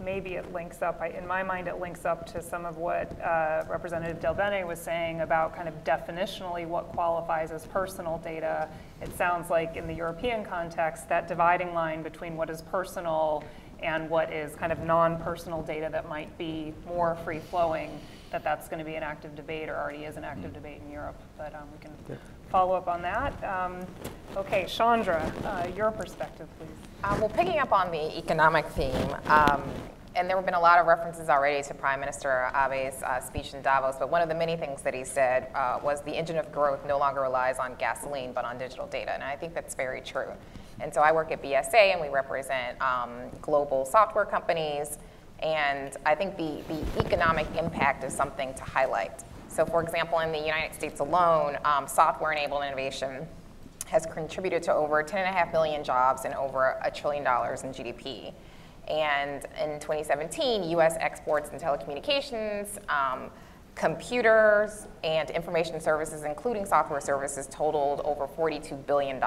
maybe 0.04 0.36
it 0.36 0.52
links 0.54 0.82
up, 0.82 1.00
I, 1.02 1.10
in 1.10 1.26
my 1.26 1.44
mind, 1.44 1.68
it 1.68 1.80
links 1.80 2.06
up 2.06 2.26
to 2.34 2.42
some 2.42 2.66
of 2.66 2.78
what 2.78 3.20
uh, 3.22 3.64
Representative 3.70 4.20
DelBene 4.20 4.68
was 4.68 4.80
saying 4.80 5.22
about 5.22 5.56
kind 5.56 5.68
of 5.68 5.84
definitionally 5.84 6.68
what 6.68 6.90
qualifies 6.90 7.52
as 7.52 7.66
personal 7.66 8.18
data. 8.20 8.68
It 9.02 9.16
sounds 9.18 9.50
like 9.50 9.76
in 9.76 9.88
the 9.88 9.94
European 9.94 10.44
context, 10.44 11.08
that 11.10 11.28
dividing 11.28 11.74
line 11.74 12.04
between 12.04 12.36
what 12.36 12.50
is 12.50 12.62
personal 12.62 13.44
and 13.82 14.10
what 14.10 14.32
is 14.34 14.56
kind 14.56 14.72
of 14.72 14.80
non-personal 14.80 15.62
data 15.62 15.90
that 15.92 16.10
might 16.10 16.36
be 16.38 16.74
more 16.88 17.16
free-flowing, 17.24 18.00
that 18.32 18.44
that's 18.44 18.68
going 18.68 18.80
to 18.80 18.86
be 18.86 18.96
an 18.96 19.04
active 19.04 19.36
debate 19.36 19.70
or 19.70 19.76
already 19.76 20.06
is 20.06 20.18
an 20.18 20.24
active 20.24 20.52
mm. 20.52 20.56
debate 20.56 20.82
in 20.86 20.92
Europe. 20.92 21.18
But 21.38 21.54
um, 21.54 21.68
we 21.72 21.78
can 21.80 22.20
follow 22.50 22.74
up 22.76 22.88
on 22.88 23.02
that. 23.02 23.32
Um, 23.44 23.86
okay, 24.36 24.64
Shaundra, 24.64 25.32
uh, 25.46 25.68
your 25.76 25.92
perspective, 25.92 26.48
please. 26.58 26.70
Uh, 27.04 27.18
well, 27.20 27.30
picking 27.30 27.60
up 27.60 27.72
on 27.72 27.92
the 27.92 28.18
economic 28.18 28.66
theme, 28.68 29.16
um, 29.28 29.62
and 30.16 30.30
there 30.30 30.38
have 30.38 30.46
been 30.46 30.56
a 30.56 30.60
lot 30.60 30.80
of 30.80 30.88
references 30.88 31.30
already 31.30 31.62
to 31.62 31.74
Prime 31.74 32.00
Minister 32.00 32.50
Abe's 32.54 33.04
uh, 33.04 33.20
speech 33.20 33.54
in 33.54 33.62
Davos, 33.62 33.98
but 34.00 34.10
one 34.10 34.22
of 34.22 34.30
the 34.30 34.36
many 34.36 34.56
things 34.56 34.82
that 34.82 34.94
he 34.94 35.04
said 35.04 35.50
uh, 35.54 35.80
was 35.84 36.02
the 36.02 36.12
engine 36.12 36.38
of 36.38 36.52
growth 36.52 36.86
no 36.88 36.98
longer 36.98 37.22
relies 37.22 37.60
on 37.60 37.76
gasoline 37.76 38.32
but 38.34 38.46
on 38.46 38.58
digital 38.58 38.88
data, 38.88 39.14
and 39.14 39.24
I 39.24 39.36
think 39.36 39.54
that's 39.54 39.76
very 39.76 40.02
true. 40.02 40.32
And 40.80 40.94
so 40.94 41.02
I 41.02 41.12
work 41.12 41.32
at 41.32 41.42
BSA 41.42 41.94
and 41.94 42.02
we 42.02 42.10
represent 42.10 42.82
um, 42.82 43.30
global 43.42 43.86
software 43.86 44.26
companies. 44.26 44.98
And 45.40 45.96
I 46.06 46.16
think 46.16 46.38
the, 46.38 46.62
the 46.68 47.06
economic 47.06 47.48
impact 47.58 48.04
is 48.04 48.14
something 48.14 48.54
to 48.56 48.64
highlight. 48.64 49.24
So 49.48 49.66
for 49.66 49.82
example, 49.82 50.20
in 50.20 50.32
the 50.32 50.40
United 50.40 50.74
States 50.74 51.00
alone, 51.00 51.58
um, 51.64 51.88
software-enabled 51.88 52.64
innovation 52.64 53.28
has 53.86 54.06
contributed 54.06 54.64
to 54.64 54.74
over 54.74 55.04
10.5 55.04 55.52
million 55.52 55.84
jobs 55.84 56.26
and 56.26 56.34
over 56.36 56.78
a 56.84 56.92
trillion 56.92 57.24
dollars 57.24 57.64
in 57.64 57.72
GDP. 57.72 58.34
And 58.88 59.46
in 59.62 59.80
2017, 59.80 60.64
US 60.78 60.96
exports 61.00 61.50
in 61.50 61.60
telecommunications, 61.60 62.78
um, 62.90 63.32
computers, 63.74 64.88
and 65.04 65.30
information 65.32 65.80
services, 65.82 66.24
including 66.24 66.66
software 66.66 67.02
services, 67.02 67.48
totaled 67.48 68.02
over 68.02 68.28
$42 68.28 68.86
billion. 68.86 69.22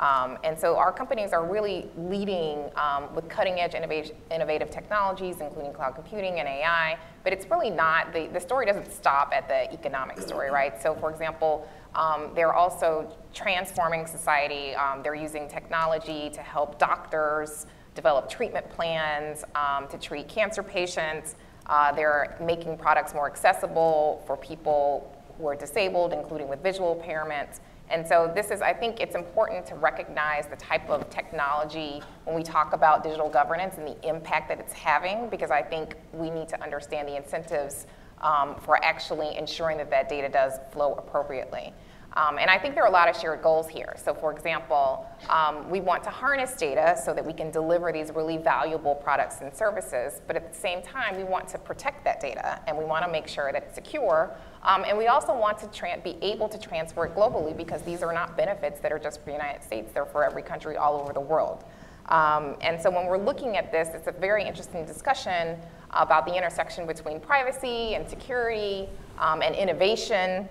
Um, 0.00 0.38
and 0.42 0.58
so 0.58 0.76
our 0.76 0.92
companies 0.92 1.32
are 1.32 1.46
really 1.46 1.88
leading 1.96 2.68
um, 2.76 3.14
with 3.14 3.28
cutting 3.28 3.60
edge 3.60 3.74
innovative 3.74 4.70
technologies, 4.70 5.40
including 5.40 5.72
cloud 5.72 5.94
computing 5.94 6.40
and 6.40 6.48
AI. 6.48 6.98
But 7.22 7.32
it's 7.32 7.48
really 7.48 7.70
not, 7.70 8.12
the, 8.12 8.26
the 8.26 8.40
story 8.40 8.66
doesn't 8.66 8.92
stop 8.92 9.32
at 9.32 9.48
the 9.48 9.72
economic 9.72 10.20
story, 10.20 10.50
right? 10.50 10.80
So, 10.82 10.94
for 10.96 11.10
example, 11.10 11.66
um, 11.94 12.30
they're 12.34 12.52
also 12.54 13.10
transforming 13.32 14.06
society. 14.06 14.74
Um, 14.74 15.02
they're 15.02 15.14
using 15.14 15.48
technology 15.48 16.30
to 16.30 16.40
help 16.40 16.78
doctors 16.78 17.66
develop 17.94 18.28
treatment 18.28 18.68
plans 18.70 19.44
um, 19.54 19.88
to 19.88 19.98
treat 19.98 20.28
cancer 20.28 20.62
patients. 20.62 21.36
Uh, 21.66 21.92
they're 21.92 22.36
making 22.40 22.76
products 22.76 23.14
more 23.14 23.26
accessible 23.26 24.22
for 24.26 24.36
people 24.36 25.16
who 25.38 25.46
are 25.46 25.56
disabled, 25.56 26.12
including 26.12 26.48
with 26.48 26.62
visual 26.62 26.94
impairments. 26.94 27.60
And 27.90 28.06
so 28.06 28.32
this 28.34 28.50
is, 28.50 28.62
I 28.62 28.72
think 28.72 29.00
it's 29.00 29.14
important 29.14 29.66
to 29.66 29.74
recognize 29.74 30.46
the 30.46 30.56
type 30.56 30.88
of 30.88 31.08
technology 31.10 32.00
when 32.24 32.34
we 32.34 32.42
talk 32.42 32.72
about 32.72 33.02
digital 33.02 33.28
governance 33.28 33.76
and 33.76 33.86
the 33.86 34.08
impact 34.08 34.48
that 34.48 34.58
it's 34.58 34.72
having, 34.72 35.28
because 35.28 35.50
I 35.50 35.62
think 35.62 35.96
we 36.12 36.30
need 36.30 36.48
to 36.48 36.62
understand 36.62 37.08
the 37.08 37.16
incentives 37.16 37.86
um, 38.24 38.56
for 38.56 38.82
actually 38.84 39.36
ensuring 39.36 39.76
that 39.76 39.90
that 39.90 40.08
data 40.08 40.28
does 40.28 40.54
flow 40.72 40.94
appropriately. 40.94 41.72
Um, 42.16 42.38
and 42.38 42.48
I 42.48 42.58
think 42.58 42.74
there 42.74 42.84
are 42.84 42.88
a 42.88 42.92
lot 42.92 43.08
of 43.08 43.16
shared 43.16 43.42
goals 43.42 43.68
here. 43.68 43.94
So 44.02 44.14
for 44.14 44.30
example, 44.32 45.04
um, 45.28 45.68
we 45.68 45.80
want 45.80 46.04
to 46.04 46.10
harness 46.10 46.54
data 46.54 46.96
so 47.02 47.12
that 47.12 47.24
we 47.24 47.32
can 47.32 47.50
deliver 47.50 47.90
these 47.92 48.12
really 48.12 48.36
valuable 48.36 48.94
products 48.94 49.40
and 49.40 49.54
services, 49.54 50.20
but 50.28 50.36
at 50.36 50.52
the 50.52 50.58
same 50.58 50.80
time, 50.80 51.16
we 51.16 51.24
want 51.24 51.48
to 51.48 51.58
protect 51.58 52.04
that 52.04 52.20
data 52.20 52.60
and 52.68 52.78
we 52.78 52.84
want 52.84 53.04
to 53.04 53.10
make 53.10 53.26
sure 53.26 53.50
that 53.52 53.64
it's 53.64 53.74
secure. 53.74 54.36
Um, 54.62 54.84
and 54.86 54.96
we 54.96 55.08
also 55.08 55.36
want 55.36 55.58
to 55.58 56.00
be 56.04 56.16
able 56.22 56.48
to 56.48 56.58
transfer 56.58 57.04
it 57.06 57.16
globally 57.16 57.56
because 57.56 57.82
these 57.82 58.02
are 58.02 58.12
not 58.12 58.36
benefits 58.36 58.78
that 58.80 58.92
are 58.92 58.98
just 58.98 59.18
for 59.20 59.26
the 59.26 59.32
United 59.32 59.64
States, 59.64 59.90
they're 59.92 60.06
for 60.06 60.24
every 60.24 60.42
country 60.42 60.76
all 60.76 61.00
over 61.00 61.12
the 61.12 61.20
world. 61.20 61.64
Um, 62.06 62.56
and 62.60 62.80
so 62.80 62.90
when 62.90 63.06
we're 63.06 63.18
looking 63.18 63.56
at 63.56 63.72
this, 63.72 63.88
it's 63.94 64.06
a 64.06 64.12
very 64.12 64.44
interesting 64.44 64.84
discussion 64.84 65.58
about 65.90 66.26
the 66.26 66.34
intersection 66.36 66.86
between 66.86 67.20
privacy 67.20 67.94
and 67.94 68.08
security 68.08 68.88
um, 69.18 69.42
and 69.42 69.54
innovation 69.54 70.48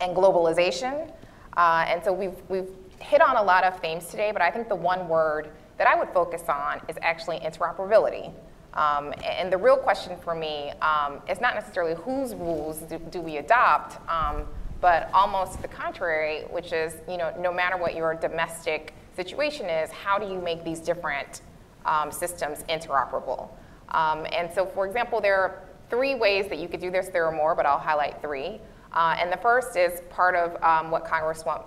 and 0.00 0.16
globalization. 0.16 1.10
Uh, 1.56 1.84
and 1.86 2.02
so 2.02 2.12
we've, 2.12 2.36
we've 2.48 2.70
hit 2.98 3.20
on 3.20 3.36
a 3.36 3.42
lot 3.42 3.64
of 3.64 3.78
themes 3.80 4.06
today, 4.06 4.32
but 4.32 4.42
I 4.42 4.50
think 4.50 4.68
the 4.68 4.76
one 4.76 5.08
word 5.08 5.50
that 5.78 5.86
I 5.86 5.94
would 5.94 6.08
focus 6.08 6.42
on 6.48 6.80
is 6.88 6.96
actually 7.02 7.38
interoperability. 7.40 8.32
Um, 8.74 9.12
and 9.24 9.52
the 9.52 9.58
real 9.58 9.76
question 9.76 10.16
for 10.18 10.34
me 10.34 10.72
um, 10.80 11.20
is 11.28 11.40
not 11.40 11.54
necessarily 11.54 11.94
whose 11.94 12.34
rules 12.34 12.78
do, 12.78 12.98
do 12.98 13.20
we 13.20 13.36
adopt, 13.36 13.98
um, 14.10 14.46
but 14.80 15.10
almost 15.12 15.60
the 15.60 15.68
contrary, 15.68 16.44
which 16.50 16.72
is, 16.72 16.94
you 17.08 17.18
know, 17.18 17.34
no 17.38 17.52
matter 17.52 17.76
what 17.76 17.94
your 17.94 18.14
domestic 18.14 18.94
situation 19.14 19.66
is, 19.66 19.90
how 19.90 20.18
do 20.18 20.26
you 20.26 20.40
make 20.40 20.64
these 20.64 20.80
different 20.80 21.42
um, 21.84 22.10
systems 22.10 22.64
interoperable? 22.68 23.48
Um, 23.90 24.26
and 24.32 24.52
so, 24.52 24.66
for 24.66 24.86
example, 24.86 25.20
there 25.20 25.36
are 25.36 25.64
three 25.90 26.14
ways 26.14 26.48
that 26.48 26.58
you 26.58 26.68
could 26.68 26.80
do 26.80 26.90
this. 26.90 27.08
There 27.08 27.26
are 27.26 27.32
more, 27.32 27.54
but 27.54 27.66
I'll 27.66 27.78
highlight 27.78 28.22
three. 28.22 28.60
Uh, 28.92 29.16
and 29.18 29.32
the 29.32 29.36
first 29.36 29.76
is 29.76 30.00
part 30.10 30.34
of 30.34 30.62
um, 30.62 30.90
what 30.90 31.04
Congresswoman, 31.04 31.64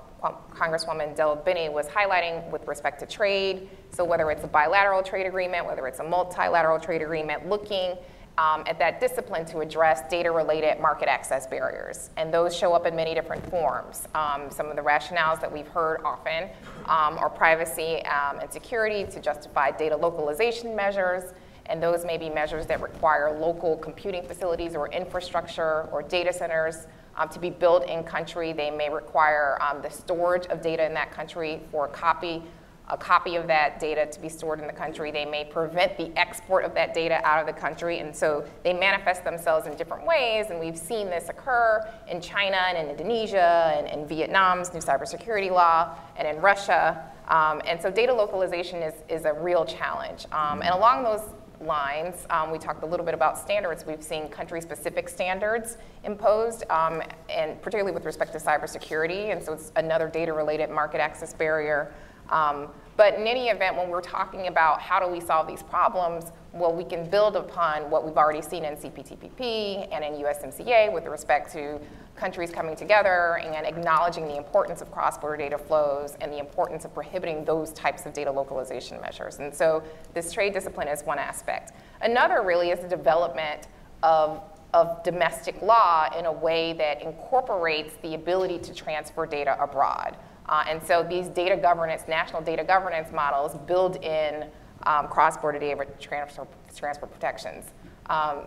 Congresswoman 0.52 1.16
DelBene 1.16 1.72
was 1.72 1.88
highlighting 1.88 2.50
with 2.52 2.68
respect 2.68 3.00
to 3.02 3.06
trade. 3.06 3.70
So 3.92 4.04
whether 4.04 4.32
it's 4.32 4.44
a 4.44 4.48
bilateral 4.48 5.04
trade 5.04 5.28
agreement, 5.28 5.66
whether 5.66 5.88
it's 5.88 6.00
a 6.00 6.04
multilateral 6.04 6.80
trade 6.80 7.02
agreement, 7.02 7.48
looking 7.48 7.96
um, 8.38 8.64
at 8.66 8.78
that 8.80 9.00
discipline 9.00 9.46
to 9.46 9.60
address 9.60 10.10
data-related 10.10 10.80
market 10.80 11.08
access 11.08 11.48
barriers. 11.48 12.10
And 12.18 12.34
those 12.34 12.56
show 12.56 12.74
up 12.74 12.86
in 12.86 12.96
many 12.96 13.14
different 13.14 13.50
forms. 13.50 14.08
Um, 14.14 14.50
some 14.50 14.68
of 14.68 14.76
the 14.76 14.82
rationales 14.82 15.40
that 15.42 15.52
we've 15.52 15.68
heard 15.68 16.02
often 16.04 16.50
um, 16.86 17.18
are 17.18 17.30
privacy 17.30 18.04
um, 18.06 18.40
and 18.40 18.52
security 18.52 19.06
to 19.12 19.20
justify 19.22 19.72
data 19.72 19.96
localization 19.96 20.76
measures, 20.76 21.34
and 21.68 21.82
those 21.82 22.06
may 22.06 22.18
be 22.18 22.30
measures 22.30 22.66
that 22.68 22.82
require 22.82 23.38
local 23.40 23.78
computing 23.78 24.24
facilities 24.24 24.76
or 24.76 24.88
infrastructure 24.92 25.84
or 25.92 26.04
data 26.04 26.32
centers 26.32 26.88
um, 27.18 27.30
to 27.30 27.40
be 27.40 27.50
built 27.50 27.88
in 27.88 28.04
country. 28.04 28.54
They 28.54 28.70
may 28.70 28.90
require 28.90 29.58
um, 29.62 29.82
the 29.82 29.90
storage 29.90 30.46
of 30.48 30.62
data 30.62 30.86
in 30.86 30.94
that 30.94 31.12
country 31.12 31.62
for 31.72 31.88
copy, 31.88 32.44
a 32.90 32.98
copy 32.98 33.36
of 33.36 33.48
that 33.48 33.80
data 33.80 34.06
to 34.06 34.20
be 34.20 34.30
stored 34.30 34.60
in 34.60 34.68
the 34.68 34.74
country. 34.74 35.12
They 35.12 35.26
may 35.26 35.44
prevent 35.46 35.98
the 35.98 36.12
export 36.18 36.66
of 36.66 36.74
that 36.76 36.94
data 36.94 37.20
out 37.26 37.40
of 37.40 37.48
the 37.48 37.60
country. 37.60 38.00
And 38.00 38.16
so 38.16 38.46
they 38.64 38.74
manifest 38.74 39.24
themselves 39.24 39.66
in 39.68 39.76
different 39.76 40.06
ways. 40.06 40.48
And 40.50 40.60
we've 40.60 40.78
seen 40.78 41.10
this 41.10 41.30
occur 41.30 41.88
in 42.08 42.22
China 42.22 42.58
and 42.58 42.78
in 42.78 42.90
Indonesia 42.90 43.74
and 43.76 43.88
in 43.88 44.08
Vietnam's 44.08 44.74
new 44.74 44.80
cybersecurity 44.80 45.52
law 45.52 45.96
and 46.16 46.28
in 46.28 46.42
Russia. 46.42 47.04
Um, 47.28 47.62
and 47.66 47.82
so 47.82 47.90
data 47.90 48.14
localization 48.14 48.84
is, 48.84 48.94
is 49.10 49.26
a 49.26 49.34
real 49.34 49.66
challenge. 49.66 50.26
Um, 50.32 50.62
and 50.62 50.70
along 50.70 51.04
those 51.04 51.22
lines. 51.62 52.26
Um, 52.30 52.52
we 52.52 52.58
talked 52.58 52.84
a 52.84 52.86
little 52.86 53.06
bit 53.06 53.14
about 53.14 53.38
standards. 53.38 53.86
We've 53.86 54.04
seen 54.04 54.30
country-specific 54.30 55.10
standards 55.10 55.78
imposed, 56.04 56.70
um, 56.70 57.02
and 57.30 57.62
particularly 57.62 57.94
with 57.94 58.06
respect 58.06 58.34
to 58.34 58.40
cybersecurity. 58.40 59.32
And 59.32 59.42
so 59.42 59.54
it's 59.54 59.72
another 59.76 60.08
data-related 60.08 60.70
market 60.70 61.00
access 61.00 61.34
barrier. 61.34 61.94
Um, 62.30 62.70
but 62.98 63.16
in 63.16 63.28
any 63.28 63.50
event, 63.50 63.76
when 63.76 63.90
we're 63.90 64.02
talking 64.02 64.48
about 64.48 64.82
how 64.82 65.00
do 65.00 65.08
we 65.08 65.20
solve 65.20 65.48
these 65.48 65.64
problems, 65.64 66.32
well, 66.54 66.74
we 66.74 66.86
can 66.86 67.10
build 67.10 67.36
upon 67.36 67.90
what 67.90 68.06
we've 68.06 68.16
already 68.16 68.42
seen 68.42 68.64
in 68.64 68.76
CPTPP 68.76 69.90
and 69.92 70.04
in 70.04 70.14
USMCA 70.24 70.94
with 70.94 71.06
respect 71.06 71.52
to 71.52 71.80
countries 72.16 72.50
coming 72.50 72.78
together 72.78 73.40
and 73.40 73.66
acknowledging 73.66 74.26
the 74.28 74.38
importance 74.38 74.82
of 74.82 74.90
cross-border 74.90 75.36
data 75.36 75.58
flows 75.58 76.16
and 76.22 76.32
the 76.32 76.40
importance 76.40 76.86
of 76.86 76.94
prohibiting 76.94 77.44
those 77.44 77.74
types 77.74 78.06
of 78.06 78.14
data 78.14 78.32
localization 78.32 79.00
measures. 79.02 79.40
And 79.40 79.54
so 79.54 79.84
this 80.14 80.32
trade 80.32 80.54
discipline 80.54 80.88
is 80.88 81.04
one 81.04 81.20
aspect. 81.20 81.74
Another 82.02 82.42
really 82.42 82.70
is 82.70 82.80
the 82.80 82.88
development 82.88 83.68
of, 84.02 84.42
of 84.74 85.04
domestic 85.04 85.62
law 85.62 86.08
in 86.18 86.26
a 86.26 86.32
way 86.32 86.72
that 86.74 87.02
incorporates 87.02 87.96
the 88.02 88.16
ability 88.16 88.60
to 88.60 88.74
transfer 88.74 89.26
data 89.26 89.62
abroad. 89.62 90.16
Uh, 90.48 90.64
and 90.68 90.82
so 90.82 91.04
these 91.04 91.28
data 91.28 91.58
governance, 91.58 92.04
national 92.08 92.42
data 92.42 92.64
governance 92.64 93.12
models 93.12 93.58
build 93.66 93.98
in 94.04 94.46
um, 94.84 95.08
cross-border 95.08 95.60
data 95.60 95.88
transfer, 96.00 96.48
transfer 96.76 97.08
protections. 97.08 97.66
Um, 98.08 98.44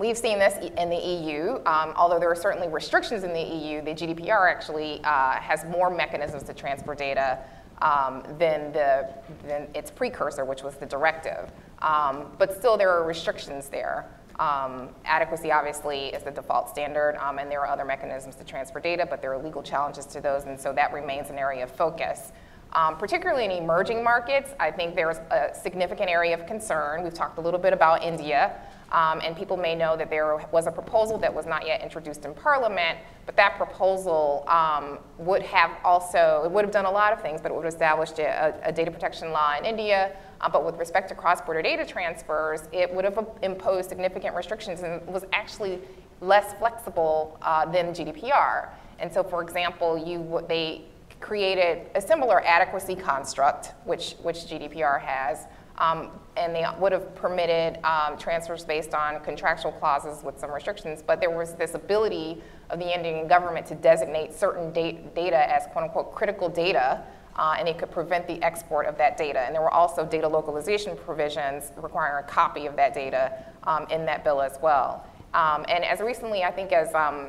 We've 0.00 0.16
seen 0.16 0.38
this 0.38 0.54
in 0.78 0.88
the 0.88 0.96
EU. 0.96 1.56
Um, 1.66 1.92
although 1.94 2.18
there 2.18 2.30
are 2.30 2.34
certainly 2.34 2.68
restrictions 2.68 3.22
in 3.22 3.34
the 3.34 3.42
EU, 3.42 3.82
the 3.82 3.90
GDPR 3.90 4.50
actually 4.50 5.02
uh, 5.04 5.32
has 5.32 5.66
more 5.66 5.90
mechanisms 5.90 6.42
to 6.44 6.54
transfer 6.54 6.94
data 6.94 7.38
um, 7.82 8.22
than, 8.38 8.72
the, 8.72 9.12
than 9.46 9.68
its 9.74 9.90
precursor, 9.90 10.46
which 10.46 10.62
was 10.62 10.76
the 10.76 10.86
directive. 10.86 11.50
Um, 11.82 12.28
but 12.38 12.56
still, 12.56 12.78
there 12.78 12.90
are 12.90 13.04
restrictions 13.04 13.68
there. 13.68 14.08
Um, 14.40 14.88
adequacy, 15.04 15.52
obviously, 15.52 16.06
is 16.06 16.22
the 16.22 16.30
default 16.30 16.70
standard, 16.70 17.16
um, 17.16 17.38
and 17.38 17.50
there 17.50 17.60
are 17.60 17.68
other 17.68 17.84
mechanisms 17.84 18.36
to 18.36 18.44
transfer 18.44 18.80
data, 18.80 19.06
but 19.08 19.20
there 19.20 19.32
are 19.34 19.38
legal 19.38 19.62
challenges 19.62 20.06
to 20.06 20.20
those, 20.22 20.44
and 20.44 20.58
so 20.58 20.72
that 20.72 20.94
remains 20.94 21.28
an 21.28 21.36
area 21.36 21.62
of 21.62 21.70
focus. 21.70 22.32
Um, 22.72 22.96
particularly 22.96 23.44
in 23.44 23.50
emerging 23.50 24.02
markets, 24.02 24.54
I 24.58 24.70
think 24.70 24.94
there's 24.94 25.18
a 25.30 25.50
significant 25.60 26.08
area 26.08 26.32
of 26.34 26.46
concern. 26.46 27.02
We've 27.04 27.12
talked 27.12 27.36
a 27.36 27.40
little 27.40 27.60
bit 27.60 27.74
about 27.74 28.02
India. 28.02 28.56
Um, 28.92 29.20
and 29.24 29.36
people 29.36 29.56
may 29.56 29.76
know 29.76 29.96
that 29.96 30.10
there 30.10 30.36
was 30.50 30.66
a 30.66 30.72
proposal 30.72 31.16
that 31.18 31.32
was 31.32 31.46
not 31.46 31.66
yet 31.66 31.80
introduced 31.80 32.24
in 32.24 32.34
Parliament, 32.34 32.98
but 33.24 33.36
that 33.36 33.56
proposal 33.56 34.44
um, 34.48 34.98
would 35.18 35.42
have 35.42 35.70
also, 35.84 36.42
it 36.44 36.50
would 36.50 36.64
have 36.64 36.72
done 36.72 36.86
a 36.86 36.90
lot 36.90 37.12
of 37.12 37.20
things, 37.20 37.40
but 37.40 37.52
it 37.52 37.54
would 37.54 37.64
have 37.64 37.72
established 37.72 38.18
a, 38.18 38.54
a 38.64 38.72
data 38.72 38.90
protection 38.90 39.30
law 39.30 39.54
in 39.56 39.64
India. 39.64 40.16
Uh, 40.40 40.48
but 40.48 40.64
with 40.64 40.76
respect 40.76 41.08
to 41.08 41.14
cross-border 41.14 41.62
data 41.62 41.84
transfers, 41.84 42.62
it 42.72 42.92
would 42.92 43.04
have 43.04 43.28
imposed 43.42 43.88
significant 43.88 44.34
restrictions 44.34 44.82
and 44.82 45.06
was 45.06 45.24
actually 45.32 45.78
less 46.20 46.54
flexible 46.58 47.38
uh, 47.42 47.66
than 47.70 47.92
GDPR. 47.92 48.70
And 48.98 49.12
so, 49.12 49.22
for 49.22 49.42
example, 49.42 49.98
you, 49.98 50.44
they 50.48 50.82
created 51.20 51.90
a 51.94 52.00
similar 52.00 52.42
adequacy 52.44 52.94
construct, 52.94 53.72
which, 53.84 54.14
which 54.22 54.38
GDPR 54.38 55.00
has, 55.00 55.46
um, 55.78 56.10
and 56.36 56.54
they 56.54 56.64
would 56.78 56.92
have 56.92 57.14
permitted 57.14 57.82
um, 57.84 58.18
transfers 58.18 58.64
based 58.64 58.94
on 58.94 59.20
contractual 59.20 59.72
clauses 59.72 60.22
with 60.22 60.38
some 60.38 60.50
restrictions, 60.50 61.02
but 61.06 61.20
there 61.20 61.30
was 61.30 61.54
this 61.54 61.74
ability 61.74 62.42
of 62.68 62.78
the 62.78 62.94
Indian 62.94 63.26
government 63.26 63.66
to 63.66 63.74
designate 63.74 64.34
certain 64.34 64.72
data 64.72 65.50
as 65.50 65.66
quote 65.72 65.84
unquote 65.84 66.14
critical 66.14 66.48
data, 66.48 67.02
uh, 67.40 67.56
and 67.58 67.66
it 67.66 67.78
could 67.78 67.90
prevent 67.90 68.26
the 68.26 68.40
export 68.42 68.84
of 68.84 68.98
that 68.98 69.16
data. 69.16 69.40
And 69.40 69.54
there 69.54 69.62
were 69.62 69.72
also 69.72 70.04
data 70.04 70.28
localization 70.28 70.94
provisions 70.94 71.72
requiring 71.76 72.22
a 72.22 72.28
copy 72.28 72.66
of 72.66 72.76
that 72.76 72.92
data 72.92 73.32
um, 73.64 73.86
in 73.90 74.04
that 74.04 74.22
bill 74.22 74.42
as 74.42 74.58
well. 74.62 75.06
Um, 75.32 75.64
and 75.68 75.82
as 75.82 76.00
recently, 76.00 76.44
I 76.44 76.50
think 76.50 76.70
as 76.70 76.94
um, 76.94 77.28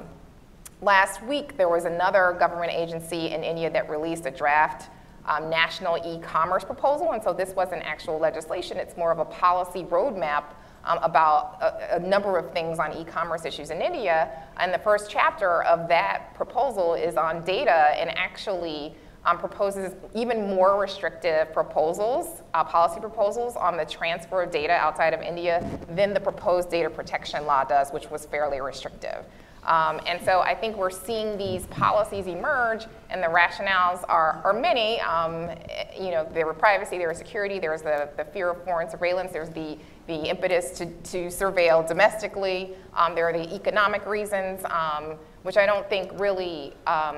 last 0.81 1.23
week, 1.23 1.55
there 1.55 1.69
was 1.69 1.85
another 1.85 2.35
government 2.37 2.73
agency 2.73 3.27
in 3.27 3.41
India 3.41 3.69
that 3.69 3.89
released 3.89 4.25
a 4.25 4.31
draft 4.31 4.89
um, 5.25 5.49
national 5.49 5.97
e-commerce 6.05 6.65
proposal, 6.65 7.13
and 7.13 7.23
so 7.23 7.31
this 7.31 7.55
wasn't 7.55 7.83
actual 7.83 8.19
legislation. 8.19 8.75
It's 8.77 8.97
more 8.97 9.13
of 9.13 9.19
a 9.19 9.25
policy 9.25 9.83
roadmap 9.83 10.43
um, 10.83 10.97
about 11.03 11.61
a, 11.61 11.97
a, 11.97 11.99
number 11.99 12.37
of 12.37 12.51
things 12.51 12.79
on 12.79 12.91
e-commerce 12.97 13.45
issues 13.45 13.69
in 13.69 13.81
India. 13.81 14.29
And 14.57 14.73
the 14.73 14.79
first 14.79 15.09
chapter 15.09 15.63
of 15.63 15.87
that 15.89 16.33
proposal 16.33 16.95
is 16.95 17.15
on 17.15 17.45
data 17.45 17.93
and 17.95 18.09
actually 18.17 18.95
um, 19.25 19.37
proposes 19.37 19.93
even 20.15 20.47
more 20.47 20.79
restrictive 20.79 21.53
proposals, 21.53 22.41
uh, 22.53 22.63
policy 22.63 22.99
proposals 22.99 23.55
on 23.55 23.77
the 23.77 23.85
transfer 23.85 24.41
of 24.43 24.51
data 24.51 24.73
outside 24.73 25.13
of 25.13 25.21
India 25.21 25.67
than 25.89 26.13
the 26.13 26.19
proposed 26.19 26.69
data 26.69 26.89
protection 26.89 27.45
law 27.45 27.63
does, 27.63 27.91
which 27.91 28.09
was 28.09 28.25
fairly 28.25 28.61
restrictive. 28.61 29.25
Um, 29.63 30.01
and 30.07 30.19
so 30.25 30.39
I 30.39 30.55
think 30.55 30.75
we're 30.75 30.89
seeing 30.89 31.37
these 31.37 31.67
policies 31.67 32.25
emerge, 32.25 32.87
and 33.11 33.21
the 33.21 33.27
rationales 33.27 34.03
are, 34.09 34.41
are 34.43 34.53
many. 34.53 34.99
Um, 35.01 35.49
you 35.95 36.09
know, 36.09 36.27
there 36.33 36.47
were 36.47 36.53
privacy, 36.53 36.97
there 36.97 37.09
was 37.09 37.19
security, 37.19 37.59
there 37.59 37.71
was 37.71 37.83
the, 37.83 38.09
the 38.17 38.25
fear 38.25 38.49
of 38.49 38.63
foreign 38.63 38.89
surveillance, 38.89 39.31
there's 39.31 39.49
the, 39.49 39.77
the 40.07 40.29
impetus 40.29 40.71
to, 40.79 40.87
to 40.87 41.27
surveil 41.27 41.87
domestically, 41.87 42.71
um, 42.95 43.13
there 43.13 43.29
are 43.29 43.33
the 43.33 43.53
economic 43.53 44.05
reasons, 44.07 44.65
um, 44.65 45.15
which 45.43 45.57
I 45.57 45.67
don't 45.67 45.87
think 45.89 46.11
really 46.19 46.73
um, 46.87 47.17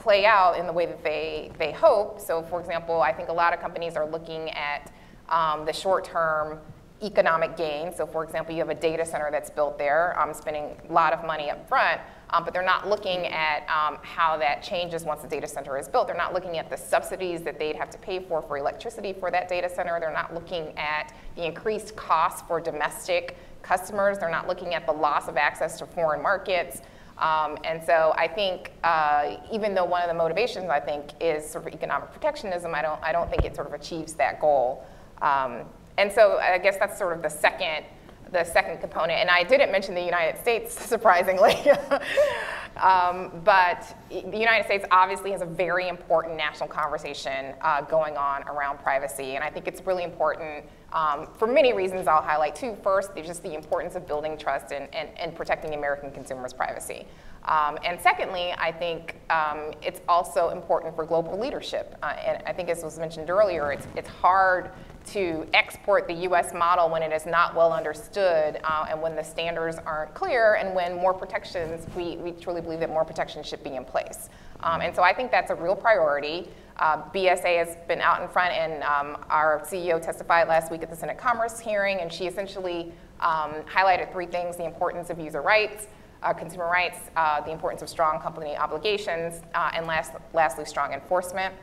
play 0.00 0.26
out 0.26 0.58
in 0.58 0.66
the 0.66 0.72
way 0.72 0.86
that 0.86 1.04
they, 1.04 1.52
they 1.58 1.72
hope. 1.72 2.20
So, 2.20 2.42
for 2.42 2.60
example, 2.60 3.00
I 3.00 3.12
think 3.12 3.28
a 3.28 3.32
lot 3.32 3.54
of 3.54 3.60
companies 3.60 3.96
are 3.96 4.06
looking 4.06 4.50
at 4.50 4.92
um, 5.28 5.64
the 5.64 5.72
short 5.72 6.04
term 6.04 6.58
economic 7.02 7.56
gain. 7.56 7.94
So 7.94 8.06
for 8.06 8.24
example, 8.24 8.54
you 8.54 8.60
have 8.60 8.68
a 8.68 8.74
data 8.74 9.06
center 9.06 9.30
that's 9.30 9.50
built 9.50 9.78
there, 9.78 10.18
um, 10.20 10.34
spending 10.34 10.76
a 10.88 10.92
lot 10.92 11.12
of 11.12 11.24
money 11.24 11.50
up 11.50 11.66
front, 11.68 12.00
um, 12.30 12.44
but 12.44 12.52
they're 12.52 12.62
not 12.62 12.88
looking 12.88 13.26
at 13.26 13.62
um, 13.70 13.98
how 14.02 14.36
that 14.36 14.62
changes 14.62 15.04
once 15.04 15.22
the 15.22 15.28
data 15.28 15.46
center 15.46 15.78
is 15.78 15.88
built. 15.88 16.06
They're 16.06 16.16
not 16.16 16.34
looking 16.34 16.58
at 16.58 16.68
the 16.68 16.76
subsidies 16.76 17.42
that 17.42 17.58
they'd 17.58 17.76
have 17.76 17.90
to 17.90 17.98
pay 17.98 18.20
for 18.20 18.42
for 18.42 18.58
electricity 18.58 19.12
for 19.12 19.30
that 19.30 19.48
data 19.48 19.68
center. 19.68 19.98
They're 19.98 20.12
not 20.12 20.34
looking 20.34 20.76
at 20.76 21.14
the 21.36 21.46
increased 21.46 21.96
costs 21.96 22.42
for 22.46 22.60
domestic 22.60 23.36
customers. 23.62 24.18
They're 24.18 24.30
not 24.30 24.46
looking 24.46 24.74
at 24.74 24.86
the 24.86 24.92
loss 24.92 25.28
of 25.28 25.36
access 25.36 25.78
to 25.78 25.86
foreign 25.86 26.22
markets. 26.22 26.82
Um, 27.20 27.58
and 27.64 27.82
so 27.84 28.14
I 28.16 28.26
think 28.26 28.72
uh, 28.82 29.36
even 29.52 29.74
though 29.74 29.84
one 29.84 30.02
of 30.02 30.08
the 30.08 30.14
motivations 30.14 30.70
I 30.70 30.80
think 30.80 31.10
is 31.20 31.48
sort 31.48 31.66
of 31.66 31.74
economic 31.74 32.10
protectionism, 32.12 32.74
I 32.74 32.82
don't, 32.82 33.00
I 33.02 33.12
don't 33.12 33.30
think 33.30 33.44
it 33.44 33.54
sort 33.54 33.66
of 33.68 33.74
achieves 33.74 34.14
that 34.14 34.40
goal. 34.40 34.84
Um, 35.20 35.64
and 35.98 36.10
so 36.10 36.38
I 36.38 36.56
guess 36.56 36.78
that's 36.78 36.98
sort 36.98 37.12
of 37.12 37.22
the 37.22 37.28
second, 37.28 37.84
the 38.32 38.44
second 38.44 38.78
component. 38.78 39.18
And 39.18 39.30
I 39.30 39.42
didn't 39.42 39.72
mention 39.72 39.94
the 39.94 40.02
United 40.02 40.40
States, 40.40 40.78
surprisingly. 40.88 41.54
um, 42.76 43.40
but 43.44 43.96
the 44.10 44.38
United 44.38 44.64
States 44.64 44.84
obviously 44.90 45.32
has 45.32 45.42
a 45.42 45.46
very 45.46 45.88
important 45.88 46.36
national 46.36 46.68
conversation 46.68 47.54
uh, 47.60 47.82
going 47.82 48.16
on 48.16 48.42
around 48.44 48.78
privacy. 48.78 49.36
And 49.36 49.44
I 49.44 49.50
think 49.50 49.66
it's 49.66 49.84
really 49.86 50.04
important 50.04 50.64
um, 50.92 51.28
for 51.38 51.46
many 51.46 51.72
reasons 51.72 52.08
I'll 52.08 52.22
highlight 52.22 52.56
two. 52.56 52.76
First, 52.82 53.14
there's 53.14 53.26
just 53.26 53.42
the 53.42 53.54
importance 53.54 53.94
of 53.94 54.06
building 54.06 54.36
trust 54.36 54.72
and, 54.72 54.92
and, 54.94 55.08
and 55.18 55.34
protecting 55.34 55.74
American 55.74 56.10
consumers' 56.10 56.52
privacy. 56.52 57.06
Um, 57.44 57.78
and 57.84 58.00
secondly, 58.00 58.52
I 58.58 58.72
think 58.72 59.16
um, 59.30 59.72
it's 59.82 60.00
also 60.08 60.50
important 60.50 60.94
for 60.94 61.04
global 61.04 61.38
leadership. 61.38 61.96
Uh, 62.02 62.06
and 62.06 62.42
I 62.46 62.52
think 62.52 62.68
as 62.68 62.82
was 62.82 62.98
mentioned 62.98 63.30
earlier, 63.30 63.72
it's, 63.72 63.86
it's 63.96 64.08
hard 64.08 64.72
to 65.06 65.46
export 65.54 66.06
the 66.06 66.14
US 66.28 66.52
model 66.54 66.88
when 66.88 67.02
it 67.02 67.12
is 67.12 67.26
not 67.26 67.54
well 67.54 67.72
understood 67.72 68.60
uh, 68.64 68.86
and 68.88 69.00
when 69.00 69.16
the 69.16 69.22
standards 69.22 69.78
aren't 69.84 70.14
clear 70.14 70.54
and 70.54 70.74
when 70.74 70.96
more 70.96 71.14
protections, 71.14 71.86
we, 71.96 72.16
we 72.16 72.32
truly 72.32 72.60
believe 72.60 72.80
that 72.80 72.90
more 72.90 73.04
protections 73.04 73.46
should 73.46 73.64
be 73.64 73.76
in 73.76 73.84
place. 73.84 74.28
Um, 74.60 74.80
and 74.80 74.94
so 74.94 75.02
I 75.02 75.12
think 75.14 75.30
that's 75.30 75.50
a 75.50 75.54
real 75.54 75.74
priority. 75.74 76.48
Uh, 76.78 77.02
BSA 77.10 77.58
has 77.58 77.76
been 77.88 78.00
out 78.00 78.22
in 78.22 78.28
front 78.28 78.52
and 78.52 78.82
um, 78.82 79.24
our 79.28 79.60
CEO 79.60 80.00
testified 80.00 80.48
last 80.48 80.70
week 80.70 80.82
at 80.82 80.90
the 80.90 80.96
Senate 80.96 81.18
Commerce 81.18 81.58
hearing 81.58 82.00
and 82.00 82.12
she 82.12 82.26
essentially 82.26 82.92
um, 83.20 83.54
highlighted 83.72 84.12
three 84.12 84.26
things, 84.26 84.56
the 84.56 84.64
importance 84.64 85.10
of 85.10 85.18
user 85.18 85.42
rights, 85.42 85.88
uh, 86.22 86.32
consumer 86.32 86.66
rights, 86.66 86.98
uh, 87.16 87.40
the 87.40 87.50
importance 87.50 87.82
of 87.82 87.88
strong 87.88 88.20
company 88.20 88.56
obligations, 88.56 89.42
uh, 89.54 89.70
and 89.74 89.86
last, 89.86 90.12
lastly, 90.32 90.64
strong 90.64 90.92
enforcement. 90.92 91.54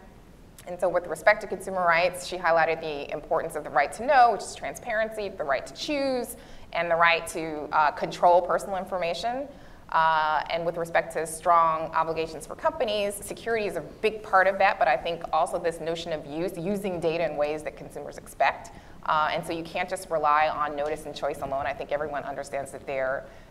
And 0.68 0.80
so 0.80 0.90
with 0.90 1.08
respect 1.08 1.42
to 1.42 1.48
consumer 1.48 1.86
rights, 1.86 2.28
she 2.28 2.36
highlighted 2.38 2.82
the 2.82 3.12
importance 3.12 3.56
of 3.56 3.64
the 3.64 3.70
right 3.70 3.92
to 3.94 4.06
know, 4.06 4.34
which 4.34 4.42
is 4.42 4.54
transparency, 4.54 5.30
the 5.30 5.44
right 5.44 5.66
to 5.66 5.74
choose, 5.74 6.36
and 6.74 6.92
the 6.92 6.96
right 6.96 7.26
to 7.28 7.70
uh, 7.72 7.92
control 7.92 8.42
personal 8.42 8.78
information. 8.78 9.48
Uh, 9.94 10.44
and 10.50 10.66
with 10.66 10.76
respect 10.76 11.14
to 11.14 11.26
strong 11.26 11.90
obligations 11.96 12.46
for 12.46 12.56
companies, 12.56 13.16
security 13.16 13.68
is 13.68 13.78
a 13.78 13.82
big 14.02 14.22
part 14.22 14.46
of 14.46 14.58
that, 14.58 14.78
but 14.78 14.88
I 14.90 14.98
think 14.98 15.24
also 15.32 15.58
this 15.58 15.80
notion 15.80 16.12
of 16.12 16.26
use, 16.26 16.58
using 16.58 17.00
data 17.00 17.26
in 17.26 17.38
ways 17.38 17.64
that 17.64 17.78
consumers 17.78 18.18
expect. 18.18 18.72
Uh, 19.08 19.30
and 19.32 19.46
so 19.46 19.54
you 19.54 19.64
can't 19.64 19.90
just 19.90 20.10
rely 20.10 20.50
on 20.50 20.76
notice 20.76 21.06
and 21.06 21.16
choice 21.16 21.42
alone. 21.42 21.66
I 21.66 21.74
think 21.74 21.92
everyone 21.92 22.24
understands 22.24 22.72
that 22.72 22.86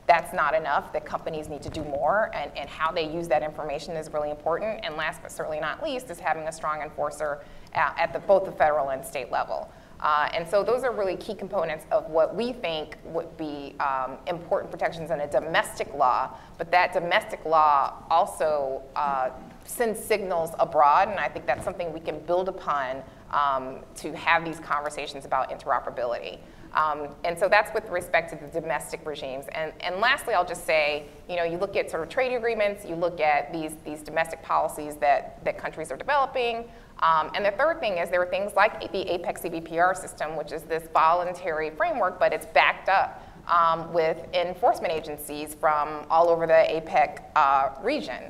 that's 0.06 0.32
not 0.32 0.54
enough, 0.54 0.92
that 0.92 1.04
companies 1.04 1.48
need 1.48 1.62
to 1.62 1.70
do 1.70 1.82
more, 1.82 2.30
and, 2.34 2.50
and 2.56 2.68
how 2.68 2.92
they 2.92 3.10
use 3.10 3.26
that 3.28 3.42
information 3.42 3.96
is 3.96 4.12
really 4.12 4.30
important. 4.30 4.80
And 4.84 4.96
last 4.96 5.22
but 5.22 5.32
certainly 5.32 5.58
not 5.58 5.82
least 5.82 6.10
is 6.10 6.20
having 6.20 6.46
a 6.46 6.52
strong 6.52 6.80
enforcer 6.82 7.40
at, 7.74 7.94
at 7.98 8.12
the, 8.12 8.20
both 8.20 8.44
the 8.44 8.52
federal 8.52 8.90
and 8.90 9.04
state 9.04 9.32
level. 9.32 9.70
Uh, 9.98 10.28
and 10.34 10.46
so 10.46 10.62
those 10.62 10.84
are 10.84 10.92
really 10.92 11.16
key 11.16 11.34
components 11.34 11.86
of 11.90 12.08
what 12.10 12.34
we 12.34 12.52
think 12.52 12.98
would 13.04 13.34
be 13.38 13.74
um, 13.80 14.18
important 14.26 14.70
protections 14.70 15.10
in 15.10 15.20
a 15.20 15.26
domestic 15.26 15.92
law. 15.94 16.30
But 16.58 16.70
that 16.70 16.92
domestic 16.92 17.44
law 17.46 18.04
also 18.10 18.82
uh, 18.94 19.30
sends 19.64 19.98
signals 19.98 20.50
abroad, 20.58 21.08
and 21.08 21.18
I 21.18 21.28
think 21.28 21.46
that's 21.46 21.64
something 21.64 21.92
we 21.92 22.00
can 22.00 22.20
build 22.20 22.48
upon 22.48 23.02
um, 23.30 23.80
to 23.96 24.14
have 24.16 24.44
these 24.44 24.60
conversations 24.60 25.24
about 25.24 25.50
interoperability. 25.50 26.38
Um, 26.76 27.08
and 27.24 27.38
so 27.38 27.48
that's 27.48 27.72
with 27.74 27.88
respect 27.88 28.30
to 28.30 28.36
the 28.36 28.60
domestic 28.60 29.04
regimes. 29.06 29.46
And, 29.52 29.72
and 29.80 29.96
lastly, 29.96 30.34
I'll 30.34 30.46
just 30.46 30.66
say, 30.66 31.06
you 31.28 31.36
know, 31.36 31.44
you 31.44 31.56
look 31.56 31.74
at 31.74 31.90
sort 31.90 32.02
of 32.02 32.10
trade 32.10 32.36
agreements, 32.36 32.84
you 32.84 32.94
look 32.94 33.18
at 33.18 33.50
these, 33.52 33.76
these 33.84 34.02
domestic 34.02 34.42
policies 34.42 34.96
that, 34.96 35.42
that 35.44 35.56
countries 35.56 35.90
are 35.90 35.96
developing. 35.96 36.64
Um, 37.02 37.30
and 37.34 37.44
the 37.44 37.52
third 37.52 37.80
thing 37.80 37.98
is 37.98 38.10
there 38.10 38.22
are 38.22 38.30
things 38.30 38.52
like 38.54 38.80
the 38.92 39.04
APEC 39.04 39.42
CBPR 39.42 39.96
system, 39.96 40.36
which 40.36 40.52
is 40.52 40.62
this 40.62 40.88
voluntary 40.92 41.70
framework, 41.70 42.18
but 42.18 42.32
it's 42.32 42.46
backed 42.46 42.88
up 42.88 43.22
um, 43.48 43.92
with 43.92 44.18
enforcement 44.34 44.92
agencies 44.92 45.54
from 45.54 46.06
all 46.10 46.28
over 46.28 46.46
the 46.46 46.52
APEC 46.52 47.22
uh, 47.36 47.70
region. 47.82 48.24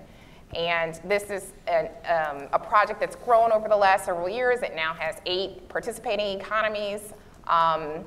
And 0.55 1.01
this 1.05 1.25
is 1.31 1.53
an, 1.67 1.89
um, 2.07 2.49
a 2.53 2.59
project 2.59 3.01
that's 3.01 3.17
grown 3.17 3.53
over 3.53 3.69
the 3.69 3.77
last 3.77 4.05
several 4.05 4.29
years. 4.29 4.63
It 4.63 4.75
now 4.75 4.95
has 4.95 5.17
eight 5.27 5.69
participating 5.69 6.41
economies. 6.41 7.13
Um, 7.47 8.05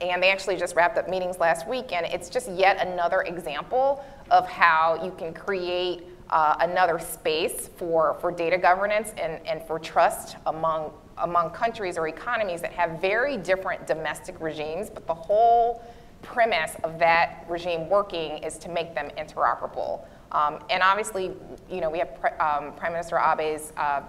and 0.00 0.22
they 0.22 0.30
actually 0.30 0.56
just 0.56 0.76
wrapped 0.76 0.96
up 0.96 1.08
meetings 1.08 1.38
last 1.38 1.66
week, 1.66 1.92
and 1.92 2.06
it's 2.06 2.28
just 2.28 2.50
yet 2.52 2.86
another 2.86 3.22
example 3.22 4.04
of 4.30 4.48
how 4.48 5.02
you 5.04 5.10
can 5.12 5.34
create 5.34 6.04
uh, 6.30 6.56
another 6.60 6.98
space 6.98 7.68
for, 7.76 8.16
for 8.20 8.30
data 8.30 8.58
governance 8.58 9.14
and, 9.16 9.44
and 9.46 9.62
for 9.62 9.78
trust 9.78 10.36
among, 10.46 10.92
among 11.18 11.50
countries 11.50 11.96
or 11.96 12.06
economies 12.06 12.60
that 12.60 12.72
have 12.72 13.00
very 13.00 13.36
different 13.36 13.86
domestic 13.86 14.38
regimes, 14.40 14.90
but 14.90 15.06
the 15.06 15.14
whole 15.14 15.82
premise 16.22 16.76
of 16.84 16.98
that 16.98 17.44
regime 17.48 17.88
working 17.88 18.38
is 18.38 18.58
to 18.58 18.68
make 18.68 18.94
them 18.94 19.10
interoperable. 19.16 20.00
Um, 20.32 20.58
and 20.70 20.82
obviously, 20.82 21.32
you 21.70 21.80
know, 21.80 21.90
we 21.90 21.98
have 21.98 22.10
um, 22.40 22.72
Prime 22.74 22.92
Minister 22.92 23.18
Abe's 23.18 23.72
uh, 23.76 24.02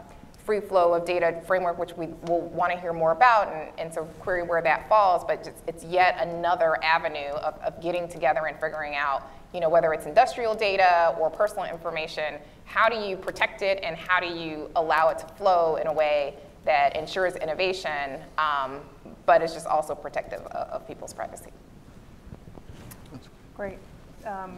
free 0.49 0.59
flow 0.59 0.93
of 0.93 1.05
data 1.05 1.41
framework, 1.45 1.77
which 1.77 1.95
we 1.95 2.07
will 2.23 2.41
want 2.41 2.71
to 2.73 2.79
hear 2.79 2.91
more 2.91 3.11
about, 3.11 3.53
and, 3.53 3.69
and 3.77 3.93
so 3.93 4.05
query 4.19 4.41
where 4.41 4.61
that 4.63 4.89
falls, 4.89 5.23
but 5.23 5.45
it's, 5.45 5.61
it's 5.67 5.83
yet 5.83 6.17
another 6.19 6.83
avenue 6.83 7.31
of, 7.35 7.53
of 7.61 7.79
getting 7.81 8.07
together 8.07 8.47
and 8.47 8.59
figuring 8.59 8.95
out, 8.95 9.29
you 9.53 9.59
know, 9.59 9.69
whether 9.69 9.93
it's 9.93 10.07
industrial 10.07 10.55
data 10.55 11.15
or 11.19 11.29
personal 11.29 11.65
information, 11.65 12.35
how 12.65 12.89
do 12.89 12.95
you 12.95 13.15
protect 13.15 13.61
it 13.61 13.79
and 13.83 13.95
how 13.95 14.19
do 14.19 14.27
you 14.27 14.71
allow 14.75 15.09
it 15.09 15.19
to 15.19 15.27
flow 15.35 15.75
in 15.75 15.85
a 15.87 15.93
way 15.93 16.35
that 16.65 16.95
ensures 16.95 17.35
innovation, 17.35 18.19
um, 18.37 18.79
but 19.25 19.43
is 19.43 19.53
just 19.53 19.67
also 19.67 19.93
protective 19.93 20.41
of, 20.47 20.67
of 20.69 20.87
people's 20.87 21.13
privacy. 21.13 21.51
Great. 23.55 23.77
Um, 24.25 24.57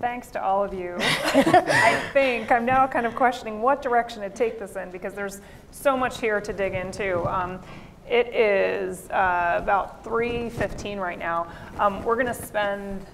thanks 0.00 0.28
to 0.28 0.42
all 0.42 0.62
of 0.62 0.74
you. 0.74 0.96
I 1.00 2.00
think 2.12 2.50
I'm 2.50 2.64
now 2.64 2.86
kind 2.86 3.06
of 3.06 3.14
questioning 3.14 3.62
what 3.62 3.82
direction 3.82 4.22
to 4.22 4.30
take 4.30 4.58
this 4.58 4.76
in 4.76 4.90
because 4.90 5.14
there's 5.14 5.40
so 5.70 5.96
much 5.96 6.20
here 6.20 6.40
to 6.40 6.52
dig 6.52 6.74
into. 6.74 7.24
Um, 7.24 7.60
it 8.08 8.28
is 8.28 9.10
uh, 9.10 9.58
about 9.62 10.04
3.15 10.04 10.98
right 10.98 11.18
now. 11.18 11.48
Um, 11.78 12.04
we're 12.04 12.14
going 12.14 12.26
to 12.26 12.34
spend 12.34 13.04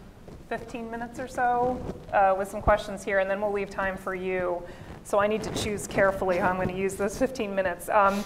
15 0.49 0.91
minutes 0.91 1.19
or 1.19 1.29
so 1.29 1.81
uh, 2.13 2.35
with 2.37 2.51
some 2.51 2.61
questions 2.61 3.03
here, 3.03 3.21
and 3.21 3.31
then 3.31 3.41
we'll 3.41 3.53
leave 3.53 3.71
time 3.71 3.97
for 3.97 4.15
you. 4.15 4.63
So 5.05 5.19
I 5.19 5.27
need 5.27 5.43
to 5.45 5.55
choose 5.55 5.87
carefully 5.87 6.37
how 6.37 6.51
I'm 6.51 6.57
going 6.57 6.69
to 6.69 6.77
use 6.77 6.95
those 6.95 7.17
15 7.17 7.55
minutes. 7.55 7.89
Um, 7.89 8.23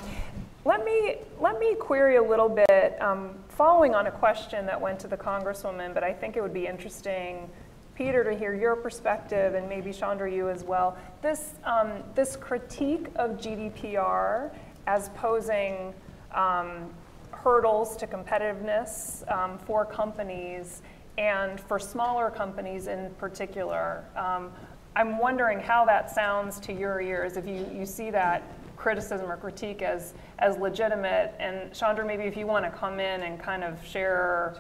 let 0.65 0.85
me, 0.85 1.19
let 1.41 1.61
me 1.61 1.77
query 1.77 2.17
a 2.17 2.23
little 2.23 2.49
bit, 2.49 3.01
um, 3.01 3.37
following 3.49 3.95
on 3.95 4.09
a 4.09 4.11
question 4.11 4.67
that 4.67 4.81
went 4.81 4.99
to 5.01 5.07
the 5.07 5.17
Congresswoman, 5.17 5.95
but 5.95 6.03
I 6.03 6.13
think 6.13 6.37
it 6.37 6.43
would 6.43 6.53
be 6.53 6.67
interesting 6.67 7.49
Peter, 7.97 8.23
to 8.23 8.37
hear 8.37 8.55
your 8.55 8.77
perspective, 8.77 9.55
and 9.55 9.67
maybe 9.71 9.91
Shaundra, 9.91 10.31
you 10.31 10.51
as 10.51 10.63
well. 10.63 10.99
This, 11.23 11.55
um, 11.65 12.03
this 12.15 12.37
critique 12.37 13.07
of 13.17 13.39
GDPR 13.39 14.51
as 14.87 15.09
posing 15.11 15.95
um, 16.33 16.91
hurdles 17.31 17.97
to 17.97 18.07
competitiveness 18.07 19.31
um, 19.33 19.59
for 19.59 19.87
companies 19.87 20.83
and 21.17 21.59
for 21.59 21.79
smaller 21.79 22.31
companies 22.31 22.87
in 22.87 23.11
particular. 23.15 24.05
Um, 24.15 24.53
I'm 24.95 25.19
wondering 25.19 25.59
how 25.59 25.87
that 25.87 26.11
sounds 26.11 26.61
to 26.61 26.75
your 26.75 27.01
ears, 27.01 27.39
if 27.39 27.47
you, 27.47 27.67
you 27.75 27.87
see 27.87 28.11
that 28.11 28.43
criticism 28.77 29.31
or 29.31 29.39
critique 29.39 29.81
as, 29.81 30.13
as 30.39 30.59
legitimate. 30.59 31.35
And 31.39 31.71
Shaundra, 31.73 32.07
maybe 32.07 32.25
if 32.25 32.37
you 32.37 32.47
want 32.47 32.67
to 32.67 32.71
come 32.71 33.01
in 33.01 33.23
and 33.23 33.41
kind 33.41 33.65
of 33.65 33.83
share 33.87 34.57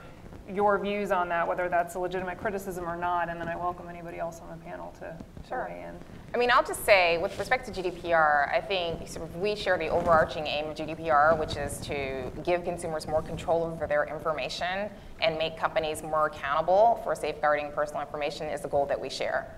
your 0.52 0.78
views 0.78 1.10
on 1.10 1.28
that, 1.28 1.46
whether 1.46 1.68
that's 1.68 1.94
a 1.94 1.98
legitimate 1.98 2.38
criticism 2.38 2.84
or 2.88 2.96
not, 2.96 3.28
and 3.28 3.40
then 3.40 3.48
I 3.48 3.56
welcome 3.56 3.88
anybody 3.88 4.18
else 4.18 4.40
on 4.40 4.56
the 4.56 4.64
panel 4.64 4.94
to, 5.00 5.16
sure. 5.48 5.66
weigh 5.68 5.84
in. 5.88 5.94
I 6.34 6.38
mean, 6.38 6.50
I'll 6.52 6.64
just 6.64 6.84
say, 6.84 7.18
with 7.18 7.38
respect 7.38 7.72
to 7.72 7.82
GDPR, 7.82 8.52
I 8.54 8.60
think 8.60 9.08
sort 9.08 9.28
of 9.28 9.36
we 9.36 9.56
share 9.56 9.78
the 9.78 9.88
overarching 9.88 10.46
aim 10.46 10.66
of 10.70 10.76
GDPR, 10.76 11.38
which 11.38 11.56
is 11.56 11.78
to 11.80 12.30
give 12.44 12.64
consumers 12.64 13.06
more 13.06 13.22
control 13.22 13.64
over 13.64 13.86
their 13.86 14.04
information 14.04 14.90
and 15.20 15.38
make 15.38 15.56
companies 15.56 16.02
more 16.02 16.26
accountable 16.26 17.00
for 17.02 17.14
safeguarding 17.14 17.72
personal 17.72 18.02
information 18.02 18.48
is 18.48 18.60
the 18.60 18.68
goal 18.68 18.86
that 18.86 19.00
we 19.00 19.08
share. 19.08 19.50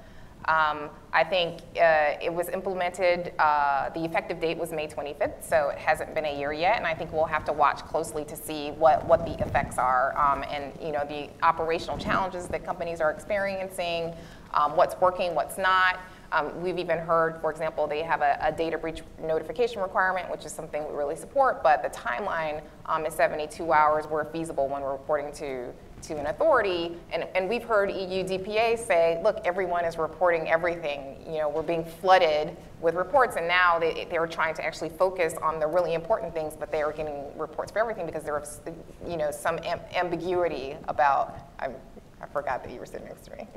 Um, 0.45 0.89
I 1.13 1.25
think 1.25 1.61
uh, 1.77 2.15
it 2.23 2.33
was 2.33 2.49
implemented, 2.49 3.33
uh, 3.39 3.91
the 3.91 4.05
effective 4.05 4.41
date 4.41 4.57
was 4.57 4.73
May 4.73 4.87
25th, 4.87 5.45
so 5.45 5.69
it 5.69 5.79
hasn't 5.79 6.15
been 6.15 6.25
a 6.25 6.39
year 6.39 6.53
yet, 6.53 6.79
and 6.79 6.87
I 6.87 6.95
think 6.95 7.13
we'll 7.13 7.27
have 7.27 7.45
to 7.47 7.53
watch 7.53 7.81
closely 7.81 8.25
to 8.25 8.37
see 8.37 8.71
what, 8.71 9.05
what 9.07 9.27
the 9.27 9.39
effects 9.45 9.77
are 9.77 10.17
um, 10.19 10.43
and 10.45 10.73
you 10.83 10.93
know, 10.93 11.05
the 11.07 11.29
operational 11.43 11.99
challenges 11.99 12.49
that 12.49 12.65
companies 12.65 13.01
are 13.01 13.11
experiencing, 13.11 14.15
um, 14.55 14.75
what's 14.75 14.99
working, 15.01 15.35
what's 15.35 15.59
not. 15.59 15.99
Um, 16.31 16.61
we've 16.63 16.79
even 16.79 16.99
heard, 16.99 17.41
for 17.41 17.51
example, 17.51 17.87
they 17.87 18.03
have 18.03 18.21
a, 18.21 18.39
a, 18.43 18.53
data 18.53 18.77
breach 18.77 19.01
notification 19.23 19.81
requirement, 19.81 20.31
which 20.31 20.45
is 20.45 20.53
something 20.53 20.87
we 20.87 20.95
really 20.95 21.17
support, 21.17 21.63
but 21.63 21.83
the 21.83 21.89
timeline 21.89 22.63
um, 22.85 23.07
is 23.07 23.15
72 23.15 23.73
hours 23.73 24.07
where 24.07 24.25
feasible 24.27 24.69
when 24.69 24.83
we're 24.83 24.93
reporting 24.93 25.33
to 25.33 25.73
to 26.03 26.17
an 26.17 26.27
authority, 26.27 26.97
and, 27.11 27.27
and 27.35 27.49
we've 27.49 27.63
heard 27.63 27.91
EU 27.91 28.25
DPA 28.25 28.79
say, 28.79 29.21
look, 29.23 29.41
everyone 29.45 29.85
is 29.85 29.99
reporting 29.99 30.49
everything. 30.49 31.17
You 31.27 31.39
know, 31.39 31.49
we're 31.49 31.63
being 31.63 31.85
flooded 31.85 32.57
with 32.81 32.95
reports, 32.95 33.37
and 33.37 33.49
now 33.49 33.79
they, 33.79 34.07
they 34.11 34.19
were 34.19 34.27
trying 34.27 34.55
to 34.55 34.65
actually 34.65 34.91
focus 34.91 35.35
on 35.43 35.59
the 35.59 35.67
really 35.67 35.95
important 35.95 36.33
things, 36.33 36.55
but 36.57 36.71
they 36.71 36.83
are 36.83 36.93
getting 36.93 37.25
reports 37.37 37.73
for 37.73 37.79
everything 37.79 38.07
because 38.07 38.23
there 38.23 38.39
was, 38.39 38.61
you 39.07 39.17
know, 39.17 39.31
some 39.31 39.59
am 39.65 39.81
ambiguity 39.95 40.77
about, 40.89 41.37
I'm, 41.59 41.75
I 42.21 42.27
forgot 42.27 42.65
that 42.65 42.73
you 42.73 42.81
were 42.81 42.87
sitting 42.87 43.07
next 43.07 43.25
to 43.27 43.37
me. 43.37 43.47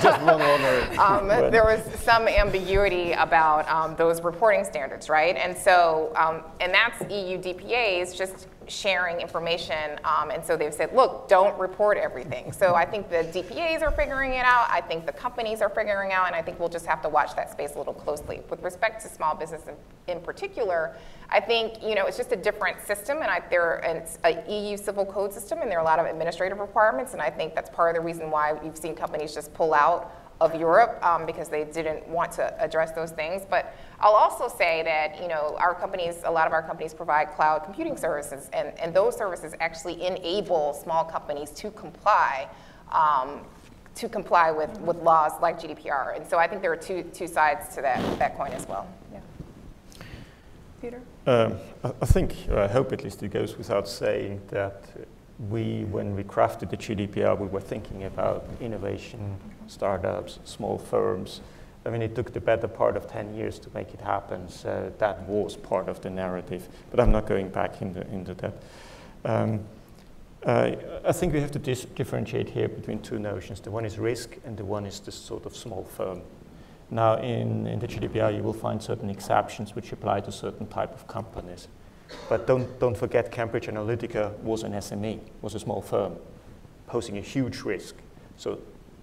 just 0.00 0.20
one 0.22 0.40
over. 0.40 1.00
Um, 1.00 1.50
there 1.50 1.64
was 1.64 1.80
some 2.00 2.28
ambiguity 2.28 3.12
about 3.12 3.68
um, 3.68 3.96
those 3.96 4.22
reporting 4.22 4.64
standards, 4.64 5.08
right? 5.08 5.36
And 5.36 5.56
so, 5.56 6.12
um, 6.14 6.42
and 6.60 6.72
that's 6.72 7.00
EU 7.12 7.38
DPA's 7.38 8.16
just 8.16 8.46
sharing 8.68 9.20
information. 9.20 9.98
Um, 10.04 10.30
and 10.30 10.44
so 10.44 10.56
they've 10.56 10.74
said, 10.74 10.94
look, 10.94 11.28
don't 11.28 11.58
report 11.58 11.98
everything. 11.98 12.52
So 12.52 12.74
I 12.74 12.84
think 12.84 13.08
the 13.10 13.16
DPAs 13.16 13.82
are 13.82 13.90
figuring 13.90 14.32
it 14.32 14.44
out. 14.44 14.66
I 14.70 14.80
think 14.80 15.06
the 15.06 15.12
companies 15.12 15.60
are 15.60 15.68
figuring 15.68 16.12
out, 16.12 16.26
and 16.26 16.34
I 16.34 16.42
think 16.42 16.58
we'll 16.58 16.68
just 16.68 16.86
have 16.86 17.02
to 17.02 17.08
watch 17.08 17.34
that 17.36 17.50
space 17.50 17.74
a 17.74 17.78
little 17.78 17.94
closely. 17.94 18.42
With 18.50 18.62
respect 18.62 19.02
to 19.02 19.08
small 19.08 19.34
business 19.34 19.62
in, 19.66 20.16
in 20.16 20.22
particular, 20.22 20.96
I 21.30 21.40
think 21.40 21.82
you 21.82 21.94
know 21.94 22.06
it's 22.06 22.16
just 22.16 22.32
a 22.32 22.36
different 22.36 22.80
system, 22.80 23.18
and 23.22 23.30
I, 23.30 23.40
there 23.50 23.80
it's 23.84 24.18
a 24.24 24.42
EU 24.48 24.76
civil 24.76 25.06
code 25.06 25.32
system, 25.32 25.60
and 25.62 25.70
there 25.70 25.78
are 25.78 25.82
a 25.82 25.84
lot 25.84 25.98
of 25.98 26.06
administrative 26.06 26.58
requirements, 26.58 27.12
and 27.12 27.22
I 27.22 27.30
think 27.30 27.54
that's 27.54 27.70
part 27.70 27.96
of 27.96 28.02
the 28.02 28.06
reason 28.06 28.30
why 28.30 28.58
you've 28.62 28.76
seen 28.76 28.94
companies 28.94 29.34
just 29.34 29.52
pull 29.54 29.74
out 29.74 30.12
of 30.44 30.54
Europe 30.54 31.04
um, 31.04 31.26
because 31.26 31.48
they 31.48 31.64
didn't 31.64 32.06
want 32.08 32.30
to 32.32 32.62
address 32.62 32.92
those 32.92 33.10
things. 33.10 33.42
But 33.48 33.74
I'll 34.00 34.12
also 34.12 34.48
say 34.48 34.82
that 34.84 35.20
you 35.20 35.28
know 35.28 35.56
our 35.58 35.74
companies, 35.74 36.22
a 36.24 36.30
lot 36.30 36.46
of 36.46 36.52
our 36.52 36.62
companies 36.62 36.94
provide 36.94 37.30
cloud 37.30 37.64
computing 37.64 37.96
services, 37.96 38.50
and, 38.52 38.78
and 38.78 38.94
those 38.94 39.16
services 39.16 39.54
actually 39.60 40.06
enable 40.06 40.74
small 40.74 41.04
companies 41.04 41.50
to 41.50 41.70
comply. 41.70 42.48
Um, 42.92 43.40
to 43.96 44.08
comply 44.08 44.50
with, 44.50 44.76
with 44.80 44.96
laws 44.96 45.32
like 45.40 45.60
GDPR. 45.60 46.16
And 46.16 46.26
so 46.26 46.36
I 46.36 46.48
think 46.48 46.62
there 46.62 46.72
are 46.72 46.76
two, 46.76 47.04
two 47.14 47.28
sides 47.28 47.74
to 47.76 47.82
that, 47.82 48.18
that 48.18 48.36
coin 48.36 48.50
as 48.50 48.66
well. 48.66 48.88
Yeah. 49.12 49.20
Peter? 50.80 51.00
Um, 51.26 51.58
I 51.84 52.06
think, 52.06 52.34
I 52.50 52.66
hope 52.66 52.92
at 52.92 53.04
least 53.04 53.22
it 53.22 53.28
goes 53.28 53.56
without 53.56 53.88
saying 53.88 54.42
that 54.48 54.84
we, 55.48 55.84
when 55.84 56.14
we 56.14 56.24
crafted 56.24 56.70
the 56.70 56.76
GDPR, 56.76 57.38
we 57.38 57.46
were 57.46 57.60
thinking 57.60 58.04
about 58.04 58.44
innovation, 58.60 59.36
startups, 59.66 60.38
small 60.44 60.78
firms. 60.78 61.40
I 61.86 61.90
mean, 61.90 62.02
it 62.02 62.14
took 62.14 62.32
the 62.32 62.40
better 62.40 62.68
part 62.68 62.96
of 62.96 63.06
10 63.10 63.34
years 63.34 63.58
to 63.60 63.70
make 63.74 63.92
it 63.92 64.00
happen, 64.00 64.48
so 64.48 64.92
that 64.98 65.22
was 65.28 65.56
part 65.56 65.88
of 65.88 66.00
the 66.00 66.10
narrative. 66.10 66.68
But 66.90 67.00
I'm 67.00 67.12
not 67.12 67.26
going 67.26 67.50
back 67.50 67.82
into, 67.82 68.00
into 68.08 68.34
that. 68.34 68.54
Um, 69.24 69.60
uh, 70.44 70.72
I 71.04 71.12
think 71.12 71.32
we 71.32 71.40
have 71.40 71.52
to 71.52 71.58
differentiate 71.58 72.50
here 72.50 72.68
between 72.68 73.00
two 73.00 73.18
notions. 73.18 73.60
The 73.60 73.70
one 73.70 73.84
is 73.84 73.98
risk, 73.98 74.36
and 74.44 74.56
the 74.56 74.64
one 74.64 74.86
is 74.86 75.00
this 75.00 75.14
sort 75.14 75.46
of 75.46 75.56
small 75.56 75.84
firm. 75.84 76.22
Now, 76.90 77.16
in, 77.16 77.66
in 77.66 77.78
the 77.78 77.88
GDPR, 77.88 78.36
you 78.36 78.42
will 78.42 78.52
find 78.52 78.82
certain 78.82 79.08
exceptions 79.08 79.74
which 79.74 79.92
apply 79.92 80.20
to 80.20 80.32
certain 80.32 80.66
type 80.66 80.92
of 80.94 81.06
companies. 81.06 81.68
But 82.28 82.46
don't, 82.46 82.78
don't 82.78 82.96
forget 82.96 83.32
Cambridge 83.32 83.66
Analytica 83.66 84.38
was 84.40 84.62
an 84.62 84.72
SME, 84.72 85.20
was 85.40 85.54
a 85.54 85.60
small 85.60 85.80
firm, 85.80 86.16
posing 86.86 87.18
a 87.18 87.22
huge 87.22 87.62
risk. 87.62 87.96
So 88.36 88.58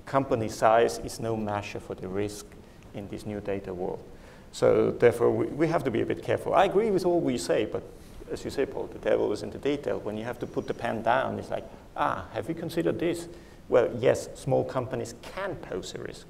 company 0.05 0.49
size 0.49 0.99
is 0.99 1.19
no 1.19 1.35
measure 1.35 1.79
for 1.79 1.95
the 1.95 2.07
risk 2.07 2.45
in 2.93 3.07
this 3.07 3.25
new 3.25 3.39
data 3.39 3.73
world. 3.73 4.03
So 4.51 4.91
therefore, 4.91 5.31
we, 5.31 5.45
we 5.47 5.67
have 5.67 5.83
to 5.85 5.91
be 5.91 6.01
a 6.01 6.05
bit 6.05 6.23
careful. 6.23 6.53
I 6.53 6.65
agree 6.65 6.91
with 6.91 7.05
all 7.05 7.19
we 7.19 7.37
say, 7.37 7.65
but 7.65 7.83
as 8.31 8.43
you 8.43 8.51
say, 8.51 8.65
Paul, 8.65 8.87
the 8.87 8.99
devil 8.99 9.31
is 9.31 9.43
in 9.43 9.49
the 9.49 9.57
detail. 9.57 9.99
When 9.99 10.17
you 10.17 10.23
have 10.23 10.39
to 10.39 10.47
put 10.47 10.67
the 10.67 10.73
pen 10.73 11.03
down, 11.03 11.37
it's 11.39 11.49
like, 11.49 11.65
ah, 11.95 12.25
have 12.33 12.47
you 12.47 12.55
considered 12.55 12.99
this? 12.99 13.27
Well, 13.69 13.89
yes, 13.99 14.29
small 14.35 14.63
companies 14.63 15.15
can 15.21 15.55
pose 15.55 15.93
a 15.95 15.99
risk. 15.99 16.27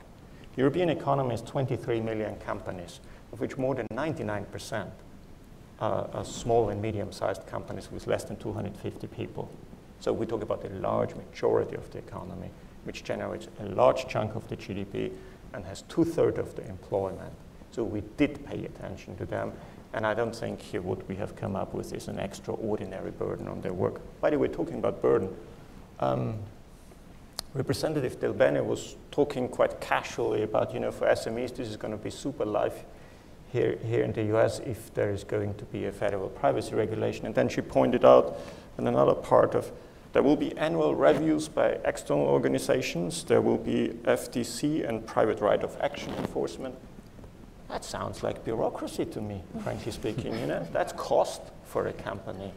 European 0.58 0.90
economy 0.90 1.36
is 1.36 1.42
23 1.42 2.02
million 2.02 2.36
companies, 2.38 3.00
of 3.32 3.40
which 3.40 3.58
more 3.58 3.74
than 3.76 3.88
99% 3.94 4.90
are, 5.80 6.10
are 6.14 6.26
small 6.26 6.70
and 6.70 6.82
medium-sized 6.82 7.46
companies 7.48 7.92
with 7.92 8.06
less 8.06 8.24
than 8.24 8.36
250 8.38 9.08
people. 9.08 9.50
So 10.00 10.12
we 10.12 10.26
talk 10.26 10.42
about 10.42 10.62
the 10.62 10.70
large 10.70 11.16
majority 11.16 11.76
of 11.76 11.90
the 11.92 12.00
economy, 12.00 12.50
which 12.84 13.04
generates 13.04 13.48
a 13.60 13.66
large 13.66 14.08
chunk 14.08 14.36
of 14.36 14.48
the 14.48 14.58
GDP 14.58 15.12
and 15.54 15.66
has 15.66 15.84
two-thirds 15.84 16.40
of 16.40 16.56
the 16.56 16.68
employment. 16.68 17.34
So 17.72 17.84
we 17.84 18.02
did 18.18 18.46
pay 18.46 18.66
attention 18.66 19.16
to 19.18 19.26
them, 19.26 19.54
and 19.94 20.06
I 20.06 20.14
don't 20.14 20.36
think 20.36 20.62
here 20.62 20.82
what 20.82 21.08
we 21.08 21.16
have 21.16 21.36
come 21.36 21.56
up 21.56 21.74
with 21.74 21.94
is 21.94 22.08
an 22.08 22.20
extraordinary 22.20 23.12
burden 23.12 23.48
on 23.48 23.62
their 23.62 23.74
work. 23.74 24.02
By 24.20 24.30
the 24.30 24.40
way, 24.40 24.48
talking 24.48 24.76
about 24.76 25.02
burden, 25.02 25.36
um, 26.00 26.40
Representative 27.54 28.18
DelBene 28.18 28.64
was 28.64 28.96
talking 29.12 29.50
quite 29.50 29.82
casually 29.82 30.44
about, 30.44 30.74
you 30.74 30.80
know, 30.80 30.92
for 30.92 31.06
SMEs, 31.08 31.54
this 31.54 31.68
is 31.68 31.76
going 31.76 31.92
to 31.92 31.98
be 31.98 32.10
super 32.10 32.46
life 32.46 32.86
here, 33.52 33.78
here 33.86 34.04
in 34.04 34.14
the 34.14 34.24
US 34.36 34.60
if 34.60 34.94
there 34.94 35.12
is 35.12 35.26
going 35.26 35.54
to 35.56 35.66
be 35.66 35.86
a 35.86 35.92
federal 35.92 36.30
privacy 36.30 36.76
regulation. 36.76 37.26
And 37.26 37.36
then 37.36 37.50
she 37.50 37.60
pointed 37.60 38.06
out 38.06 38.40
in 38.78 38.88
another 38.88 39.14
part 39.14 39.54
of 39.54 39.70
there 40.14 40.24
will 40.24 40.36
be 40.36 40.56
annual 40.58 40.94
reviews 40.96 41.48
by 41.48 41.78
external 41.86 42.26
organizations. 42.26 43.24
There 43.24 43.42
will 43.42 43.58
be 43.58 43.90
FTC 44.04 44.88
and 44.88 45.06
private 45.06 45.40
right 45.40 45.64
of 45.64 45.78
action 45.80 46.14
enforcement. 46.16 46.76
That 47.70 47.86
sounds 47.86 48.22
like 48.22 48.44
bureaucracy 48.44 49.06
to 49.06 49.22
me, 49.22 49.42
frankly 49.64 49.92
speaking. 49.94 50.38
You 50.38 50.48
know, 50.48 50.68
that's 50.74 50.92
cost 50.94 51.42
for 51.64 51.88
a 51.88 51.94
company. 51.94 52.52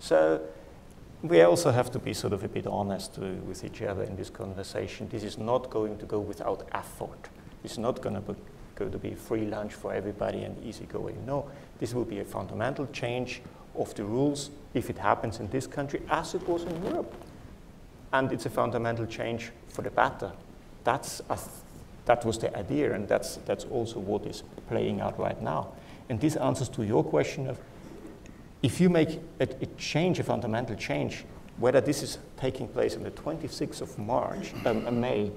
So 0.00 0.40
we 1.22 1.42
also 1.42 1.70
have 1.70 1.92
to 1.92 2.00
be 2.00 2.12
sort 2.12 2.32
of 2.32 2.42
a 2.42 2.48
bit 2.48 2.66
honest 2.66 3.18
with 3.18 3.62
each 3.62 3.82
other 3.82 4.02
in 4.02 4.16
this 4.16 4.30
conversation. 4.30 5.08
This 5.08 5.22
is 5.22 5.38
not 5.38 5.70
going 5.70 5.98
to 5.98 6.06
go 6.06 6.18
without 6.18 6.68
effort. 6.72 7.28
It's 7.62 7.78
not 7.78 8.02
going 8.02 8.16
to 8.16 8.36
going 8.76 8.92
to 8.92 8.98
be 8.98 9.14
free 9.14 9.46
lunch 9.46 9.72
for 9.72 9.92
everybody 9.92 10.42
and 10.42 10.62
easy 10.62 10.84
going. 10.84 11.24
No, 11.26 11.50
this 11.78 11.94
will 11.94 12.04
be 12.04 12.20
a 12.20 12.24
fundamental 12.24 12.86
change 12.88 13.40
of 13.78 13.94
the 13.94 14.04
rules 14.04 14.50
if 14.74 14.90
it 14.90 14.98
happens 14.98 15.40
in 15.40 15.48
this 15.50 15.66
country 15.66 16.02
as 16.10 16.34
it 16.34 16.46
was 16.48 16.64
in 16.64 16.84
Europe. 16.84 17.14
And 18.12 18.32
it's 18.32 18.46
a 18.46 18.50
fundamental 18.50 19.06
change 19.06 19.50
for 19.68 19.82
the 19.82 19.90
better. 19.90 20.32
That's 20.84 21.20
a, 21.28 21.38
that 22.06 22.24
was 22.24 22.38
the 22.38 22.56
idea, 22.56 22.94
and 22.94 23.08
that's, 23.08 23.36
that's 23.46 23.64
also 23.64 23.98
what 23.98 24.24
is 24.26 24.42
playing 24.68 25.00
out 25.00 25.18
right 25.18 25.40
now. 25.42 25.72
And 26.08 26.20
this 26.20 26.36
answers 26.36 26.68
to 26.70 26.84
your 26.84 27.04
question 27.04 27.48
of 27.48 27.58
if 28.62 28.80
you 28.80 28.88
make 28.88 29.20
a, 29.40 29.44
a, 29.44 29.66
change, 29.76 30.18
a 30.18 30.24
fundamental 30.24 30.76
change, 30.76 31.24
whether 31.58 31.80
this 31.80 32.02
is 32.02 32.18
taking 32.36 32.68
place 32.68 32.96
on 32.96 33.02
the 33.02 33.10
26th 33.10 33.80
of 33.80 33.98
March, 33.98 34.52
um, 34.64 34.86
uh, 34.86 34.90
May 34.90 35.30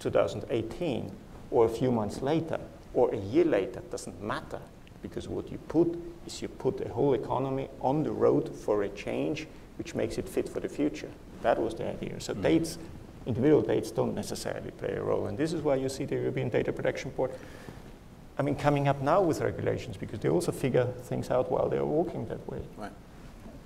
2018, 0.00 1.10
or 1.50 1.66
a 1.66 1.68
few 1.68 1.90
months 1.90 2.22
later, 2.22 2.58
or 2.94 3.12
a 3.12 3.16
year 3.16 3.44
later, 3.44 3.80
doesn't 3.90 4.22
matter. 4.22 4.60
Because 5.02 5.28
what 5.28 5.50
you 5.50 5.58
put 5.68 5.98
is 6.26 6.42
you 6.42 6.48
put 6.48 6.80
a 6.80 6.88
whole 6.88 7.14
economy 7.14 7.68
on 7.80 8.02
the 8.02 8.10
road 8.10 8.54
for 8.54 8.82
a 8.82 8.88
change 8.88 9.46
which 9.76 9.94
makes 9.94 10.18
it 10.18 10.28
fit 10.28 10.48
for 10.48 10.60
the 10.60 10.68
future. 10.68 11.10
That 11.42 11.60
was 11.60 11.74
the 11.74 11.88
idea. 11.88 12.20
So 12.20 12.32
mm-hmm. 12.32 12.42
dates, 12.42 12.78
individual 13.26 13.62
dates 13.62 13.92
don't 13.92 14.14
necessarily 14.14 14.72
play 14.72 14.94
a 14.94 15.02
role. 15.02 15.26
And 15.26 15.38
this 15.38 15.52
is 15.52 15.62
why 15.62 15.76
you 15.76 15.88
see 15.88 16.04
the 16.04 16.16
European 16.16 16.48
Data 16.48 16.72
Protection 16.72 17.10
Board 17.10 17.30
I 18.38 18.42
mean, 18.42 18.54
coming 18.54 18.86
up 18.86 19.02
now 19.02 19.20
with 19.20 19.40
regulations 19.40 19.96
because 19.96 20.20
they 20.20 20.28
also 20.28 20.52
figure 20.52 20.86
things 21.02 21.28
out 21.30 21.50
while 21.50 21.68
they're 21.68 21.84
walking 21.84 22.24
that 22.26 22.46
way. 22.48 22.60
Right. 22.76 22.92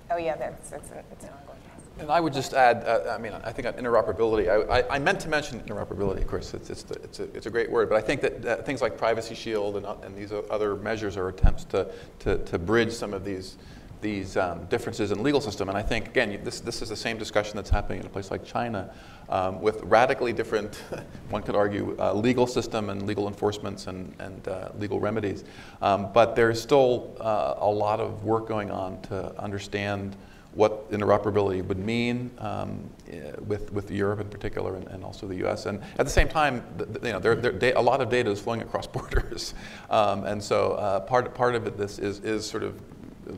Oh 0.09 0.17
yeah, 0.17 0.35
that's 0.35 0.71
it's, 0.71 0.89
it's 1.11 1.23
an 1.25 1.29
ongoing. 1.29 1.52
And 1.99 2.09
I 2.09 2.19
would 2.19 2.33
just 2.33 2.53
add, 2.53 2.83
uh, 2.85 3.13
I 3.13 3.19
mean, 3.19 3.33
I 3.43 3.51
think 3.51 3.67
on 3.67 3.73
interoperability, 3.73 4.49
I, 4.49 4.79
I, 4.79 4.95
I, 4.95 4.99
meant 4.99 5.19
to 5.21 5.29
mention 5.29 5.61
interoperability, 5.61 6.21
of 6.21 6.27
course, 6.27 6.55
it's, 6.55 6.71
it's, 6.71 6.89
it's, 6.89 7.19
a, 7.19 7.23
it's 7.35 7.45
a 7.45 7.51
great 7.51 7.69
word, 7.69 7.87
but 7.87 7.95
I 7.95 8.01
think 8.01 8.21
that 8.21 8.45
uh, 8.45 8.55
things 8.63 8.81
like 8.81 8.97
Privacy 8.97 9.35
Shield 9.35 9.77
and, 9.77 9.85
uh, 9.85 9.95
and 10.03 10.15
these 10.17 10.31
other 10.49 10.75
measures 10.75 11.17
are 11.17 11.27
attempts 11.27 11.65
to, 11.65 11.91
to, 12.19 12.39
to 12.39 12.57
bridge 12.57 12.91
some 12.91 13.13
of 13.13 13.23
these, 13.23 13.57
these 14.01 14.37
um, 14.37 14.65
differences 14.65 15.11
in 15.11 15.21
legal 15.21 15.39
system. 15.39 15.69
And 15.69 15.77
I 15.77 15.83
think, 15.83 16.07
again, 16.07 16.39
this, 16.43 16.61
this 16.61 16.81
is 16.81 16.89
the 16.89 16.95
same 16.95 17.19
discussion 17.19 17.57
that's 17.57 17.69
happening 17.69 17.99
in 17.99 18.07
a 18.07 18.09
place 18.09 18.31
like 18.31 18.43
China 18.43 18.91
um, 19.29 19.61
with 19.61 19.83
radically 19.83 20.33
different, 20.33 20.75
one 21.29 21.43
could 21.43 21.55
argue, 21.55 21.95
uh, 21.99 22.11
legal 22.11 22.47
system 22.47 22.89
and 22.89 23.05
legal 23.05 23.27
enforcements 23.27 23.85
and, 23.85 24.15
and 24.17 24.47
uh, 24.47 24.69
legal 24.79 24.99
remedies. 24.99 25.43
Um, 25.83 26.11
but 26.11 26.35
there's 26.35 26.59
still 26.59 27.15
uh, 27.21 27.53
a 27.59 27.69
lot 27.69 27.99
of 27.99 28.23
work 28.23 28.47
going 28.47 28.71
on 28.71 28.99
to 29.03 29.39
understand 29.39 30.15
what 30.55 30.91
interoperability 30.91 31.65
would 31.65 31.79
mean 31.79 32.29
um, 32.37 32.89
eh, 33.09 33.31
with, 33.47 33.71
with 33.73 33.89
Europe 33.89 34.19
in 34.19 34.27
particular 34.27 34.75
and, 34.75 34.87
and, 34.87 35.03
also 35.03 35.27
the 35.27 35.45
US. 35.47 35.65
And 35.65 35.81
at 35.97 36.05
the 36.05 36.11
same 36.11 36.27
time, 36.27 36.63
you 37.01 37.11
know, 37.11 37.19
there, 37.19 37.35
there, 37.35 37.73
a 37.75 37.81
lot 37.81 38.01
of 38.01 38.09
data 38.09 38.29
is 38.29 38.39
flowing 38.39 38.61
across 38.61 38.85
borders. 38.97 39.55
Um, 39.89 40.25
and 40.25 40.41
so 40.43 40.73
uh, 40.73 40.99
part, 40.99 41.33
part 41.33 41.55
of 41.55 41.65
it 41.65 41.77
this 41.77 41.97
is, 41.97 42.19
is 42.19 42.45
sort 42.45 42.63
of 42.63 42.79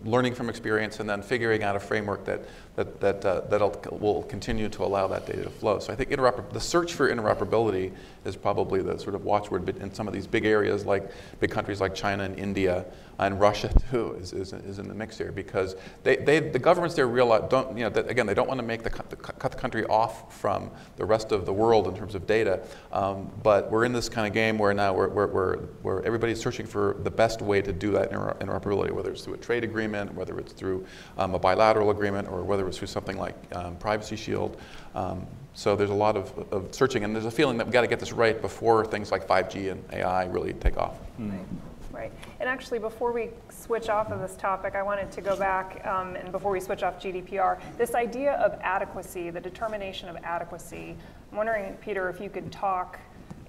learning 0.03 0.33
from 0.33 0.49
experience 0.49 0.99
and 0.99 1.09
then 1.09 1.21
figuring 1.21 1.63
out 1.63 1.75
a 1.75 1.79
framework 1.79 2.25
that, 2.25 2.43
that, 2.76 2.99
that, 2.99 3.26
uh, 3.26 3.41
that 3.41 4.02
will 4.02 4.23
continue 4.23 4.69
to 4.69 4.84
allow 4.84 5.07
that 5.07 5.26
data 5.26 5.43
to 5.43 5.49
flow. 5.49 5.80
So 5.80 5.93
I 5.93 5.95
think 5.95 6.10
the 6.10 6.60
search 6.60 6.93
for 6.93 7.10
interoperability 7.10 7.91
is 8.26 8.35
probably 8.35 8.81
the 8.81 8.97
sort 8.97 9.15
of 9.15 9.23
watchword 9.23 9.69
in 9.77 9.93
some 9.93 10.07
of 10.07 10.14
these 10.14 10.27
big 10.27 10.45
areas 10.45 10.85
like 10.85 11.10
big 11.39 11.52
countries 11.52 11.80
like 11.80 11.95
China 11.95 12.23
and 12.23 12.38
India 12.38 12.85
and 13.19 13.39
Russia 13.39 13.72
too 13.91 14.18
is, 14.19 14.34
is, 14.34 14.53
is 14.53 14.80
in 14.80 14.88
the 14.88 14.93
mix 14.93 15.18
here 15.18 15.31
because 15.31 15.76
they, 16.03 16.18
they, 16.18 16.39
the 16.39 16.60
governments 16.60 16.95
there 16.95 17.07
realize, 17.07 17.43
don't, 17.49 17.77
you 17.77 17.89
know, 17.89 18.02
again, 18.02 18.26
they 18.26 18.34
don't 18.34 18.47
want 18.47 18.60
to 18.60 18.65
make 18.65 18.84
the, 18.84 18.89
the, 19.10 19.15
cut 19.15 19.52
the 19.52 19.57
country 19.57 19.85
off 19.85 20.38
from 20.38 20.69
the 20.97 21.06
rest 21.06 21.31
of 21.31 21.45
the 21.45 21.53
world 21.53 21.88
in 21.88 21.95
terms 21.95 22.15
of 22.15 22.27
data, 22.27 22.61
um, 22.91 23.31
but 23.43 23.72
we're 23.72 23.85
in 23.85 23.93
this 23.93 24.10
kind 24.10 24.27
of 24.27 24.34
game 24.34 24.57
where 24.57 24.73
now 24.73 24.93
we're, 24.93 25.10
we're, 25.10 25.27
we're, 25.27 25.57
where 25.81 26.06
everybody's 26.06 26.39
searching 26.39 26.65
for 26.65 26.97
the 27.03 27.11
best 27.11 27.41
way 27.41 27.61
to 27.61 27.72
do 27.72 27.91
that 27.91 28.11
interoperability, 28.11 28.91
whether 28.91 29.11
it's 29.11 29.23
through 29.23 29.35
a 29.35 29.38
trade 29.38 29.64
agreement, 29.64 30.14
whether 30.14 30.38
it's 30.39 30.53
through 30.53 30.85
um, 31.18 31.34
a 31.35 31.39
bilateral 31.39 31.91
agreement, 31.91 32.27
or 32.27 32.43
whether 32.43 32.64
it's 32.67 32.77
through 32.77 32.87
something 32.87 33.17
like 33.17 33.35
um, 33.55 33.75
Privacy 33.77 34.15
Shield. 34.15 34.59
Um, 34.93 35.25
so 35.53 35.75
there's 35.75 35.89
a 35.89 35.93
lot 35.93 36.17
of, 36.17 36.33
of, 36.51 36.75
searching, 36.75 37.05
and 37.05 37.15
there's 37.15 37.25
a 37.25 37.31
feeling 37.31 37.57
that 37.57 37.65
we've 37.65 37.73
got 37.73 37.81
to 37.81 37.87
get 37.87 37.99
this 37.99 38.11
right 38.11 38.41
before 38.41 38.85
things 38.85 39.11
like 39.11 39.25
5G 39.25 39.71
and 39.71 39.83
AI 39.93 40.25
really 40.25 40.53
take 40.53 40.77
off. 40.77 40.95
Mm. 41.19 41.45
Right. 41.91 42.11
And 42.41 42.49
actually, 42.49 42.79
before 42.79 43.13
we 43.13 43.29
switch 43.49 43.87
off 43.87 44.11
of 44.11 44.19
this 44.19 44.35
topic, 44.35 44.75
I 44.75 44.83
wanted 44.83 45.11
to 45.13 45.21
go 45.21 45.37
back, 45.37 45.85
um, 45.87 46.17
and 46.17 46.29
before 46.29 46.51
we 46.51 46.59
switch 46.59 46.83
off 46.83 47.01
GDPR, 47.01 47.57
this 47.77 47.95
idea 47.95 48.33
of 48.33 48.59
adequacy, 48.61 49.29
the 49.29 49.39
determination 49.39 50.09
of 50.09 50.17
adequacy. 50.17 50.97
I'm 51.31 51.37
wondering, 51.37 51.73
Peter, 51.75 52.09
if 52.09 52.19
you 52.19 52.29
could 52.29 52.51
talk, 52.51 52.99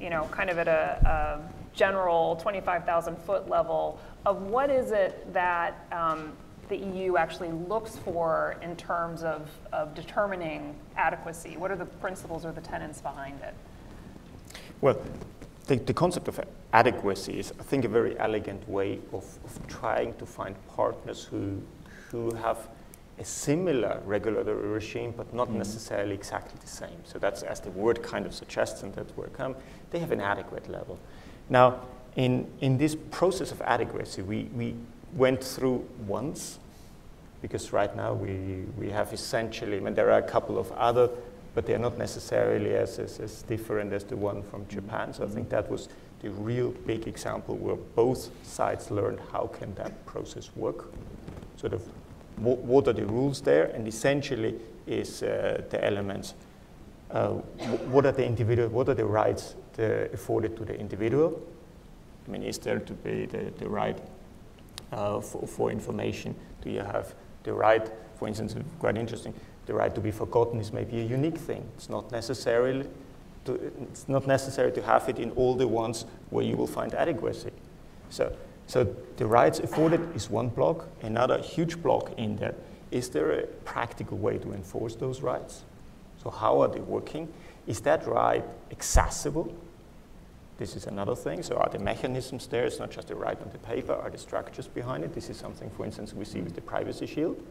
you 0.00 0.10
know, 0.10 0.28
kind 0.30 0.48
of 0.48 0.58
at 0.58 0.68
a, 0.68 1.42
a 1.42 1.76
general 1.76 2.36
25,000 2.36 3.16
foot 3.18 3.48
level 3.48 3.98
of 4.24 4.42
what 4.42 4.70
is 4.70 4.92
it 4.92 5.32
that 5.32 5.84
um, 5.90 6.32
the 6.68 6.76
EU 6.76 7.16
actually 7.16 7.50
looks 7.50 7.96
for 7.96 8.56
in 8.62 8.76
terms 8.76 9.22
of, 9.22 9.48
of 9.72 9.94
determining 9.94 10.74
adequacy? 10.96 11.56
What 11.56 11.70
are 11.70 11.76
the 11.76 11.86
principles 11.86 12.44
or 12.44 12.52
the 12.52 12.60
tenets 12.60 13.00
behind 13.00 13.40
it? 13.42 13.54
Well, 14.80 15.00
the, 15.66 15.76
the 15.76 15.94
concept 15.94 16.28
of 16.28 16.40
adequacy 16.72 17.38
is, 17.38 17.52
I 17.58 17.62
think, 17.62 17.84
a 17.84 17.88
very 17.88 18.18
elegant 18.18 18.68
way 18.68 18.98
of, 19.12 19.24
of 19.44 19.66
trying 19.66 20.14
to 20.14 20.26
find 20.26 20.54
partners 20.68 21.24
who, 21.24 21.60
who 22.10 22.34
have 22.34 22.68
a 23.18 23.24
similar 23.24 24.00
regulatory 24.04 24.68
regime, 24.68 25.14
but 25.16 25.32
not 25.32 25.48
mm. 25.48 25.54
necessarily 25.54 26.14
exactly 26.14 26.58
the 26.60 26.66
same. 26.66 26.98
So 27.04 27.18
that's 27.18 27.42
as 27.42 27.60
the 27.60 27.70
word 27.70 28.02
kind 28.02 28.26
of 28.26 28.34
suggests, 28.34 28.82
and 28.82 28.94
that 28.94 29.16
where 29.16 29.26
it 29.26 29.32
comes. 29.32 29.56
They 29.90 29.98
have 29.98 30.12
an 30.12 30.20
adequate 30.20 30.68
level. 30.68 30.98
Now, 31.48 31.80
in, 32.16 32.46
in 32.60 32.78
this 32.78 32.96
process 33.10 33.52
of 33.52 33.60
adequacy, 33.62 34.22
we, 34.22 34.44
we 34.54 34.74
went 35.16 35.42
through 35.42 35.88
once, 36.06 36.58
because 37.42 37.72
right 37.72 37.94
now 37.96 38.12
we, 38.12 38.64
we 38.78 38.90
have 38.90 39.12
essentially, 39.12 39.76
I 39.76 39.80
mean, 39.80 39.94
there 39.94 40.10
are 40.10 40.18
a 40.18 40.28
couple 40.28 40.58
of 40.58 40.70
other 40.72 41.10
but 41.56 41.64
they're 41.64 41.78
not 41.78 41.96
necessarily 41.96 42.74
as, 42.74 42.98
as, 42.98 43.18
as 43.18 43.42
different 43.44 43.90
as 43.94 44.04
the 44.04 44.14
one 44.14 44.42
from 44.42 44.68
Japan. 44.68 45.14
So 45.14 45.24
I 45.24 45.28
think 45.28 45.48
that 45.48 45.70
was 45.70 45.88
the 46.20 46.28
real 46.28 46.72
big 46.86 47.08
example 47.08 47.56
where 47.56 47.76
both 47.76 48.28
sides 48.46 48.90
learned 48.90 49.20
how 49.32 49.46
can 49.46 49.74
that 49.76 50.04
process 50.04 50.50
work. 50.54 50.92
Sort 51.56 51.72
of 51.72 51.82
what, 52.36 52.58
what 52.58 52.86
are 52.88 52.92
the 52.92 53.06
rules 53.06 53.40
there, 53.40 53.64
and 53.74 53.88
essentially 53.88 54.54
is 54.86 55.22
uh, 55.22 55.62
the 55.70 55.82
elements. 55.82 56.34
Uh, 57.10 57.30
what 57.88 58.04
are 58.04 58.12
the 58.12 58.26
individual, 58.26 58.68
what 58.68 58.90
are 58.90 58.94
the 58.94 59.06
rights 59.06 59.54
afforded 59.78 60.58
to 60.58 60.64
the 60.66 60.78
individual? 60.78 61.40
I 62.28 62.32
mean, 62.32 62.42
is 62.42 62.58
there 62.58 62.80
to 62.80 62.92
be 62.92 63.24
the, 63.24 63.50
the 63.56 63.66
right 63.66 63.98
uh, 64.92 65.20
for, 65.20 65.46
for 65.46 65.70
information? 65.70 66.34
Do 66.62 66.70
you 66.70 66.80
have 66.80 67.14
the 67.42 67.52
right, 67.52 67.88
for 68.18 68.28
instance, 68.28 68.54
quite 68.78 68.96
interesting, 68.96 69.34
the 69.66 69.74
right 69.74 69.94
to 69.94 70.00
be 70.00 70.10
forgotten 70.10 70.60
is 70.60 70.72
maybe 70.72 71.00
a 71.00 71.04
unique 71.04 71.38
thing. 71.38 71.68
It's 71.76 71.88
not 71.88 72.10
necessarily 72.12 72.86
to, 73.44 73.54
it's 73.82 74.08
not 74.08 74.26
necessary 74.26 74.72
to 74.72 74.82
have 74.82 75.08
it 75.08 75.18
in 75.18 75.30
all 75.32 75.54
the 75.54 75.66
ones 75.66 76.04
where 76.30 76.44
you 76.44 76.56
will 76.56 76.66
find 76.66 76.94
adequacy. 76.94 77.52
So, 78.10 78.34
so 78.66 78.84
the 79.16 79.26
rights 79.26 79.58
afforded 79.58 80.14
is 80.14 80.30
one 80.30 80.48
block. 80.48 80.88
Another 81.02 81.38
huge 81.38 81.82
block 81.82 82.12
in 82.16 82.36
there, 82.36 82.54
is 82.90 83.08
there 83.08 83.32
a 83.32 83.46
practical 83.64 84.18
way 84.18 84.38
to 84.38 84.52
enforce 84.52 84.94
those 84.96 85.20
rights? 85.20 85.62
So 86.22 86.30
how 86.30 86.60
are 86.62 86.68
they 86.68 86.80
working? 86.80 87.32
Is 87.66 87.80
that 87.80 88.06
right 88.06 88.44
accessible? 88.70 89.52
This 90.58 90.74
is 90.74 90.86
another 90.86 91.14
thing. 91.14 91.42
So 91.42 91.56
are 91.56 91.68
the 91.68 91.78
mechanisms 91.78 92.46
there? 92.46 92.64
It's 92.64 92.78
not 92.78 92.90
just 92.90 93.08
the 93.08 93.14
right 93.14 93.40
on 93.40 93.50
the 93.50 93.58
paper. 93.58 93.92
Are 93.92 94.10
the 94.10 94.18
structures 94.18 94.66
behind 94.66 95.04
it? 95.04 95.14
This 95.14 95.28
is 95.28 95.36
something, 95.36 95.70
for 95.70 95.84
instance, 95.84 96.14
we 96.14 96.24
see 96.24 96.40
with 96.40 96.54
the 96.54 96.62
privacy 96.62 97.06
shield. 97.06 97.42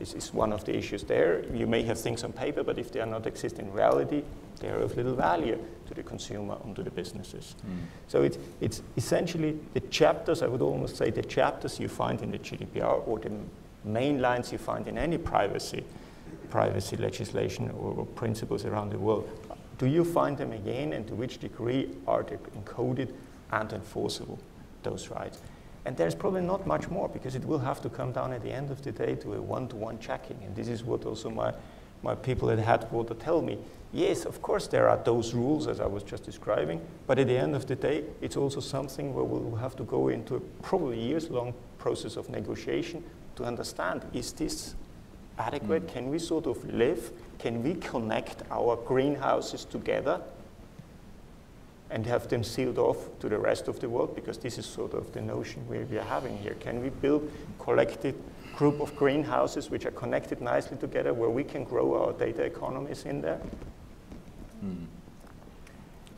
This 0.00 0.14
is 0.14 0.32
one 0.32 0.52
of 0.52 0.64
the 0.64 0.74
issues 0.76 1.04
there. 1.04 1.44
You 1.54 1.66
may 1.66 1.82
have 1.82 2.00
things 2.00 2.24
on 2.24 2.32
paper, 2.32 2.64
but 2.64 2.78
if 2.78 2.90
they 2.90 3.00
are 3.00 3.06
not 3.06 3.26
exist 3.26 3.58
in 3.58 3.70
reality, 3.70 4.22
they 4.58 4.68
are 4.68 4.78
of 4.78 4.96
little 4.96 5.14
value 5.14 5.58
to 5.86 5.94
the 5.94 6.02
consumer 6.02 6.56
and 6.64 6.74
to 6.76 6.82
the 6.82 6.90
businesses. 6.90 7.54
Mm. 7.66 7.80
So 8.08 8.22
it's, 8.22 8.38
it's 8.60 8.82
essentially 8.96 9.58
the 9.74 9.80
chapters, 9.80 10.42
I 10.42 10.46
would 10.46 10.62
almost 10.62 10.96
say 10.96 11.10
the 11.10 11.22
chapters 11.22 11.78
you 11.78 11.88
find 11.88 12.20
in 12.22 12.30
the 12.30 12.38
GDPR 12.38 13.06
or 13.06 13.18
the 13.18 13.30
main 13.84 14.20
lines 14.20 14.52
you 14.52 14.58
find 14.58 14.88
in 14.88 14.96
any 14.96 15.18
privacy, 15.18 15.84
privacy 16.48 16.96
legislation 16.96 17.70
or, 17.70 17.92
or 17.92 18.06
principles 18.06 18.64
around 18.64 18.90
the 18.90 18.98
world. 18.98 19.28
Do 19.80 19.86
you 19.86 20.04
find 20.04 20.36
them 20.36 20.52
again 20.52 20.92
and 20.92 21.06
to 21.06 21.14
which 21.14 21.38
degree 21.38 21.88
are 22.06 22.22
they 22.22 22.36
encoded 22.36 23.14
and 23.50 23.72
enforceable, 23.72 24.38
those 24.82 25.08
rights? 25.08 25.40
And 25.86 25.96
there's 25.96 26.14
probably 26.14 26.42
not 26.42 26.66
much 26.66 26.90
more 26.90 27.08
because 27.08 27.34
it 27.34 27.42
will 27.46 27.60
have 27.60 27.80
to 27.80 27.88
come 27.88 28.12
down 28.12 28.34
at 28.34 28.42
the 28.42 28.52
end 28.52 28.70
of 28.70 28.82
the 28.82 28.92
day 28.92 29.14
to 29.14 29.32
a 29.32 29.40
one-to-one 29.40 29.98
checking. 29.98 30.36
And 30.44 30.54
this 30.54 30.68
is 30.68 30.84
what 30.84 31.06
also 31.06 31.30
my, 31.30 31.54
my 32.02 32.14
people 32.14 32.50
at 32.50 32.58
headquarters 32.58 33.16
tell 33.20 33.40
me. 33.40 33.56
Yes, 33.90 34.26
of 34.26 34.42
course 34.42 34.66
there 34.66 34.86
are 34.86 34.98
those 35.02 35.32
rules 35.32 35.66
as 35.66 35.80
I 35.80 35.86
was 35.86 36.02
just 36.02 36.24
describing, 36.24 36.82
but 37.06 37.18
at 37.18 37.28
the 37.28 37.38
end 37.38 37.56
of 37.56 37.64
the 37.64 37.74
day, 37.74 38.04
it's 38.20 38.36
also 38.36 38.60
something 38.60 39.14
where 39.14 39.24
we'll 39.24 39.56
have 39.56 39.76
to 39.76 39.84
go 39.84 40.08
into 40.08 40.36
a 40.36 40.40
probably 40.60 41.00
years-long 41.00 41.54
process 41.78 42.16
of 42.16 42.28
negotiation 42.28 43.02
to 43.36 43.44
understand, 43.44 44.04
is 44.12 44.34
this 44.34 44.74
adequate? 45.38 45.86
Mm. 45.86 45.92
Can 45.94 46.10
we 46.10 46.18
sort 46.18 46.46
of 46.46 46.62
live? 46.70 47.10
Can 47.40 47.62
we 47.62 47.74
connect 47.74 48.42
our 48.50 48.76
greenhouses 48.76 49.64
together 49.64 50.20
and 51.90 52.06
have 52.06 52.28
them 52.28 52.44
sealed 52.44 52.78
off 52.78 53.08
to 53.18 53.28
the 53.28 53.38
rest 53.38 53.66
of 53.68 53.80
the 53.80 53.88
world 53.88 54.14
because 54.14 54.38
this 54.38 54.58
is 54.58 54.66
sort 54.66 54.94
of 54.94 55.12
the 55.12 55.20
notion 55.20 55.66
we, 55.68 55.78
we 55.78 55.98
are 55.98 56.04
having 56.04 56.38
here. 56.38 56.54
Can 56.60 56.80
we 56.82 56.90
build 56.90 57.30
collected 57.58 58.14
group 58.54 58.80
of 58.80 58.94
greenhouses 58.94 59.70
which 59.70 59.86
are 59.86 59.90
connected 59.90 60.40
nicely 60.40 60.76
together 60.76 61.12
where 61.12 61.30
we 61.30 61.42
can 61.42 61.64
grow 61.64 61.94
our 61.94 62.12
data 62.12 62.42
economies 62.42 63.04
in 63.04 63.20
there? 63.20 63.40
Hmm. 64.60 64.84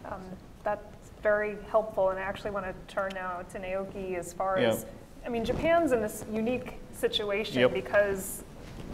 Um, 0.04 0.20
that's 0.62 1.10
very 1.22 1.56
helpful, 1.70 2.10
and 2.10 2.18
I 2.18 2.22
actually 2.22 2.50
want 2.50 2.66
to 2.66 2.94
turn 2.94 3.12
now 3.14 3.42
to 3.52 3.58
Naoki 3.58 4.18
as 4.18 4.32
far 4.32 4.58
yeah. 4.58 4.70
as, 4.70 4.86
I 5.24 5.28
mean, 5.28 5.44
Japan's 5.44 5.92
in 5.92 6.02
this 6.02 6.24
unique 6.30 6.74
situation 6.92 7.60
yep. 7.60 7.72
because, 7.72 8.42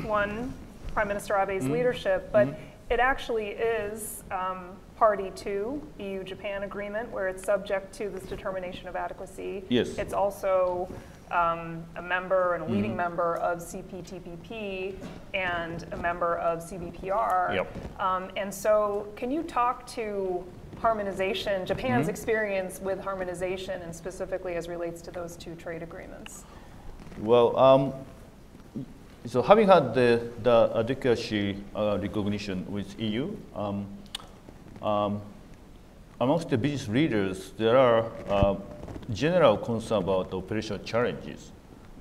one, 0.02 0.52
Prime 0.98 1.06
Minister 1.06 1.36
Abe's 1.36 1.62
mm 1.62 1.70
leadership, 1.70 2.28
but 2.32 2.48
mm 2.48 2.56
it 2.90 3.00
actually 3.00 3.48
is 3.48 4.24
um, 4.30 4.70
party 4.96 5.30
to 5.36 5.80
EU-Japan 5.98 6.62
agreement, 6.62 7.10
where 7.12 7.28
it's 7.28 7.44
subject 7.44 7.92
to 7.92 8.08
this 8.08 8.22
determination 8.22 8.88
of 8.88 8.96
adequacy. 8.96 9.62
Yes. 9.68 9.98
It's 9.98 10.14
also 10.14 10.88
um, 11.30 11.84
a 11.96 12.02
member 12.02 12.54
and 12.54 12.64
a 12.64 12.66
leading 12.66 12.92
mm-hmm. 12.92 12.96
member 12.96 13.36
of 13.36 13.58
CPTPP 13.58 14.94
and 15.34 15.84
a 15.92 15.98
member 15.98 16.38
of 16.38 16.60
CBPR. 16.60 17.56
Yep. 17.56 18.00
Um, 18.00 18.30
and 18.38 18.52
so, 18.52 19.06
can 19.16 19.30
you 19.30 19.42
talk 19.42 19.86
to 19.88 20.42
harmonization, 20.78 21.66
Japan's 21.66 22.08
experience 22.08 22.80
with 22.80 22.98
harmonization, 23.00 23.82
and 23.82 23.94
specifically 23.94 24.54
as 24.54 24.66
relates 24.66 25.02
to 25.02 25.10
those 25.10 25.36
two 25.36 25.54
trade 25.56 25.82
agreements? 25.82 26.44
Well, 27.18 27.54
um, 27.58 27.92
so 29.26 29.42
having 29.42 29.68
had 29.68 29.94
the, 29.94 30.30
the 30.42 30.70
adequacy 30.76 31.56
uh, 31.74 31.98
recognition 32.00 32.64
with 32.70 32.98
EU, 33.00 33.36
um, 33.54 33.86
um, 34.82 35.20
amongst 36.20 36.50
the 36.50 36.58
business 36.58 36.88
leaders, 36.88 37.52
there 37.58 37.76
are 37.76 38.10
uh, 38.28 38.56
general 39.12 39.56
concern 39.56 40.02
about 40.02 40.32
operational 40.32 40.82
challenges, 40.84 41.52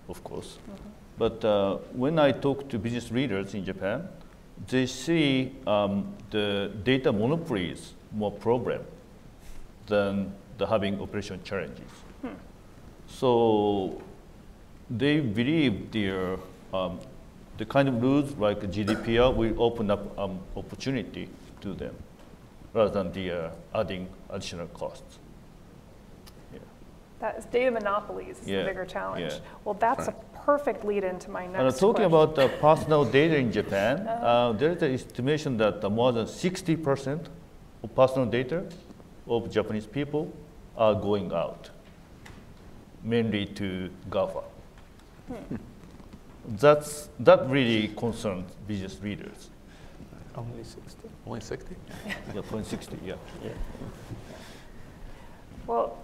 of 0.08 0.24
course. 0.24 0.58
Mm 0.58 0.74
-hmm. 0.74 0.98
But 1.18 1.44
uh, 1.44 1.78
when 1.96 2.20
I 2.20 2.32
talk 2.32 2.70
to 2.70 2.78
business 2.78 3.12
leaders 3.12 3.54
in 3.54 3.66
Japan, 3.66 4.08
they 4.68 4.86
see 4.86 5.56
um, 5.66 6.14
the 6.30 6.72
data 6.84 7.12
monopolies 7.12 7.94
more 8.12 8.32
problem 8.32 8.82
than 9.88 10.34
the 10.58 10.68
having 10.68 11.02
operational 11.02 11.42
challenges. 11.44 11.92
Hmm. 12.22 12.38
So 13.08 14.02
they 14.90 15.20
believe 15.20 15.92
their 15.92 16.38
um, 16.74 17.00
the 17.58 17.66
kind 17.66 17.88
of 17.90 18.02
rules 18.02 18.32
like 18.38 18.60
GDPR 18.62 19.36
will 19.36 19.62
open 19.62 19.90
up 19.92 20.18
um, 20.18 20.40
opportunity 20.56 21.30
to 21.62 21.74
them 21.74 21.96
rather 22.74 22.92
than 22.92 23.12
the 23.12 23.32
uh, 23.32 23.52
adding 23.74 24.08
additional 24.30 24.68
costs. 24.68 25.20
Yeah. 26.54 26.60
That 27.20 27.38
is 27.38 27.46
data 27.46 27.72
monopolies 27.72 28.40
is 28.40 28.48
yeah. 28.48 28.60
the 28.60 28.66
bigger 28.66 28.86
challenge. 28.86 29.34
Yeah. 29.34 29.40
Well, 29.66 29.74
that's 29.74 30.08
right. 30.08 30.16
a 30.16 30.38
perfect 30.46 30.86
lead 30.86 31.04
into 31.04 31.32
my 31.32 31.48
next. 31.48 31.60
And 31.60 31.76
talking 31.76 32.10
question. 32.10 32.14
about 32.14 32.36
the 32.36 32.50
personal 32.60 33.04
data 33.06 33.38
in 33.38 33.52
Japan, 33.52 34.08
uh-huh. 34.08 34.26
uh, 34.26 34.52
there 34.54 34.72
is 34.72 34.82
an 34.82 34.94
estimation 34.94 35.58
that 35.58 35.84
uh, 35.84 35.90
more 35.90 36.12
than 36.12 36.26
60% 36.26 37.28
of 37.84 37.96
personal 37.96 38.28
data 38.28 38.66
of 39.28 39.52
Japanese 39.52 39.86
people 39.86 40.32
are 40.78 40.94
going 40.94 41.34
out, 41.34 41.70
mainly 43.04 43.46
to 43.46 43.90
GAFA. 44.10 44.44
Hmm. 45.28 45.56
That's, 46.48 47.10
that 47.20 47.50
really 47.50 47.90
concerns 47.90 48.52
business 48.68 49.02
leaders. 49.02 49.50
Only 50.36 50.64
60. 50.64 51.10
Only 51.26 51.42
60? 51.42 51.76
yeah, 52.08 52.42
only 52.52 52.64
60, 52.64 52.98
yeah. 53.04 53.16
yeah. 53.44 53.52
Well, 55.66 55.98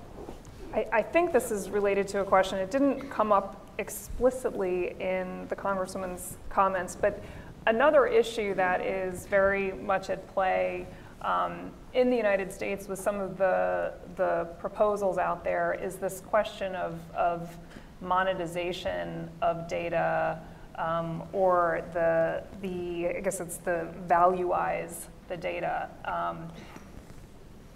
I, 0.73 0.85
I, 0.91 1.01
think 1.01 1.31
this 1.31 1.51
is 1.51 1.69
related 1.69 2.07
to 2.09 2.21
a 2.21 2.25
question. 2.25 2.57
It 2.57 2.71
didn't 2.71 3.09
come 3.09 3.31
up 3.31 3.69
explicitly 3.77 4.95
in 4.99 5.47
the 5.47 5.55
Congresswoman's 5.55 6.37
comments, 6.49 6.97
but 6.99 7.23
another 7.67 8.07
issue 8.07 8.53
that 8.55 8.81
is 8.81 9.27
very 9.27 9.71
much 9.71 10.09
at 10.09 10.27
play 10.33 10.87
um, 11.21 11.71
in 11.93 12.09
the 12.09 12.17
United 12.17 12.51
States 12.51 12.87
with 12.87 12.99
some 12.99 13.19
of 13.19 13.37
the, 13.37 13.93
the 14.15 14.47
proposals 14.59 15.17
out 15.17 15.43
there 15.43 15.77
is 15.81 15.95
this 15.95 16.21
question 16.21 16.75
of, 16.75 16.99
of 17.15 17.55
monetization 18.03 19.29
of 19.41 19.67
data 19.67 20.39
um, 20.75 21.23
or 21.33 21.83
the, 21.93 22.43
the, 22.61 23.17
I 23.17 23.21
guess 23.21 23.39
it's 23.39 23.57
the 23.57 23.87
valueize 24.07 25.07
the 25.27 25.37
data. 25.37 25.89
Um, 26.05 26.49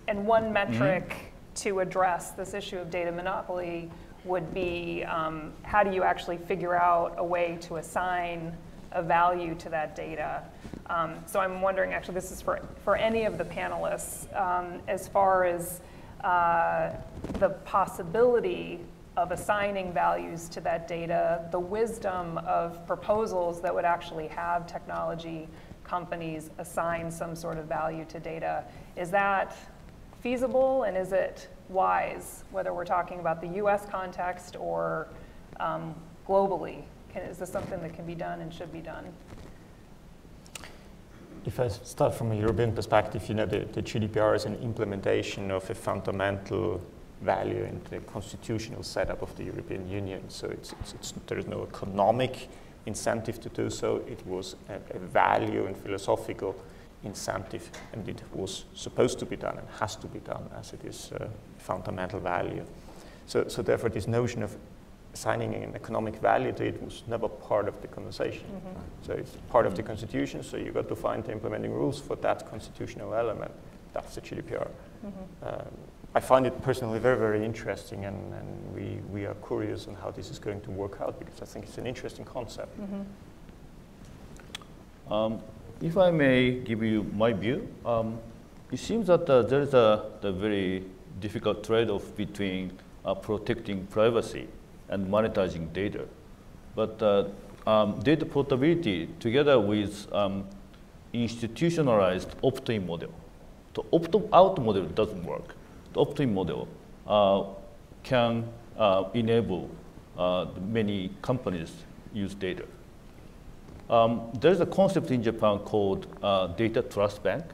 and 0.08 0.26
one 0.26 0.46
mm-hmm. 0.46 0.54
metric 0.54 1.10
mm-hmm. 1.10 1.54
to 1.56 1.80
address 1.80 2.32
this 2.32 2.54
issue 2.54 2.78
of 2.78 2.90
data 2.90 3.12
monopoly 3.12 3.90
would 4.26 4.54
be 4.54 5.04
um, 5.06 5.54
how 5.64 5.84
do 5.84 5.94
you 5.94 6.04
actually 6.04 6.38
figure 6.38 6.76
out 6.76 7.16
a 7.18 7.24
way 7.24 7.58
to 7.62 7.78
assign 7.78 8.56
a 8.92 9.02
value 9.02 9.56
to 9.56 9.70
that 9.70 9.96
data? 9.96 10.44
Um, 10.88 11.16
so 11.26 11.40
I'm 11.40 11.62
wondering, 11.62 11.94
actually, 11.94 12.16
this 12.16 12.32
is 12.32 12.42
for, 12.42 12.62
for 12.84 12.96
any 12.96 13.26
of 13.26 13.38
the 13.38 13.46
panelists, 13.46 14.34
um, 14.40 14.82
as 14.88 15.08
far 15.08 15.46
as 15.46 15.82
uh, 16.24 16.92
the 17.40 17.50
possibility 17.66 18.80
of 19.18 19.32
assigning 19.32 19.92
values 19.92 20.48
to 20.48 20.62
that 20.62 20.88
data, 20.88 21.44
the 21.52 21.60
wisdom 21.60 22.38
of 22.40 22.86
proposals 22.86 23.60
that 23.62 23.74
would 23.74 23.84
actually 23.84 24.28
have 24.28 24.68
technology 24.68 25.50
companies 25.84 26.52
assign 26.60 27.10
some 27.10 27.36
sort 27.36 27.58
of 27.58 27.66
value 27.66 28.06
to 28.06 28.20
data. 28.20 28.64
Is 28.96 29.10
that 29.10 29.58
feasible 30.22 30.84
and 30.84 30.96
is 30.96 31.14
it 31.14 31.48
wise, 31.68 32.44
whether 32.52 32.74
we're 32.74 32.86
talking 32.86 33.20
about 33.20 33.42
the 33.42 33.48
US 33.64 33.88
context 33.90 34.56
or 34.56 35.08
um, 35.60 35.96
globally? 36.28 36.84
Can, 37.12 37.24
is 37.24 37.38
this 37.38 37.52
something 37.52 37.82
that 37.82 37.96
can 37.96 38.06
be 38.06 38.16
done 38.16 38.42
and 38.42 38.54
should 38.54 38.72
be 38.72 38.82
done? 38.82 39.06
If 41.44 41.60
I 41.60 41.70
start 41.70 42.14
from 42.14 42.32
a 42.34 42.36
European 42.36 42.72
perspective, 42.74 43.28
you 43.30 43.34
know, 43.34 43.46
the, 43.48 43.60
the 43.60 43.82
GDPR 43.82 44.36
is 44.36 44.46
an 44.46 44.56
implementation 44.56 45.50
of 45.50 45.68
a 45.70 45.74
fundamental 45.74 46.82
value 47.22 47.64
in 47.64 47.82
the 47.90 48.00
constitutional 48.12 48.84
setup 48.84 49.22
of 49.22 49.36
the 49.38 49.44
European 49.44 49.90
Union. 49.90 50.24
So 50.30 50.48
it's, 50.48 50.74
it's, 50.80 50.94
it's, 50.94 51.14
there 51.28 51.38
is 51.38 51.48
no 51.48 51.64
economic 51.64 52.50
incentive 52.86 53.40
to 53.42 53.50
do 53.50 53.70
so. 53.70 54.04
It 54.08 54.26
was 54.26 54.56
a, 54.70 54.96
a, 54.96 55.00
value 55.00 55.66
and 55.66 55.76
philosophical 55.76 56.56
incentive, 57.04 57.70
and 57.94 58.08
it 58.08 58.22
was 58.34 58.66
supposed 58.74 59.20
to 59.20 59.26
be 59.26 59.36
done 59.36 59.58
and 59.58 59.68
has 59.80 59.96
to 59.98 60.08
be 60.08 60.20
done 60.20 60.50
as 60.58 60.74
it 60.74 60.84
is 60.86 61.12
a 61.14 61.30
fundamental 61.58 62.20
value. 62.20 62.66
So, 63.26 63.48
so 63.48 63.62
therefore, 63.62 63.90
this 63.90 64.08
notion 64.08 64.42
of 64.42 64.56
assigning 65.14 65.56
an 65.56 65.76
economic 65.76 66.16
value 66.18 66.52
to 66.54 66.64
it 66.64 66.82
was 66.82 67.04
never 67.08 67.28
part 67.28 67.68
of 67.68 67.82
the 67.82 67.88
conversation. 67.88 68.46
Mm-hmm. 68.46 68.80
So 69.06 69.14
it's 69.14 69.32
part 69.50 69.66
of 69.66 69.76
the 69.76 69.84
constitution, 69.84 70.44
so 70.44 70.58
you've 70.58 70.76
got 70.76 70.88
to 70.90 70.96
find 70.96 71.24
the 71.24 71.32
implementing 71.32 71.72
rules 71.72 72.00
for 72.00 72.16
that 72.18 72.50
constitutional 72.50 73.14
element. 73.14 73.52
That's 73.94 74.16
the 74.16 74.22
GDPR. 74.22 74.70
Mm-hmm. 75.06 75.48
Um, 75.48 75.68
I 76.18 76.20
find 76.20 76.48
it 76.48 76.62
personally 76.64 76.98
very, 76.98 77.16
very 77.16 77.46
interesting, 77.46 78.06
and, 78.06 78.34
and 78.34 78.74
we, 78.74 79.00
we 79.14 79.28
are 79.28 79.36
curious 79.36 79.88
on 79.88 79.94
how 79.94 80.10
this 80.10 80.32
is 80.32 80.40
going 80.40 80.62
to 80.62 80.72
work 80.72 80.98
out 81.00 81.20
because 81.20 81.44
I 81.44 81.46
think 81.46 81.66
it's 81.66 81.78
an 81.78 81.86
interesting 81.86 82.26
concept. 82.26 82.76
Mm-hmm. 82.82 83.04
Um, 85.14 85.40
if 85.80 85.96
I 85.96 86.10
may 86.10 86.54
give 86.54 86.82
you 86.82 87.04
my 87.14 87.34
view, 87.34 87.72
um, 87.86 88.18
it 88.72 88.80
seems 88.80 89.06
that 89.06 89.30
uh, 89.30 89.44
there 89.44 89.62
is 89.62 89.76
a 89.76 90.06
the 90.22 90.32
very 90.32 90.86
difficult 91.20 91.64
trade-off 91.64 92.16
between 92.16 92.72
uh, 93.06 93.14
protecting 93.14 93.86
privacy 93.86 94.48
and 94.90 95.08
monetizing 95.08 95.72
data. 95.72 96.08
But 96.74 97.00
uh, 97.00 97.26
um, 97.70 98.00
data 98.00 98.26
portability 98.26 99.08
together 99.20 99.60
with 99.60 100.12
um, 100.12 100.48
institutionalized 101.14 102.36
opt-in 102.44 102.88
model. 102.88 103.14
The 103.76 103.84
opt-out 103.94 104.60
model 104.64 104.86
doesn't 104.86 105.24
work. 105.24 105.54
The 105.94 106.02
opt-in 106.02 106.34
model 106.34 106.68
uh, 107.08 107.44
can 108.04 108.48
uh, 108.78 109.06
enable 109.14 109.70
uh, 110.18 110.48
many 110.68 111.12
companies 111.22 111.72
use 112.14 112.34
data. 112.34 112.66
Um, 113.90 114.30
there's 114.40 114.60
a 114.60 114.66
concept 114.66 115.12
in 115.12 115.24
Japan 115.24 115.60
called 115.60 116.08
uh, 116.22 116.48
data 116.48 116.82
trust 116.82 117.24
bank, 117.24 117.46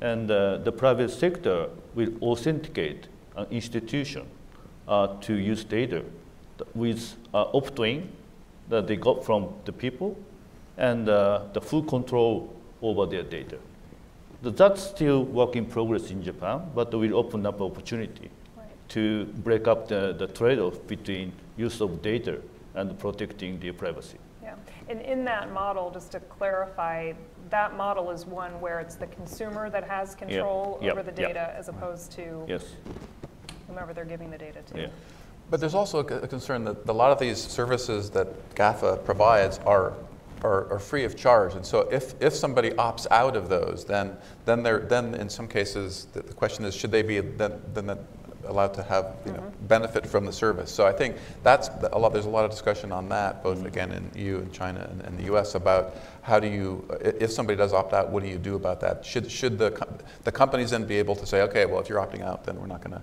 and 0.00 0.30
uh, 0.30 0.58
the 0.58 0.72
private 0.72 1.10
sector 1.10 1.68
will 1.94 2.10
authenticate 2.22 3.08
an 3.36 3.46
institution 3.50 4.26
uh, 4.88 5.08
to 5.20 5.34
use 5.34 5.64
data 5.64 6.04
with 6.74 7.14
uh, 7.32 7.44
opt-in 7.54 8.10
that 8.68 8.86
they 8.86 8.96
got 8.96 9.24
from 9.24 9.48
the 9.64 9.72
people 9.72 10.16
and 10.76 11.06
the 11.06 11.60
full 11.62 11.82
control 11.82 12.52
over 12.82 13.06
their 13.06 13.22
data. 13.22 13.58
That's 14.50 14.82
still 14.82 15.24
work 15.24 15.56
in 15.56 15.64
progress 15.66 16.10
in 16.10 16.22
Japan, 16.22 16.62
but 16.74 16.92
will 16.92 17.16
open 17.16 17.46
up 17.46 17.60
opportunity 17.60 18.30
Right. 18.56 18.66
to 18.90 19.24
break 19.42 19.66
up 19.66 19.88
the, 19.88 20.14
the 20.18 20.26
trade-off 20.26 20.86
between 20.86 21.32
use 21.56 21.80
of 21.80 22.02
data 22.02 22.40
and 22.74 22.98
protecting 22.98 23.58
their 23.60 23.72
privacy. 23.72 24.18
Yeah, 24.42 24.54
and 24.88 25.00
in 25.00 25.24
that 25.24 25.52
model, 25.52 25.90
just 25.90 26.12
to 26.12 26.20
clarify, 26.20 27.12
that 27.50 27.76
model 27.76 28.10
is 28.10 28.26
one 28.26 28.52
where 28.60 28.80
it's 28.80 28.96
the 28.96 29.06
consumer 29.06 29.70
that 29.70 29.84
has 29.84 30.14
control 30.14 30.78
yep, 30.82 30.92
over 30.92 31.02
the 31.02 31.20
yep. 31.20 31.30
data 31.30 31.54
as 31.56 31.68
opposed 31.68 32.12
to 32.12 32.44
Yes. 32.46 32.64
whomever 33.66 33.94
they're 33.94 34.04
giving 34.04 34.30
the 34.30 34.38
data 34.38 34.60
to. 34.72 34.80
Yeah. 34.80 34.86
But 35.50 35.60
there's 35.60 35.74
also 35.74 35.98
a 36.00 36.06
a 36.22 36.28
concern 36.28 36.64
that 36.64 36.88
a 36.88 36.92
lot 36.92 37.10
of 37.12 37.18
these 37.18 37.38
services 37.38 38.10
that 38.10 38.28
GAFA 38.54 39.04
provides 39.04 39.58
are, 39.66 39.92
are, 40.44 40.70
are 40.70 40.78
free 40.78 41.04
of 41.04 41.16
charge. 41.16 41.54
And 41.54 41.64
so 41.64 41.80
if, 41.90 42.14
if 42.20 42.34
somebody 42.34 42.70
opts 42.70 43.06
out 43.10 43.34
of 43.34 43.48
those, 43.48 43.84
then, 43.84 44.16
then, 44.44 44.62
they're, 44.62 44.80
then 44.80 45.14
in 45.14 45.28
some 45.28 45.48
cases, 45.48 46.06
the, 46.12 46.22
the 46.22 46.34
question 46.34 46.64
is, 46.66 46.74
should 46.74 46.90
they 46.90 47.02
be 47.02 47.20
then, 47.20 47.60
then 47.72 47.98
allowed 48.44 48.74
to 48.74 48.82
have 48.82 49.16
you 49.24 49.32
know, 49.32 49.38
mm-hmm. 49.38 49.66
benefit 49.66 50.06
from 50.06 50.26
the 50.26 50.32
service? 50.32 50.70
So 50.70 50.86
I 50.86 50.92
think 50.92 51.16
that's 51.42 51.70
a 51.92 51.98
lot, 51.98 52.12
there's 52.12 52.26
a 52.26 52.30
lot 52.30 52.44
of 52.44 52.50
discussion 52.50 52.92
on 52.92 53.08
that, 53.08 53.42
both 53.42 53.58
mm-hmm. 53.58 53.66
again 53.66 53.90
in 53.92 54.10
EU 54.22 54.36
and 54.36 54.52
China 54.52 54.86
and, 54.90 55.00
and 55.00 55.18
the 55.18 55.34
US 55.34 55.54
about 55.54 55.96
how 56.20 56.38
do 56.38 56.46
you, 56.46 56.86
if 57.00 57.32
somebody 57.32 57.56
does 57.56 57.72
opt 57.72 57.94
out, 57.94 58.10
what 58.10 58.22
do 58.22 58.28
you 58.28 58.38
do 58.38 58.54
about 58.54 58.80
that? 58.80 59.04
Should, 59.04 59.30
should 59.30 59.58
the, 59.58 59.86
the 60.24 60.32
companies 60.32 60.70
then 60.70 60.84
be 60.84 60.96
able 60.96 61.16
to 61.16 61.26
say, 61.26 61.40
okay, 61.42 61.64
well, 61.64 61.80
if 61.80 61.88
you're 61.88 62.00
opting 62.00 62.22
out, 62.22 62.44
then 62.44 62.60
we're 62.60 62.66
not 62.66 62.82
going 62.82 62.96
to, 62.96 63.02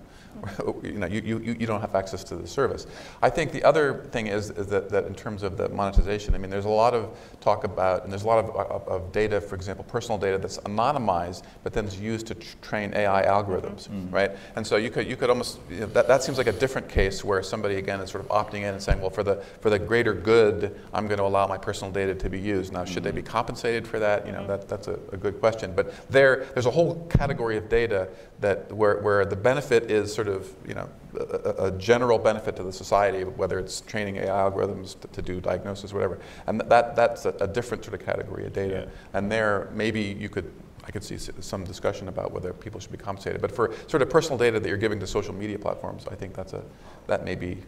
you 0.82 0.92
know, 0.92 1.06
you, 1.06 1.20
you, 1.20 1.56
you 1.58 1.66
don't 1.66 1.80
have 1.80 1.94
access 1.94 2.24
to 2.24 2.36
the 2.36 2.46
service. 2.46 2.86
I 3.20 3.30
think 3.30 3.52
the 3.52 3.62
other 3.64 4.04
thing 4.10 4.26
is, 4.26 4.50
is 4.50 4.66
that, 4.68 4.88
that 4.90 5.06
in 5.06 5.14
terms 5.14 5.42
of 5.42 5.56
the 5.56 5.68
monetization, 5.68 6.34
I 6.34 6.38
mean, 6.38 6.50
there's 6.50 6.64
a 6.64 6.70
lot 6.70 6.94
of 6.94 7.16
talk 7.40 7.64
about, 7.64 8.04
and 8.04 8.12
there's 8.12 8.24
a 8.24 8.26
lot 8.26 8.44
of, 8.44 8.50
uh, 8.50 8.74
of, 8.74 8.88
of 8.88 9.12
data, 9.12 9.40
for 9.40 9.54
example, 9.54 9.84
personal 9.84 10.18
data 10.18 10.38
that's 10.38 10.58
anonymized, 10.58 11.42
but 11.62 11.72
then 11.72 11.84
is 11.84 11.98
used 11.98 12.26
to 12.28 12.34
tr- 12.34 12.56
train 12.62 12.92
AI 12.94 13.22
algorithms, 13.24 13.88
mm-hmm. 13.88 14.10
right? 14.10 14.32
And 14.56 14.66
so 14.66 14.76
you 14.76 14.90
could, 14.90 15.06
you 15.06 15.16
could 15.16 15.30
almost, 15.30 15.60
you 15.70 15.80
know, 15.80 15.86
that, 15.86 16.08
that 16.08 16.22
seems 16.22 16.38
like 16.38 16.46
a 16.46 16.52
different 16.52 16.88
case 16.88 17.24
where 17.24 17.42
somebody, 17.42 17.76
again, 17.76 18.00
is 18.00 18.10
sort 18.10 18.24
of 18.24 18.30
opting 18.30 18.60
in 18.60 18.74
and 18.74 18.82
saying, 18.82 19.00
well, 19.00 19.10
for 19.10 19.22
the, 19.22 19.36
for 19.60 19.70
the 19.70 19.78
greater 19.78 20.14
good, 20.14 20.80
I'm 20.92 21.06
going 21.06 21.18
to 21.18 21.24
allow 21.24 21.46
my 21.46 21.58
personal 21.58 21.92
data 21.92 22.14
to 22.14 22.30
be 22.30 22.40
used. 22.40 22.72
Now, 22.72 22.84
should 22.84 23.04
they 23.04 23.10
be 23.10 23.22
mm-hmm. 23.22 23.30
compensated 23.30 23.86
for 23.86 23.98
that? 23.98 24.26
You 24.26 24.32
know, 24.32 24.40
mm-hmm. 24.40 24.48
that, 24.48 24.68
that's 24.68 24.88
a, 24.88 24.98
a 25.12 25.16
good 25.16 25.40
question. 25.40 25.72
But 25.74 25.92
there, 26.10 26.46
there's 26.54 26.66
a 26.66 26.70
whole 26.70 27.06
category 27.06 27.56
of 27.56 27.68
data 27.68 28.08
that 28.40 28.70
where, 28.72 28.98
where 29.00 29.24
the 29.24 29.36
benefit 29.36 29.90
is 29.90 30.12
sort 30.12 30.28
of, 30.28 30.31
you 30.66 30.74
know, 30.74 30.88
a, 31.18 31.66
a- 31.66 31.70
general 31.72 32.18
benefit 32.18 32.56
to 32.56 32.62
the 32.62 32.72
society, 32.72 33.24
whether 33.24 33.58
it's 33.58 33.80
training 33.82 34.16
AI 34.16 34.26
algorithms 34.50 34.98
to, 35.00 35.08
to 35.08 35.22
do 35.22 35.40
diagnosis, 35.40 35.92
whatever. 35.92 36.18
And 36.46 36.60
that, 36.60 36.96
that's 36.96 37.24
a, 37.24 37.34
a 37.40 37.46
different 37.46 37.84
sort 37.84 38.00
of 38.00 38.06
category 38.06 38.46
of 38.46 38.52
data. 38.52 38.88
And 39.12 39.30
there, 39.30 39.70
maybe 39.74 40.00
you 40.00 40.28
could, 40.28 40.52
I 40.84 40.90
could 40.90 41.04
see 41.04 41.16
some 41.18 41.64
discussion 41.64 42.08
about 42.08 42.32
whether 42.32 42.52
people 42.52 42.80
should 42.80 42.92
be 42.92 42.98
compensated. 42.98 43.40
But 43.40 43.52
for 43.52 43.74
sort 43.86 44.02
of 44.02 44.10
personal 44.10 44.38
data 44.38 44.60
that 44.60 44.68
you're 44.68 44.76
giving 44.76 45.00
to 45.00 45.06
social 45.06 45.34
media 45.34 45.58
platforms, 45.58 46.06
I 46.10 46.14
think 46.14 46.34
that's 46.34 46.52
a, 46.52 46.64
that 47.06 47.24
may 47.24 47.34
be 47.34 47.58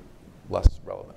less 0.51 0.81
relevant. 0.85 1.17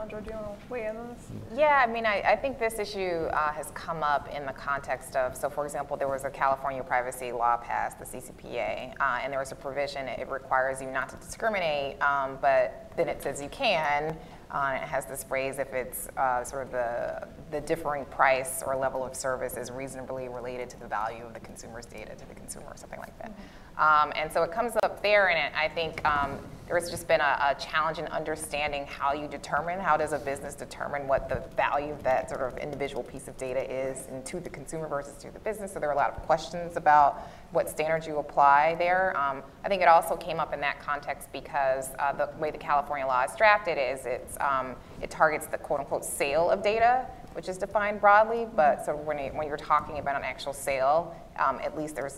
Shaundra, 0.00 0.24
do 0.24 0.30
you 0.30 0.36
want 0.36 0.60
to 0.60 0.72
weigh 0.72 0.86
in 0.86 0.96
on 0.96 1.08
this? 1.08 1.58
Yeah, 1.58 1.84
I 1.86 1.90
mean, 1.90 2.06
I, 2.06 2.22
I 2.22 2.36
think 2.36 2.58
this 2.58 2.78
issue 2.78 3.26
uh, 3.26 3.52
has 3.52 3.70
come 3.72 4.02
up 4.02 4.28
in 4.34 4.46
the 4.46 4.52
context 4.52 5.14
of, 5.14 5.36
so 5.36 5.50
for 5.50 5.66
example, 5.66 5.96
there 5.96 6.08
was 6.08 6.24
a 6.24 6.30
California 6.30 6.82
privacy 6.82 7.32
law 7.32 7.56
passed, 7.58 7.98
the 7.98 8.04
CCPA, 8.06 8.94
uh, 8.98 9.18
and 9.22 9.32
there 9.32 9.40
was 9.40 9.52
a 9.52 9.56
provision, 9.56 10.08
it 10.08 10.28
requires 10.28 10.80
you 10.80 10.90
not 10.90 11.08
to 11.10 11.16
discriminate, 11.16 12.00
um, 12.02 12.38
but 12.40 12.90
then 12.96 13.08
it 13.08 13.22
says 13.22 13.42
you 13.42 13.48
can. 13.48 14.16
Uh, 14.50 14.78
it 14.82 14.88
has 14.88 15.06
this 15.06 15.22
phrase 15.22 15.58
if 15.58 15.72
it's 15.72 16.08
uh, 16.16 16.42
sort 16.42 16.66
of 16.66 16.72
the, 16.72 17.28
the 17.52 17.60
differing 17.60 18.04
price 18.06 18.64
or 18.66 18.76
level 18.76 19.04
of 19.04 19.14
service 19.14 19.56
is 19.56 19.70
reasonably 19.70 20.28
related 20.28 20.68
to 20.68 20.80
the 20.80 20.88
value 20.88 21.24
of 21.24 21.34
the 21.34 21.40
consumer's 21.40 21.86
data 21.86 22.16
to 22.16 22.26
the 22.26 22.34
consumer 22.34 22.66
or 22.68 22.76
something 22.76 22.98
like 22.98 23.16
that. 23.18 23.32
Um, 23.80 24.12
and 24.14 24.30
so 24.30 24.42
it 24.42 24.52
comes 24.52 24.74
up 24.82 25.02
there, 25.02 25.30
and 25.30 25.38
it, 25.38 25.58
I 25.58 25.66
think 25.68 26.04
um, 26.06 26.38
there's 26.68 26.90
just 26.90 27.08
been 27.08 27.22
a, 27.22 27.56
a 27.56 27.56
challenge 27.58 27.98
in 27.98 28.06
understanding 28.08 28.86
how 28.86 29.14
you 29.14 29.26
determine, 29.26 29.80
how 29.80 29.96
does 29.96 30.12
a 30.12 30.18
business 30.18 30.54
determine 30.54 31.08
what 31.08 31.30
the 31.30 31.42
value 31.56 31.92
of 31.92 32.02
that 32.02 32.28
sort 32.28 32.42
of 32.42 32.58
individual 32.58 33.02
piece 33.02 33.26
of 33.26 33.36
data 33.38 33.60
is 33.68 34.06
and 34.08 34.24
to 34.26 34.38
the 34.38 34.50
consumer 34.50 34.86
versus 34.86 35.16
to 35.22 35.30
the 35.32 35.38
business. 35.40 35.72
So 35.72 35.80
there 35.80 35.88
are 35.88 35.94
a 35.94 35.96
lot 35.96 36.10
of 36.10 36.22
questions 36.26 36.76
about 36.76 37.28
what 37.52 37.68
standards 37.70 38.06
you 38.06 38.18
apply 38.18 38.76
there. 38.78 39.16
Um, 39.16 39.42
I 39.64 39.68
think 39.68 39.82
it 39.82 39.88
also 39.88 40.14
came 40.14 40.38
up 40.38 40.52
in 40.52 40.60
that 40.60 40.78
context 40.78 41.32
because 41.32 41.88
uh, 41.98 42.12
the 42.12 42.28
way 42.38 42.50
the 42.50 42.58
California 42.58 43.06
law 43.06 43.24
is 43.24 43.34
drafted 43.34 43.78
is 43.78 44.06
um, 44.40 44.76
it 45.02 45.10
targets 45.10 45.46
the 45.46 45.58
quote 45.58 45.80
unquote 45.80 46.04
sale 46.04 46.50
of 46.50 46.62
data, 46.62 47.06
which 47.32 47.48
is 47.48 47.58
defined 47.58 48.00
broadly, 48.00 48.46
but 48.54 48.84
so 48.84 48.94
when, 48.94 49.18
you, 49.18 49.30
when 49.30 49.48
you're 49.48 49.56
talking 49.56 49.98
about 49.98 50.16
an 50.16 50.22
actual 50.22 50.52
sale, 50.52 51.16
um, 51.38 51.58
at 51.64 51.76
least 51.76 51.96
there's 51.96 52.12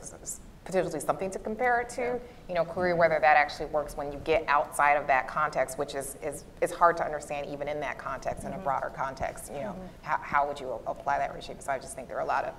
potentially 0.64 1.00
something 1.00 1.30
to 1.30 1.38
compare 1.38 1.80
it 1.80 1.88
to. 1.90 2.20
You 2.48 2.54
know, 2.54 2.64
query 2.64 2.94
whether 2.94 3.18
that 3.20 3.36
actually 3.36 3.66
works 3.66 3.96
when 3.96 4.12
you 4.12 4.20
get 4.24 4.44
outside 4.46 4.94
of 4.94 5.06
that 5.06 5.26
context, 5.26 5.78
which 5.78 5.94
is, 5.94 6.16
is, 6.22 6.44
is 6.60 6.70
hard 6.70 6.96
to 6.98 7.04
understand 7.04 7.46
even 7.48 7.68
in 7.68 7.80
that 7.80 7.98
context, 7.98 8.44
in 8.44 8.52
a 8.52 8.58
broader 8.58 8.92
context. 8.94 9.52
You 9.52 9.60
know, 9.60 9.76
how, 10.02 10.18
how 10.22 10.46
would 10.46 10.60
you 10.60 10.78
apply 10.86 11.18
that 11.18 11.34
regime? 11.34 11.56
So 11.58 11.72
I 11.72 11.78
just 11.78 11.96
think 11.96 12.08
there 12.08 12.16
are 12.18 12.20
a 12.20 12.26
lot 12.26 12.44
of 12.44 12.54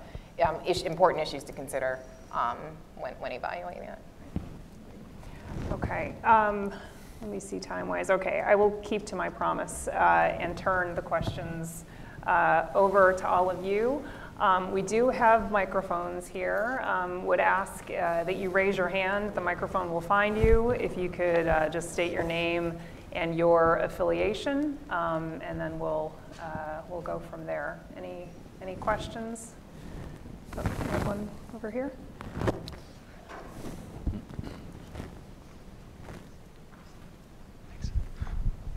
um, 0.46 0.60
ish, 0.66 0.82
important 0.82 1.22
issues 1.22 1.44
to 1.44 1.52
consider 1.52 2.00
um, 2.32 2.58
when, 2.96 3.14
when 3.14 3.32
evaluating 3.32 3.84
it. 3.84 3.98
Okay, 5.72 6.14
um, 6.24 6.72
let 7.22 7.30
me 7.30 7.38
see 7.38 7.60
time-wise. 7.60 8.10
Okay, 8.10 8.42
I 8.44 8.54
will 8.54 8.72
keep 8.82 9.06
to 9.06 9.16
my 9.16 9.30
promise 9.30 9.88
uh, 9.88 10.36
and 10.38 10.58
turn 10.58 10.94
the 10.94 11.02
questions 11.02 11.84
uh, 12.26 12.66
over 12.74 13.12
to 13.12 13.28
all 13.28 13.50
of 13.50 13.64
you. 13.64 14.04
Um, 14.40 14.72
We 14.72 14.82
do 14.82 15.08
have 15.10 15.50
microphones 15.50 16.26
here. 16.26 16.82
Um, 16.84 17.24
Would 17.26 17.40
ask 17.40 17.84
uh, 17.84 18.24
that 18.24 18.36
you 18.36 18.50
raise 18.50 18.76
your 18.76 18.88
hand. 18.88 19.34
The 19.34 19.40
microphone 19.40 19.92
will 19.92 20.00
find 20.00 20.36
you. 20.36 20.70
If 20.70 20.96
you 20.98 21.08
could 21.08 21.46
uh, 21.46 21.68
just 21.68 21.92
state 21.92 22.12
your 22.12 22.24
name 22.24 22.76
and 23.12 23.36
your 23.36 23.76
affiliation, 23.76 24.76
um, 24.90 25.40
and 25.42 25.60
then 25.60 25.78
we'll, 25.78 26.12
uh, 26.40 26.80
we'll 26.88 27.00
go 27.00 27.20
from 27.30 27.46
there. 27.46 27.78
Any, 27.96 28.28
any 28.60 28.74
questions? 28.74 29.52
Oh, 30.58 30.62
one 31.04 31.28
over 31.54 31.70
here. 31.70 31.92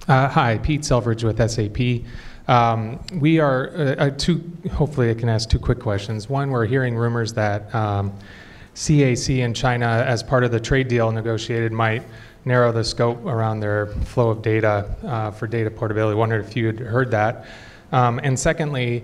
Uh, 0.08 0.30
Hi, 0.30 0.58
Pete 0.60 0.86
Selfridge 0.86 1.24
with 1.24 1.38
SAP. 1.38 2.06
Um, 2.48 2.99
We 3.19 3.40
are, 3.40 3.72
uh, 3.76 4.06
uh, 4.06 4.10
two, 4.11 4.41
hopefully 4.72 5.10
I 5.10 5.14
can 5.14 5.28
ask 5.28 5.49
two 5.49 5.60
quick 5.60 5.80
questions. 5.80 6.30
One, 6.30 6.49
we're 6.49 6.65
hearing 6.65 6.95
rumors 6.95 7.34
that 7.34 7.74
um, 7.76 8.14
CAC 8.74 9.44
and 9.44 9.56
China, 9.56 10.03
as 10.07 10.24
part 10.24 10.44
of 10.44 10.52
the 10.52 10.60
trade 10.60 10.88
deal 10.88 11.11
negotiated, 11.11 11.72
might 11.72 12.03
narrow 12.45 12.72
the 12.72 12.84
scope 12.84 13.26
around 13.26 13.60
their 13.60 13.88
flow 13.88 14.30
of 14.30 14.41
data 14.41 14.95
uh, 15.03 15.32
for 15.32 15.48
data 15.48 15.69
portability. 15.69 16.15
Wondered 16.15 16.45
if 16.45 16.56
you 16.56 16.68
had 16.68 16.80
heard 16.80 17.11
that. 17.11 17.45
Um, 17.91 18.19
And 18.24 18.40
secondly, 18.40 19.03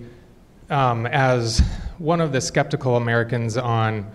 um, 0.70 1.06
as 1.08 1.62
one 1.98 2.22
of 2.22 2.32
the 2.32 2.40
skeptical 2.40 2.96
Americans 2.96 3.58
on 3.58 4.10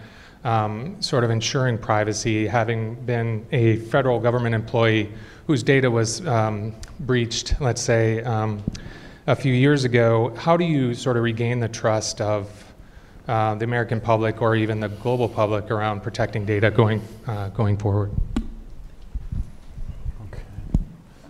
um, 0.44 1.00
sort 1.02 1.24
of 1.24 1.30
ensuring 1.30 1.76
privacy, 1.76 2.46
having 2.46 2.94
been 3.04 3.44
a 3.52 3.76
federal 3.76 4.18
government 4.20 4.54
employee 4.54 5.10
whose 5.46 5.62
data 5.62 5.90
was 5.90 6.26
um, 6.26 6.74
breached, 7.00 7.60
let's 7.60 7.82
say, 7.82 8.22
um, 8.22 8.62
a 9.28 9.36
few 9.36 9.52
years 9.52 9.84
ago, 9.84 10.34
how 10.38 10.56
do 10.56 10.64
you 10.64 10.94
sort 10.94 11.18
of 11.18 11.22
regain 11.22 11.60
the 11.60 11.68
trust 11.68 12.22
of 12.22 12.50
uh, 13.28 13.54
the 13.56 13.64
American 13.64 14.00
public 14.00 14.40
or 14.40 14.56
even 14.56 14.80
the 14.80 14.88
global 14.88 15.28
public 15.28 15.70
around 15.70 16.02
protecting 16.02 16.46
data 16.46 16.70
going, 16.70 17.02
uh, 17.26 17.50
going 17.50 17.76
forward? 17.76 18.10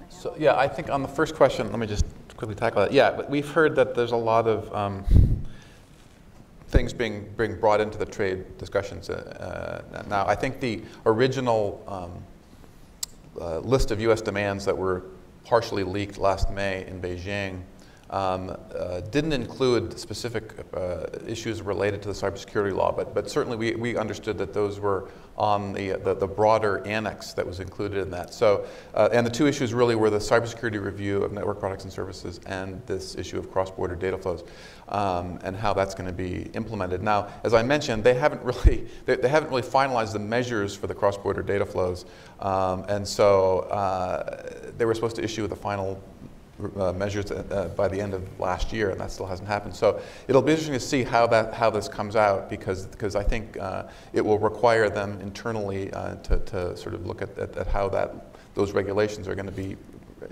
So, 0.08 0.32
yeah, 0.38 0.56
I 0.56 0.68
think 0.68 0.90
on 0.90 1.02
the 1.02 1.08
first 1.08 1.34
question, 1.34 1.70
let 1.70 1.80
me 1.80 1.88
just 1.88 2.04
quickly 2.36 2.54
tackle 2.54 2.82
that. 2.82 2.92
Yeah, 2.92 3.10
but 3.10 3.28
we've 3.28 3.48
heard 3.48 3.74
that 3.74 3.96
there's 3.96 4.12
a 4.12 4.16
lot 4.16 4.46
of 4.46 4.72
um, 4.72 5.04
things 6.68 6.92
being, 6.92 7.28
being 7.36 7.58
brought 7.58 7.80
into 7.80 7.98
the 7.98 8.06
trade 8.06 8.58
discussions 8.58 9.10
uh, 9.10 9.82
uh, 9.92 10.02
now. 10.08 10.24
I 10.24 10.36
think 10.36 10.60
the 10.60 10.82
original 11.04 11.82
um, 11.88 12.12
uh, 13.40 13.58
list 13.58 13.90
of 13.90 14.00
U.S. 14.02 14.20
demands 14.20 14.64
that 14.66 14.76
were 14.76 15.02
partially 15.44 15.82
leaked 15.82 16.16
last 16.16 16.52
May 16.52 16.86
in 16.86 17.00
Beijing 17.00 17.62
um, 18.10 18.56
uh, 18.74 19.00
didn't 19.00 19.32
include 19.32 19.98
specific 19.98 20.52
uh, 20.74 21.06
issues 21.26 21.62
related 21.62 22.00
to 22.02 22.08
the 22.08 22.14
cybersecurity 22.14 22.74
law, 22.74 22.90
but, 22.90 23.14
but 23.14 23.30
certainly 23.30 23.56
we, 23.56 23.74
we 23.74 23.96
understood 23.96 24.38
that 24.38 24.54
those 24.54 24.80
were 24.80 25.08
on 25.36 25.72
the, 25.72 25.92
the, 25.92 26.14
the 26.14 26.26
broader 26.26 26.84
annex 26.84 27.32
that 27.32 27.46
was 27.46 27.60
included 27.60 27.98
in 27.98 28.10
that. 28.10 28.34
So, 28.34 28.66
uh, 28.94 29.08
and 29.12 29.24
the 29.24 29.30
two 29.30 29.46
issues 29.46 29.72
really 29.72 29.94
were 29.94 30.10
the 30.10 30.18
cybersecurity 30.18 30.82
review 30.82 31.22
of 31.22 31.32
network 31.32 31.60
products 31.60 31.84
and 31.84 31.92
services 31.92 32.40
and 32.46 32.84
this 32.86 33.14
issue 33.14 33.38
of 33.38 33.50
cross-border 33.52 33.94
data 33.94 34.18
flows 34.18 34.42
um, 34.88 35.38
and 35.44 35.54
how 35.54 35.72
that's 35.72 35.94
going 35.94 36.08
to 36.08 36.12
be 36.12 36.50
implemented. 36.54 37.02
Now, 37.02 37.28
as 37.44 37.54
I 37.54 37.62
mentioned, 37.62 38.02
they 38.02 38.14
haven't 38.14 38.42
really, 38.42 38.88
they, 39.04 39.16
they 39.16 39.28
haven't 39.28 39.50
really 39.50 39.62
finalized 39.62 40.12
the 40.12 40.18
measures 40.18 40.74
for 40.74 40.88
the 40.88 40.94
cross-border 40.94 41.42
data 41.42 41.64
flows. 41.64 42.04
Um, 42.40 42.84
and 42.88 43.06
so 43.06 43.60
uh, 43.60 44.70
they 44.76 44.86
were 44.86 44.94
supposed 44.94 45.16
to 45.16 45.24
issue 45.24 45.46
the 45.46 45.56
final 45.56 46.02
uh, 46.76 46.92
measures 46.92 47.30
uh, 47.30 47.70
by 47.76 47.88
the 47.88 48.00
end 48.00 48.14
of 48.14 48.40
last 48.40 48.72
year, 48.72 48.90
and 48.90 49.00
that 49.00 49.10
still 49.10 49.26
hasn't 49.26 49.48
happened. 49.48 49.74
So 49.74 50.00
it'll 50.26 50.42
be 50.42 50.52
interesting 50.52 50.74
to 50.74 50.80
see 50.80 51.02
how 51.02 51.26
that 51.28 51.54
how 51.54 51.70
this 51.70 51.88
comes 51.88 52.16
out 52.16 52.50
because 52.50 52.86
because 52.86 53.14
I 53.14 53.22
think 53.22 53.56
uh, 53.58 53.84
it 54.12 54.24
will 54.24 54.38
require 54.38 54.88
them 54.90 55.20
internally 55.20 55.92
uh, 55.92 56.16
to, 56.16 56.38
to 56.38 56.76
sort 56.76 56.94
of 56.94 57.06
look 57.06 57.22
at, 57.22 57.36
at, 57.38 57.56
at 57.56 57.66
how 57.66 57.88
that 57.90 58.14
those 58.54 58.72
regulations 58.72 59.28
are 59.28 59.34
going 59.34 59.46
to 59.46 59.52
be 59.52 59.76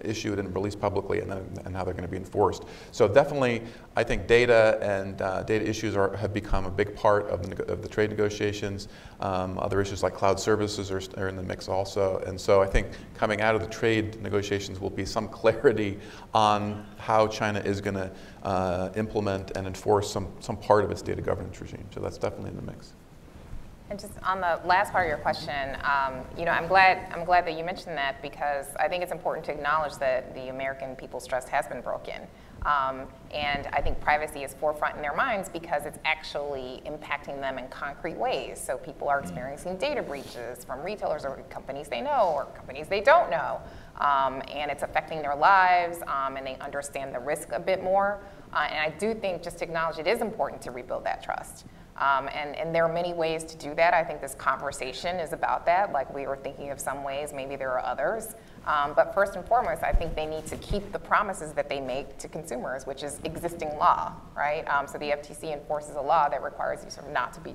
issued 0.04 0.38
and 0.38 0.54
released 0.54 0.80
publicly 0.80 1.20
and, 1.20 1.30
then, 1.30 1.44
and 1.64 1.74
how 1.74 1.84
they're 1.84 1.94
going 1.94 2.04
to 2.04 2.10
be 2.10 2.16
enforced. 2.16 2.64
So 2.92 3.08
definitely, 3.08 3.62
I 3.96 4.04
think 4.04 4.26
data 4.26 4.78
and 4.82 5.20
uh, 5.22 5.42
data 5.42 5.68
issues 5.68 5.96
are, 5.96 6.16
have 6.16 6.34
become 6.34 6.66
a 6.66 6.70
big 6.70 6.94
part 6.94 7.28
of 7.28 7.48
the, 7.48 7.64
of 7.72 7.82
the 7.82 7.88
trade 7.88 8.10
negotiations. 8.10 8.88
Um, 9.20 9.58
other 9.58 9.80
issues 9.80 10.02
like 10.02 10.14
cloud 10.14 10.38
services 10.38 10.90
are, 10.90 11.00
are, 11.16 11.28
in 11.28 11.36
the 11.36 11.42
mix 11.42 11.68
also. 11.68 12.18
And 12.26 12.40
so 12.40 12.60
I 12.60 12.66
think 12.66 12.88
coming 13.14 13.40
out 13.40 13.54
of 13.54 13.62
the 13.62 13.68
trade 13.68 14.20
negotiations 14.20 14.80
will 14.80 14.90
be 14.90 15.04
some 15.04 15.28
clarity 15.36 15.98
on 16.34 16.86
how 16.98 17.26
China 17.26 17.60
is 17.60 17.80
going 17.80 17.94
to 17.94 18.10
uh, 18.42 18.90
implement 18.96 19.52
and 19.56 19.66
enforce 19.66 20.10
some, 20.10 20.28
some 20.40 20.56
part 20.56 20.84
of 20.84 20.90
its 20.90 21.02
data 21.02 21.22
governance 21.22 21.60
regime. 21.60 21.86
So 21.94 22.00
that's 22.00 22.18
definitely 22.18 22.50
in 22.50 22.56
the 22.56 22.62
mix. 22.62 22.95
And 23.88 24.00
just 24.00 24.12
on 24.24 24.40
the 24.40 24.60
last 24.64 24.90
part 24.90 25.06
of 25.06 25.08
your 25.08 25.18
question, 25.18 25.76
um, 25.84 26.24
you 26.36 26.44
know, 26.44 26.50
I'm 26.50 26.66
glad 26.66 27.12
I'm 27.12 27.24
glad 27.24 27.46
that 27.46 27.56
you 27.56 27.64
mentioned 27.64 27.96
that 27.96 28.20
because 28.20 28.66
I 28.80 28.88
think 28.88 29.04
it's 29.04 29.12
important 29.12 29.46
to 29.46 29.52
acknowledge 29.52 29.94
that 29.96 30.34
the 30.34 30.48
American 30.48 30.96
people's 30.96 31.26
trust 31.26 31.48
has 31.50 31.68
been 31.68 31.80
broken. 31.82 32.22
Um, 32.66 33.06
and 33.32 33.68
I 33.68 33.80
think 33.80 34.00
privacy 34.00 34.42
is 34.42 34.54
forefront 34.54 34.96
in 34.96 35.02
their 35.02 35.14
minds 35.14 35.48
because 35.48 35.86
it's 35.86 36.00
actually 36.04 36.82
impacting 36.84 37.40
them 37.40 37.58
in 37.58 37.68
concrete 37.68 38.16
ways. 38.16 38.60
So 38.60 38.76
people 38.76 39.08
are 39.08 39.20
experiencing 39.20 39.76
data 39.76 40.02
breaches 40.02 40.64
from 40.64 40.82
retailers 40.82 41.24
or 41.24 41.36
companies 41.48 41.86
they 41.86 42.00
know 42.00 42.32
or 42.34 42.46
companies 42.56 42.88
they 42.88 43.00
don't 43.00 43.30
know. 43.30 43.60
Um, 44.00 44.42
and 44.52 44.68
it's 44.68 44.82
affecting 44.82 45.22
their 45.22 45.36
lives 45.36 45.98
um, 46.08 46.36
and 46.36 46.44
they 46.44 46.56
understand 46.56 47.14
the 47.14 47.20
risk 47.20 47.52
a 47.52 47.60
bit 47.60 47.84
more. 47.84 48.18
Uh, 48.52 48.66
and 48.68 48.80
I 48.80 48.96
do 48.98 49.14
think 49.14 49.44
just 49.44 49.58
to 49.58 49.64
acknowledge 49.64 49.98
it 49.98 50.08
is 50.08 50.20
important 50.20 50.60
to 50.62 50.72
rebuild 50.72 51.04
that 51.04 51.22
trust. 51.22 51.66
Um, 51.98 52.28
and, 52.34 52.54
and 52.56 52.74
there 52.74 52.84
are 52.84 52.92
many 52.92 53.14
ways 53.14 53.42
to 53.44 53.56
do 53.56 53.74
that. 53.74 53.94
I 53.94 54.04
think 54.04 54.20
this 54.20 54.34
conversation 54.34 55.16
is 55.16 55.32
about 55.32 55.64
that. 55.66 55.92
Like 55.92 56.12
we 56.14 56.26
were 56.26 56.36
thinking 56.36 56.70
of 56.70 56.78
some 56.78 57.02
ways, 57.02 57.32
maybe 57.32 57.56
there 57.56 57.72
are 57.72 57.84
others. 57.84 58.34
Um, 58.66 58.92
but 58.94 59.14
first 59.14 59.36
and 59.36 59.46
foremost, 59.46 59.82
I 59.82 59.92
think 59.92 60.14
they 60.14 60.26
need 60.26 60.46
to 60.46 60.56
keep 60.56 60.92
the 60.92 60.98
promises 60.98 61.52
that 61.52 61.68
they 61.68 61.80
make 61.80 62.18
to 62.18 62.28
consumers, 62.28 62.86
which 62.86 63.02
is 63.02 63.20
existing 63.24 63.70
law, 63.78 64.12
right? 64.36 64.66
Um, 64.68 64.86
so 64.86 64.98
the 64.98 65.10
FTC 65.10 65.52
enforces 65.52 65.96
a 65.96 66.00
law 66.00 66.28
that 66.28 66.42
requires 66.42 66.84
you 66.84 66.90
sort 66.90 67.06
of 67.06 67.12
not 67.12 67.32
to 67.34 67.40
be 67.40 67.54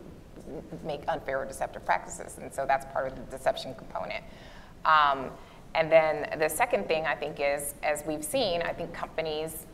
make 0.83 1.03
unfair 1.07 1.39
or 1.39 1.45
deceptive 1.45 1.85
practices, 1.85 2.37
and 2.41 2.53
so 2.53 2.65
that's 2.65 2.85
part 2.91 3.07
of 3.07 3.15
the 3.15 3.37
deception 3.37 3.73
component. 3.75 4.23
Um, 4.83 5.29
and 5.75 5.89
then 5.89 6.39
the 6.39 6.49
second 6.49 6.87
thing 6.87 7.05
I 7.05 7.15
think 7.15 7.37
is, 7.39 7.75
as 7.83 8.03
we've 8.05 8.23
seen, 8.23 8.61
I 8.61 8.73
think 8.73 8.91
companies 8.93 9.65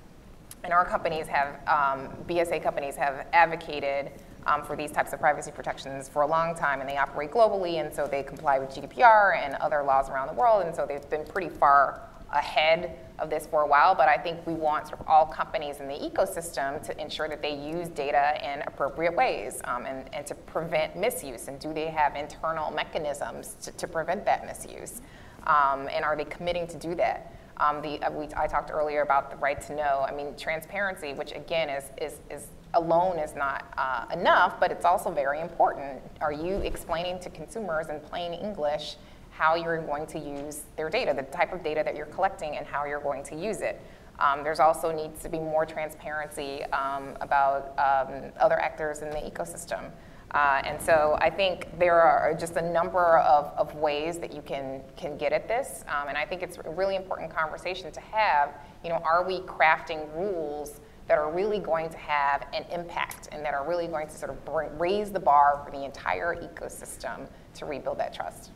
and 0.64 0.74
our 0.74 0.86
companies 0.86 1.28
have, 1.28 1.56
um, 1.68 2.10
BSA 2.28 2.62
companies 2.62 2.96
have 2.96 3.28
advocated 3.34 4.12
um, 4.48 4.64
for 4.64 4.76
these 4.76 4.92
types 4.92 5.14
of 5.14 5.20
privacy 5.20 5.52
protections 5.52 6.08
for 6.08 6.24
a 6.24 6.28
long 6.28 6.56
time, 6.56 6.80
and 6.80 6.90
they 6.90 6.98
operate 6.98 7.32
globally, 7.32 7.80
and 7.84 7.94
so 7.94 8.08
they 8.08 8.24
comply 8.24 8.58
with 8.58 8.70
GDPR 8.70 9.38
and 9.38 9.56
other 9.56 9.84
laws 9.84 10.10
around 10.10 10.28
the 10.28 10.34
world, 10.34 10.66
and 10.66 10.76
so 10.76 10.86
they've 10.86 11.08
been 11.10 11.26
pretty 11.26 11.50
far 11.50 12.02
ahead 12.34 12.98
of 13.20 13.30
this 13.30 13.48
for 13.48 13.62
a 13.62 13.68
while, 13.68 13.96
but 13.96 14.08
I 14.08 14.18
think 14.18 14.46
we 14.46 14.54
want 14.54 14.88
sort 14.88 15.00
of 15.00 15.08
all 15.08 15.26
companies 15.26 15.80
in 15.80 15.88
the 15.88 15.96
ecosystem 15.96 16.84
to 16.84 17.02
ensure 17.02 17.28
that 17.30 17.42
they 17.42 17.56
use 17.56 17.88
data 17.90 18.38
in 18.44 18.62
appropriate 18.68 19.16
ways 19.16 19.62
um, 19.64 19.86
and, 19.86 20.14
and 20.14 20.26
to 20.28 20.36
prevent 20.36 20.96
misuse, 20.96 21.48
and 21.48 21.60
do 21.60 21.74
they 21.74 21.88
have 21.88 22.16
internal 22.16 22.72
mechanisms 22.72 23.56
to, 23.62 23.72
to 23.72 23.88
prevent 23.88 24.26
that 24.26 24.46
misuse? 24.46 25.02
Um, 25.48 25.88
and 25.92 26.04
are 26.04 26.16
they 26.16 26.26
committing 26.26 26.68
to 26.68 26.78
do 26.78 26.96
that? 26.96 27.34
Um, 27.58 27.82
the, 27.82 28.00
uh, 28.04 28.12
we, 28.12 28.28
I 28.36 28.46
talked 28.46 28.70
earlier 28.72 29.02
about 29.02 29.32
the 29.32 29.38
right 29.38 29.60
to 29.62 29.76
know. 29.76 30.06
I 30.08 30.14
mean, 30.14 30.36
transparency, 30.38 31.14
which 31.14 31.32
again 31.32 31.70
is, 31.70 31.86
is, 32.00 32.20
is 32.30 32.50
alone 32.74 33.20
is 33.20 33.36
not 33.36 33.66
uh, 33.78 34.06
enough, 34.14 34.60
but 34.60 34.72
it's 34.72 34.86
also 34.86 35.12
very 35.12 35.42
important. 35.42 36.02
Are 36.22 36.32
you 36.32 36.58
explaining 36.58 37.20
to 37.20 37.30
consumers 37.30 37.90
in 37.90 38.00
plain 38.00 38.34
English 38.34 38.96
how 39.32 39.56
you're 39.56 39.82
going 39.82 40.08
to 40.08 40.20
use 40.20 40.64
their 40.76 40.90
data, 40.90 41.14
the 41.16 41.24
type 41.24 41.54
of 41.54 41.64
data 41.64 41.82
that 41.86 41.96
you're 41.96 42.08
collecting, 42.08 42.58
and 42.58 42.66
how 42.66 42.86
you're 42.86 43.02
going 43.02 43.24
to 43.24 43.36
use 43.36 43.62
it? 43.62 43.80
Um, 44.20 44.44
there's 44.44 44.60
also 44.60 44.92
needs 44.92 45.22
to 45.24 45.30
be 45.30 45.38
more 45.38 45.66
transparency 45.66 46.64
um, 46.66 47.16
about 47.22 47.78
um, 47.78 48.32
other 48.40 48.60
actors 48.60 49.02
in 49.02 49.10
the 49.12 49.18
ecosystem. 49.18 49.92
Uh, 50.32 50.62
and 50.66 50.82
so 50.82 51.18
I 51.22 51.30
think 51.30 51.68
there 51.80 52.02
are 52.02 52.34
just 52.34 52.58
a 52.58 52.62
number 52.62 53.20
of, 53.20 53.46
of 53.58 53.74
ways 53.76 54.18
that 54.20 54.34
you 54.34 54.42
can, 54.42 54.82
can 54.98 55.18
get 55.18 55.32
at 55.32 55.48
this. 55.48 55.86
Um, 55.88 56.10
and 56.10 56.18
I 56.18 56.26
think 56.26 56.42
it's 56.42 56.58
a 56.58 56.70
really 56.72 56.96
important 56.96 57.34
conversation 57.34 57.92
to 57.92 58.02
have. 58.02 58.54
You 58.84 58.90
know, 58.90 59.02
are 59.06 59.26
we 59.26 59.40
crafting 59.42 60.14
rules 60.16 60.82
that 61.08 61.18
are 61.18 61.32
really 61.32 61.60
going 61.60 61.90
to 61.90 61.98
have 61.98 62.46
an 62.54 62.66
impact 62.72 63.30
and 63.32 63.44
that 63.44 63.54
are 63.54 63.68
really 63.68 63.88
going 63.88 64.08
to 64.08 64.14
sort 64.14 64.30
of 64.30 64.44
bring, 64.46 64.78
raise 64.78 65.12
the 65.12 65.20
bar 65.20 65.62
for 65.64 65.72
the 65.72 65.84
entire 65.84 66.36
ecosystem 66.36 67.28
to 67.56 67.66
rebuild 67.66 67.98
that 67.98 68.14
trust? 68.14 68.52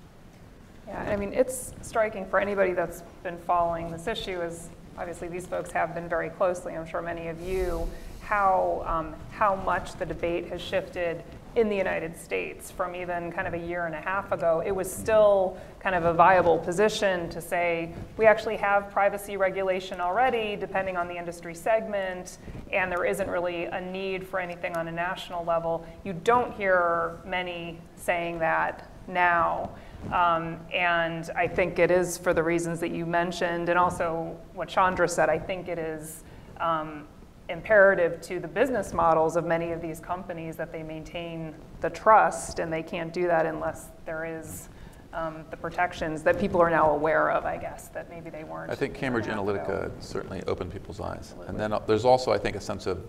Yeah, 0.87 1.01
I 1.01 1.15
mean, 1.15 1.33
it's 1.33 1.73
striking 1.81 2.25
for 2.25 2.39
anybody 2.39 2.73
that's 2.73 3.03
been 3.23 3.37
following 3.37 3.91
this 3.91 4.07
issue, 4.07 4.41
as 4.41 4.69
obviously 4.97 5.27
these 5.27 5.47
folks 5.47 5.71
have 5.71 5.95
been 5.95 6.09
very 6.09 6.29
closely, 6.29 6.75
I'm 6.75 6.85
sure 6.85 7.01
many 7.01 7.27
of 7.27 7.39
you, 7.41 7.87
how, 8.21 8.83
um, 8.85 9.15
how 9.31 9.55
much 9.55 9.93
the 9.95 10.05
debate 10.05 10.47
has 10.47 10.61
shifted 10.61 11.23
in 11.55 11.67
the 11.67 11.75
United 11.75 12.15
States 12.15 12.71
from 12.71 12.95
even 12.95 13.31
kind 13.31 13.47
of 13.47 13.53
a 13.53 13.57
year 13.57 13.85
and 13.85 13.93
a 13.93 13.99
half 13.99 14.31
ago, 14.31 14.63
it 14.65 14.71
was 14.71 14.91
still 14.91 15.57
kind 15.79 15.95
of 15.95 16.05
a 16.05 16.13
viable 16.13 16.57
position 16.57 17.29
to 17.29 17.41
say 17.41 17.93
we 18.15 18.25
actually 18.25 18.55
have 18.55 18.89
privacy 18.89 19.35
regulation 19.35 19.99
already, 19.99 20.55
depending 20.55 20.95
on 20.95 21.07
the 21.07 21.15
industry 21.15 21.53
segment, 21.53 22.37
and 22.71 22.89
there 22.89 23.03
isn't 23.03 23.29
really 23.29 23.65
a 23.65 23.81
need 23.81 24.25
for 24.25 24.39
anything 24.39 24.77
on 24.77 24.87
a 24.87 24.91
national 24.91 25.43
level. 25.43 25.85
You 26.05 26.13
don't 26.13 26.53
hear 26.53 27.19
many 27.25 27.79
saying 27.97 28.39
that 28.39 28.89
now. 29.07 29.71
Um, 30.11 30.57
and 30.73 31.29
I 31.35 31.47
think 31.47 31.79
it 31.79 31.91
is 31.91 32.17
for 32.17 32.33
the 32.33 32.41
reasons 32.41 32.79
that 32.79 32.91
you 32.91 33.05
mentioned, 33.05 33.69
and 33.69 33.77
also 33.77 34.35
what 34.53 34.69
Shaundra 34.69 35.09
said, 35.09 35.29
I 35.29 35.37
think 35.37 35.67
it 35.67 35.77
is. 35.77 36.23
Um, 36.59 37.07
imperative 37.51 38.21
to 38.21 38.39
the 38.39 38.47
business 38.47 38.93
models 38.93 39.35
of 39.35 39.45
many 39.45 39.71
of 39.71 39.81
these 39.81 39.99
companies 39.99 40.55
that 40.55 40.71
they 40.71 40.83
maintain 40.83 41.53
the 41.81 41.89
trust, 41.89 42.59
and 42.59 42.71
they 42.71 42.83
can't 42.83 43.13
do 43.13 43.27
that 43.27 43.45
unless 43.45 43.87
there 44.05 44.25
is 44.25 44.69
um, 45.13 45.43
the 45.51 45.57
protections 45.57 46.23
that 46.23 46.39
people 46.39 46.61
are 46.61 46.69
now 46.69 46.91
aware 46.91 47.29
of, 47.31 47.45
I 47.45 47.57
guess, 47.57 47.89
that 47.89 48.09
maybe 48.09 48.29
they 48.29 48.43
weren't. 48.43 48.71
I 48.71 48.75
think 48.75 48.93
Cambridge 48.93 49.25
Analytica 49.25 49.91
certainly 49.99 50.41
opened 50.47 50.71
people's 50.71 50.99
eyes. 50.99 51.17
Absolutely. 51.17 51.47
And 51.47 51.59
then 51.59 51.73
uh, 51.73 51.79
there's 51.79 52.05
also, 52.05 52.31
I 52.31 52.37
think, 52.37 52.55
a 52.55 52.61
sense 52.61 52.87
of, 52.87 53.05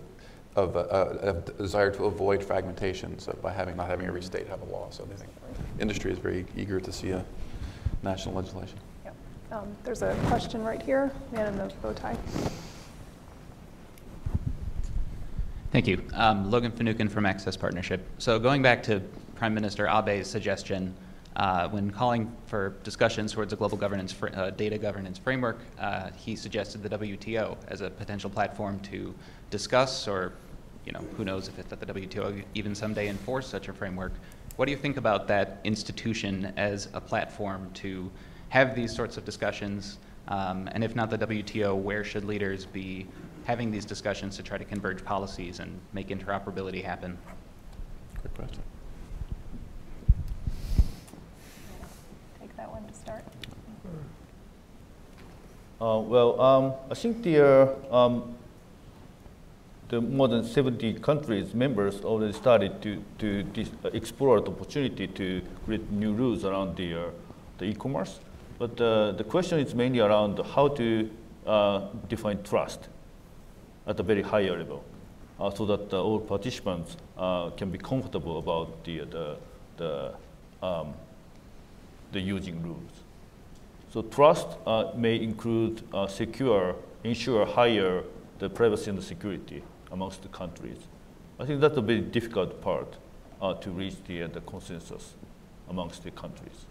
of, 0.55 0.75
uh, 0.75 1.31
desire 1.57 1.91
to 1.91 2.05
avoid 2.05 2.43
fragmentation 2.43 3.17
so 3.17 3.37
by 3.41 3.51
having 3.51 3.75
not 3.75 3.87
having 3.87 4.05
every 4.05 4.21
state 4.21 4.47
have 4.47 4.61
a 4.61 4.65
law. 4.65 4.87
So 4.89 5.07
I 5.11 5.15
think 5.15 5.31
industry 5.79 6.11
is 6.11 6.19
very 6.19 6.45
eager 6.55 6.79
to 6.79 6.91
see 6.91 7.11
a 7.11 7.25
national 8.03 8.35
legislation. 8.35 8.77
Yeah. 9.05 9.11
Um, 9.51 9.75
there's 9.83 10.01
a 10.01 10.15
question 10.27 10.63
right 10.63 10.81
here, 10.81 11.11
man 11.31 11.47
in 11.47 11.57
the 11.57 11.73
bow 11.81 11.93
tie. 11.93 12.17
Thank 15.73 15.87
you. 15.87 16.03
Um, 16.13 16.51
Logan 16.51 16.71
Finucane 16.71 17.09
from 17.09 17.25
Access 17.25 17.57
Partnership. 17.57 18.07
So 18.19 18.37
going 18.37 18.61
back 18.61 18.83
to 18.83 19.01
Prime 19.33 19.55
Minister 19.55 19.87
Abe's 19.87 20.29
suggestion 20.29 20.93
uh, 21.35 21.67
when 21.67 21.89
calling 21.89 22.31
for 22.45 22.75
discussions 22.83 23.31
towards 23.31 23.53
a 23.53 23.55
global 23.55 23.75
governance 23.75 24.13
uh, 24.21 24.51
data 24.51 24.77
governance 24.77 25.17
framework, 25.17 25.57
uh, 25.79 26.11
he 26.15 26.35
suggested 26.35 26.83
the 26.83 26.89
WTO 26.89 27.57
as 27.69 27.81
a 27.81 27.89
potential 27.89 28.29
platform 28.29 28.79
to 28.81 29.15
discuss, 29.49 30.07
or 30.07 30.33
you 30.85 30.91
know, 30.91 31.01
who 31.17 31.25
knows 31.25 31.47
if 31.47 31.55
that 31.55 31.79
the 31.79 31.87
WTO 31.87 32.43
even 32.53 32.75
someday 32.75 33.07
enforce 33.07 33.47
such 33.47 33.67
a 33.67 33.73
framework. 33.73 34.13
What 34.57 34.65
do 34.65 34.71
you 34.71 34.77
think 34.77 34.97
about 34.97 35.27
that 35.29 35.59
institution 35.63 36.53
as 36.55 36.87
a 36.93 37.01
platform 37.01 37.71
to 37.81 38.11
have 38.49 38.75
these 38.75 38.95
sorts 38.95 39.17
of 39.17 39.25
discussions? 39.25 39.97
Um, 40.27 40.69
and 40.73 40.83
if 40.83 40.95
not 40.95 41.09
the 41.09 41.17
WTO, 41.17 41.75
where 41.75 42.03
should 42.03 42.25
leaders 42.25 42.63
be 42.63 43.07
having 43.45 43.71
these 43.71 43.85
discussions 43.85 44.35
to 44.37 44.43
try 44.43 44.57
to 44.57 44.65
converge 44.65 45.03
policies 45.03 45.59
and 45.59 45.79
make 45.93 46.07
interoperability 46.07 46.83
happen? 46.83 47.17
Good 48.21 48.33
question. 48.35 48.63
Take 52.39 52.55
that 52.55 52.71
one 52.71 52.85
to 52.87 52.93
start. 52.93 53.23
Uh, 55.81 55.99
well, 55.99 56.39
um, 56.39 56.73
I 56.89 56.93
think 56.93 57.23
the, 57.23 57.45
uh, 57.45 57.95
um, 57.95 58.35
the 59.89 59.99
more 59.99 60.29
than 60.29 60.45
70 60.45 60.93
countries, 60.99 61.53
members 61.53 62.01
already 62.05 62.31
started 62.31 62.81
to, 62.83 63.03
to 63.17 63.43
dis- 63.43 63.71
uh, 63.83 63.89
explore 63.89 64.39
the 64.39 64.51
opportunity 64.51 65.07
to 65.07 65.41
create 65.65 65.91
new 65.91 66.13
rules 66.13 66.45
around 66.45 66.77
the, 66.77 66.95
uh, 66.95 67.09
the 67.57 67.65
e-commerce. 67.65 68.21
But 68.57 68.79
uh, 68.79 69.11
the 69.11 69.25
question 69.25 69.59
is 69.59 69.75
mainly 69.75 69.99
around 69.99 70.39
how 70.55 70.69
to 70.69 71.09
uh, 71.45 71.87
define 72.07 72.41
trust 72.43 72.87
at 73.87 73.99
a 73.99 74.03
very 74.03 74.21
higher 74.21 74.57
level 74.57 74.83
uh, 75.39 75.51
so 75.51 75.65
that 75.65 75.93
uh, 75.93 76.01
all 76.01 76.19
participants 76.19 76.97
uh, 77.17 77.49
can 77.51 77.69
be 77.69 77.77
comfortable 77.77 78.37
about 78.37 78.83
the, 78.83 78.99
the, 78.99 79.37
the, 79.77 80.13
um, 80.65 80.93
the 82.11 82.19
using 82.19 82.61
rules. 82.61 82.91
So 83.91 84.01
trust 84.01 84.47
uh, 84.65 84.91
may 84.95 85.21
include 85.21 85.83
uh, 85.93 86.07
secure, 86.07 86.75
ensure 87.03 87.45
higher 87.45 88.03
the 88.39 88.49
privacy 88.49 88.89
and 88.89 88.97
the 88.97 89.03
security 89.03 89.63
amongst 89.91 90.21
the 90.23 90.29
countries. 90.29 90.77
I 91.39 91.45
think 91.45 91.61
that's 91.61 91.77
a 91.77 91.81
very 91.81 92.01
difficult 92.01 92.61
part 92.61 92.97
to 93.61 93.71
reach 93.71 93.95
the, 94.07 94.21
the 94.27 94.39
consensus 94.41 95.15
amongst 95.69 96.03
the 96.03 96.11
countries. 96.11 96.65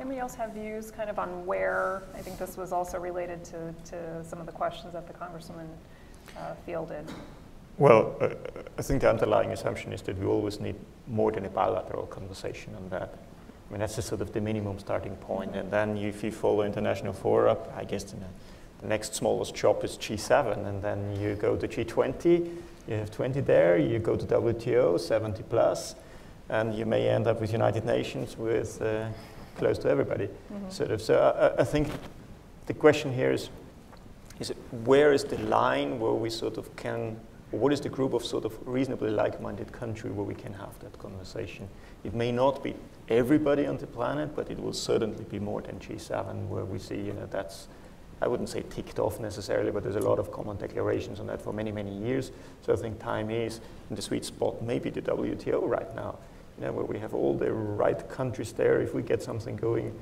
Anybody 0.00 0.18
else 0.18 0.34
have 0.34 0.52
views 0.52 0.90
kind 0.90 1.08
of 1.08 1.18
on 1.18 1.46
where, 1.46 2.02
I 2.14 2.18
think 2.18 2.38
this 2.38 2.56
was 2.56 2.72
also 2.72 2.98
related 2.98 3.44
to, 3.44 3.74
to 3.90 4.24
some 4.24 4.40
of 4.40 4.46
the 4.46 4.52
questions 4.52 4.92
that 4.92 5.06
the 5.06 5.12
Congresswoman 5.12 5.68
uh, 6.36 6.54
fielded. 6.66 7.08
Well, 7.78 8.16
uh, 8.20 8.30
I 8.76 8.82
think 8.82 9.02
the 9.02 9.10
underlying 9.10 9.50
assumption 9.50 9.92
is 9.92 10.02
that 10.02 10.18
we 10.18 10.26
always 10.26 10.58
need 10.58 10.74
more 11.06 11.30
than 11.30 11.44
a 11.44 11.48
bilateral 11.48 12.06
conversation 12.06 12.74
on 12.74 12.88
that. 12.88 13.14
I 13.68 13.72
mean, 13.72 13.80
that's 13.80 13.96
the 13.96 14.02
sort 14.02 14.20
of 14.20 14.32
the 14.32 14.40
minimum 14.40 14.78
starting 14.78 15.14
point. 15.16 15.54
And 15.54 15.70
then 15.70 15.96
if 15.96 16.24
you 16.24 16.32
follow 16.32 16.62
international 16.62 17.12
fora, 17.12 17.56
I 17.76 17.84
guess 17.84 18.04
the, 18.04 18.16
the 18.80 18.88
next 18.88 19.14
smallest 19.14 19.56
shop 19.56 19.84
is 19.84 19.96
G7, 19.96 20.66
and 20.66 20.82
then 20.82 21.16
you 21.20 21.34
go 21.36 21.56
to 21.56 21.68
G20, 21.68 22.50
you 22.88 22.94
have 22.94 23.10
20 23.12 23.40
there, 23.40 23.78
you 23.78 24.00
go 24.00 24.16
to 24.16 24.26
WTO, 24.26 25.00
70 25.00 25.42
plus, 25.44 25.94
and 26.48 26.74
you 26.74 26.84
may 26.84 27.08
end 27.08 27.26
up 27.26 27.40
with 27.40 27.52
United 27.52 27.84
Nations 27.84 28.36
with 28.36 28.82
uh, 28.82 29.08
close 29.56 29.78
to 29.78 29.88
everybody. 29.88 30.26
Mm-hmm. 30.26 30.70
Sort 30.70 30.90
of. 30.90 31.00
So 31.02 31.52
I, 31.56 31.60
I 31.60 31.64
think 31.64 31.88
the 32.66 32.74
question 32.74 33.12
here 33.12 33.30
is, 33.30 33.50
is 34.40 34.50
it, 34.50 34.56
where 34.84 35.12
is 35.12 35.24
the 35.24 35.38
line 35.38 35.98
where 36.00 36.12
we 36.12 36.30
sort 36.30 36.56
of 36.56 36.74
can, 36.76 37.18
what 37.50 37.72
is 37.72 37.80
the 37.80 37.88
group 37.88 38.14
of 38.14 38.24
sort 38.24 38.44
of 38.44 38.58
reasonably 38.66 39.10
like-minded 39.10 39.72
country 39.72 40.10
where 40.10 40.24
we 40.24 40.34
can 40.34 40.52
have 40.54 40.78
that 40.80 40.98
conversation? 40.98 41.68
It 42.02 42.14
may 42.14 42.32
not 42.32 42.62
be 42.62 42.74
everybody 43.08 43.66
on 43.66 43.76
the 43.76 43.86
planet, 43.86 44.34
but 44.34 44.50
it 44.50 44.58
will 44.60 44.72
certainly 44.72 45.24
be 45.24 45.38
more 45.38 45.60
than 45.62 45.78
G7 45.78 46.48
where 46.48 46.64
we 46.64 46.78
see, 46.78 46.96
you 46.96 47.12
know, 47.12 47.26
that's, 47.30 47.68
I 48.20 48.26
wouldn't 48.26 48.48
say 48.48 48.62
ticked 48.70 48.98
off 48.98 49.20
necessarily, 49.20 49.70
but 49.70 49.82
there's 49.82 49.96
a 49.96 50.00
lot 50.00 50.18
of 50.18 50.32
common 50.32 50.56
declarations 50.56 51.20
on 51.20 51.26
that 51.28 51.42
for 51.42 51.52
many, 51.52 51.70
many 51.70 51.96
years. 51.96 52.32
So 52.62 52.72
I 52.72 52.76
think 52.76 52.98
time 52.98 53.30
is 53.30 53.60
in 53.90 53.96
the 53.96 54.02
sweet 54.02 54.24
spot, 54.24 54.62
maybe 54.62 54.90
the 54.90 55.02
WTO 55.02 55.68
right 55.68 55.94
now, 55.94 56.18
you 56.58 56.64
know, 56.64 56.72
where 56.72 56.84
we 56.84 56.98
have 56.98 57.14
all 57.14 57.34
the 57.36 57.52
right 57.52 58.08
countries 58.08 58.52
there. 58.52 58.80
If 58.80 58.94
we 58.94 59.02
get 59.02 59.22
something 59.22 59.56
going 59.56 59.98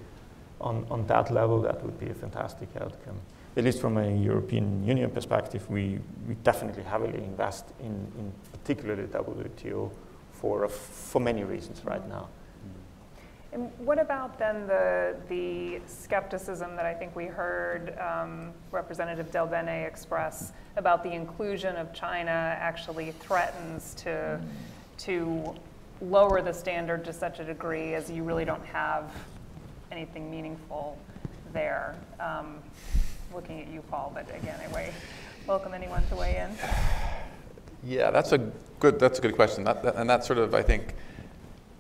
on, 0.61 0.87
on 0.91 1.07
that 1.07 1.31
level, 1.31 1.61
that 1.63 1.83
would 1.85 1.99
be 1.99 2.09
a 2.09 2.15
fantastic 2.15 2.69
outcome. 2.81 3.21
At 3.57 3.65
least 3.65 3.81
from 3.81 3.99
a 3.99 4.11
European 4.11 4.87
Union 4.87 5.11
perspective, 5.11 5.69
we, 5.69 5.99
we 6.27 6.35
definitely 6.43 6.83
heavily 6.83 7.19
invest 7.19 7.67
in, 7.81 8.11
in 8.19 8.33
particularly 8.53 9.05
WTO 9.05 9.91
for, 10.33 10.69
for 10.69 11.21
many 11.21 11.45
reasons 11.45 11.85
right 11.85 12.07
now. 12.09 12.29
And 13.53 13.71
what 13.79 13.99
about 13.99 14.39
then 14.39 14.67
the, 14.67 15.15
the 15.29 15.81
skepticism 15.87 16.75
that 16.77 16.87
I 16.87 16.95
think 16.95 17.15
we 17.15 17.27
heard 17.27 17.99
um, 17.99 18.53
Representative 18.71 19.31
DelBene 19.31 19.87
express 19.87 20.53
about 20.79 21.03
the 21.03 21.13
inclusion 21.13 21.77
of 21.77 21.93
China 21.93 22.31
actually 22.31 23.13
threatens 23.13 23.93
to, 23.97 24.41
to 24.99 25.55
lower 26.03 26.43
the 26.43 26.53
standard 26.53 27.05
to 27.05 27.13
such 27.13 27.39
a 27.39 27.45
degree 27.45 27.95
as 27.95 28.11
you 28.11 28.25
really 28.25 28.45
don't 28.45 28.65
have 28.67 29.11
anything 29.91 30.31
meaningful 30.31 30.99
there? 31.53 31.95
Um, 32.19 32.57
looking 33.33 33.61
at 33.61 33.69
you, 33.69 33.83
Paul, 33.83 34.13
but 34.15 34.29
again, 34.35 34.59
I 34.69 34.73
way, 34.75 34.93
welcome 35.47 35.75
anyone 35.75 36.03
to 36.09 36.17
weigh 36.17 36.37
in. 36.37 36.51
Yeah, 37.85 38.11
that's 38.11 38.33
a 38.33 38.39
good, 38.79 38.99
that's 38.99 39.19
a 39.19 39.23
good 39.23 39.35
question. 39.35 39.65
That, 39.65 39.83
that, 39.83 39.97
and 39.97 40.09
that's 40.09 40.27
sort 40.27 40.39
of, 40.39 40.55
I 40.55 40.63
think, 40.63 40.95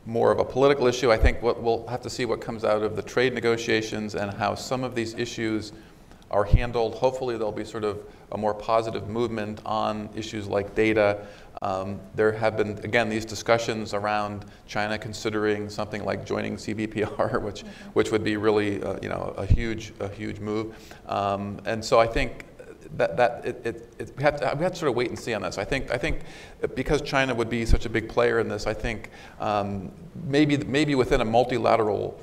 more 0.06 0.32
of 0.32 0.38
a 0.38 0.44
political 0.44 0.86
issue. 0.86 1.12
I 1.12 1.16
think 1.16 1.42
what, 1.42 1.62
we'll 1.62 1.86
have 1.86 2.02
to 2.02 2.10
see 2.10 2.24
what 2.24 2.40
comes 2.40 2.64
out 2.64 2.82
of 2.82 2.96
the 2.96 3.02
trade 3.02 3.34
negotiations 3.34 4.14
and 4.14 4.32
how 4.32 4.54
some 4.54 4.82
of 4.82 4.94
these 4.94 5.14
issues 5.14 5.72
are 6.30 6.44
handled. 6.44 6.94
Hopefully, 6.94 7.36
there'll 7.36 7.52
be 7.52 7.64
sort 7.64 7.84
of 7.84 8.00
a 8.32 8.38
more 8.38 8.54
positive 8.54 9.08
movement 9.08 9.60
on 9.66 10.08
issues 10.16 10.48
like 10.48 10.74
data. 10.74 11.26
Um, 11.60 12.00
there 12.14 12.32
have 12.32 12.56
been, 12.56 12.78
again, 12.82 13.08
these 13.08 13.24
discussions 13.24 13.94
around 13.94 14.46
China 14.66 14.98
considering 14.98 15.68
something 15.68 16.04
like 16.04 16.24
joining 16.24 16.56
CBPR, 16.56 17.40
which, 17.44 17.62
which 17.92 18.10
would 18.10 18.24
be 18.24 18.36
really, 18.36 18.82
uh, 18.82 18.98
you 19.02 19.08
know, 19.08 19.34
a 19.36 19.46
huge, 19.46 19.92
a 20.00 20.08
huge 20.08 20.40
move. 20.40 20.74
Um, 21.06 21.60
and 21.64 21.84
so 21.84 22.00
I 22.00 22.06
think 22.06 22.46
that, 22.96 23.16
that 23.16 23.44
it, 23.44 23.60
it, 23.64 23.94
it, 23.98 24.16
we, 24.16 24.22
have 24.22 24.36
to, 24.40 24.54
we 24.56 24.64
have 24.64 24.72
to 24.72 24.78
sort 24.78 24.90
of 24.90 24.96
wait 24.96 25.08
and 25.08 25.18
see 25.18 25.34
on 25.34 25.42
this. 25.42 25.58
I 25.58 25.64
think, 25.64 25.90
I 25.90 25.98
think 25.98 26.20
because 26.74 27.02
China 27.02 27.34
would 27.34 27.48
be 27.48 27.64
such 27.64 27.86
a 27.86 27.88
big 27.88 28.08
player 28.08 28.40
in 28.40 28.48
this, 28.48 28.66
I 28.66 28.74
think 28.74 29.10
um, 29.40 29.90
maybe, 30.26 30.56
maybe 30.58 30.94
within 30.94 31.20
a 31.20 31.24
multilateral 31.24 32.18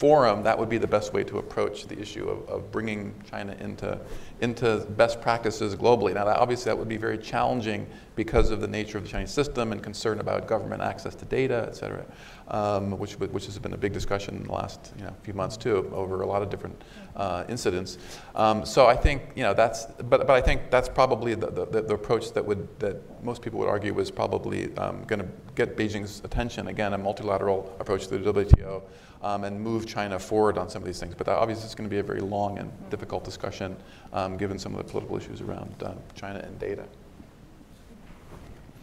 forum, 0.00 0.42
that 0.42 0.58
would 0.58 0.70
be 0.70 0.78
the 0.78 0.86
best 0.86 1.12
way 1.12 1.22
to 1.22 1.36
approach 1.36 1.86
the 1.86 2.00
issue 2.00 2.26
of, 2.26 2.48
of 2.48 2.72
bringing 2.72 3.12
China 3.30 3.54
into, 3.60 4.00
into 4.40 4.78
best 4.96 5.20
practices 5.20 5.76
globally. 5.76 6.14
Now, 6.14 6.24
that, 6.24 6.38
obviously, 6.38 6.70
that 6.70 6.78
would 6.78 6.88
be 6.88 6.96
very 6.96 7.18
challenging 7.18 7.86
because 8.16 8.50
of 8.50 8.62
the 8.62 8.66
nature 8.66 8.96
of 8.96 9.04
the 9.04 9.10
Chinese 9.10 9.30
system 9.30 9.72
and 9.72 9.82
concern 9.82 10.18
about 10.18 10.46
government 10.46 10.80
access 10.80 11.14
to 11.16 11.26
data, 11.26 11.66
et 11.68 11.76
cetera, 11.76 12.06
um, 12.48 12.98
which, 12.98 13.18
which 13.18 13.44
has 13.44 13.58
been 13.58 13.74
a 13.74 13.76
big 13.76 13.92
discussion 13.92 14.36
in 14.36 14.44
the 14.44 14.52
last 14.52 14.94
you 14.96 15.04
know, 15.04 15.14
few 15.22 15.34
months, 15.34 15.58
too, 15.58 15.92
over 15.94 16.22
a 16.22 16.26
lot 16.26 16.40
of 16.40 16.48
different 16.48 16.80
uh, 17.16 17.44
incidents. 17.50 17.98
Um, 18.34 18.64
so 18.64 18.86
I 18.86 18.96
think, 18.96 19.20
you 19.36 19.42
know, 19.42 19.52
that's, 19.52 19.84
but, 19.84 20.26
but 20.26 20.30
I 20.30 20.40
think 20.40 20.70
that's 20.70 20.88
probably 20.88 21.34
the, 21.34 21.50
the, 21.50 21.82
the 21.82 21.92
approach 21.92 22.32
that, 22.32 22.46
would, 22.46 22.66
that 22.78 23.22
most 23.22 23.42
people 23.42 23.58
would 23.58 23.68
argue 23.68 23.92
was 23.92 24.10
probably 24.10 24.74
um, 24.78 25.04
going 25.04 25.20
to 25.20 25.28
get 25.54 25.76
Beijing's 25.76 26.22
attention, 26.24 26.68
again, 26.68 26.94
a 26.94 26.98
multilateral 26.98 27.76
approach 27.78 28.06
to 28.06 28.16
the 28.16 28.32
WTO 28.32 28.82
um, 29.22 29.44
and 29.44 29.60
move 29.60 29.86
China 29.86 30.18
forward 30.18 30.58
on 30.58 30.68
some 30.68 30.82
of 30.82 30.86
these 30.86 30.98
things. 30.98 31.14
But 31.14 31.28
obviously, 31.28 31.64
it's 31.64 31.74
going 31.74 31.88
to 31.88 31.94
be 31.94 32.00
a 32.00 32.02
very 32.02 32.20
long 32.20 32.58
and 32.58 32.70
difficult 32.90 33.24
discussion 33.24 33.76
um, 34.12 34.36
given 34.36 34.58
some 34.58 34.74
of 34.74 34.78
the 34.78 34.90
political 34.90 35.16
issues 35.16 35.40
around 35.40 35.74
uh, 35.82 35.92
China 36.14 36.40
and 36.40 36.58
data. 36.58 36.84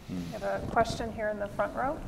We 0.08 0.16
have 0.32 0.42
a 0.42 0.66
question 0.70 1.12
here 1.12 1.28
in 1.28 1.38
the 1.38 1.48
front 1.48 1.74
row. 1.74 1.98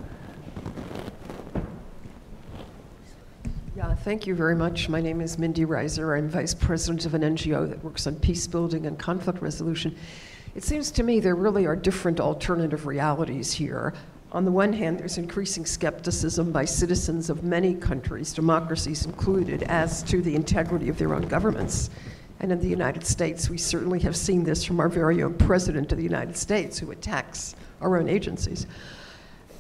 Yeah, 3.77 3.94
thank 3.94 4.27
you 4.27 4.35
very 4.35 4.55
much. 4.55 4.89
My 4.89 5.01
name 5.01 5.20
is 5.20 5.39
Mindy 5.39 5.65
Reiser. 5.65 6.16
I'm 6.16 6.28
vice 6.28 6.55
president 6.55 7.07
of 7.07 7.15
an 7.15 7.23
NGO 7.23 7.69
that 7.69 7.82
works 7.85 8.07
on 8.07 8.16
peace 8.16 8.47
building 8.47 8.86
and 8.86 8.98
conflict 8.98 9.40
resolution. 9.40 9.97
It 10.55 10.65
seems 10.65 10.90
to 10.93 11.02
me 11.02 11.20
there 11.20 11.36
really 11.36 11.66
are 11.66 11.77
different 11.77 12.20
alternative 12.20 12.86
realities 12.86 13.52
here. 13.52 13.94
On 14.32 14.44
the 14.44 14.52
one 14.52 14.73
hand, 14.73 15.01
there's 15.01 15.19
increasing 15.19 15.66
skepticism 15.66 16.52
by 16.52 16.65
citizens 16.65 17.31
of 17.31 17.43
many 17.43 17.74
countries, 17.74 18.32
democracies 18.32 19.05
included, 19.05 19.65
as 19.65 20.05
to 20.05 20.23
the 20.23 20.36
integrity 20.36 20.89
of 20.89 20.98
their 20.98 21.15
own 21.15 21.23
governments. 21.23 21.90
And 22.39 22.52
in 22.52 22.61
the 22.61 22.69
United 22.69 23.05
States, 23.05 23.51
we 23.51 23.59
certainly 23.59 23.98
have 24.01 24.16
seen 24.16 24.44
this 24.44 24.65
from 24.65 24.78
our 24.78 24.89
very 24.89 25.23
own 25.24 25.35
president 25.35 25.90
of 25.90 25.98
the 25.98 26.05
United 26.05 26.36
States, 26.36 26.78
who 26.78 26.93
attacks 26.93 27.57
our 27.81 27.98
own 27.98 28.09
agencies. 28.09 28.69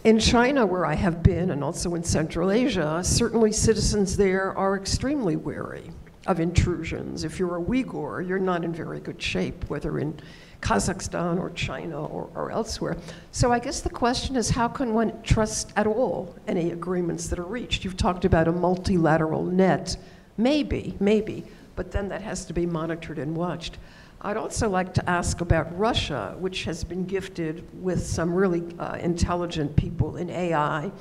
In 0.04 0.20
China, 0.20 0.64
where 0.64 0.86
I 0.86 0.94
have 0.94 1.20
been, 1.20 1.50
and 1.50 1.64
also 1.64 1.96
in 1.96 2.04
Central 2.04 2.52
Asia, 2.52 3.00
certainly 3.02 3.50
citizens 3.50 4.16
there 4.16 4.56
are 4.56 4.76
extremely 4.76 5.34
wary 5.34 5.90
of 6.28 6.38
intrusions. 6.38 7.24
If 7.24 7.40
you're 7.40 7.58
a 7.58 7.62
Uyghur, 7.62 8.26
you're 8.26 8.38
not 8.38 8.64
in 8.64 8.72
very 8.72 9.00
good 9.00 9.20
shape, 9.20 9.68
whether 9.68 9.98
in 9.98 10.18
Kazakhstan 10.60 11.38
or 11.38 11.50
China 11.50 12.04
or, 12.04 12.30
or 12.34 12.50
elsewhere. 12.50 12.96
So 13.32 13.52
I 13.52 13.58
guess 13.58 13.80
the 13.80 13.90
question 13.90 14.36
is 14.36 14.50
how 14.50 14.68
can 14.68 14.94
one 14.94 15.22
trust 15.22 15.72
at 15.76 15.86
all 15.86 16.34
any 16.46 16.70
agreements 16.72 17.28
that 17.28 17.38
are 17.38 17.44
reached? 17.44 17.84
You've 17.84 17.96
talked 17.96 18.24
about 18.24 18.48
a 18.48 18.52
multilateral 18.52 19.44
net. 19.44 19.96
Maybe, 20.36 20.96
maybe, 21.00 21.44
but 21.76 21.90
then 21.90 22.08
that 22.08 22.22
has 22.22 22.44
to 22.46 22.52
be 22.52 22.66
monitored 22.66 23.18
and 23.18 23.36
watched. 23.36 23.78
I'd 24.22 24.36
also 24.36 24.68
like 24.68 24.92
to 24.94 25.10
ask 25.10 25.40
about 25.40 25.76
Russia, 25.78 26.36
which 26.38 26.64
has 26.64 26.84
been 26.84 27.06
gifted 27.06 27.66
with 27.82 28.06
some 28.06 28.34
really 28.34 28.62
uh, 28.78 28.98
intelligent 29.00 29.76
people 29.76 30.16
in 30.16 30.28
AI 30.28 30.92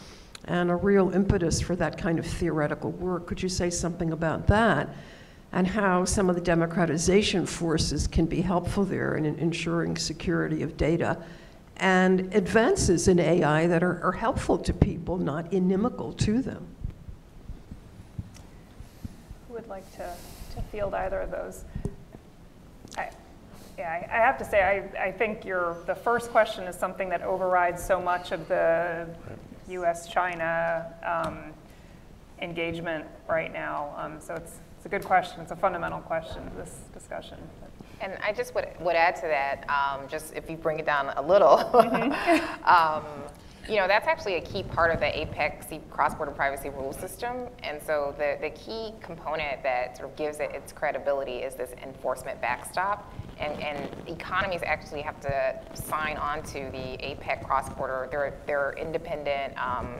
and 0.45 0.71
a 0.71 0.75
real 0.75 1.11
impetus 1.11 1.59
for 1.59 1.75
that 1.75 1.97
kind 1.97 2.17
of 2.17 2.25
theoretical 2.25 2.91
work. 2.91 3.27
Could 3.27 3.43
you 3.43 3.49
say 3.49 3.69
something 3.69 4.13
about 4.13 4.47
that? 4.47 4.89
And 5.51 5.67
how 5.67 6.05
some 6.05 6.29
of 6.29 6.35
the 6.35 6.41
democratization 6.41 7.45
forces 7.45 8.07
can 8.07 8.25
be 8.25 8.41
helpful 8.41 8.83
there 8.83 9.15
in 9.15 9.25
ensuring 9.25 9.97
security 9.97 10.61
of 10.61 10.77
data 10.77 11.17
and 11.77 12.33
advances 12.35 13.07
in 13.07 13.19
AI 13.19 13.65
that 13.67 13.81
are, 13.81 14.03
are 14.03 14.11
helpful 14.11 14.57
to 14.57 14.73
people, 14.73 15.17
not 15.17 15.51
inimical 15.53 16.13
to 16.13 16.41
them. 16.41 16.67
Who 19.47 19.53
would 19.53 19.67
like 19.67 19.89
to, 19.93 20.13
to 20.55 20.61
field 20.71 20.93
either 20.93 21.21
of 21.21 21.31
those? 21.31 21.63
Yeah, 23.77 23.91
I, 23.91 24.17
I 24.17 24.19
have 24.19 24.37
to 24.39 24.43
say, 24.43 24.61
I, 24.61 25.05
I 25.05 25.11
think 25.13 25.45
your, 25.45 25.77
the 25.85 25.95
first 25.95 26.31
question 26.31 26.65
is 26.65 26.75
something 26.75 27.07
that 27.09 27.21
overrides 27.21 27.81
so 27.81 28.01
much 28.01 28.33
of 28.33 28.45
the 28.49 29.07
U.S.-China 29.69 30.85
um, 31.07 31.53
engagement 32.41 33.05
right 33.29 33.53
now. 33.53 33.93
Um, 33.95 34.19
so 34.19 34.33
it's, 34.33 34.57
it's 34.79 34.85
a 34.85 34.89
good 34.89 35.03
question. 35.03 35.41
It's 35.41 35.51
a 35.51 35.57
fundamental 35.57 35.99
question 35.99 36.47
of 36.47 36.55
this 36.55 36.83
discussion. 36.93 37.37
And 37.99 38.13
I 38.23 38.31
just 38.31 38.55
would, 38.55 38.69
would 38.79 38.95
add 38.95 39.17
to 39.17 39.23
that, 39.23 39.69
um, 39.69 40.07
just 40.07 40.33
if 40.33 40.49
you 40.49 40.55
bring 40.55 40.79
it 40.79 40.85
down 40.85 41.11
a 41.17 41.21
little, 41.21 41.57
mm-hmm. 41.73 42.63
um, 42.63 43.03
you 43.67 43.75
know, 43.75 43.89
that's 43.89 44.07
actually 44.07 44.35
a 44.35 44.41
key 44.41 44.63
part 44.63 44.93
of 44.93 45.01
the 45.01 45.07
APEC 45.07 45.81
cross-border 45.89 46.31
privacy 46.31 46.69
rule 46.69 46.93
system. 46.93 47.47
And 47.61 47.81
so 47.85 48.15
the, 48.17 48.37
the 48.39 48.51
key 48.51 48.93
component 49.01 49.63
that 49.63 49.97
sort 49.97 50.11
of 50.11 50.15
gives 50.15 50.39
it 50.39 50.51
its 50.51 50.71
credibility 50.71 51.39
is 51.39 51.55
this 51.55 51.73
enforcement 51.83 52.39
backstop. 52.39 53.13
And, 53.37 53.61
and 53.61 53.89
economies 54.07 54.61
actually 54.63 55.01
have 55.01 55.19
to 55.19 55.59
sign 55.73 56.15
on 56.15 56.41
to 56.43 56.69
the 56.71 56.97
APEC 57.03 57.43
cross-border, 57.43 58.07
their, 58.11 58.33
their 58.47 58.75
independent 58.77 59.57
um, 59.61 59.95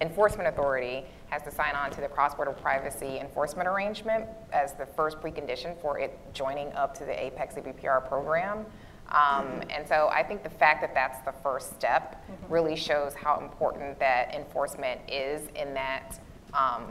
enforcement 0.00 0.48
authority 0.48 1.04
has 1.28 1.42
to 1.42 1.50
sign 1.50 1.74
on 1.74 1.90
to 1.90 2.00
the 2.00 2.08
cross-border 2.08 2.52
privacy 2.52 3.18
enforcement 3.18 3.68
arrangement 3.68 4.26
as 4.52 4.74
the 4.74 4.86
first 4.86 5.20
precondition 5.20 5.80
for 5.80 5.98
it 5.98 6.18
joining 6.32 6.72
up 6.72 6.94
to 6.98 7.04
the 7.04 7.12
APEC 7.12 7.54
CBPR 7.54 8.06
program. 8.08 8.64
Um, 9.08 9.62
and 9.70 9.86
so 9.86 10.08
I 10.12 10.22
think 10.22 10.42
the 10.42 10.50
fact 10.50 10.80
that 10.82 10.94
that's 10.94 11.20
the 11.24 11.32
first 11.42 11.74
step 11.74 12.24
mm-hmm. 12.30 12.52
really 12.52 12.76
shows 12.76 13.14
how 13.14 13.40
important 13.40 13.98
that 13.98 14.34
enforcement 14.34 15.00
is 15.08 15.48
in 15.56 15.74
that 15.74 16.20
um, 16.54 16.84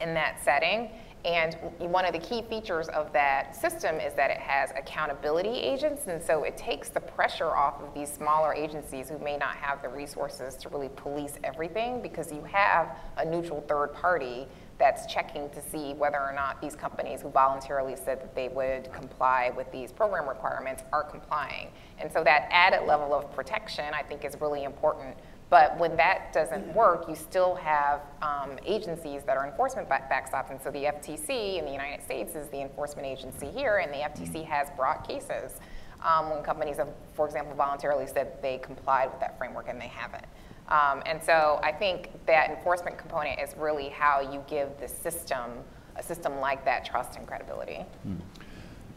in 0.00 0.14
that 0.14 0.42
setting. 0.42 0.90
And 1.24 1.54
one 1.78 2.06
of 2.06 2.14
the 2.14 2.18
key 2.18 2.40
features 2.42 2.88
of 2.88 3.12
that 3.12 3.54
system 3.54 3.96
is 3.96 4.14
that 4.14 4.30
it 4.30 4.38
has 4.38 4.70
accountability 4.70 5.50
agents, 5.50 6.06
and 6.06 6.22
so 6.22 6.44
it 6.44 6.56
takes 6.56 6.88
the 6.88 7.00
pressure 7.00 7.54
off 7.54 7.82
of 7.82 7.92
these 7.92 8.10
smaller 8.10 8.54
agencies 8.54 9.10
who 9.10 9.18
may 9.18 9.36
not 9.36 9.56
have 9.56 9.82
the 9.82 9.88
resources 9.88 10.54
to 10.56 10.70
really 10.70 10.88
police 10.96 11.34
everything 11.44 12.00
because 12.00 12.32
you 12.32 12.42
have 12.44 12.96
a 13.18 13.24
neutral 13.24 13.60
third 13.68 13.92
party 13.92 14.46
that's 14.78 15.04
checking 15.12 15.50
to 15.50 15.60
see 15.60 15.92
whether 15.92 16.18
or 16.18 16.32
not 16.32 16.58
these 16.62 16.74
companies 16.74 17.20
who 17.20 17.28
voluntarily 17.28 17.94
said 17.94 18.18
that 18.18 18.34
they 18.34 18.48
would 18.48 18.90
comply 18.90 19.52
with 19.54 19.70
these 19.70 19.92
program 19.92 20.26
requirements 20.26 20.84
are 20.90 21.04
complying. 21.04 21.68
And 21.98 22.10
so 22.10 22.24
that 22.24 22.48
added 22.50 22.86
level 22.86 23.12
of 23.12 23.30
protection, 23.34 23.84
I 23.92 24.02
think, 24.02 24.24
is 24.24 24.40
really 24.40 24.64
important 24.64 25.18
but 25.50 25.76
when 25.78 25.96
that 25.96 26.32
doesn't 26.32 26.64
work, 26.74 27.08
you 27.08 27.16
still 27.16 27.56
have 27.56 28.02
um, 28.22 28.56
agencies 28.64 29.24
that 29.24 29.36
are 29.36 29.44
enforcement 29.46 29.88
backstops. 29.88 30.50
And 30.50 30.62
so 30.62 30.70
the 30.70 30.84
FTC 30.84 31.58
in 31.58 31.64
the 31.64 31.72
United 31.72 32.04
States 32.04 32.36
is 32.36 32.48
the 32.48 32.60
enforcement 32.62 33.06
agency 33.06 33.48
here, 33.50 33.78
and 33.78 33.92
the 33.92 33.98
FTC 33.98 34.44
has 34.44 34.68
brought 34.76 35.06
cases 35.06 35.58
um, 36.04 36.30
when 36.30 36.44
companies 36.44 36.76
have, 36.76 36.88
for 37.14 37.26
example, 37.26 37.54
voluntarily 37.56 38.06
said 38.06 38.40
they 38.40 38.58
complied 38.58 39.10
with 39.10 39.18
that 39.18 39.36
framework 39.38 39.68
and 39.68 39.80
they 39.80 39.88
haven't. 39.88 40.24
Um, 40.68 41.02
and 41.04 41.20
so 41.20 41.58
I 41.64 41.72
think 41.72 42.10
that 42.26 42.50
enforcement 42.50 42.96
component 42.96 43.40
is 43.40 43.56
really 43.56 43.88
how 43.88 44.20
you 44.20 44.44
give 44.48 44.68
the 44.78 44.86
system, 44.86 45.50
a 45.96 46.02
system 46.02 46.38
like 46.38 46.64
that, 46.64 46.84
trust 46.84 47.18
and 47.18 47.26
credibility. 47.26 47.84
Hmm. 48.04 48.14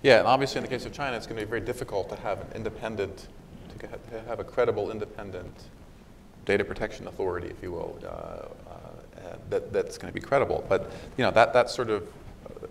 Yeah, 0.03 0.19
and 0.19 0.27
obviously 0.27 0.59
in 0.59 0.65
the 0.65 0.69
case 0.69 0.85
of 0.85 0.91
China, 0.91 1.17
it's 1.17 1.25
going 1.25 1.39
to 1.39 1.45
be 1.45 1.49
very 1.49 1.61
difficult 1.61 2.09
to 2.09 2.15
have 2.17 2.41
an 2.41 2.47
independent, 2.53 3.29
to 3.79 4.21
have 4.27 4.39
a 4.39 4.43
credible 4.43 4.91
independent 4.91 5.69
data 6.45 6.63
protection 6.63 7.07
authority, 7.07 7.47
if 7.49 7.61
you 7.61 7.71
will, 7.71 7.97
uh, 8.03 8.07
uh, 8.07 9.35
that, 9.49 9.71
that's 9.71 9.97
going 9.97 10.13
to 10.13 10.19
be 10.19 10.25
credible. 10.25 10.65
But 10.67 10.91
you 11.17 11.23
know 11.23 11.31
that 11.31 11.53
that's 11.53 11.73
sort 11.73 11.89
of, 11.89 12.07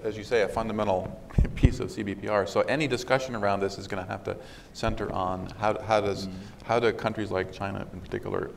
as 0.04 0.16
you 0.16 0.24
say, 0.24 0.42
a 0.42 0.48
fundamental 0.48 1.20
piece 1.54 1.80
of 1.80 1.88
CBPR. 1.88 2.48
So 2.48 2.60
any 2.62 2.86
discussion 2.86 3.34
around 3.34 3.60
this 3.60 3.78
is 3.78 3.86
going 3.86 4.04
to 4.04 4.10
have 4.10 4.24
to 4.24 4.36
center 4.72 5.12
on 5.12 5.52
how, 5.58 5.80
how 5.82 6.00
does 6.00 6.26
mm. 6.26 6.32
how 6.64 6.78
do 6.78 6.92
countries 6.92 7.30
like 7.30 7.52
China 7.52 7.86
in 7.92 8.00
particular 8.00 8.50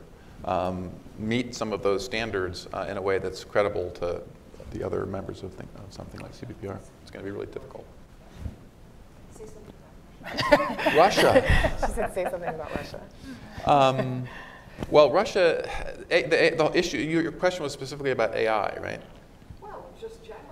um, 0.44 0.90
meet 1.18 1.54
some 1.54 1.72
of 1.72 1.82
those 1.82 2.04
standards 2.04 2.68
uh, 2.72 2.86
in 2.88 2.96
a 2.96 3.02
way 3.02 3.18
that's 3.18 3.42
credible 3.44 3.90
to 3.92 4.22
the 4.72 4.84
other 4.84 5.06
members 5.06 5.42
of, 5.42 5.52
think, 5.54 5.68
of 5.78 5.92
something 5.92 6.20
like 6.20 6.32
CBPR. 6.32 6.78
It's 7.02 7.10
going 7.10 7.24
to 7.24 7.30
be 7.30 7.30
really 7.30 7.46
difficult. 7.46 7.86
Russia. 10.96 11.44
She 11.86 11.92
said 11.92 12.14
say 12.14 12.24
something 12.24 12.48
about 12.48 12.74
Russia. 12.74 13.00
Um, 13.64 14.26
well, 14.90 15.10
Russia, 15.10 15.68
the, 16.08 16.54
the 16.56 16.70
issue, 16.74 16.98
your 16.98 17.32
question 17.32 17.62
was 17.62 17.72
specifically 17.72 18.10
about 18.10 18.34
AI, 18.34 18.76
right? 18.80 19.00
Well, 19.60 19.86
just 20.00 20.22
generally. 20.22 20.44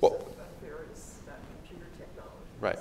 Well, 0.00 0.26
there 0.62 0.78
is 0.92 1.18
that 1.26 1.38
computer 1.62 1.90
technology. 1.98 2.36
Right. 2.60 2.78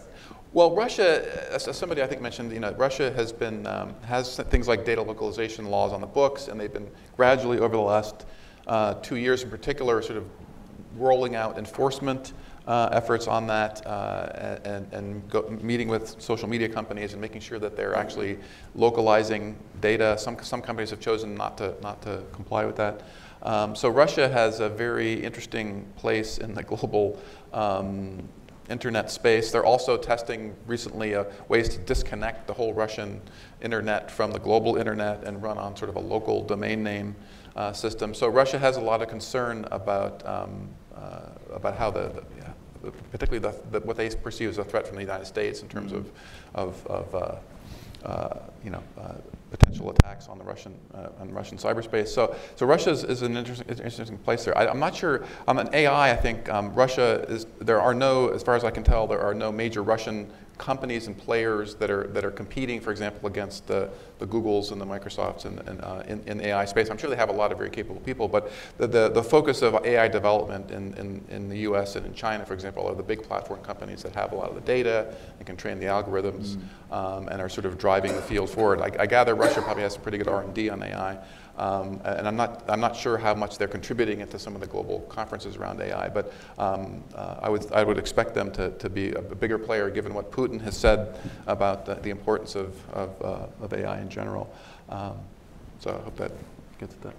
Well, 0.51 0.75
Russia, 0.75 1.53
as 1.53 1.69
somebody 1.77 2.01
I 2.01 2.07
think 2.07 2.21
mentioned, 2.21 2.51
you 2.51 2.59
know, 2.59 2.73
Russia 2.73 3.11
has 3.13 3.31
been 3.31 3.67
um, 3.67 3.95
has 4.01 4.37
things 4.37 4.67
like 4.67 4.83
data 4.83 5.01
localization 5.01 5.65
laws 5.65 5.93
on 5.93 6.01
the 6.01 6.07
books, 6.07 6.47
and 6.47 6.59
they've 6.59 6.73
been 6.73 6.89
gradually 7.15 7.59
over 7.59 7.75
the 7.75 7.81
last 7.81 8.25
uh, 8.67 8.95
two 8.95 9.15
years, 9.15 9.43
in 9.43 9.49
particular, 9.49 10.01
sort 10.01 10.17
of 10.17 10.25
rolling 10.97 11.35
out 11.35 11.57
enforcement 11.57 12.33
uh, 12.69 12.87
efforts 12.91 13.27
on 13.27 13.47
that 13.47 13.85
uh, 13.87 14.59
and, 14.63 14.93
and 14.93 15.27
go, 15.27 15.49
meeting 15.61 15.87
with 15.87 16.21
social 16.21 16.47
media 16.47 16.69
companies 16.69 17.13
and 17.13 17.21
making 17.21 17.41
sure 17.41 17.57
that 17.57 17.75
they're 17.75 17.95
actually 17.95 18.37
localizing 18.75 19.57
data. 19.81 20.15
Some, 20.19 20.37
some 20.43 20.61
companies 20.61 20.91
have 20.91 20.99
chosen 20.99 21.33
not 21.33 21.57
to, 21.57 21.73
not 21.81 21.99
to 22.03 22.21
comply 22.31 22.65
with 22.65 22.75
that. 22.75 23.01
Um, 23.41 23.75
so 23.75 23.89
Russia 23.89 24.29
has 24.29 24.59
a 24.59 24.69
very 24.69 25.13
interesting 25.13 25.87
place 25.95 26.37
in 26.37 26.53
the 26.53 26.61
global 26.61 27.19
um, 27.53 28.29
internet 28.69 29.09
space. 29.09 29.49
They're 29.49 29.65
also 29.65 29.97
testing 29.97 30.55
recently 30.67 31.15
uh, 31.15 31.23
ways 31.47 31.69
to 31.69 31.79
disconnect 31.79 32.45
the 32.45 32.53
whole 32.53 32.75
Russian 32.75 33.19
internet 33.63 34.11
from 34.11 34.31
the 34.31 34.39
global 34.39 34.75
internet 34.75 35.23
and 35.23 35.41
run 35.41 35.57
on 35.57 35.75
sort 35.75 35.89
of 35.89 35.95
a 35.95 36.01
local 36.01 36.43
domain 36.43 36.83
name 36.83 37.15
uh, 37.55 37.73
system. 37.73 38.13
So 38.13 38.27
Russia 38.27 38.59
has 38.59 38.77
a 38.77 38.81
lot 38.81 39.01
of 39.01 39.07
concern 39.07 39.65
about 39.71 40.23
um, 40.27 40.69
uh, 40.99 41.29
about 41.53 41.77
how 41.77 41.89
the, 41.89 42.23
the 42.37 42.38
particularly 43.11 43.39
the, 43.39 43.79
the, 43.79 43.85
what 43.85 43.97
they 43.97 44.09
perceive 44.09 44.49
as 44.49 44.57
a 44.57 44.63
threat 44.63 44.87
from 44.87 44.95
the 44.95 45.01
United 45.01 45.25
States 45.25 45.61
in 45.61 45.67
terms 45.67 45.91
of, 45.91 46.11
of, 46.55 46.85
of 46.87 47.15
uh, 47.15 47.35
uh, 48.05 48.39
you 48.63 48.69
know, 48.69 48.81
uh, 48.97 49.13
potential 49.51 49.89
attacks 49.89 50.27
on 50.27 50.37
the 50.37 50.43
Russian 50.43 50.73
uh, 50.93 51.09
on 51.19 51.33
Russian 51.33 51.57
cyberspace. 51.57 52.07
So, 52.07 52.35
so 52.55 52.65
Russia 52.65 52.91
is, 52.91 53.03
is 53.03 53.23
an 53.23 53.35
interesting, 53.35 53.67
interesting 53.67 54.17
place 54.19 54.45
there. 54.45 54.57
I, 54.57 54.67
am 54.67 54.79
not 54.79 54.95
sure 54.95 55.25
on 55.47 55.57
an 55.59 55.69
AI. 55.73 56.11
I 56.11 56.15
think 56.15 56.49
um, 56.49 56.73
Russia 56.73 57.25
is. 57.27 57.45
There 57.59 57.81
are 57.81 57.93
no, 57.93 58.29
as 58.29 58.43
far 58.43 58.55
as 58.55 58.63
I 58.63 58.71
can 58.71 58.83
tell, 58.83 59.07
there 59.07 59.19
are 59.19 59.33
no 59.33 59.51
major 59.51 59.83
Russian 59.83 60.31
companies 60.59 61.07
and 61.07 61.17
players 61.17 61.73
that 61.75 61.89
are 61.89 62.03
that 62.07 62.23
are 62.23 62.29
competing, 62.29 62.79
for 62.79 62.91
example, 62.91 63.27
against 63.27 63.65
the, 63.65 63.89
the 64.19 64.27
Googles 64.27 64.71
and 64.71 64.79
the 64.79 64.85
Microsofts 64.85 65.45
in, 65.45 65.57
in, 65.67 65.79
uh, 65.79 66.03
in, 66.07 66.21
in, 66.27 66.37
the 66.37 66.47
AI 66.47 66.65
space. 66.65 66.89
I'm 66.91 66.97
sure 66.97 67.09
they 67.09 67.15
have 67.15 67.29
a 67.29 67.33
lot 67.33 67.51
of 67.51 67.57
very 67.57 67.69
capable 67.69 68.01
people, 68.01 68.27
but 68.27 68.51
the, 68.77 68.85
the, 68.85 69.09
the 69.09 69.23
focus 69.23 69.61
of 69.61 69.83
AI 69.85 70.09
development 70.09 70.69
in, 70.69 70.93
in, 70.95 71.23
in 71.29 71.49
the 71.49 71.59
US 71.59 71.95
and 71.95 72.05
in 72.05 72.13
China, 72.13 72.45
for 72.45 72.53
example, 72.53 72.85
are 72.87 72.93
the 72.93 73.01
big 73.01 73.23
platform 73.23 73.61
companies 73.63 74.03
that 74.03 74.13
have 74.13 74.33
a 74.33 74.35
lot 74.35 74.49
of 74.49 74.55
the 74.55 74.61
data 74.61 75.15
and 75.37 75.47
can 75.47 75.55
train 75.55 75.79
the 75.79 75.85
algorithms 75.85 76.57
mm. 76.57 76.93
um, 76.93 77.29
and 77.29 77.41
are 77.41 77.49
sort 77.49 77.65
of 77.65 77.77
driving 77.77 78.13
the 78.13 78.21
field 78.21 78.49
forward. 78.49 78.81
I, 78.81 78.91
I 78.99 79.05
gather 79.05 79.35
Russia 79.35 79.61
probably 79.61 79.83
has 79.83 79.93
some 79.93 80.03
pretty 80.03 80.17
good 80.17 80.27
R&D 80.27 80.69
on 80.69 80.83
AI. 80.83 81.17
Um, 81.59 81.99
and 82.05 82.25
I'm 82.25 82.37
not, 82.37 82.63
I'm 82.69 82.79
not 82.79 82.95
sure 82.95 83.17
how 83.17 83.35
much 83.35 83.57
they're 83.57 83.67
contributing 83.67 84.21
into 84.21 84.39
some 84.39 84.55
of 84.55 84.61
the 84.61 84.67
global 84.67 85.01
conferences 85.01 85.57
around 85.57 85.81
AI, 85.81 86.07
but 86.07 86.31
um, 86.57 87.03
uh, 87.13 87.35
I, 87.41 87.49
would, 87.49 87.69
I 87.73 87.83
would 87.83 87.97
expect 87.97 88.33
them 88.33 88.49
to, 88.53 88.71
to 88.71 88.89
be 88.89 89.11
a 89.11 89.21
bigger 89.21 89.59
player 89.59 89.89
given 89.89 90.13
what 90.13 90.31
Putin 90.31 90.61
has 90.61 90.77
said 90.77 91.19
about 91.47 91.85
the, 91.85 91.95
the 91.95 92.11
importance 92.11 92.55
of, 92.55 92.73
of, 92.93 93.21
uh, 93.21 93.63
of 93.65 93.73
AI 93.73 93.99
in 93.99 94.09
general. 94.09 94.49
Um, 94.87 95.17
so 95.81 95.91
I 95.91 96.03
hope 96.05 96.15
that 96.15 96.31
gets 96.79 96.95
that. 97.01 97.13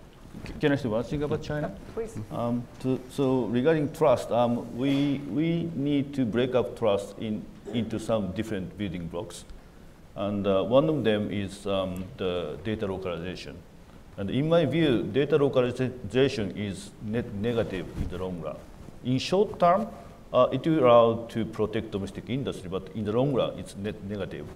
can 0.58 0.72
I 0.72 0.76
say 0.76 0.88
one 0.88 1.04
thing 1.04 1.22
about 1.22 1.42
China? 1.42 1.70
Please. 1.92 2.16
Um, 2.32 2.66
to, 2.80 2.98
so 3.10 3.44
regarding 3.44 3.92
trust, 3.92 4.30
um, 4.30 4.74
we, 4.74 5.20
we 5.28 5.70
need 5.74 6.14
to 6.14 6.24
break 6.24 6.54
up 6.54 6.78
trust 6.78 7.18
in, 7.18 7.44
into 7.74 8.00
some 8.00 8.32
different 8.32 8.78
building 8.78 9.06
blocks. 9.06 9.44
And 10.16 10.46
uh, 10.46 10.62
one 10.62 10.88
of 10.88 11.04
them 11.04 11.30
is 11.30 11.66
um, 11.66 12.04
the 12.16 12.58
data 12.64 12.86
localization. 12.86 13.58
And 14.20 14.28
in 14.28 14.50
my 14.50 14.66
view, 14.66 15.02
data 15.02 15.38
localization 15.38 16.54
is 16.54 16.90
net 17.02 17.32
negative 17.32 17.86
in 17.96 18.08
the 18.10 18.18
long 18.18 18.38
run. 18.42 18.56
In 19.02 19.18
short 19.18 19.58
term, 19.58 19.88
uh, 20.30 20.48
it 20.52 20.66
will 20.66 20.80
allow 20.80 21.26
to 21.30 21.46
protect 21.46 21.90
domestic 21.90 22.28
industry, 22.28 22.68
but 22.68 22.90
in 22.94 23.06
the 23.06 23.12
long 23.12 23.32
run, 23.32 23.58
it's 23.58 23.74
net 23.76 23.94
negative. 24.04 24.46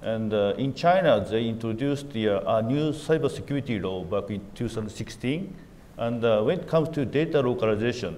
And 0.00 0.32
uh, 0.32 0.54
in 0.56 0.72
China, 0.72 1.22
they 1.28 1.46
introduced 1.46 2.08
the 2.14 2.42
uh, 2.42 2.62
new 2.62 2.92
cybersecurity 2.92 3.82
law 3.82 4.02
back 4.02 4.30
in 4.30 4.40
2016. 4.54 5.54
And 5.98 6.24
uh, 6.24 6.40
when 6.40 6.60
it 6.60 6.66
comes 6.66 6.88
to 6.94 7.04
data 7.04 7.42
localization, 7.42 8.16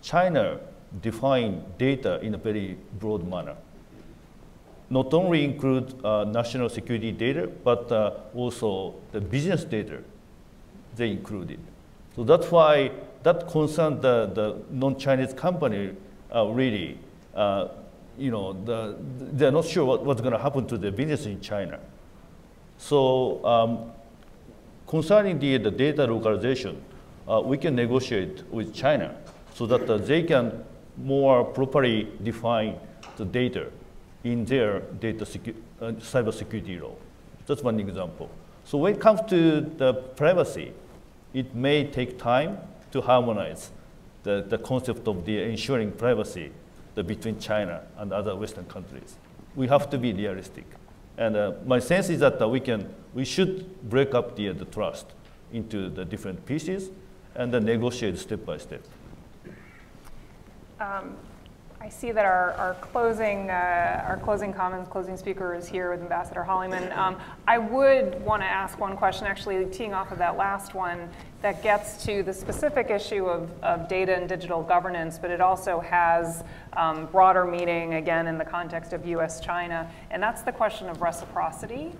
China 0.00 0.60
defined 1.02 1.76
data 1.76 2.20
in 2.20 2.34
a 2.36 2.38
very 2.38 2.78
broad 3.00 3.28
manner. 3.28 3.56
Not 4.90 5.12
only 5.12 5.42
include 5.42 5.92
uh, 6.04 6.22
national 6.22 6.68
security 6.68 7.10
data, 7.10 7.48
but 7.64 7.90
uh, 7.90 8.12
also 8.32 8.94
the 9.10 9.20
business 9.20 9.64
data 9.64 10.04
they 10.96 11.10
included. 11.10 11.60
So 12.14 12.24
that's 12.24 12.50
why 12.50 12.90
that 13.22 13.48
concerned 13.48 14.02
the, 14.02 14.30
the 14.34 14.62
non-Chinese 14.70 15.34
company 15.34 15.94
uh, 16.34 16.46
really 16.46 16.98
you 18.18 18.30
know, 18.30 18.52
the, 18.64 18.96
they're 19.32 19.52
not 19.52 19.64
sure 19.64 19.84
what, 19.84 20.04
what's 20.04 20.20
going 20.20 20.32
to 20.32 20.38
happen 20.38 20.66
to 20.66 20.78
their 20.78 20.90
business 20.90 21.26
in 21.26 21.40
China. 21.40 21.78
So 22.78 23.44
um, 23.44 23.92
concerning 24.86 25.38
the, 25.38 25.58
the 25.58 25.70
data 25.70 26.04
localization, 26.04 26.82
uh, 27.28 27.42
we 27.44 27.58
can 27.58 27.74
negotiate 27.74 28.44
with 28.50 28.74
China 28.74 29.16
so 29.54 29.66
that 29.66 29.88
uh, 29.88 29.98
they 29.98 30.22
can 30.22 30.64
more 30.96 31.44
properly 31.44 32.08
define 32.22 32.78
the 33.16 33.24
data 33.24 33.70
in 34.24 34.44
their 34.44 34.80
data 35.00 35.24
secu 35.24 35.54
uh, 35.80 35.92
cyber 35.92 36.32
security 36.32 36.78
law. 36.78 36.94
That's 37.46 37.62
one 37.62 37.78
example. 37.80 38.30
So 38.64 38.78
when 38.78 38.94
it 38.94 39.00
comes 39.00 39.20
to 39.28 39.60
the 39.60 39.94
privacy, 39.94 40.72
it 41.36 41.54
may 41.54 41.84
take 41.84 42.18
time 42.18 42.56
to 42.90 43.02
harmonize 43.02 43.70
the, 44.22 44.46
the 44.48 44.56
concept 44.56 45.06
of 45.06 45.26
the 45.26 45.42
ensuring 45.42 45.92
privacy 45.92 46.50
the, 46.94 47.04
between 47.04 47.38
China 47.38 47.82
and 47.98 48.10
other 48.10 48.34
Western 48.34 48.64
countries. 48.64 49.16
We 49.54 49.68
have 49.68 49.90
to 49.90 49.98
be 49.98 50.14
realistic. 50.14 50.64
And 51.18 51.36
uh, 51.36 51.52
my 51.66 51.78
sense 51.78 52.08
is 52.08 52.20
that 52.20 52.40
uh, 52.40 52.48
we, 52.48 52.60
can, 52.60 52.88
we 53.12 53.26
should 53.26 53.82
break 53.90 54.14
up 54.14 54.34
the, 54.34 54.48
uh, 54.48 54.52
the 54.54 54.64
trust 54.64 55.08
into 55.52 55.90
the 55.90 56.06
different 56.06 56.46
pieces 56.46 56.88
and 57.34 57.52
then 57.52 57.66
negotiate 57.66 58.18
step 58.18 58.46
by 58.46 58.56
step. 58.56 58.80
Um, 60.80 61.16
I 61.86 61.88
see 61.88 62.10
that 62.10 62.24
our, 62.24 62.50
our 62.54 62.74
closing 62.74 63.48
uh, 63.48 64.04
our 64.08 64.16
closing 64.16 64.52
comments, 64.52 64.90
closing 64.90 65.16
speaker 65.16 65.54
is 65.54 65.68
here 65.68 65.92
with 65.92 66.00
Ambassador 66.00 66.42
Holleyman. 66.42 66.92
Um, 66.96 67.18
I 67.46 67.58
would 67.58 68.20
want 68.24 68.42
to 68.42 68.46
ask 68.46 68.80
one 68.80 68.96
question, 68.96 69.26
actually 69.28 69.64
teeing 69.66 69.94
off 69.94 70.10
of 70.10 70.18
that 70.18 70.36
last 70.36 70.74
one, 70.74 71.08
that 71.42 71.62
gets 71.62 72.04
to 72.06 72.24
the 72.24 72.32
specific 72.32 72.90
issue 72.90 73.26
of, 73.26 73.48
of 73.62 73.88
data 73.88 74.16
and 74.16 74.28
digital 74.28 74.62
governance, 74.62 75.18
but 75.18 75.30
it 75.30 75.40
also 75.40 75.78
has 75.78 76.42
um, 76.72 77.06
broader 77.06 77.44
meaning, 77.44 77.94
again, 77.94 78.26
in 78.26 78.38
the 78.38 78.44
context 78.44 78.92
of 78.92 79.06
US-China, 79.06 79.88
and 80.10 80.20
that's 80.20 80.42
the 80.42 80.52
question 80.52 80.88
of 80.88 81.00
reciprocity. 81.02 81.92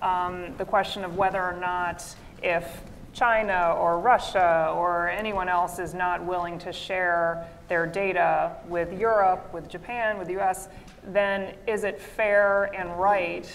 Um, 0.00 0.54
the 0.56 0.64
question 0.64 1.04
of 1.04 1.16
whether 1.16 1.42
or 1.42 1.58
not 1.60 2.02
if 2.42 2.82
China 3.12 3.74
or 3.78 3.98
Russia 3.98 4.72
or 4.74 5.08
anyone 5.08 5.48
else 5.48 5.78
is 5.78 5.92
not 5.92 6.24
willing 6.24 6.58
to 6.60 6.72
share 6.72 7.46
their 7.68 7.86
data 7.86 8.56
with 8.68 8.98
Europe, 8.98 9.52
with 9.52 9.68
Japan, 9.68 10.18
with 10.18 10.28
the 10.28 10.38
US, 10.40 10.68
then 11.04 11.54
is 11.66 11.84
it 11.84 12.00
fair 12.00 12.64
and 12.74 12.98
right 12.98 13.50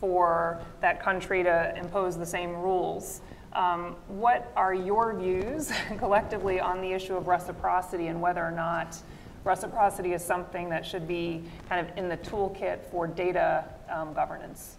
for 0.00 0.60
that 0.80 1.02
country 1.02 1.42
to 1.42 1.74
impose 1.76 2.16
the 2.16 2.26
same 2.26 2.54
rules? 2.56 3.20
Um, 3.52 3.96
what 4.08 4.52
are 4.54 4.74
your 4.74 5.14
views 5.14 5.72
collectively 5.98 6.60
on 6.60 6.80
the 6.80 6.92
issue 6.92 7.16
of 7.16 7.26
reciprocity 7.26 8.08
and 8.08 8.20
whether 8.20 8.44
or 8.44 8.50
not 8.50 8.96
reciprocity 9.44 10.12
is 10.12 10.22
something 10.22 10.68
that 10.68 10.84
should 10.84 11.08
be 11.08 11.42
kind 11.68 11.86
of 11.86 11.96
in 11.96 12.08
the 12.08 12.16
toolkit 12.18 12.80
for 12.90 13.06
data 13.06 13.64
um, 13.88 14.12
governance? 14.12 14.76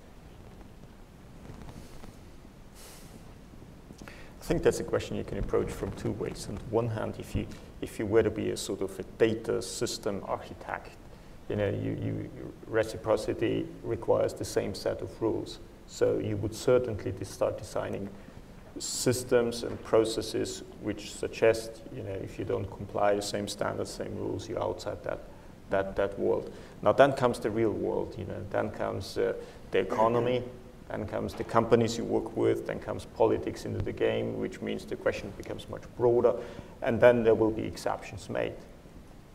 I 4.04 4.44
think 4.50 4.64
that's 4.64 4.80
a 4.80 4.84
question 4.84 5.18
you 5.18 5.24
can 5.24 5.40
approach 5.40 5.70
from 5.70 5.92
two 5.94 6.12
ways. 6.12 6.48
On 6.50 6.58
one 6.70 6.88
hand, 6.88 7.16
if 7.18 7.36
you, 7.36 7.48
if 7.82 7.99
you 7.99 8.06
were 8.06 8.24
to 8.24 8.32
be 8.32 8.49
a 8.52 8.58
sort 8.58 8.82
of 8.82 8.98
a 8.99 9.04
data 9.18 9.62
system 9.62 10.22
architect, 10.26 10.91
you 11.49 11.56
know, 11.56 11.70
you, 11.70 11.91
you, 11.91 12.54
reciprocity 12.68 13.66
requires 13.84 14.34
the 14.34 14.45
same 14.45 14.74
set 14.74 15.02
of 15.02 15.22
rules. 15.22 15.60
So 15.88 16.20
you 16.20 16.36
would 16.38 16.54
certainly 16.54 17.14
start 17.24 17.58
designing 17.58 18.10
systems 18.80 19.64
and 19.64 19.82
processes 19.84 20.64
which 20.82 21.14
suggest, 21.14 21.82
you 21.95 22.04
know, 22.04 22.12
if 22.12 22.38
you 22.38 22.45
don't 22.45 22.70
comply 22.70 23.16
the 23.16 23.22
same 23.22 23.48
standards, 23.48 23.90
same 23.90 24.16
rules, 24.16 24.49
you're 24.49 24.62
outside 24.62 25.02
that, 25.04 25.20
that, 25.70 25.95
that 25.95 26.20
world. 26.20 26.52
Now 26.82 26.91
then 26.91 27.14
comes 27.14 27.40
the 27.40 27.49
real 27.49 27.72
world, 27.72 28.16
you 28.18 28.26
know, 28.26 28.44
then 28.49 28.70
comes 28.72 29.18
uh, 29.18 29.34
the 29.72 29.80
economy, 29.80 30.44
then 30.90 31.06
comes 31.06 31.34
the 31.34 31.44
companies 31.44 31.98
you 31.98 32.06
work 32.06 32.36
with, 32.38 32.66
then 32.66 32.80
comes 32.80 33.06
politics 33.06 33.66
into 33.66 33.84
the 33.84 33.92
game, 33.92 34.40
which 34.40 34.62
means 34.62 34.86
the 34.86 34.96
question 34.96 35.34
becomes 35.38 35.68
much 35.70 35.84
broader, 35.98 36.34
and 36.82 37.00
then 37.00 37.24
there 37.24 37.36
will 37.36 37.52
be 37.52 37.64
exceptions 37.64 38.30
made. 38.30 38.54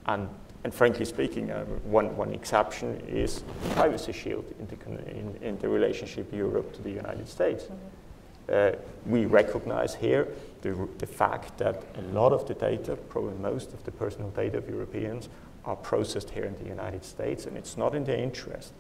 And, 0.07 0.29
and 0.65 0.75
frankly 0.75 1.05
speaking, 1.05 1.51
uh, 1.51 1.65
one, 1.85 2.17
one 2.17 2.33
exception 2.33 3.01
is 3.07 3.43
the 3.63 3.75
privacy 3.75 4.13
shield 4.13 4.45
in 4.59 4.67
the, 4.67 5.11
in, 5.11 5.37
in 5.43 5.59
the 5.59 5.69
relationship 5.69 6.33
Europe 6.33 6.73
to 6.75 6.83
the 6.83 6.91
United 6.91 7.29
States. 7.29 7.65
Mm 7.65 7.75
-hmm. 7.75 8.73
uh, 8.73 8.79
we 9.07 9.27
recognize 9.27 9.99
here 9.99 10.27
the, 10.63 10.75
the 10.99 11.07
fact 11.07 11.59
that 11.59 11.77
a 11.99 12.13
lot 12.13 12.33
of 12.33 12.45
the 12.45 12.55
data, 12.55 12.97
probably 13.09 13.39
most 13.53 13.75
of 13.75 13.83
the 13.83 13.91
personal 13.91 14.31
data 14.35 14.59
of 14.59 14.69
Europeans, 14.69 15.29
are 15.65 15.77
processed 15.77 16.31
here 16.31 16.47
in 16.47 16.55
the 16.55 16.73
United 16.73 17.05
States, 17.05 17.47
and 17.47 17.57
it's 17.57 17.77
not 17.77 17.95
in 17.95 18.05
their 18.05 18.23
interest 18.23 18.73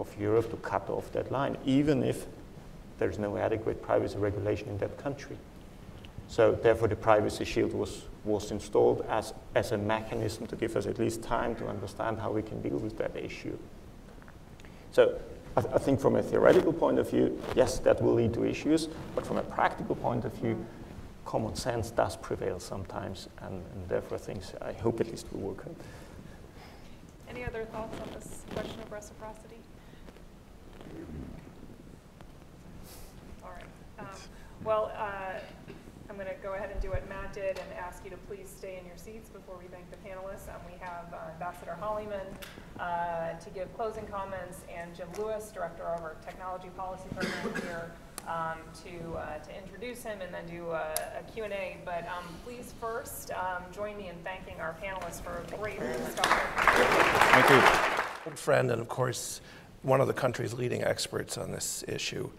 of 0.00 0.08
Europe 0.18 0.50
to 0.50 0.56
cut 0.56 0.88
off 0.90 1.12
that 1.12 1.30
line, 1.30 1.56
even 1.64 2.02
if 2.02 2.26
there's 2.98 3.18
no 3.18 3.36
adequate 3.36 3.82
privacy 3.82 4.18
regulation 4.18 4.68
in 4.68 4.78
that 4.78 4.96
country. 4.98 5.36
So 6.28 6.52
therefore 6.52 6.88
the 6.88 6.96
privacy 6.96 7.44
shield 7.44 7.72
was, 7.74 8.04
was 8.24 8.50
installed 8.50 9.04
as, 9.08 9.34
as 9.54 9.72
a 9.72 9.78
mechanism 9.78 10.46
to 10.46 10.56
give 10.56 10.76
us 10.76 10.86
at 10.86 10.98
least 10.98 11.22
time 11.22 11.54
to 11.56 11.68
understand 11.68 12.18
how 12.18 12.30
we 12.32 12.42
can 12.42 12.60
deal 12.62 12.78
with 12.78 12.96
that 12.98 13.16
issue. 13.16 13.58
So 14.92 15.18
I, 15.56 15.60
th 15.62 15.74
I 15.74 15.78
think 15.78 16.00
from 16.00 16.16
a 16.16 16.22
theoretical 16.22 16.72
point 16.72 16.98
of 16.98 17.10
view, 17.10 17.40
yes, 17.56 17.78
that 17.80 18.00
will 18.02 18.14
lead 18.14 18.32
to 18.34 18.44
issues, 18.44 18.88
but 19.14 19.26
from 19.26 19.38
a 19.38 19.42
practical 19.42 19.96
point 19.96 20.24
of 20.24 20.32
view, 20.34 20.56
common 21.24 21.54
sense 21.54 21.90
does 21.90 22.16
prevail 22.16 22.58
sometimes, 22.58 23.28
and, 23.42 23.62
and 23.72 23.88
therefore 23.88 24.18
things, 24.18 24.52
I 24.60 24.72
hope 24.72 25.00
at 25.00 25.08
least, 25.10 25.26
will 25.32 25.40
work 25.50 25.64
out. 25.66 25.76
Any 27.28 27.44
other 27.44 27.64
thoughts 27.66 27.98
on 28.00 28.08
this 28.14 28.44
question 28.54 28.80
of 28.80 28.90
reciprocity? 28.90 29.59
All 33.42 33.50
right. 33.50 33.64
Um, 33.98 34.06
well, 34.64 34.92
uh, 34.96 35.38
I'm 36.10 36.16
going 36.16 36.26
to 36.28 36.34
go 36.42 36.54
ahead 36.54 36.70
and 36.72 36.80
do 36.80 36.90
what 36.90 37.08
Matt 37.08 37.32
did 37.32 37.58
and 37.58 37.72
ask 37.78 38.04
you 38.04 38.10
to 38.10 38.16
please 38.28 38.48
stay 38.48 38.78
in 38.78 38.84
your 38.84 38.96
seats 38.96 39.30
before 39.30 39.56
we 39.56 39.66
thank 39.68 39.88
the 39.90 39.96
panelists. 39.98 40.48
Um, 40.48 40.60
we 40.66 40.76
have 40.80 41.14
uh, 41.14 41.30
Ambassador 41.32 41.76
Holleyman 41.80 42.26
uh, 42.80 43.34
to 43.34 43.50
give 43.50 43.72
closing 43.76 44.06
comments 44.08 44.58
and 44.74 44.94
Jim 44.94 45.08
Lewis, 45.16 45.52
Director 45.54 45.84
of 45.84 46.02
our 46.02 46.16
Technology 46.24 46.68
Policy 46.76 47.04
Program 47.14 47.62
here 47.62 47.92
um, 48.26 48.58
to, 48.84 49.16
uh, 49.16 49.38
to 49.38 49.56
introduce 49.56 50.02
him 50.02 50.20
and 50.20 50.34
then 50.34 50.46
do 50.46 50.70
a, 50.70 50.92
a 51.18 51.32
Q&A. 51.32 51.78
But 51.84 52.08
um, 52.08 52.24
please 52.44 52.74
first 52.80 53.30
um, 53.30 53.62
join 53.72 53.96
me 53.96 54.08
in 54.08 54.16
thanking 54.24 54.60
our 54.60 54.76
panelists 54.82 55.22
for 55.22 55.38
a 55.38 55.58
great 55.58 55.78
discussion. 55.78 56.38
Thank 56.56 57.50
you. 57.50 58.02
Old 58.26 58.38
friend 58.38 58.70
and 58.70 58.80
of 58.80 58.88
course 58.88 59.40
one 59.82 60.00
of 60.00 60.06
the 60.06 60.12
country's 60.12 60.52
leading 60.52 60.84
experts 60.84 61.38
on 61.38 61.50
this 61.50 61.84
issue. 61.88 62.30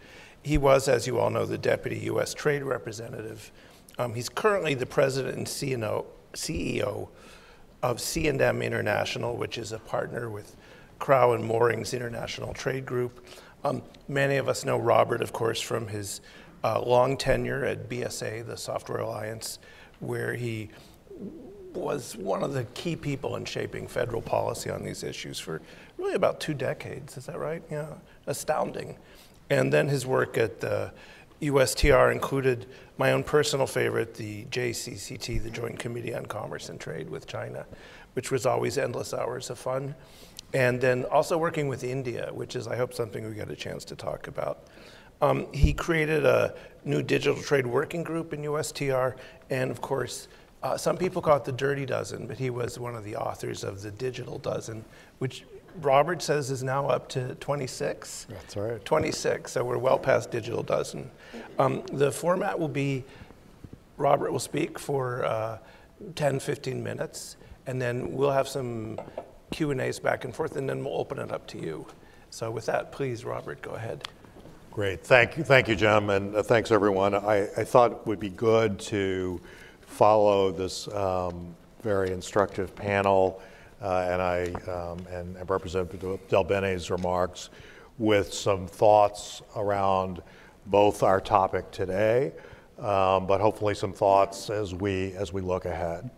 He 0.43 0.57
was, 0.57 0.87
as 0.87 1.07
you 1.07 1.19
all 1.19 1.29
know, 1.29 1.45
the 1.45 1.57
deputy 1.57 1.99
U.S. 2.05 2.33
trade 2.33 2.63
representative. 2.63 3.51
Um, 3.97 4.13
he's 4.13 4.29
currently 4.29 4.73
the 4.73 4.85
president 4.85 5.37
and 5.37 5.47
CEO 5.47 7.07
of 7.83 7.99
C&M 7.99 8.61
International, 8.61 9.35
which 9.35 9.57
is 9.57 9.71
a 9.71 9.79
partner 9.79 10.29
with 10.29 10.55
Crowell 10.99 11.33
and 11.33 11.43
Moring's 11.43 11.93
International 11.93 12.53
Trade 12.53 12.85
Group. 12.85 13.25
Um, 13.63 13.81
many 14.07 14.37
of 14.37 14.47
us 14.47 14.65
know 14.65 14.77
Robert, 14.77 15.21
of 15.21 15.33
course, 15.33 15.59
from 15.59 15.87
his 15.87 16.21
uh, 16.63 16.81
long 16.81 17.17
tenure 17.17 17.65
at 17.65 17.89
BSA, 17.89 18.45
the 18.45 18.57
Software 18.57 18.99
Alliance, 18.99 19.59
where 19.99 20.33
he 20.33 20.69
was 21.73 22.15
one 22.17 22.43
of 22.43 22.53
the 22.53 22.65
key 22.73 22.95
people 22.95 23.35
in 23.35 23.45
shaping 23.45 23.87
federal 23.87 24.21
policy 24.21 24.69
on 24.69 24.83
these 24.83 25.03
issues 25.03 25.39
for 25.39 25.61
really 26.01 26.15
about 26.15 26.39
two 26.39 26.53
decades. 26.53 27.15
Is 27.15 27.27
that 27.27 27.39
right? 27.39 27.61
Yeah, 27.69 27.93
astounding. 28.25 28.97
And 29.49 29.71
then 29.71 29.87
his 29.87 30.05
work 30.05 30.37
at 30.37 30.59
the 30.59 30.91
USTR 31.41 32.11
included 32.11 32.67
my 32.97 33.11
own 33.11 33.23
personal 33.23 33.67
favorite, 33.67 34.13
the 34.13 34.45
JCCT, 34.45 35.43
the 35.43 35.49
Joint 35.49 35.79
Committee 35.79 36.13
on 36.13 36.25
Commerce 36.25 36.69
and 36.69 36.79
Trade 36.79 37.09
with 37.09 37.27
China, 37.27 37.65
which 38.13 38.31
was 38.31 38.45
always 38.45 38.77
endless 38.77 39.13
hours 39.13 39.49
of 39.49 39.59
fun. 39.59 39.95
And 40.53 40.81
then 40.81 41.05
also 41.05 41.37
working 41.37 41.67
with 41.67 41.83
India, 41.83 42.29
which 42.33 42.55
is, 42.55 42.67
I 42.67 42.75
hope, 42.75 42.93
something 42.93 43.27
we 43.27 43.35
get 43.35 43.49
a 43.49 43.55
chance 43.55 43.85
to 43.85 43.95
talk 43.95 44.27
about. 44.27 44.67
Um, 45.21 45.51
he 45.53 45.71
created 45.71 46.25
a 46.25 46.55
new 46.83 47.03
digital 47.03 47.41
trade 47.41 47.65
working 47.67 48.03
group 48.03 48.33
in 48.33 48.41
USTR, 48.41 49.15
and 49.49 49.69
of 49.69 49.79
course, 49.79 50.27
uh, 50.63 50.77
some 50.77 50.97
people 50.97 51.21
call 51.21 51.37
it 51.37 51.45
the 51.45 51.51
Dirty 51.51 51.85
Dozen, 51.85 52.27
but 52.27 52.37
he 52.37 52.49
was 52.49 52.77
one 52.77 52.95
of 52.95 53.03
the 53.03 53.15
authors 53.15 53.63
of 53.63 53.81
the 53.81 53.91
Digital 53.91 54.37
Dozen, 54.39 54.83
which 55.19 55.45
Robert 55.81 56.21
says 56.21 56.51
is 56.51 56.63
now 56.63 56.87
up 56.87 57.07
to 57.09 57.35
26. 57.35 58.27
That's 58.29 58.55
right. 58.55 58.83
26, 58.83 59.51
so 59.51 59.63
we're 59.63 59.77
well 59.77 59.97
past 59.97 60.31
Digital 60.31 60.63
Dozen. 60.63 61.09
Um, 61.59 61.83
the 61.91 62.11
format 62.11 62.57
will 62.59 62.67
be 62.67 63.03
Robert 63.97 64.31
will 64.31 64.39
speak 64.39 64.79
for 64.79 65.23
uh, 65.25 65.57
10, 66.15 66.39
15 66.39 66.83
minutes, 66.83 67.37
and 67.67 67.81
then 67.81 68.11
we'll 68.13 68.31
have 68.31 68.47
some 68.47 68.99
Q&As 69.51 69.99
back 69.99 70.25
and 70.25 70.35
forth, 70.35 70.55
and 70.55 70.67
then 70.67 70.83
we'll 70.83 70.97
open 70.97 71.19
it 71.19 71.31
up 71.31 71.45
to 71.47 71.59
you. 71.59 71.85
So 72.31 72.49
with 72.49 72.65
that, 72.65 72.91
please, 72.91 73.23
Robert, 73.23 73.61
go 73.61 73.71
ahead. 73.71 74.07
Great. 74.71 75.03
Thank 75.03 75.37
you, 75.37 75.43
thank 75.43 75.67
you, 75.67 75.75
Jim, 75.75 76.09
and 76.09 76.35
uh, 76.35 76.41
thanks, 76.41 76.71
everyone. 76.71 77.13
I, 77.13 77.47
I 77.57 77.63
thought 77.63 77.91
it 77.91 78.07
would 78.07 78.19
be 78.19 78.29
good 78.29 78.79
to 78.79 79.39
follow 79.81 80.51
this 80.51 80.87
um, 80.87 81.55
very 81.81 82.11
instructive 82.11 82.73
panel 82.75 83.41
and 83.81 84.21
I 84.21 84.43
um, 84.71 84.99
and, 85.11 85.35
and 85.37 85.49
Representative 85.49 86.19
DelBene's 86.29 86.91
remarks 86.91 87.49
with 87.97 88.33
some 88.33 88.67
thoughts 88.67 89.41
around 89.55 90.21
both 90.67 91.03
our 91.03 91.19
topic 91.19 91.71
today, 91.71 92.31
um, 92.79 93.27
but 93.27 93.41
hopefully 93.41 93.73
some 93.73 93.93
thoughts 93.93 94.49
as 94.49 94.73
we 94.73 95.13
as 95.13 95.33
we 95.33 95.41
look 95.41 95.65
ahead. 95.65 96.09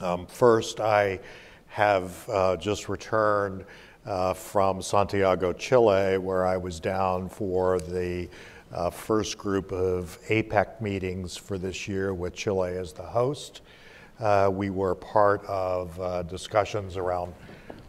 Um, 0.00 0.26
first, 0.26 0.80
I 0.80 1.20
have 1.68 2.28
uh, 2.28 2.56
just 2.56 2.88
returned 2.88 3.64
uh, 4.06 4.34
from 4.34 4.82
Santiago, 4.82 5.52
Chile, 5.52 6.18
where 6.18 6.44
I 6.44 6.56
was 6.56 6.80
down 6.80 7.28
for 7.28 7.80
the 7.80 8.28
uh, 8.72 8.90
first 8.90 9.38
group 9.38 9.72
of 9.72 10.18
APEC 10.28 10.80
meetings 10.80 11.36
for 11.36 11.58
this 11.58 11.88
year 11.88 12.12
with 12.12 12.34
Chile 12.34 12.76
as 12.76 12.92
the 12.92 13.02
host. 13.02 13.62
Uh, 14.20 14.48
we 14.52 14.70
were 14.70 14.94
part 14.94 15.44
of 15.46 15.98
uh, 16.00 16.22
discussions 16.22 16.96
around 16.96 17.34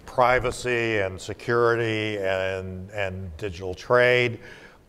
privacy 0.06 1.00
and 1.00 1.20
security 1.20 2.18
and, 2.18 2.90
and 2.92 3.36
digital 3.38 3.76
trade. 3.76 4.40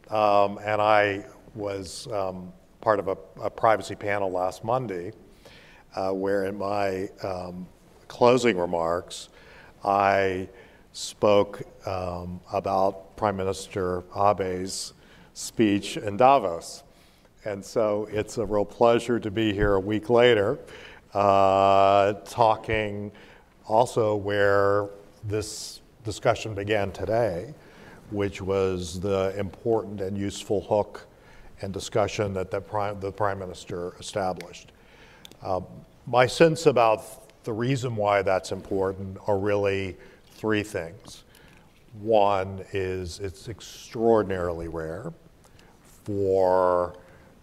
Um, 0.09 0.59
and 0.65 0.81
I 0.81 1.27
was 1.55 2.07
um, 2.13 2.53
part 2.81 2.99
of 2.99 3.09
a, 3.09 3.17
a, 3.41 3.51
privacy 3.51 3.97
panel 3.97 4.31
last 4.31 4.63
Monday, 4.65 5.13
uh, 5.95 6.11
where 6.11 6.45
in 6.45 6.57
my 6.57 7.09
um, 7.23 7.67
closing 8.09 8.57
remarks, 8.57 9.29
I 9.85 10.49
spoke 10.93 11.63
um, 11.87 12.41
about 12.53 13.17
Prime 13.17 13.37
Minister 13.37 14.05
Abe's 14.15 14.95
speech 15.35 15.97
in 15.97 16.17
Davos. 16.17 16.83
And 17.45 17.65
so 17.65 18.09
it's 18.11 18.39
a 18.39 18.47
real 18.47 18.65
pleasure 18.65 19.21
to 19.21 19.31
be 19.31 19.53
here 19.53 19.75
a 19.75 19.81
week 19.81 20.09
later, 20.09 20.59
uh, 21.17 22.13
talking 22.27 23.11
also 23.67 24.15
where 24.15 24.91
this 25.25 25.81
discussion 26.05 26.55
began 26.55 26.93
today, 26.93 27.55
which 28.11 28.43
was 28.43 29.01
the 29.01 29.35
important 29.39 30.03
and 30.03 30.17
useful 30.19 30.61
hook 30.61 31.07
and 31.63 31.73
discussion 31.73 32.35
that 32.35 32.51
the 32.51 32.61
Prime, 32.61 33.01
the 33.01 33.11
Prime 33.11 33.39
Minister 33.39 33.95
established. 33.99 34.73
Uh, 35.43 35.63
my 36.07 36.27
sense 36.27 36.67
about 36.67 37.45
the 37.45 37.53
reason 37.53 37.97
why 37.97 38.21
that's 38.21 38.53
important 38.53 39.17
are 39.27 39.39
really 39.39 39.97
three 40.33 40.63
things. 40.63 41.25
One 41.95 42.63
is 42.75 43.21
it's 43.21 43.49
extraordinarily 43.49 44.69
rare 44.69 45.15
for 46.05 46.95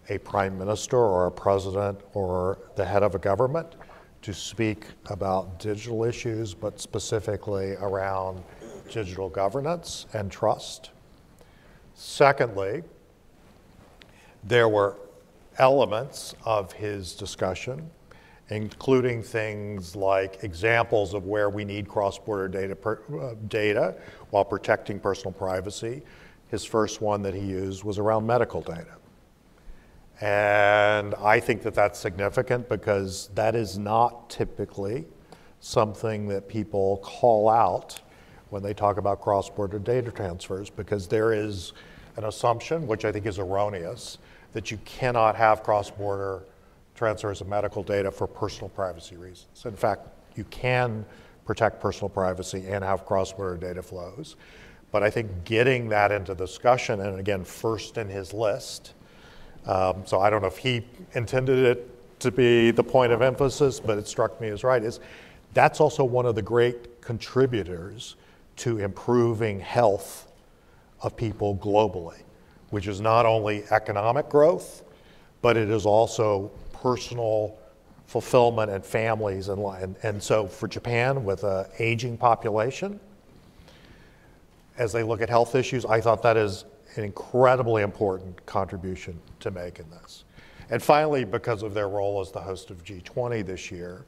a 0.08 0.18
prime 0.18 0.58
minister 0.58 0.98
or 0.98 1.26
a 1.26 1.30
president 1.30 2.00
or 2.12 2.58
the 2.76 2.84
head 2.84 3.02
of 3.02 3.14
a 3.14 3.18
government 3.18 3.74
to 4.22 4.32
speak 4.32 4.86
about 5.06 5.58
digital 5.58 6.04
issues, 6.04 6.54
but 6.54 6.80
specifically 6.80 7.74
around 7.80 8.42
digital 8.90 9.28
governance 9.28 10.06
and 10.14 10.30
trust. 10.30 10.90
Secondly, 11.94 12.82
there 14.42 14.68
were 14.68 14.96
elements 15.58 16.34
of 16.44 16.72
his 16.72 17.14
discussion, 17.14 17.90
including 18.48 19.22
things 19.22 19.94
like 19.94 20.42
examples 20.42 21.14
of 21.14 21.26
where 21.26 21.48
we 21.50 21.64
need 21.64 21.88
cross-border 21.88 22.48
data, 22.48 22.74
per, 22.74 23.00
uh, 23.20 23.34
data 23.48 23.94
while 24.30 24.44
protecting 24.44 24.98
personal 24.98 25.32
privacy, 25.32 26.02
his 26.48 26.64
first 26.64 27.00
one 27.00 27.22
that 27.22 27.34
he 27.34 27.40
used 27.40 27.84
was 27.84 27.98
around 27.98 28.26
medical 28.26 28.60
data. 28.60 28.96
And 30.20 31.14
I 31.16 31.40
think 31.40 31.62
that 31.62 31.74
that's 31.74 31.98
significant 31.98 32.68
because 32.68 33.28
that 33.34 33.54
is 33.54 33.78
not 33.78 34.30
typically 34.30 35.06
something 35.60 36.28
that 36.28 36.48
people 36.48 36.98
call 36.98 37.48
out 37.48 38.00
when 38.50 38.62
they 38.62 38.74
talk 38.74 38.96
about 38.98 39.20
cross 39.20 39.50
border 39.50 39.78
data 39.78 40.10
transfers 40.10 40.70
because 40.70 41.08
there 41.08 41.32
is 41.32 41.72
an 42.16 42.24
assumption, 42.24 42.86
which 42.86 43.04
I 43.04 43.10
think 43.10 43.26
is 43.26 43.38
erroneous, 43.38 44.18
that 44.52 44.70
you 44.70 44.78
cannot 44.84 45.34
have 45.34 45.62
cross 45.62 45.90
border 45.90 46.44
transfers 46.94 47.40
of 47.40 47.48
medical 47.48 47.82
data 47.82 48.10
for 48.10 48.26
personal 48.26 48.68
privacy 48.68 49.16
reasons. 49.16 49.64
In 49.64 49.74
fact, 49.74 50.06
you 50.36 50.44
can 50.44 51.04
protect 51.44 51.80
personal 51.80 52.08
privacy 52.08 52.64
and 52.68 52.84
have 52.84 53.04
cross 53.04 53.32
border 53.32 53.56
data 53.56 53.82
flows. 53.82 54.36
But 54.92 55.02
I 55.02 55.10
think 55.10 55.44
getting 55.44 55.88
that 55.88 56.12
into 56.12 56.34
discussion, 56.34 57.00
and 57.00 57.18
again, 57.18 57.42
first 57.42 57.98
in 57.98 58.08
his 58.08 58.32
list, 58.32 58.94
um, 59.66 60.02
so 60.06 60.20
I 60.20 60.30
don't 60.30 60.42
know 60.42 60.48
if 60.48 60.58
he 60.58 60.84
intended 61.14 61.58
it 61.58 62.20
to 62.20 62.30
be 62.30 62.70
the 62.70 62.84
point 62.84 63.12
of 63.12 63.22
emphasis, 63.22 63.80
but 63.80 63.98
it 63.98 64.06
struck 64.06 64.40
me 64.40 64.48
as 64.48 64.64
right, 64.64 64.82
is 64.82 65.00
that's 65.52 65.80
also 65.80 66.04
one 66.04 66.26
of 66.26 66.34
the 66.34 66.42
great 66.42 67.00
contributors 67.00 68.16
to 68.56 68.78
improving 68.78 69.60
health 69.60 70.30
of 71.02 71.16
people 71.16 71.56
globally, 71.56 72.22
which 72.70 72.86
is 72.86 73.00
not 73.00 73.26
only 73.26 73.64
economic 73.70 74.28
growth, 74.28 74.82
but 75.42 75.56
it 75.56 75.70
is 75.70 75.86
also 75.86 76.50
personal 76.72 77.58
fulfillment 78.06 78.70
and 78.70 78.84
families 78.84 79.48
and, 79.48 79.60
and, 79.60 79.96
and 80.02 80.22
so 80.22 80.46
for 80.46 80.68
Japan 80.68 81.24
with 81.24 81.42
an 81.44 81.66
aging 81.78 82.16
population, 82.16 83.00
as 84.76 84.92
they 84.92 85.02
look 85.02 85.20
at 85.20 85.28
health 85.28 85.54
issues, 85.54 85.84
I 85.84 86.00
thought 86.00 86.22
that 86.22 86.36
is 86.36 86.64
an 86.96 87.04
incredibly 87.04 87.82
important 87.82 88.44
contribution 88.46 89.20
to 89.40 89.50
make 89.50 89.78
in 89.78 89.88
this. 89.90 90.24
And 90.70 90.82
finally, 90.82 91.24
because 91.24 91.62
of 91.62 91.74
their 91.74 91.88
role 91.88 92.20
as 92.20 92.30
the 92.30 92.40
host 92.40 92.70
of 92.70 92.84
G20 92.84 93.44
this 93.44 93.70
year, 93.70 94.06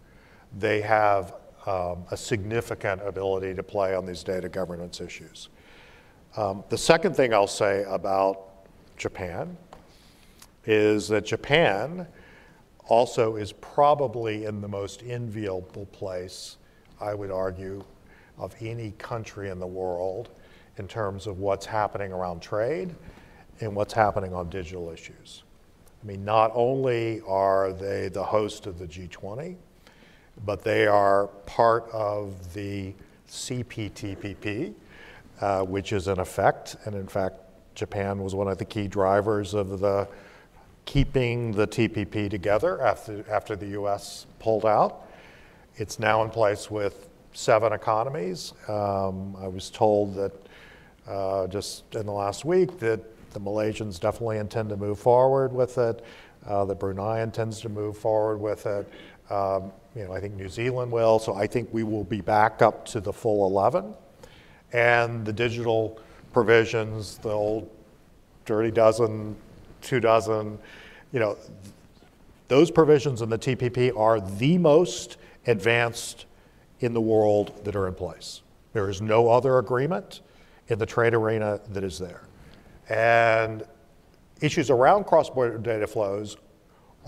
they 0.58 0.80
have 0.80 1.34
um, 1.66 2.04
a 2.10 2.16
significant 2.16 3.02
ability 3.02 3.54
to 3.54 3.62
play 3.62 3.94
on 3.94 4.06
these 4.06 4.22
data 4.22 4.48
governance 4.48 5.00
issues. 5.00 5.48
Um, 6.36 6.64
the 6.68 6.78
second 6.78 7.16
thing 7.16 7.34
I'll 7.34 7.46
say 7.46 7.84
about 7.88 8.66
Japan 8.96 9.56
is 10.64 11.08
that 11.08 11.24
Japan 11.24 12.06
also 12.88 13.36
is 13.36 13.52
probably 13.52 14.44
in 14.44 14.60
the 14.60 14.68
most 14.68 15.02
enviable 15.02 15.86
place, 15.86 16.56
I 17.00 17.14
would 17.14 17.30
argue, 17.30 17.82
of 18.38 18.54
any 18.60 18.92
country 18.92 19.50
in 19.50 19.58
the 19.58 19.66
world 19.66 20.30
in 20.78 20.88
terms 20.88 21.26
of 21.26 21.38
what's 21.38 21.66
happening 21.66 22.12
around 22.12 22.40
trade 22.40 22.94
and 23.60 23.74
what's 23.74 23.94
happening 23.94 24.34
on 24.34 24.48
digital 24.50 24.90
issues. 24.90 25.42
I 26.02 26.06
mean, 26.06 26.24
not 26.24 26.52
only 26.54 27.22
are 27.26 27.72
they 27.72 28.08
the 28.08 28.22
host 28.22 28.66
of 28.66 28.78
the 28.78 28.86
G20, 28.86 29.56
but 30.44 30.62
they 30.62 30.86
are 30.86 31.28
part 31.46 31.88
of 31.92 32.52
the 32.52 32.94
CPTPP, 33.28 34.74
uh, 35.40 35.62
which 35.62 35.92
is 35.92 36.08
in 36.08 36.18
effect, 36.18 36.76
and 36.84 36.94
in 36.94 37.06
fact, 37.06 37.36
Japan 37.74 38.22
was 38.22 38.34
one 38.34 38.48
of 38.48 38.58
the 38.58 38.64
key 38.64 38.88
drivers 38.88 39.54
of 39.54 39.80
the 39.80 40.08
keeping 40.84 41.52
the 41.52 41.66
TPP 41.66 42.30
together 42.30 42.80
after, 42.80 43.24
after 43.30 43.56
the 43.56 43.66
US 43.80 44.26
pulled 44.38 44.64
out. 44.64 45.08
It's 45.76 45.98
now 45.98 46.22
in 46.22 46.30
place 46.30 46.70
with 46.70 47.08
seven 47.32 47.72
economies. 47.72 48.54
Um, 48.68 49.36
I 49.36 49.48
was 49.48 49.68
told 49.68 50.14
that 50.14 50.32
uh, 51.08 51.46
just 51.46 51.94
in 51.94 52.06
the 52.06 52.12
last 52.12 52.44
week 52.44 52.78
that 52.80 53.00
the 53.32 53.40
Malaysians 53.40 54.00
definitely 54.00 54.38
intend 54.38 54.68
to 54.70 54.76
move 54.76 54.98
forward 54.98 55.52
with 55.52 55.78
it. 55.78 56.04
Uh, 56.46 56.64
the 56.64 56.74
Brunei 56.74 57.22
intends 57.22 57.60
to 57.60 57.68
move 57.68 57.98
forward 57.98 58.38
with 58.38 58.66
it. 58.66 58.88
Um, 59.30 59.72
you 59.94 60.04
know, 60.04 60.12
I 60.12 60.20
think 60.20 60.34
New 60.34 60.48
Zealand 60.48 60.92
will. 60.92 61.18
So 61.18 61.34
I 61.34 61.46
think 61.46 61.68
we 61.72 61.82
will 61.82 62.04
be 62.04 62.20
back 62.20 62.62
up 62.62 62.84
to 62.86 63.00
the 63.00 63.12
full 63.12 63.46
11. 63.46 63.92
And 64.72 65.24
the 65.24 65.32
digital 65.32 65.98
provisions, 66.32 67.18
the 67.18 67.30
old 67.30 67.70
dirty 68.44 68.70
dozen 68.70 69.36
two 69.82 70.00
dozen, 70.00 70.58
you 71.12 71.20
know, 71.20 71.36
those 72.48 72.70
provisions 72.70 73.22
in 73.22 73.28
the 73.28 73.38
TPP 73.38 73.96
are 73.96 74.20
the 74.20 74.58
most 74.58 75.16
advanced 75.46 76.26
in 76.80 76.92
the 76.92 77.00
world 77.00 77.64
that 77.64 77.74
are 77.74 77.86
in 77.86 77.94
place. 77.94 78.42
There 78.72 78.90
is 78.90 79.00
no 79.00 79.28
other 79.28 79.58
agreement 79.58 80.20
in 80.68 80.78
the 80.78 80.86
trade 80.86 81.14
arena 81.14 81.60
that 81.70 81.84
is 81.84 81.98
there. 81.98 82.22
And 82.88 83.64
issues 84.40 84.70
around 84.70 85.04
cross-border 85.04 85.58
data 85.58 85.86
flows 85.86 86.36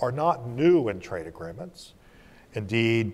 are 0.01 0.13
not 0.13 0.47
new 0.49 0.89
in 0.89 1.01
trade 1.01 1.27
agreements. 1.27 1.95
Indeed, 2.55 3.13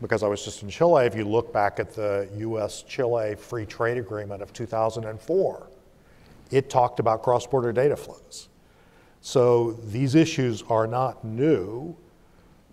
because 0.00 0.22
I 0.22 0.28
was 0.28 0.44
just 0.44 0.62
in 0.62 0.70
Chile, 0.70 1.06
if 1.06 1.14
you 1.14 1.24
look 1.24 1.52
back 1.52 1.80
at 1.80 1.92
the 1.92 2.28
US 2.38 2.82
Chile 2.82 3.34
Free 3.34 3.66
Trade 3.66 3.98
Agreement 3.98 4.42
of 4.42 4.52
2004, 4.52 5.70
it 6.50 6.70
talked 6.70 7.00
about 7.00 7.22
cross 7.22 7.46
border 7.46 7.72
data 7.72 7.96
flows. 7.96 8.48
So 9.20 9.72
these 9.72 10.14
issues 10.14 10.62
are 10.68 10.86
not 10.86 11.24
new, 11.24 11.96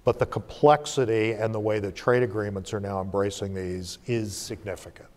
but 0.03 0.19
the 0.19 0.25
complexity 0.25 1.31
and 1.31 1.53
the 1.53 1.59
way 1.59 1.79
that 1.79 1.95
trade 1.95 2.23
agreements 2.23 2.73
are 2.73 2.79
now 2.79 3.01
embracing 3.01 3.53
these 3.53 3.97
is 4.05 4.37
significant. 4.37 5.09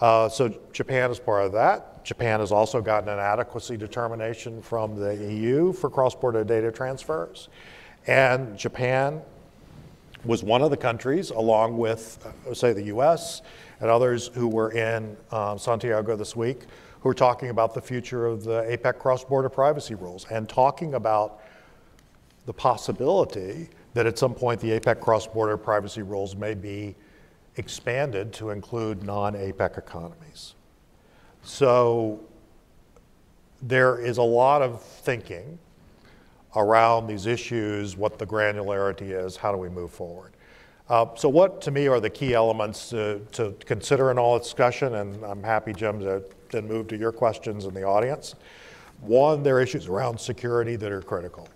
Uh, 0.00 0.28
so 0.28 0.52
Japan 0.72 1.10
is 1.10 1.18
part 1.18 1.44
of 1.44 1.52
that. 1.52 2.04
Japan 2.04 2.40
has 2.40 2.50
also 2.50 2.80
gotten 2.80 3.08
an 3.08 3.18
adequacy 3.18 3.76
determination 3.76 4.60
from 4.60 4.96
the 4.96 5.14
EU 5.14 5.72
for 5.72 5.88
cross-border 5.88 6.42
data 6.44 6.72
transfers. 6.72 7.48
And 8.06 8.58
Japan 8.58 9.22
was 10.24 10.42
one 10.42 10.62
of 10.62 10.70
the 10.70 10.76
countries, 10.76 11.30
along 11.30 11.78
with, 11.78 12.24
uh, 12.48 12.54
say, 12.54 12.72
the 12.72 12.84
US 12.84 13.42
and 13.80 13.90
others 13.90 14.28
who 14.34 14.48
were 14.48 14.72
in 14.72 15.16
um, 15.30 15.58
Santiago 15.58 16.16
this 16.16 16.34
week, 16.36 16.62
who 17.00 17.08
are 17.08 17.14
talking 17.14 17.50
about 17.50 17.74
the 17.74 17.80
future 17.80 18.26
of 18.26 18.44
the 18.44 18.62
APEC 18.62 18.98
cross 18.98 19.24
border 19.24 19.48
privacy 19.48 19.94
rules 19.94 20.24
and 20.30 20.48
talking 20.48 20.94
about 20.94 21.40
the 22.46 22.52
possibility 22.52 23.68
that 23.94 24.06
at 24.06 24.18
some 24.18 24.34
point 24.34 24.60
the 24.60 24.78
APEC 24.78 25.00
cross 25.00 25.26
border 25.26 25.56
privacy 25.56 26.02
rules 26.02 26.36
may 26.36 26.54
be 26.54 26.94
expanded 27.56 28.32
to 28.34 28.50
include 28.50 29.02
non 29.02 29.34
APEC 29.34 29.78
economies. 29.78 30.54
So 31.42 32.20
there 33.60 33.98
is 33.98 34.18
a 34.18 34.22
lot 34.22 34.62
of 34.62 34.82
thinking 34.82 35.58
around 36.56 37.06
these 37.06 37.26
issues, 37.26 37.96
what 37.96 38.18
the 38.18 38.26
granularity 38.26 39.10
is, 39.10 39.36
how 39.36 39.52
do 39.52 39.58
we 39.58 39.68
move 39.68 39.90
forward. 39.90 40.32
Uh, 40.88 41.06
so 41.14 41.28
what 41.28 41.62
to 41.62 41.70
me 41.70 41.86
are 41.86 42.00
the 42.00 42.10
key 42.10 42.34
elements 42.34 42.90
to, 42.90 43.20
to 43.32 43.54
consider 43.64 44.10
in 44.10 44.18
all 44.18 44.38
discussion, 44.38 44.96
and 44.96 45.24
I'm 45.24 45.42
happy, 45.42 45.72
Jim, 45.72 46.00
to 46.00 46.22
then 46.50 46.66
move 46.68 46.88
to 46.88 46.96
your 46.96 47.12
questions 47.12 47.64
in 47.64 47.72
the 47.72 47.84
audience. 47.84 48.34
One, 49.00 49.42
there 49.42 49.56
are 49.56 49.62
issues 49.62 49.86
around 49.86 50.20
security 50.20 50.76
that 50.76 50.92
are 50.92 51.00
critical. 51.00 51.48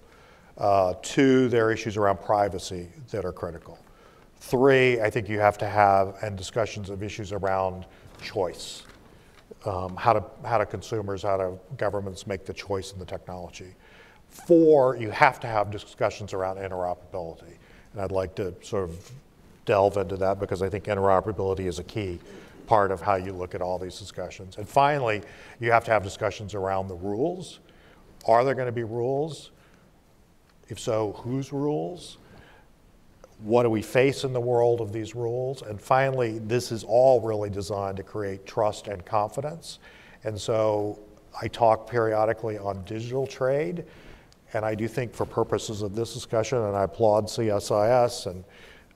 Uh, 0.56 0.94
two, 1.02 1.48
there 1.48 1.66
are 1.66 1.73
issues 1.73 1.97
around 1.97 2.23
privacy 2.23 2.89
that 3.10 3.24
are 3.24 3.32
critical. 3.32 3.76
Three, 4.47 5.01
I 5.01 5.10
think 5.10 5.28
you 5.28 5.40
have 5.40 5.59
to 5.59 5.66
have 5.66 6.18
and 6.23 6.39
discussions 6.39 6.89
of 6.89 7.02
issues 7.02 7.32
around 7.32 7.85
choice. 8.23 8.85
Um, 9.64 9.97
how, 9.97 10.12
to, 10.12 10.23
how 10.44 10.59
do 10.59 10.66
consumers, 10.66 11.24
how 11.24 11.36
do 11.36 11.59
governments 11.77 12.28
make 12.28 12.47
the 12.47 12.52
choice 12.52 12.93
in 12.93 13.01
the 13.01 13.05
technology? 13.05 13.74
Four, 14.28 14.97
you 14.98 15.10
have 15.10 15.40
to 15.40 15.48
have 15.48 15.73
discussions 15.73 16.32
around 16.32 16.59
interoperability. 16.59 17.56
And 17.93 18.01
I'd 18.01 18.12
like 18.12 18.36
to 18.36 18.55
sort 18.62 18.85
of 18.89 19.10
delve 19.64 19.97
into 19.97 20.16
that 20.18 20.39
because 20.39 20.62
I 20.62 20.68
think 20.68 20.85
interoperability 20.85 21.66
is 21.66 21.81
a 21.81 21.85
key 21.85 22.20
part 22.68 22.93
of 22.93 23.01
how 23.01 23.16
you 23.16 23.32
look 23.32 23.56
at 23.56 23.60
all 23.60 23.81
these 23.81 23.98
discussions. 23.98 24.59
And 24.59 24.68
finally, 24.68 25.23
you 25.59 25.73
have 25.73 25.85
to 25.86 25.90
have 25.90 26.05
discussions 26.05 26.55
around 26.55 26.86
the 26.86 26.94
rules. 26.94 27.59
Are 28.28 28.44
there 28.44 28.55
going 28.55 28.66
to 28.66 28.73
be 28.73 28.85
rules? 28.85 29.51
If 30.68 30.78
so, 30.78 31.14
whose 31.24 31.52
rules? 31.52 32.18
What 33.40 33.64
do 33.64 33.70
we 33.70 33.82
face 33.82 34.24
in 34.24 34.32
the 34.32 34.40
world 34.40 34.80
of 34.80 34.92
these 34.92 35.14
rules? 35.14 35.62
And 35.62 35.80
finally, 35.80 36.38
this 36.38 36.72
is 36.72 36.84
all 36.84 37.20
really 37.20 37.50
designed 37.50 37.98
to 37.98 38.02
create 38.02 38.46
trust 38.46 38.88
and 38.88 39.04
confidence. 39.04 39.78
And 40.24 40.40
so 40.40 40.98
I 41.40 41.48
talk 41.48 41.88
periodically 41.88 42.56
on 42.56 42.82
digital 42.84 43.26
trade 43.26 43.84
and 44.52 44.64
I 44.64 44.74
do 44.74 44.88
think 44.88 45.12
for 45.14 45.26
purposes 45.26 45.82
of 45.82 45.94
this 45.94 46.14
discussion, 46.14 46.58
and 46.58 46.76
I 46.76 46.84
applaud 46.84 47.26
CSIS 47.26 48.26
and 48.26 48.44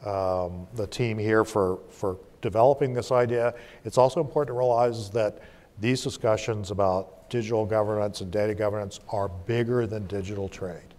um, 0.07 0.67
the 0.75 0.87
team 0.87 1.19
here 1.19 1.45
for, 1.45 1.81
for 1.91 2.17
developing 2.41 2.95
this 2.95 3.13
idea, 3.13 3.55
it's 3.85 3.99
also 3.99 4.21
important 4.21 4.55
to 4.55 4.59
realize 4.59 5.11
that 5.11 5.43
these 5.79 6.03
discussions 6.03 6.71
about 6.71 7.29
digital 7.31 7.67
governance 7.67 8.21
and 8.21 8.31
data 8.31 8.55
governance 8.55 9.01
are 9.11 9.29
bigger 9.29 9.87
than 9.87 10.07
digital 10.07 10.49
trade. 10.49 10.90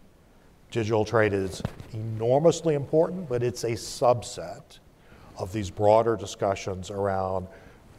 Digital 0.71 1.03
trade 1.03 1.33
is 1.33 1.61
enormously 1.91 2.75
important, 2.75 3.27
but 3.27 3.43
it's 3.43 3.65
a 3.65 3.71
subset 3.71 4.79
of 5.37 5.51
these 5.51 5.69
broader 5.69 6.15
discussions 6.15 6.89
around 6.89 7.45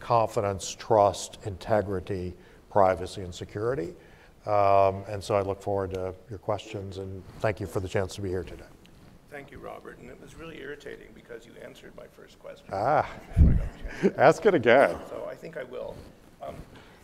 confidence, 0.00 0.74
trust, 0.78 1.38
integrity, 1.44 2.32
privacy, 2.70 3.20
and 3.20 3.34
security. 3.34 3.94
Um, 4.46 5.04
and 5.06 5.22
so 5.22 5.34
I 5.34 5.42
look 5.42 5.60
forward 5.60 5.92
to 5.92 6.14
your 6.30 6.38
questions 6.38 6.96
and 6.96 7.22
thank 7.40 7.60
you 7.60 7.66
for 7.66 7.80
the 7.80 7.88
chance 7.88 8.14
to 8.14 8.22
be 8.22 8.30
here 8.30 8.42
today. 8.42 8.64
Thank 9.30 9.50
you, 9.50 9.58
Robert. 9.58 9.98
And 9.98 10.08
it 10.08 10.18
was 10.20 10.34
really 10.34 10.58
irritating 10.58 11.08
because 11.14 11.44
you 11.44 11.52
answered 11.62 11.92
my 11.94 12.06
first 12.06 12.38
question. 12.38 12.66
Ah, 12.72 13.08
ask 14.16 14.46
it 14.46 14.54
again. 14.54 14.96
So 15.10 15.28
I 15.30 15.34
think 15.34 15.58
I 15.58 15.64
will. 15.64 15.94
Um, 16.42 16.54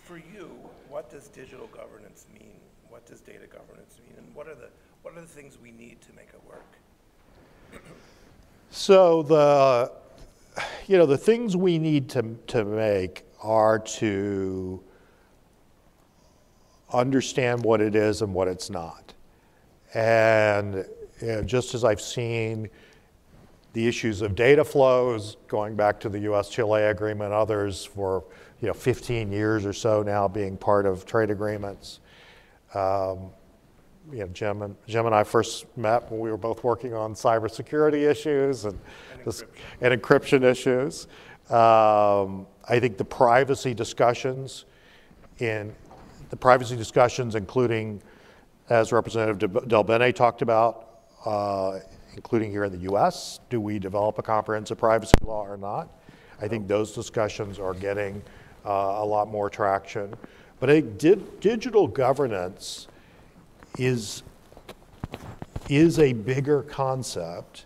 for 0.03 0.17
you, 0.17 0.51
what 0.89 1.11
does 1.11 1.29
digital 1.29 1.67
governance 1.69 2.27
mean? 2.33 2.57
What 2.89 3.05
does 3.05 3.21
data 3.21 3.47
governance 3.47 4.01
mean? 4.03 4.17
And 4.17 4.35
what 4.35 4.49
are 4.49 4.55
the, 4.55 4.71
what 5.03 5.17
are 5.17 5.21
the 5.21 5.27
things 5.27 5.59
we 5.59 5.71
need 5.71 6.01
to 6.03 6.13
make 6.15 6.29
it 6.29 6.41
work? 6.49 6.63
so 8.71 9.23
the, 9.23 9.93
you 10.87 10.99
know, 10.99 11.07
the 11.07 11.19
things 11.19 11.57
we 11.57 11.79
need 11.79 12.09
to, 12.11 12.37
to 12.49 12.65
make 12.65 13.25
are 13.43 13.79
to 13.79 14.83
understand 16.93 17.63
what 17.63 17.81
it 17.81 17.95
is 17.95 18.23
and 18.23 18.33
what 18.33 18.49
it's 18.49 18.71
not. 18.71 19.15
And 19.95 20.87
you 21.21 21.27
know, 21.27 21.43
just 21.43 21.75
as 21.75 21.85
I've 21.85 22.01
seen 22.01 22.69
the 23.73 23.87
issues 23.87 24.23
of 24.23 24.35
data 24.35 24.65
flows, 24.65 25.37
going 25.47 25.77
back 25.77 26.01
to 26.01 26.09
the 26.09 26.19
US-Chile 26.21 26.83
agreement, 26.85 27.33
others 27.33 27.85
for 27.85 28.25
you 28.61 28.69
know, 28.69 28.75
15 28.75 29.31
years 29.31 29.65
or 29.65 29.73
so 29.73 30.03
now 30.03 30.27
being 30.27 30.57
part 30.57 30.87
of 30.87 31.07
trade 31.07 31.31
agreements. 31.31 32.01
Um, 32.75 33.31
you 34.13 34.21
know, 34.21 34.29
Jim 34.29 34.63
and, 34.63 34.77
Jim 34.87 35.07
and 35.07 35.15
I 35.15 35.25
first 35.25 35.67
met 35.77 36.11
when 36.11 36.21
we 36.21 36.31
were 36.31 36.37
both 36.37 36.65
working 36.65 36.95
on 36.95 37.15
cybersecurity 37.15 38.09
issues 38.09 38.65
and, 38.65 38.79
and, 39.13 39.27
encryption. 39.27 39.47
and 39.81 40.03
encryption 40.03 40.43
issues. 40.45 41.07
Um, 41.51 42.47
I 42.69 42.79
think 42.79 42.99
the 42.99 43.05
privacy 43.05 43.75
discussions 43.75 44.65
in 45.39 45.75
the 46.31 46.37
privacy 46.37 46.77
discussions, 46.77 47.35
including, 47.35 48.03
as 48.69 48.93
Representative 48.93 49.51
DelBene 49.51 50.15
talked 50.15 50.43
about, 50.43 51.01
uh, 51.25 51.79
including 52.15 52.51
here 52.51 52.65
in 52.65 52.73
the 52.73 52.93
US, 52.93 53.41
do 53.49 53.61
we 53.61 53.79
develop 53.79 54.19
a 54.19 54.23
comprehensive 54.23 54.79
privacy 54.79 55.15
law 55.23 55.47
or 55.47 55.57
not? 55.57 55.89
I 56.41 56.49
think 56.49 56.69
those 56.69 56.93
discussions 56.93 57.59
are 57.59 57.75
getting 57.75 58.23
uh, 58.65 58.97
a 58.99 59.05
lot 59.05 59.29
more 59.29 59.49
traction. 59.49 60.15
But 60.61 60.71
I 60.71 60.81
think 60.81 60.99
di 60.99 61.15
digital 61.41 61.87
governance 61.87 62.89
is, 63.79 64.23
is 65.69 65.99
a 65.99 66.13
bigger 66.13 66.63
concept 66.63 67.65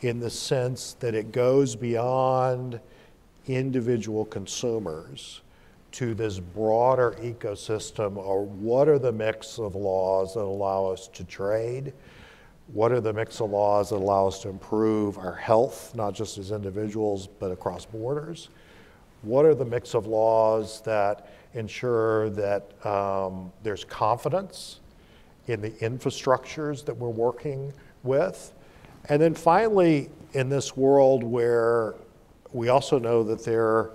in 0.00 0.20
the 0.20 0.30
sense 0.30 0.94
that 1.00 1.14
it 1.14 1.32
goes 1.32 1.76
beyond 1.76 2.80
individual 3.46 4.24
consumers 4.24 5.42
to 5.92 6.14
this 6.14 6.38
broader 6.38 7.16
ecosystem 7.20 8.16
or 8.16 8.44
what 8.44 8.88
are 8.88 8.98
the 8.98 9.12
mix 9.12 9.58
of 9.58 9.74
laws 9.74 10.34
that 10.34 10.40
allow 10.40 10.86
us 10.86 11.08
to 11.08 11.24
trade? 11.24 11.92
What 12.68 12.92
are 12.92 13.00
the 13.00 13.12
mix 13.12 13.40
of 13.40 13.50
laws 13.50 13.90
that 13.90 13.96
allow 13.96 14.28
us 14.28 14.40
to 14.42 14.48
improve 14.48 15.18
our 15.18 15.34
health, 15.34 15.92
not 15.96 16.14
just 16.14 16.38
as 16.38 16.52
individuals, 16.52 17.26
but 17.26 17.50
across 17.50 17.84
borders? 17.84 18.48
What 19.22 19.44
are 19.44 19.54
the 19.54 19.64
mix 19.64 19.94
of 19.94 20.06
laws 20.06 20.80
that 20.82 21.28
ensure 21.54 22.30
that 22.30 22.86
um, 22.86 23.52
there's 23.64 23.84
confidence 23.84 24.79
in 25.52 25.60
the 25.60 25.70
infrastructures 25.70 26.84
that 26.84 26.96
we're 26.96 27.08
working 27.08 27.72
with? 28.02 28.52
And 29.08 29.20
then 29.20 29.34
finally, 29.34 30.10
in 30.32 30.48
this 30.48 30.76
world 30.76 31.22
where 31.22 31.94
we 32.52 32.68
also 32.68 32.98
know 32.98 33.22
that 33.24 33.44
there 33.44 33.90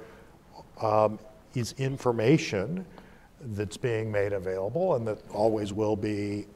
um, 0.82 1.20
is 1.54 1.74
information 1.78 2.86
that's 3.42 3.78
being 3.78 4.12
made 4.12 4.34
available 4.34 4.96
and 4.96 5.08
that 5.08 5.20
always 5.32 5.72
will 5.72 5.96
be 5.96 6.48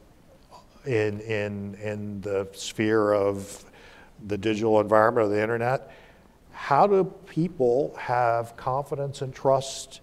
in, 0.86 1.20
in, 1.22 1.76
in 1.76 2.22
the 2.22 2.48
sphere 2.54 3.14
of 3.14 3.66
the 4.28 4.38
digital 4.38 4.80
environment 4.80 5.28
or 5.28 5.30
the 5.30 5.42
internet. 5.42 5.92
How 6.52 6.88
do 6.88 7.06
people 7.28 7.96
have 7.98 8.56
confidence 8.58 9.22
and 9.22 9.34
trust 9.34 10.02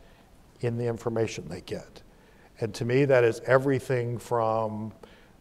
in 0.61 0.79
the 0.79 0.87
information 0.87 1.49
they 1.49 1.61
get? 1.61 2.03
And 2.61 2.75
to 2.75 2.85
me, 2.85 3.05
that 3.05 3.25
is 3.25 3.41
everything 3.47 4.19
from 4.19 4.93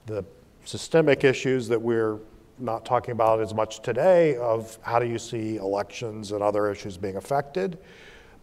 the 0.05 0.25
systemic 0.65 1.23
issues 1.23 1.67
that 1.69 1.81
we're 1.81 2.19
not 2.59 2.85
talking 2.85 3.11
about 3.11 3.41
as 3.41 3.53
much 3.53 3.81
today 3.81 4.37
of 4.37 4.77
how 4.81 4.99
do 4.99 5.05
you 5.05 5.19
see 5.19 5.57
elections 5.57 6.31
and 6.31 6.41
other 6.41 6.71
issues 6.71 6.97
being 6.97 7.17
affected, 7.17 7.77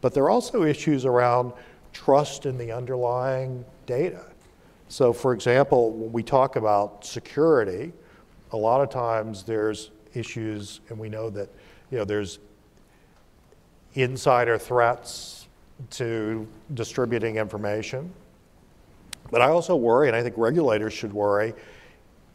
but 0.00 0.12
there 0.12 0.24
are 0.24 0.30
also 0.30 0.64
issues 0.64 1.04
around 1.04 1.52
trust 1.92 2.46
in 2.46 2.58
the 2.58 2.72
underlying 2.72 3.64
data. 3.86 4.24
So, 4.88 5.12
for 5.12 5.32
example, 5.32 5.92
when 5.92 6.12
we 6.12 6.22
talk 6.22 6.56
about 6.56 7.04
security, 7.04 7.92
a 8.52 8.56
lot 8.56 8.82
of 8.82 8.90
times 8.90 9.42
there's 9.42 9.90
issues, 10.14 10.80
and 10.90 10.98
we 10.98 11.08
know 11.08 11.30
that 11.30 11.48
you 11.90 11.98
know 11.98 12.04
there's 12.04 12.38
insider 13.94 14.58
threats 14.58 15.48
to 15.90 16.46
distributing 16.74 17.36
information. 17.36 18.12
But 19.32 19.40
I 19.40 19.48
also 19.48 19.74
worry, 19.74 20.08
and 20.08 20.16
I 20.16 20.22
think 20.22 20.36
regulators 20.36 20.92
should 20.92 21.14
worry, 21.14 21.54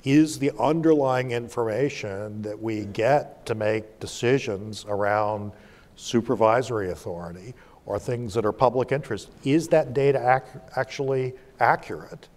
is 0.04 0.40
the 0.40 0.52
underlying 0.60 1.32
information 1.32 2.42
that 2.42 2.60
we 2.60 2.86
get 2.86 3.46
to 3.46 3.56
make 3.56 4.00
decisions 4.00 4.84
around 4.90 5.52
supervisory 5.96 6.90
authority 6.90 7.54
or 7.86 8.00
things 8.00 8.34
that 8.34 8.46
are 8.46 8.52
public 8.52 8.92
interest, 8.92 9.30
is 9.44 9.68
that 9.68 9.94
data 9.94 10.42
ac- 10.44 10.60
actually 10.76 11.34
accurate? 11.60 12.30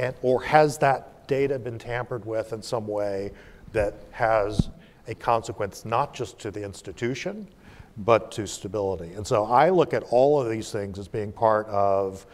And, 0.00 0.14
or 0.22 0.42
has 0.42 0.78
that 0.78 1.28
data 1.28 1.56
been 1.56 1.78
tampered 1.78 2.24
with 2.24 2.52
in 2.52 2.60
some 2.60 2.88
way 2.88 3.30
that 3.72 3.94
has 4.10 4.68
a 5.06 5.14
consequence 5.14 5.84
not 5.84 6.12
just 6.12 6.40
to 6.40 6.50
the 6.50 6.64
institution, 6.64 7.46
but 7.98 8.32
to 8.32 8.48
stability? 8.48 9.12
And 9.12 9.24
so 9.24 9.44
I 9.44 9.70
look 9.70 9.94
at 9.94 10.02
all 10.10 10.40
of 10.40 10.50
these 10.50 10.72
things 10.72 10.98
as 10.98 11.06
being 11.06 11.30
part 11.30 11.68
of 11.68 12.26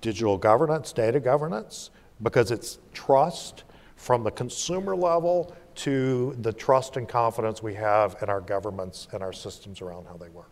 digital 0.00 0.38
governance, 0.38 0.92
data 0.92 1.20
governance, 1.20 1.90
because 2.22 2.50
it's 2.50 2.78
trust 2.92 3.64
from 3.96 4.24
the 4.24 4.30
consumer 4.30 4.96
level 4.96 5.54
to 5.74 6.36
the 6.40 6.52
trust 6.52 6.96
and 6.96 7.08
confidence 7.08 7.62
we 7.62 7.74
have 7.74 8.16
in 8.22 8.28
our 8.28 8.40
governments 8.40 9.08
and 9.12 9.22
our 9.22 9.32
systems 9.32 9.80
around 9.80 10.06
how 10.06 10.16
they 10.16 10.28
work. 10.30 10.50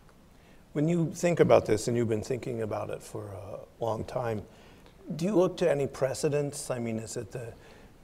When 0.73 0.87
you 0.87 1.11
think 1.13 1.39
about 1.39 1.65
this, 1.65 1.87
and 1.87 1.97
you've 1.97 2.09
been 2.09 2.23
thinking 2.23 2.61
about 2.61 2.89
it 2.89 3.01
for 3.01 3.27
a 3.27 3.83
long 3.83 4.03
time, 4.03 4.43
do 5.15 5.25
you 5.25 5.35
look 5.35 5.57
to 5.57 5.69
any 5.69 5.87
precedents? 5.87 6.69
I 6.69 6.77
mean, 6.77 6.99
is 6.99 7.17
it 7.17 7.31
the, 7.31 7.53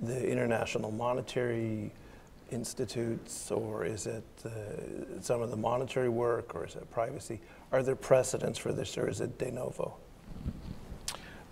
the 0.02 0.28
International 0.28 0.92
Monetary 0.92 1.92
Institutes, 2.52 3.52
or 3.52 3.86
is 3.86 4.08
it 4.08 4.24
uh, 4.46 4.50
some 5.22 5.42
of 5.42 5.52
the 5.52 5.58
monetary 5.58 6.10
work, 6.10 6.56
or 6.56 6.66
is 6.66 6.76
it 6.76 6.90
privacy? 6.92 7.40
Are 7.72 7.84
there 7.84 7.96
precedents 7.96 8.58
for 8.58 8.72
this, 8.72 8.98
or 8.98 9.08
is 9.08 9.22
it 9.22 9.38
de 9.38 9.52
novo? 9.52 9.96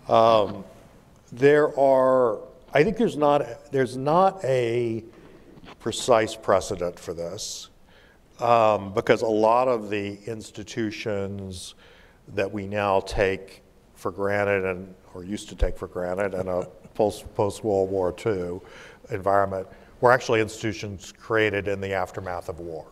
Um, 0.08 0.64
there 1.32 1.78
are, 1.78 2.40
I 2.72 2.84
think 2.84 2.96
there's 2.96 3.16
not, 3.16 3.72
there's 3.72 3.96
not 3.96 4.44
a 4.44 5.04
precise 5.80 6.34
precedent 6.34 6.98
for 6.98 7.14
this 7.14 7.70
um, 8.40 8.92
because 8.92 9.22
a 9.22 9.26
lot 9.26 9.68
of 9.68 9.90
the 9.90 10.18
institutions 10.26 11.74
that 12.34 12.50
we 12.50 12.66
now 12.66 13.00
take 13.00 13.62
for 13.94 14.10
granted 14.10 14.64
and 14.64 14.94
or 15.14 15.24
used 15.24 15.48
to 15.48 15.54
take 15.54 15.78
for 15.78 15.86
granted 15.86 16.34
in 16.34 16.48
a 16.48 16.64
post 16.94 17.32
post 17.34 17.64
World 17.64 17.90
War 17.90 18.14
II 18.24 18.60
environment 19.10 19.66
were 20.00 20.12
actually 20.12 20.40
institutions 20.40 21.12
created 21.12 21.68
in 21.68 21.80
the 21.80 21.92
aftermath 21.92 22.48
of 22.48 22.60
war. 22.60 22.86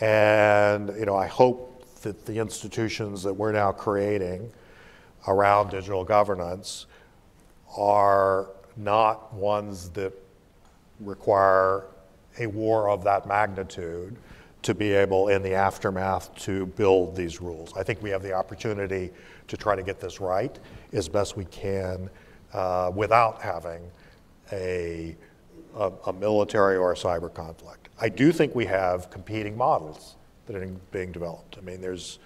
And 0.00 0.88
you 0.98 1.06
know, 1.06 1.16
I 1.16 1.26
hope 1.26 1.84
that 2.02 2.26
the 2.26 2.38
institutions 2.38 3.22
that 3.22 3.32
we're 3.32 3.52
now 3.52 3.72
creating 3.72 4.52
around 5.26 5.70
digital 5.70 6.04
governance 6.04 6.86
are 7.76 8.48
not 8.76 9.32
ones 9.32 9.90
that 9.90 10.12
require 11.00 11.84
a 12.38 12.46
war 12.46 12.88
of 12.88 13.04
that 13.04 13.26
magnitude 13.26 14.16
to 14.62 14.74
be 14.74 14.92
able, 14.92 15.28
in 15.28 15.42
the 15.42 15.54
aftermath, 15.54 16.34
to 16.36 16.66
build 16.66 17.16
these 17.16 17.40
rules. 17.40 17.72
I 17.76 17.82
think 17.82 18.00
we 18.00 18.10
have 18.10 18.22
the 18.22 18.32
opportunity 18.32 19.10
to 19.48 19.56
try 19.56 19.74
to 19.74 19.82
get 19.82 20.00
this 20.00 20.20
right 20.20 20.56
as 20.92 21.08
best 21.08 21.36
we 21.36 21.44
can 21.46 22.08
uh, 22.52 22.90
without 22.94 23.42
having 23.42 23.82
a, 24.52 25.16
a, 25.76 25.92
a, 26.06 26.12
military 26.12 26.76
or 26.76 26.92
a 26.92 26.94
cyber 26.94 27.32
conflict. 27.32 27.88
I 28.00 28.08
do 28.08 28.30
think 28.30 28.54
we 28.54 28.66
have 28.66 29.10
competing 29.10 29.56
models 29.56 30.16
that 30.46 30.56
are 30.56 30.66
being 30.92 31.12
developed. 31.12 31.56
I 31.58 31.62
mean, 31.62 31.80
there's 31.80 32.18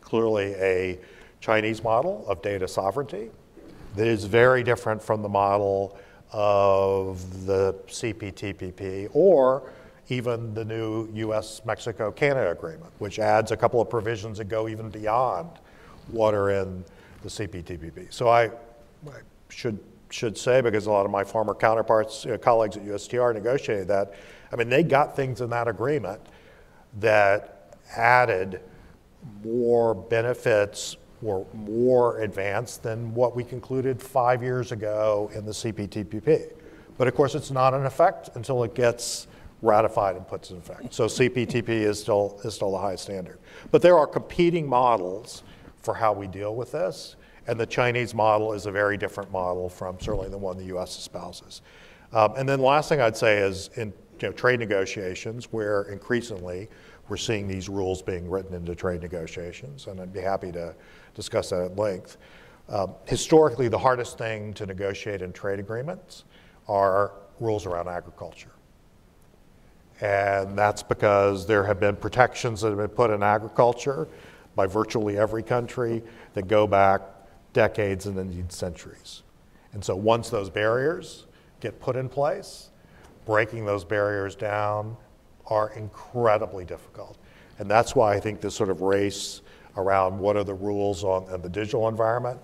clearly 0.00 0.54
a 0.54 0.98
Chinese 1.40 1.82
model 1.82 2.24
of 2.28 2.42
data 2.42 2.66
sovereignty 2.66 3.30
that 3.96 4.06
is 4.06 4.24
very 4.24 4.62
different 4.62 5.02
from 5.02 5.22
the 5.22 5.28
model 5.28 5.96
of 6.32 7.46
the 7.46 7.74
CPTPP 7.86 9.08
or 9.12 9.70
even 10.08 10.54
the 10.54 10.64
new 10.64 11.08
US 11.14 11.62
Mexico 11.64 12.10
Canada 12.10 12.50
agreement, 12.50 12.92
which 12.98 13.18
adds 13.18 13.50
a 13.50 13.56
couple 13.56 13.80
of 13.80 13.90
provisions 13.90 14.38
that 14.38 14.44
go 14.44 14.68
even 14.68 14.88
beyond 14.88 15.50
what 16.10 16.34
are 16.34 16.50
in 16.50 16.84
the 17.22 17.28
CPTPP. 17.28 18.12
So 18.12 18.28
I, 18.28 18.44
I 18.44 19.20
should, 19.48 19.78
should 20.10 20.36
say, 20.38 20.60
because 20.60 20.86
a 20.86 20.90
lot 20.90 21.04
of 21.04 21.10
my 21.10 21.24
former 21.24 21.54
counterparts, 21.54 22.26
colleagues 22.40 22.76
at 22.76 22.84
USTR 22.84 23.34
negotiated 23.34 23.88
that, 23.88 24.14
I 24.52 24.56
mean, 24.56 24.68
they 24.68 24.82
got 24.82 25.14
things 25.14 25.40
in 25.40 25.50
that 25.50 25.68
agreement 25.68 26.20
that 27.00 27.76
added 27.94 28.60
more 29.44 29.94
benefits 29.94 30.96
were 31.22 31.44
more 31.52 32.20
advanced 32.20 32.82
than 32.82 33.14
what 33.14 33.34
we 33.34 33.44
concluded 33.44 34.00
five 34.00 34.42
years 34.42 34.72
ago 34.72 35.30
in 35.34 35.44
the 35.44 35.52
CPTPP. 35.52 36.52
But 36.96 37.08
of 37.08 37.14
course, 37.14 37.34
it's 37.34 37.50
not 37.50 37.74
in 37.74 37.84
effect 37.84 38.30
until 38.34 38.64
it 38.64 38.74
gets 38.74 39.26
ratified 39.62 40.16
and 40.16 40.26
puts 40.26 40.50
in 40.50 40.58
effect. 40.58 40.94
So 40.94 41.06
CPTPP 41.06 41.68
is 41.68 42.00
still, 42.00 42.40
is 42.44 42.54
still 42.54 42.72
the 42.72 42.78
high 42.78 42.96
standard. 42.96 43.38
But 43.70 43.82
there 43.82 43.98
are 43.98 44.06
competing 44.06 44.68
models 44.68 45.42
for 45.82 45.94
how 45.94 46.12
we 46.12 46.26
deal 46.26 46.54
with 46.54 46.72
this, 46.72 47.16
and 47.46 47.58
the 47.58 47.66
Chinese 47.66 48.14
model 48.14 48.52
is 48.52 48.66
a 48.66 48.72
very 48.72 48.96
different 48.96 49.32
model 49.32 49.68
from 49.68 49.98
certainly 50.00 50.28
the 50.28 50.38
one 50.38 50.56
the 50.56 50.76
US 50.76 50.98
espouses. 50.98 51.62
Um, 52.12 52.34
and 52.36 52.48
then 52.48 52.60
the 52.60 52.64
last 52.64 52.88
thing 52.88 53.00
I'd 53.00 53.16
say 53.16 53.38
is 53.38 53.70
in 53.76 53.92
you 54.20 54.28
know, 54.28 54.32
trade 54.32 54.58
negotiations, 54.58 55.52
where 55.52 55.82
increasingly 55.82 56.68
we're 57.08 57.16
seeing 57.16 57.48
these 57.48 57.68
rules 57.68 58.02
being 58.02 58.28
written 58.28 58.54
into 58.54 58.74
trade 58.74 59.02
negotiations, 59.02 59.86
and 59.86 60.00
I'd 60.00 60.12
be 60.12 60.20
happy 60.20 60.52
to 60.52 60.74
discuss 61.18 61.50
that 61.50 61.60
at 61.60 61.76
length. 61.76 62.16
Um, 62.68 62.94
historically, 63.06 63.66
the 63.66 63.78
hardest 63.78 64.18
thing 64.18 64.54
to 64.54 64.64
negotiate 64.66 65.20
in 65.20 65.32
trade 65.32 65.58
agreements 65.58 66.22
are 66.68 67.10
rules 67.40 67.66
around 67.66 67.88
agriculture. 67.88 68.52
And 70.00 70.56
that's 70.56 70.84
because 70.84 71.44
there 71.44 71.64
have 71.64 71.80
been 71.80 71.96
protections 71.96 72.60
that 72.60 72.68
have 72.68 72.78
been 72.78 72.88
put 72.88 73.10
in 73.10 73.24
agriculture 73.24 74.06
by 74.54 74.68
virtually 74.68 75.18
every 75.18 75.42
country 75.42 76.04
that 76.34 76.46
go 76.46 76.68
back 76.68 77.02
decades 77.52 78.06
and 78.06 78.16
indeed 78.16 78.52
centuries. 78.52 79.24
And 79.72 79.84
so 79.84 79.96
once 79.96 80.30
those 80.30 80.50
barriers 80.50 81.26
get 81.58 81.80
put 81.80 81.96
in 81.96 82.08
place, 82.08 82.70
breaking 83.26 83.66
those 83.66 83.84
barriers 83.84 84.36
down 84.36 84.96
are 85.46 85.70
incredibly 85.70 86.64
difficult. 86.64 87.18
And 87.58 87.68
that's 87.68 87.96
why 87.96 88.14
I 88.14 88.20
think 88.20 88.40
this 88.40 88.54
sort 88.54 88.70
of 88.70 88.82
race 88.82 89.40
around 89.78 90.18
what 90.18 90.36
are 90.36 90.44
the 90.44 90.54
rules 90.54 91.04
on, 91.04 91.24
on 91.32 91.40
the 91.40 91.48
digital 91.48 91.88
environment. 91.88 92.38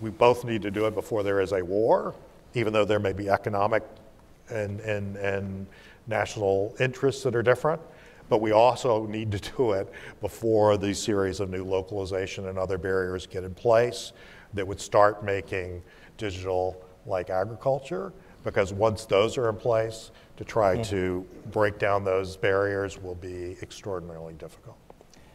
We 0.00 0.10
both 0.10 0.44
need 0.44 0.60
to 0.62 0.70
do 0.70 0.86
it 0.86 0.94
before 0.94 1.22
there 1.22 1.40
is 1.40 1.52
a 1.52 1.64
war, 1.64 2.14
even 2.54 2.72
though 2.72 2.84
there 2.84 2.98
may 2.98 3.12
be 3.12 3.30
economic 3.30 3.82
and, 4.50 4.80
and, 4.80 5.16
and 5.16 5.66
national 6.06 6.74
interests 6.80 7.22
that 7.22 7.34
are 7.34 7.42
different. 7.42 7.80
But 8.28 8.40
we 8.40 8.52
also 8.52 9.06
need 9.06 9.30
to 9.32 9.38
do 9.56 9.72
it 9.72 9.90
before 10.20 10.76
these 10.76 10.98
series 10.98 11.40
of 11.40 11.48
new 11.48 11.64
localization 11.64 12.48
and 12.48 12.58
other 12.58 12.76
barriers 12.76 13.26
get 13.26 13.44
in 13.44 13.54
place 13.54 14.12
that 14.54 14.66
would 14.66 14.80
start 14.80 15.24
making 15.24 15.82
digital 16.18 16.82
like 17.06 17.30
agriculture. 17.30 18.12
Because 18.44 18.72
once 18.72 19.06
those 19.06 19.38
are 19.38 19.48
in 19.48 19.56
place, 19.56 20.10
to 20.36 20.44
try 20.44 20.72
yeah. 20.72 20.82
to 20.82 21.26
break 21.52 21.78
down 21.78 22.04
those 22.04 22.36
barriers 22.36 23.00
will 23.00 23.14
be 23.14 23.56
extraordinarily 23.62 24.34
difficult. 24.34 24.76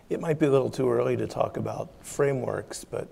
It 0.10 0.22
might 0.22 0.40
be 0.40 0.46
a 0.46 0.52
little 0.52 0.70
too 0.70 0.90
early 0.90 1.18
to 1.18 1.28
talk 1.28 1.58
about 1.58 1.90
frameworks, 2.02 2.84
but 2.86 3.08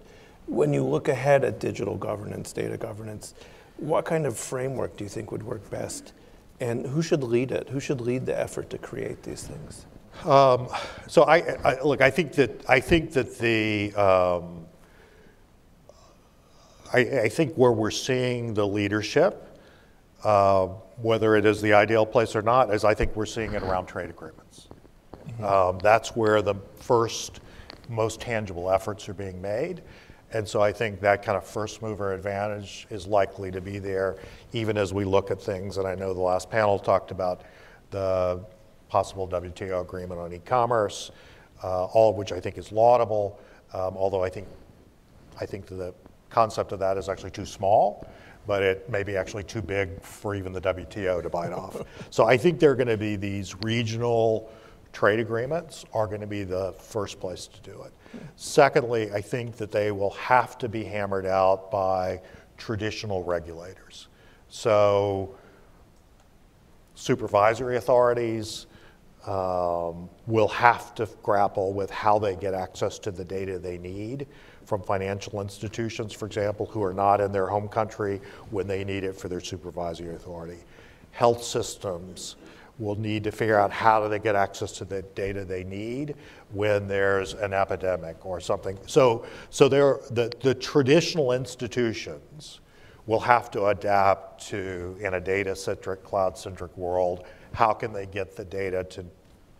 when 0.48 0.74
you 0.74 0.84
look 0.84 1.08
ahead 1.08 1.44
at 1.44 1.60
digital 1.60 1.98
governance, 1.98 2.54
data 2.54 2.78
governance, 2.78 3.34
what 3.78 4.06
kind 4.06 4.26
of 4.26 4.38
framework 4.38 4.96
do 4.96 5.04
you 5.04 5.10
think 5.10 5.32
would 5.32 5.44
work 5.44 5.70
best? 5.70 6.14
And 6.62 6.86
who 6.86 7.02
should 7.02 7.24
lead 7.24 7.52
it? 7.52 7.70
Who 7.70 7.80
should 7.80 8.00
lead 8.00 8.26
the 8.26 8.40
effort 8.40 8.70
to 8.70 8.78
create 8.78 9.24
these 9.24 9.44
things? 9.44 9.86
Um, 10.24 10.70
so 11.08 11.24
I, 11.24 11.58
I, 11.64 11.82
look. 11.82 12.00
I 12.00 12.10
think 12.10 12.32
that 12.34 12.70
I 12.70 12.80
think 12.80 13.12
that 13.12 13.38
the 13.38 13.94
um, 13.96 14.66
I, 16.94 17.00
I, 17.24 17.30
think 17.30 17.56
where 17.56 17.74
we're 17.74 17.92
seeing 17.92 18.54
the 18.54 18.66
leadership, 18.66 19.60
uh, 20.24 20.68
whether 21.02 21.36
it 21.36 21.46
is 21.46 21.62
the 21.62 21.74
ideal 21.74 22.06
place 22.06 22.34
or 22.34 22.42
not, 22.42 22.74
is 22.74 22.86
I 22.86 22.94
think 22.94 23.14
we're 23.18 23.26
seeing 23.26 23.54
it 23.54 23.64
around 23.64 23.88
trade 23.88 24.10
agreements. 24.10 24.45
Um, 25.44 25.80
that's 25.80 26.16
where 26.16 26.42
the 26.42 26.56
first 26.76 27.40
most 27.90 28.22
tangible 28.22 28.72
efforts 28.72 29.08
are 29.10 29.14
being 29.14 29.42
made. 29.42 29.82
And 30.32 30.48
so 30.48 30.62
I 30.62 30.72
think 30.72 31.00
that 31.02 31.24
kind 31.24 31.38
of 31.38 31.46
first 31.46 31.82
mover 31.82 32.14
advantage 32.14 32.88
is 32.90 33.08
likely 33.08 33.52
to 33.52 33.62
be 33.62 33.80
there, 33.80 34.18
even 34.54 34.78
as 34.78 34.94
we 34.94 35.06
look 35.06 35.32
at 35.32 35.42
things. 35.42 35.78
And 35.78 35.88
I 35.88 35.96
know 35.96 36.14
the 36.14 36.22
last 36.22 36.50
panel 36.50 36.80
talked 36.80 37.12
about 37.12 37.44
the 37.92 38.44
possible 38.90 39.28
WTO 39.28 39.82
agreement 39.82 40.20
on 40.20 40.34
e-commerce, 40.34 41.12
uh, 41.64 41.86
all 41.86 42.10
of 42.10 42.16
which 42.16 42.32
I 42.32 42.40
think 42.40 42.58
is 42.58 42.72
laudable. 42.72 43.40
Um, 43.74 43.96
although 43.96 44.24
I 44.24 44.30
think, 44.30 44.48
I 45.40 45.46
think 45.46 45.68
the 45.68 45.94
concept 46.30 46.72
of 46.72 46.80
that 46.80 46.98
is 46.98 47.08
actually 47.08 47.32
too 47.32 47.46
small, 47.46 48.08
but 48.48 48.62
it 48.62 48.90
may 48.90 49.04
be 49.04 49.16
actually 49.16 49.44
too 49.44 49.62
big 49.62 50.02
for 50.02 50.36
even 50.36 50.54
the 50.54 50.62
WTO 50.62 51.22
to 51.22 51.30
bite 51.30 51.54
off. 51.54 51.82
So 52.10 52.26
I 52.26 52.38
think 52.38 52.60
there 52.60 52.72
are 52.72 52.76
going 52.76 52.88
to 52.88 52.98
be 52.98 53.16
these 53.16 53.56
regional 53.62 54.50
trade 54.96 55.20
agreements 55.20 55.84
are 55.94 56.08
going 56.08 56.22
to 56.22 56.28
be 56.28 56.46
the 56.46 56.74
first 56.80 57.20
place 57.20 57.48
to 57.48 57.60
do 57.70 57.84
it. 57.84 57.92
Secondly, 58.38 59.12
I 59.12 59.20
think 59.20 59.58
that 59.58 59.70
they 59.70 59.92
will 59.92 60.12
have 60.12 60.58
to 60.60 60.70
be 60.70 60.86
hammered 60.86 61.26
out 61.26 61.70
by 61.70 62.22
traditional 62.58 63.22
regulators. 63.22 64.08
So 64.48 65.36
supervisory 66.96 67.76
authorities 67.76 68.68
um, 69.28 70.10
will 70.28 70.48
have 70.48 70.96
to 70.96 71.10
grapple 71.22 71.74
with 71.74 71.92
how 71.92 72.18
they 72.18 72.38
get 72.38 72.54
access 72.54 72.98
to 73.00 73.12
the 73.12 73.26
data 73.26 73.60
they 73.60 73.78
need 73.78 74.28
from 74.64 74.82
financial 74.82 75.42
institutions, 75.42 76.14
for 76.14 76.26
example, 76.26 76.68
who 76.68 76.82
are 76.82 76.94
not 76.94 77.20
in 77.20 77.34
their 77.34 77.48
home 77.48 77.68
country 77.68 78.22
when 78.50 78.66
they 78.66 78.86
need 78.86 79.04
it 79.04 79.14
for 79.14 79.28
their 79.28 79.42
supervisory 79.42 80.16
authority. 80.16 80.60
Health 81.12 81.44
systems 81.44 82.38
will 82.78 82.96
need 82.96 83.24
to 83.24 83.32
figure 83.32 83.58
out 83.58 83.72
how 83.72 84.02
do 84.04 84.10
they 84.10 84.20
get 84.20 84.36
access 84.36 84.72
to 84.74 84.86
the 84.86 85.02
data 85.02 85.46
they 85.46 85.64
need 85.64 86.16
when 86.52 86.88
there's 86.88 87.34
an 87.34 87.54
epidemic 87.54 88.26
or 88.26 88.40
something. 88.40 88.78
So, 88.86 89.26
so 89.50 89.70
there, 89.70 90.00
the, 90.12 90.32
the 90.42 90.54
traditional 90.54 91.32
institutions 91.32 92.60
will 93.06 93.20
have 93.20 93.52
to 93.52 93.68
adapt 93.68 94.48
to, 94.48 94.98
in 95.00 95.14
a 95.14 95.22
data-centric, 95.22 96.04
cloud-centric 96.04 96.76
world, 96.76 97.26
how 97.54 97.72
can 97.72 97.94
they 97.94 98.08
get 98.08 98.36
the 98.36 98.46
data 98.46 98.84
to 98.86 99.06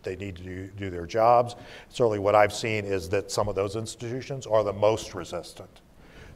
they 0.02 0.14
need 0.14 0.36
to 0.36 0.42
do, 0.44 0.68
do, 0.78 0.88
their 0.88 1.04
jobs. 1.04 1.56
Certainly 1.88 2.20
what 2.20 2.36
I've 2.36 2.52
seen 2.52 2.84
is 2.84 3.08
that 3.08 3.28
some 3.28 3.48
of 3.48 3.56
those 3.56 3.74
institutions 3.74 4.46
are 4.46 4.62
the 4.62 4.72
most 4.72 5.14
resistant 5.14 5.80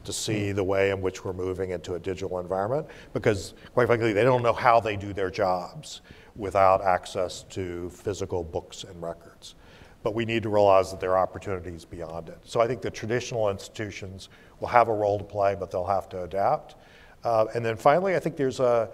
to 0.03 0.11
see 0.11 0.49
hmm. 0.49 0.55
the 0.55 0.63
way 0.63 0.91
in 0.91 1.01
which 1.01 1.23
we're 1.23 1.33
moving 1.33 1.71
into 1.71 1.95
a 1.95 1.99
digital 1.99 2.39
environment 2.39 2.85
because 3.13 3.53
quite 3.73 3.87
frankly 3.87 4.13
they 4.13 4.23
don't 4.23 4.43
know 4.43 4.53
how 4.53 4.79
they 4.79 4.95
do 4.95 5.13
their 5.13 5.29
jobs 5.29 6.01
without 6.35 6.81
access 6.81 7.43
to 7.43 7.89
physical 7.89 8.43
books 8.43 8.83
and 8.83 9.01
records. 9.01 9.55
But 10.03 10.15
we 10.15 10.25
need 10.25 10.43
to 10.43 10.49
realize 10.49 10.89
that 10.91 10.99
there 10.99 11.11
are 11.11 11.19
opportunities 11.19 11.85
beyond 11.85 12.29
it. 12.29 12.39
So 12.43 12.59
I 12.59 12.67
think 12.67 12.81
the 12.81 12.89
traditional 12.89 13.49
institutions 13.49 14.29
will 14.59 14.67
have 14.67 14.87
a 14.87 14.93
role 14.93 15.17
to 15.17 15.23
play, 15.23 15.55
but 15.55 15.69
they'll 15.69 15.85
have 15.85 16.09
to 16.09 16.23
adapt. 16.23 16.75
Uh, 17.23 17.45
and 17.53 17.63
then 17.63 17.75
finally, 17.75 18.15
I 18.15 18.19
think 18.19 18.35
there's 18.35 18.59
a, 18.59 18.89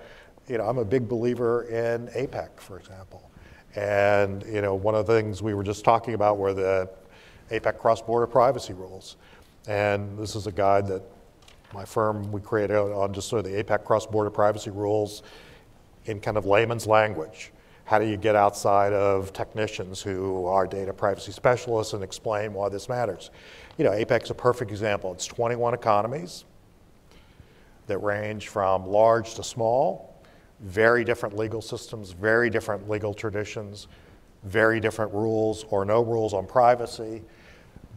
you 0.48 0.58
know, 0.58 0.66
I'm 0.66 0.78
a 0.78 0.86
big 0.86 1.08
believer 1.08 1.64
in 1.64 2.08
APEC, 2.08 2.60
for 2.60 2.78
example. 2.78 3.30
And, 3.76 4.44
you 4.44 4.62
know, 4.62 4.76
one 4.76 4.96
of 4.96 5.06
the 5.06 5.14
things 5.14 5.42
we 5.42 5.54
were 5.54 5.64
just 5.64 5.86
talking 5.86 6.14
about 6.14 6.38
were 6.38 6.54
the 6.54 6.90
APEC 7.52 7.78
cross-border 7.78 8.28
privacy 8.28 8.74
rules. 8.74 9.18
And 9.68 10.18
this 10.18 10.36
is 10.36 10.48
a 10.48 10.52
guide 10.52 10.88
that 10.88 11.04
my 11.74 11.86
firm, 11.86 12.32
we 12.32 12.42
created 12.42 12.76
on 12.76 13.14
just 13.14 13.28
sort 13.28 13.46
of 13.46 13.52
the 13.52 13.64
APEC 13.64 13.84
cross-border 13.84 14.30
privacy 14.30 14.72
rules 14.72 15.24
in 16.08 16.20
kind 16.20 16.38
of 16.38 16.46
layman's 16.46 16.88
language. 16.88 17.52
How 17.86 18.00
do 18.00 18.06
you 18.06 18.18
get 18.18 18.36
outside 18.36 18.92
of 18.92 19.32
technicians 19.32 20.02
who 20.02 20.46
are 20.46 20.68
data 20.68 20.92
privacy 20.92 21.32
specialists 21.32 21.94
and 21.94 22.04
explain 22.04 22.54
why 22.54 22.70
this 22.70 22.90
matters? 22.90 23.32
You 23.78 23.86
know, 23.86 23.92
APEC's 23.92 24.30
a 24.30 24.34
perfect 24.34 24.72
example. 24.72 25.14
It's 25.14 25.26
21 25.26 25.74
economies 25.74 26.44
that 27.86 28.00
range 28.00 28.50
from 28.50 28.86
large 28.86 29.36
to 29.36 29.44
small, 29.44 30.22
very 30.60 31.06
different 31.06 31.38
legal 31.38 31.62
systems, 31.62 32.12
very 32.12 32.50
different 32.50 32.90
legal 32.90 33.14
traditions, 33.14 33.88
very 34.44 34.80
different 34.80 35.14
rules 35.14 35.66
or 35.70 35.86
no 35.86 36.02
rules 36.02 36.34
on 36.34 36.46
privacy. 36.46 37.24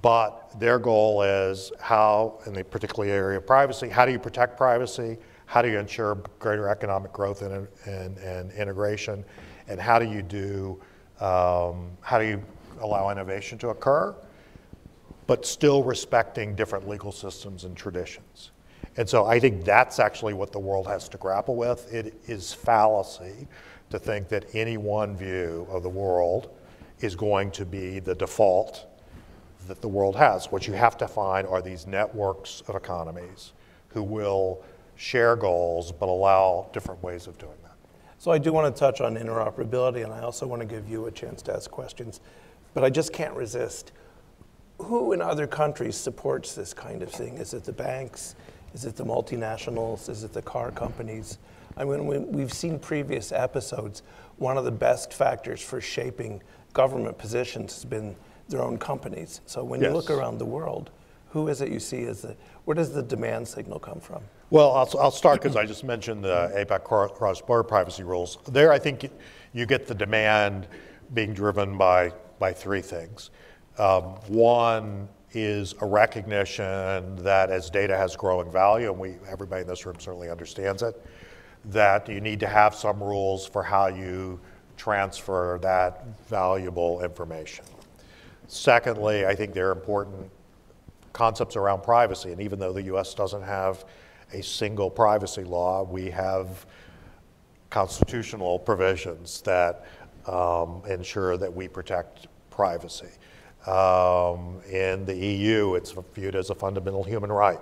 But 0.02 0.58
their 0.58 0.78
goal 0.78 1.22
is 1.22 1.72
how, 1.80 2.38
in 2.46 2.54
the 2.54 2.64
particular 2.64 3.08
area 3.08 3.38
of 3.38 3.46
privacy, 3.46 3.88
how 3.88 4.06
do 4.06 4.12
you 4.12 4.18
protect 4.18 4.56
privacy? 4.56 5.18
How 5.50 5.60
do 5.60 5.68
you 5.68 5.80
ensure 5.80 6.14
greater 6.38 6.68
economic 6.68 7.12
growth 7.12 7.42
and, 7.42 7.66
and, 7.84 8.16
and 8.18 8.52
integration, 8.52 9.24
and 9.66 9.80
how 9.80 9.98
do 9.98 10.04
you 10.04 10.22
do, 10.22 10.80
um, 11.18 11.90
how 12.02 12.20
do 12.20 12.24
you 12.24 12.40
allow 12.80 13.10
innovation 13.10 13.58
to 13.58 13.70
occur, 13.70 14.14
but 15.26 15.44
still 15.44 15.82
respecting 15.82 16.54
different 16.54 16.88
legal 16.88 17.10
systems 17.10 17.64
and 17.64 17.76
traditions. 17.76 18.52
And 18.96 19.08
so 19.08 19.26
I 19.26 19.40
think 19.40 19.64
that's 19.64 19.98
actually 19.98 20.34
what 20.34 20.52
the 20.52 20.60
world 20.60 20.86
has 20.86 21.08
to 21.08 21.18
grapple 21.18 21.56
with. 21.56 21.92
It 21.92 22.14
is 22.28 22.52
fallacy 22.52 23.48
to 23.90 23.98
think 23.98 24.28
that 24.28 24.54
any 24.54 24.76
one 24.76 25.16
view 25.16 25.66
of 25.68 25.82
the 25.82 25.88
world 25.88 26.56
is 27.00 27.16
going 27.16 27.50
to 27.50 27.66
be 27.66 27.98
the 27.98 28.14
default 28.14 28.86
that 29.66 29.80
the 29.80 29.88
world 29.88 30.14
has. 30.14 30.52
What 30.52 30.68
you 30.68 30.74
have 30.74 30.96
to 30.98 31.08
find 31.08 31.44
are 31.48 31.60
these 31.60 31.88
networks 31.88 32.62
of 32.68 32.76
economies 32.76 33.52
who 33.88 34.04
will 34.04 34.62
share 35.00 35.34
goals, 35.34 35.92
but 35.92 36.10
allow 36.10 36.68
different 36.74 37.02
ways 37.02 37.26
of 37.26 37.38
doing 37.38 37.56
that. 37.62 37.74
So 38.18 38.30
I 38.30 38.36
do 38.36 38.52
want 38.52 38.74
to 38.74 38.78
touch 38.78 39.00
on 39.00 39.16
interoperability, 39.16 40.04
and 40.04 40.12
I 40.12 40.20
also 40.20 40.46
want 40.46 40.60
to 40.60 40.68
give 40.68 40.90
you 40.90 41.06
a 41.06 41.10
chance 41.10 41.40
to 41.42 41.54
ask 41.54 41.70
questions. 41.70 42.20
But 42.74 42.84
I 42.84 42.90
just 42.90 43.10
can't 43.10 43.34
resist. 43.34 43.92
Who 44.76 45.12
in 45.12 45.22
other 45.22 45.46
countries 45.46 45.96
supports 45.96 46.54
this 46.54 46.74
kind 46.74 47.02
of 47.02 47.10
thing? 47.10 47.38
Is 47.38 47.54
it 47.54 47.64
the 47.64 47.72
banks? 47.72 48.34
Is 48.74 48.84
it 48.84 48.94
the 48.94 49.04
multinationals? 49.04 50.10
Is 50.10 50.22
it 50.22 50.34
the 50.34 50.42
car 50.42 50.70
companies? 50.70 51.38
I 51.78 51.84
mean, 51.84 52.30
we've 52.30 52.52
seen 52.52 52.78
previous 52.78 53.32
episodes. 53.32 54.02
One 54.36 54.58
of 54.58 54.66
the 54.66 54.70
best 54.70 55.14
factors 55.14 55.62
for 55.62 55.80
shaping 55.80 56.42
government 56.74 57.16
positions 57.16 57.72
has 57.72 57.86
been 57.86 58.14
their 58.50 58.60
own 58.60 58.76
companies. 58.76 59.40
So 59.46 59.64
when 59.64 59.80
yes. 59.80 59.88
you 59.88 59.96
look 59.96 60.10
around 60.10 60.36
the 60.36 60.44
world, 60.44 60.90
who 61.30 61.48
is 61.48 61.62
it 61.62 61.70
you 61.70 61.80
see 61.80 62.02
as 62.04 62.20
the, 62.20 62.36
where 62.66 62.74
does 62.74 62.92
the 62.92 63.02
demand 63.02 63.48
signal 63.48 63.78
come 63.78 64.00
from? 64.00 64.22
Well, 64.50 64.72
I'll, 64.72 64.90
I'll 64.98 65.10
start 65.12 65.40
because 65.40 65.54
I 65.54 65.64
just 65.64 65.84
mentioned 65.84 66.24
the 66.24 66.52
APEC 66.56 66.82
cross-border 67.14 67.62
privacy 67.62 68.02
rules. 68.02 68.38
There, 68.48 68.72
I 68.72 68.80
think 68.80 69.08
you 69.52 69.64
get 69.64 69.86
the 69.86 69.94
demand 69.94 70.66
being 71.14 71.32
driven 71.32 71.78
by, 71.78 72.12
by 72.40 72.52
three 72.52 72.80
things. 72.80 73.30
Um, 73.78 74.02
one 74.26 75.08
is 75.32 75.76
a 75.80 75.86
recognition 75.86 77.14
that 77.22 77.50
as 77.50 77.70
data 77.70 77.96
has 77.96 78.16
growing 78.16 78.50
value, 78.50 78.90
and 78.90 78.98
we, 78.98 79.14
everybody 79.28 79.62
in 79.62 79.68
this 79.68 79.86
room 79.86 80.00
certainly 80.00 80.28
understands 80.28 80.82
it, 80.82 81.00
that 81.66 82.08
you 82.08 82.20
need 82.20 82.40
to 82.40 82.48
have 82.48 82.74
some 82.74 83.00
rules 83.00 83.46
for 83.46 83.62
how 83.62 83.86
you 83.86 84.40
transfer 84.76 85.60
that 85.62 86.04
valuable 86.26 87.04
information. 87.04 87.64
Secondly, 88.48 89.26
I 89.26 89.36
think 89.36 89.54
there 89.54 89.68
are 89.68 89.72
important 89.72 90.28
concepts 91.12 91.54
around 91.54 91.84
privacy, 91.84 92.32
and 92.32 92.40
even 92.40 92.58
though 92.58 92.72
the 92.72 92.82
US 92.94 93.14
doesn't 93.14 93.42
have 93.42 93.84
a 94.32 94.42
single 94.42 94.90
privacy 94.90 95.44
law. 95.44 95.82
We 95.82 96.10
have 96.10 96.66
constitutional 97.70 98.58
provisions 98.58 99.40
that 99.42 99.86
um, 100.26 100.82
ensure 100.88 101.36
that 101.36 101.52
we 101.52 101.68
protect 101.68 102.26
privacy. 102.50 103.10
Um, 103.66 104.60
in 104.70 105.04
the 105.04 105.14
EU, 105.14 105.74
it's 105.74 105.94
viewed 106.14 106.34
as 106.34 106.50
a 106.50 106.54
fundamental 106.54 107.04
human 107.04 107.30
right. 107.30 107.60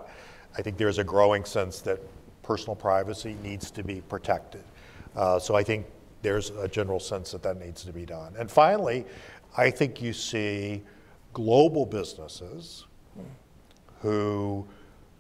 I 0.57 0.63
think 0.63 0.77
there's 0.77 0.99
a 0.99 1.05
growing 1.05 1.45
sense 1.45 1.81
that 1.81 2.01
personal 2.43 2.75
privacy 2.75 3.37
needs 3.43 3.71
to 3.73 3.83
be 3.83 4.01
protected. 4.01 4.65
Uh, 5.15 5.39
so 5.39 5.55
I 5.55 5.63
think 5.63 5.87
there's 6.23 6.51
a 6.51 6.69
general 6.69 7.01
sense 7.01 7.33
that 7.33 7.43
that 7.43 7.59
needs 7.59 7.85
to 7.85 7.93
be 7.93 8.07
done. 8.07 8.35
And 8.39 8.51
finally, 8.51 9.05
I 9.57 9.71
think 9.71 10.01
you 10.01 10.13
see 10.13 10.83
global 11.33 11.85
businesses 11.85 12.87
who 14.01 14.67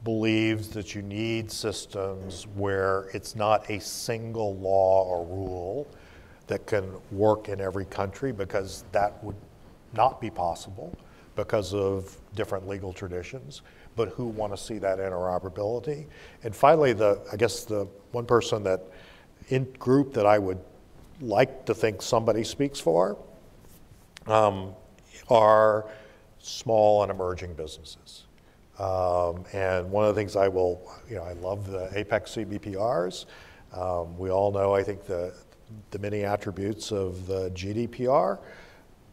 believes 0.04 0.68
that 0.68 0.94
you 0.94 1.02
need 1.02 1.50
systems 1.50 2.46
where 2.54 3.08
it's 3.12 3.34
not 3.34 3.68
a 3.70 3.80
single 3.80 4.56
law 4.56 5.04
or 5.04 5.24
rule 5.24 5.86
that 6.46 6.66
can 6.66 6.90
work 7.10 7.48
in 7.48 7.60
every 7.60 7.84
country 7.84 8.32
because 8.32 8.84
that 8.92 9.22
would 9.22 9.36
not 9.92 10.20
be 10.20 10.30
possible 10.30 10.96
because 11.36 11.72
of 11.72 12.16
different 12.34 12.66
legal 12.66 12.92
traditions, 12.92 13.62
but 13.96 14.08
who 14.10 14.26
want 14.26 14.52
to 14.52 14.56
see 14.56 14.78
that 14.78 14.98
interoperability. 14.98 16.06
And 16.42 16.54
finally, 16.54 16.92
the 16.92 17.20
I 17.32 17.36
guess 17.36 17.64
the 17.64 17.86
one 18.12 18.26
person 18.26 18.62
that 18.64 18.82
in 19.48 19.64
group 19.78 20.12
that 20.14 20.26
I 20.26 20.38
would 20.38 20.58
like 21.20 21.64
to 21.66 21.74
think 21.74 22.02
somebody 22.02 22.44
speaks 22.44 22.80
for 22.80 23.18
um, 24.26 24.74
are 25.28 25.88
small 26.38 27.02
and 27.02 27.10
emerging 27.10 27.54
businesses. 27.54 28.24
Um, 28.78 29.44
and 29.52 29.90
one 29.90 30.04
of 30.04 30.14
the 30.14 30.20
things 30.20 30.36
I 30.36 30.48
will, 30.48 30.92
you 31.08 31.16
know, 31.16 31.24
I 31.24 31.32
love 31.32 31.66
the 31.66 31.88
APEC 31.88 32.46
CBPRs. 32.46 33.26
Um, 33.76 34.16
we 34.16 34.30
all 34.30 34.52
know, 34.52 34.74
I 34.74 34.82
think, 34.82 35.04
the, 35.04 35.34
the 35.90 35.98
many 35.98 36.24
attributes 36.24 36.92
of 36.92 37.26
the 37.26 37.50
GDPR, 37.50 38.38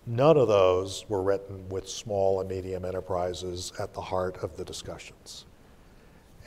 None 0.07 0.37
of 0.37 0.47
those 0.47 1.03
were 1.09 1.23
written 1.23 1.67
with 1.69 1.89
small 1.89 2.39
and 2.39 2.47
medium 2.47 2.85
enterprises 2.85 3.73
at 3.79 3.93
the 3.93 4.01
heart 4.01 4.37
of 4.43 4.55
the 4.55 4.63
discussions. 4.63 5.45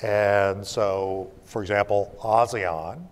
And 0.01 0.65
so, 0.65 1.33
for 1.45 1.61
example, 1.61 2.17
ASEAN 2.23 3.05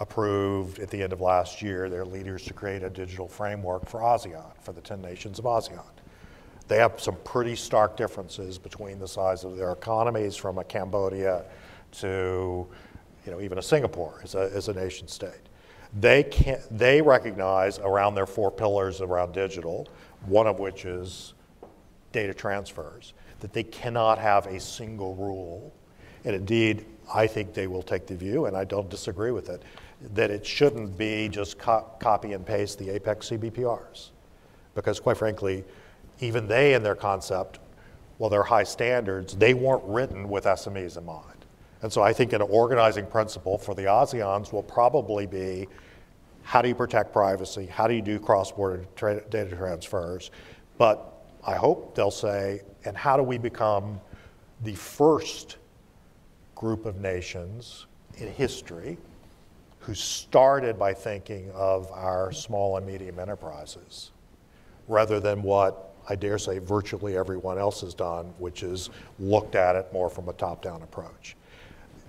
approved 0.00 0.78
at 0.78 0.88
the 0.88 1.02
end 1.02 1.12
of 1.12 1.20
last 1.20 1.60
year 1.60 1.90
their 1.90 2.06
leaders 2.06 2.44
to 2.44 2.54
create 2.54 2.82
a 2.82 2.88
digital 2.88 3.28
framework 3.28 3.86
for 3.86 4.00
ASEAN, 4.00 4.56
for 4.62 4.72
the 4.72 4.80
10 4.80 5.02
nations 5.02 5.38
of 5.38 5.44
ASEAN. 5.44 5.84
They 6.68 6.76
have 6.76 7.00
some 7.00 7.16
pretty 7.24 7.56
stark 7.56 7.96
differences 7.96 8.58
between 8.58 8.98
the 8.98 9.08
size 9.08 9.44
of 9.44 9.56
their 9.56 9.72
economies 9.72 10.36
from 10.36 10.58
a 10.58 10.64
Cambodia 10.64 11.44
to 11.92 12.66
you 13.24 13.32
know, 13.32 13.40
even 13.40 13.58
a 13.58 13.62
Singapore 13.62 14.20
as 14.22 14.34
a, 14.34 14.50
as 14.54 14.68
a 14.68 14.74
nation 14.74 15.08
state. 15.08 15.30
They, 15.98 16.22
can, 16.22 16.60
they 16.70 17.00
recognize 17.00 17.78
around 17.78 18.14
their 18.14 18.26
four 18.26 18.50
pillars 18.50 19.00
around 19.00 19.32
digital, 19.32 19.88
one 20.26 20.46
of 20.46 20.58
which 20.58 20.84
is 20.84 21.34
data 22.12 22.34
transfers, 22.34 23.14
that 23.40 23.52
they 23.52 23.62
cannot 23.62 24.18
have 24.18 24.46
a 24.46 24.60
single 24.60 25.14
rule. 25.14 25.72
And 26.24 26.34
indeed, 26.34 26.84
I 27.12 27.26
think 27.26 27.54
they 27.54 27.66
will 27.66 27.82
take 27.82 28.06
the 28.06 28.16
view, 28.16 28.46
and 28.46 28.56
I 28.56 28.64
don't 28.64 28.90
disagree 28.90 29.30
with 29.30 29.48
it, 29.48 29.62
that 30.14 30.30
it 30.30 30.44
shouldn't 30.44 30.98
be 30.98 31.28
just 31.28 31.58
co 31.58 31.86
copy 31.98 32.34
and 32.34 32.44
paste 32.44 32.78
the 32.78 32.88
APEC 32.88 33.38
CBPRs. 33.52 34.10
Because 34.74 35.00
quite 35.00 35.16
frankly, 35.16 35.64
even 36.20 36.48
they 36.48 36.74
in 36.74 36.82
their 36.82 36.94
concept, 36.94 37.58
well, 38.18 38.30
they're 38.30 38.42
high 38.42 38.64
standards, 38.64 39.36
they 39.36 39.54
weren't 39.54 39.84
written 39.84 40.28
with 40.28 40.44
SMEs 40.44 40.96
in 40.96 41.04
mind. 41.04 41.24
And 41.82 41.92
so 41.92 42.02
I 42.02 42.12
think 42.12 42.32
an 42.32 42.42
organizing 42.42 43.06
principle 43.06 43.56
for 43.56 43.74
the 43.74 43.82
ASEANs 43.84 44.52
will 44.52 44.64
probably 44.64 45.26
be 45.26 45.68
how 46.42 46.62
do 46.62 46.68
you 46.68 46.74
protect 46.74 47.12
privacy? 47.12 47.66
How 47.66 47.86
do 47.86 47.94
you 47.94 48.00
do 48.00 48.18
cross-border 48.18 48.86
tra 48.96 49.20
data 49.28 49.54
transfers? 49.54 50.30
But 50.78 51.12
I 51.46 51.54
hope 51.54 51.94
they'll 51.94 52.10
say, 52.10 52.62
and 52.84 52.96
how 52.96 53.16
do 53.16 53.22
we 53.22 53.36
become 53.38 54.00
the 54.64 54.74
first 54.74 55.58
group 56.54 56.86
of 56.86 57.00
nations 57.00 57.86
in 58.16 58.28
history 58.28 58.96
who 59.80 59.94
started 59.94 60.78
by 60.78 60.92
thinking 60.92 61.50
of 61.52 61.90
our 61.92 62.32
small 62.32 62.76
and 62.76 62.86
medium 62.86 63.18
enterprises 63.18 64.10
rather 64.88 65.20
than 65.20 65.42
what 65.42 65.87
I 66.08 66.16
dare 66.16 66.38
say 66.38 66.58
virtually 66.58 67.16
everyone 67.16 67.58
else 67.58 67.82
has 67.82 67.94
done, 67.94 68.32
which 68.38 68.62
is 68.62 68.90
looked 69.18 69.54
at 69.54 69.76
it 69.76 69.92
more 69.92 70.08
from 70.08 70.28
a 70.28 70.32
top-down 70.32 70.82
approach. 70.82 71.36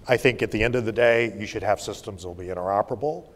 I 0.08 0.18
think 0.18 0.42
at 0.42 0.52
the 0.52 0.64
end 0.64 0.76
of 0.76 0.86
the 0.86 0.92
day, 0.92 1.36
you 1.38 1.46
should 1.46 1.64
have 1.64 1.82
systems 1.82 2.24
that 2.24 2.30
will 2.30 2.36
be 2.36 2.48
interoperable, 2.48 3.28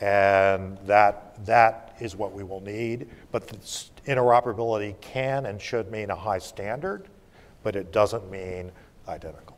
and 0.00 0.76
that, 0.86 1.44
that 1.46 1.96
is 2.00 2.16
what 2.16 2.32
we 2.32 2.42
will 2.42 2.60
need. 2.60 3.08
But 3.32 3.46
interoperability 4.06 5.00
can 5.00 5.46
and 5.46 5.60
should 5.60 5.90
mean 5.90 6.10
a 6.10 6.16
high 6.16 6.38
standard, 6.38 7.08
but 7.62 7.76
it 7.76 7.92
doesn't 7.92 8.30
mean 8.30 8.72
identical. 9.08 9.56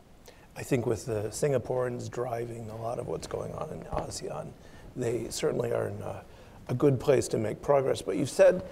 I 0.57 0.63
think 0.63 0.87
with 0.87 1.07
the 1.07 1.29
Singaporeans 1.31 2.11
driving 2.11 2.69
a 2.71 2.77
lot 2.77 2.99
of 2.99 3.09
what's 3.09 3.27
going 3.27 3.53
on 3.55 3.71
in 3.71 3.81
ASEAN, 3.85 4.51
they 4.95 5.29
certainly 5.31 5.73
are 5.73 5.89
in 5.89 6.01
a, 6.03 6.23
a 6.71 6.75
good 6.75 6.99
place 6.99 7.29
to 7.29 7.37
make 7.37 7.61
progress. 7.61 8.01
But 8.01 8.17
you've 8.17 8.31
said 8.31 8.63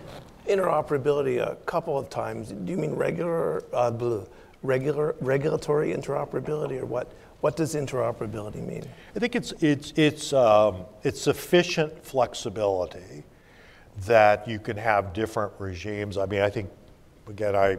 interoperability 0.47 1.39
a 1.39 1.57
couple 1.67 1.99
of 1.99 2.09
times. 2.09 2.53
Do 2.53 2.73
you 2.73 2.79
mean 2.79 2.95
regular, 2.95 3.65
uh, 3.75 3.93
regular 4.63 5.15
regulatory 5.21 5.93
interoperability, 5.93 6.81
or 6.81 6.87
what? 6.87 7.13
What 7.41 7.55
does 7.55 7.77
interoperability 7.77 8.67
mean? 8.67 8.83
I 9.15 9.21
think 9.21 9.37
it's, 9.37 9.53
it's, 9.61 9.93
it's, 9.97 10.33
um, 10.33 10.87
it's 11.05 11.21
sufficient 11.21 12.05
flexibility 12.05 13.23
that 14.07 14.49
you 14.49 14.59
can 14.59 14.77
have 14.77 15.13
different 15.13 15.53
regimes. 15.61 16.19
I 16.19 16.27
mean, 16.27 16.41
I 16.41 16.51
think, 16.51 16.69
again, 17.29 17.55
I, 17.55 17.79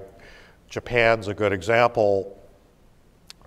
Japan's 0.69 1.27
a 1.27 1.33
good 1.33 1.51
example. 1.51 2.41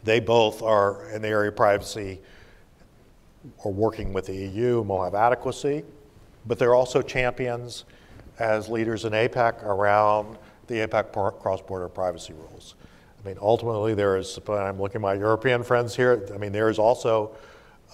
They 0.04 0.20
both 0.20 0.62
are 0.62 1.08
in 1.10 1.22
the 1.22 1.28
area 1.28 1.48
of 1.48 1.56
privacy 1.56 2.20
are 3.64 3.70
working 3.70 4.12
with 4.12 4.26
the 4.26 4.34
EU 4.34 4.80
and 4.80 4.88
will 4.88 5.02
have 5.02 5.14
adequacy, 5.14 5.82
but 6.46 6.58
they're 6.58 6.74
also 6.74 7.02
champions 7.02 7.84
as 8.38 8.68
leaders 8.68 9.04
in 9.04 9.12
APEC 9.12 9.62
around 9.62 10.38
the 10.66 10.86
APEC 10.86 11.12
cross-border 11.40 11.88
privacy 11.88 12.32
rules. 12.32 12.74
I 13.22 13.28
mean, 13.28 13.38
ultimately, 13.40 13.94
there 13.94 14.16
is, 14.16 14.38
I'm 14.48 14.80
looking 14.80 14.96
at 14.96 15.02
my 15.02 15.14
European 15.14 15.62
friends 15.62 15.94
here, 15.94 16.28
I 16.34 16.38
mean, 16.38 16.52
there 16.52 16.68
is 16.68 16.78
also 16.78 17.36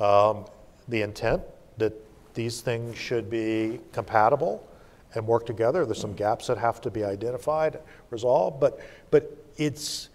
um, 0.01 0.47
the 0.89 1.03
intent 1.03 1.43
that 1.77 1.93
these 2.35 2.61
things 2.61 2.97
should 2.97 3.29
be 3.29 3.81
compatible 3.93 4.67
and 5.15 5.27
work 5.27 5.45
together. 5.45 5.85
There's 5.85 6.01
some 6.01 6.15
gaps 6.15 6.47
that 6.47 6.59
have 6.59 6.81
to 6.83 6.91
be 6.91 7.05
identified, 7.05 7.81
resolved, 8.11 8.61
but, 8.61 8.81
but 9.11 9.37
it's, 9.57 10.09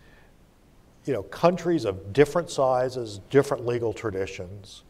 you 1.05 1.13
know, 1.13 1.23
countries 1.23 1.85
of 1.85 2.13
different 2.13 2.49
sizes, 2.49 3.19
different 3.29 3.65
legal 3.65 3.93
traditions, 3.93 4.83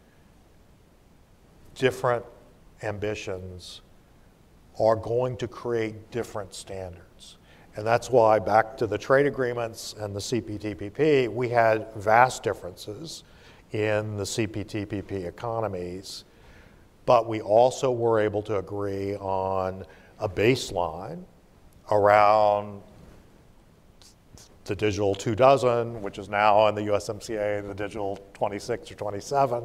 different 1.75 2.23
ambitions 2.83 3.81
are 4.79 4.95
going 4.95 5.37
to 5.37 5.47
create 5.47 6.11
different 6.11 6.53
standards. 6.53 7.37
And 7.75 7.85
that's 7.85 8.09
why, 8.09 8.37
back 8.39 8.77
to 8.77 8.87
the 8.87 8.97
trade 8.97 9.25
agreements 9.25 9.95
and 9.97 10.15
the 10.15 10.19
CPTPP, 10.19 11.27
we 11.27 11.49
had 11.49 11.91
vast 11.95 12.43
differences 12.43 13.23
in 13.71 14.15
the 14.17 14.23
CPTPP 14.23 15.25
economies, 15.25 16.23
but 17.05 17.27
we 17.27 17.41
also 17.41 17.91
were 17.91 18.19
able 18.19 18.43
to 18.43 18.57
agree 18.57 19.15
on 19.15 19.83
a 20.19 20.29
baseline 20.29 21.23
around 21.91 22.81
the 24.65 24.75
digital 24.75 25.13
two 25.15 25.35
dozen, 25.35 26.01
which 26.01 26.17
is 26.17 26.29
now 26.29 26.67
in 26.67 26.75
the 26.75 26.81
USMCA, 26.81 27.67
the 27.67 27.73
digital 27.73 28.17
26 28.33 28.91
or 28.91 28.95
27. 28.95 29.63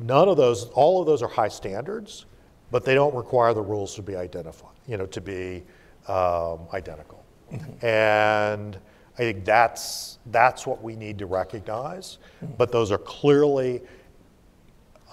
None 0.00 0.28
of 0.28 0.36
those, 0.36 0.64
all 0.70 1.00
of 1.00 1.06
those 1.06 1.22
are 1.22 1.28
high 1.28 1.48
standards, 1.48 2.26
but 2.70 2.84
they 2.84 2.94
don't 2.94 3.14
require 3.14 3.52
the 3.52 3.62
rules 3.62 3.94
to 3.96 4.02
be 4.02 4.16
identified, 4.16 4.74
you 4.86 4.96
know, 4.96 5.06
to 5.06 5.20
be 5.20 5.62
um, 6.08 6.60
identical. 6.72 7.22
Mm-hmm. 7.52 7.84
And 7.86 8.76
I 9.14 9.18
think 9.18 9.44
that's, 9.44 10.18
that's 10.26 10.66
what 10.66 10.82
we 10.82 10.96
need 10.96 11.18
to 11.18 11.26
recognize. 11.26 12.18
Mm-hmm. 12.42 12.54
But 12.56 12.72
those 12.72 12.90
are 12.90 12.98
clearly 12.98 13.82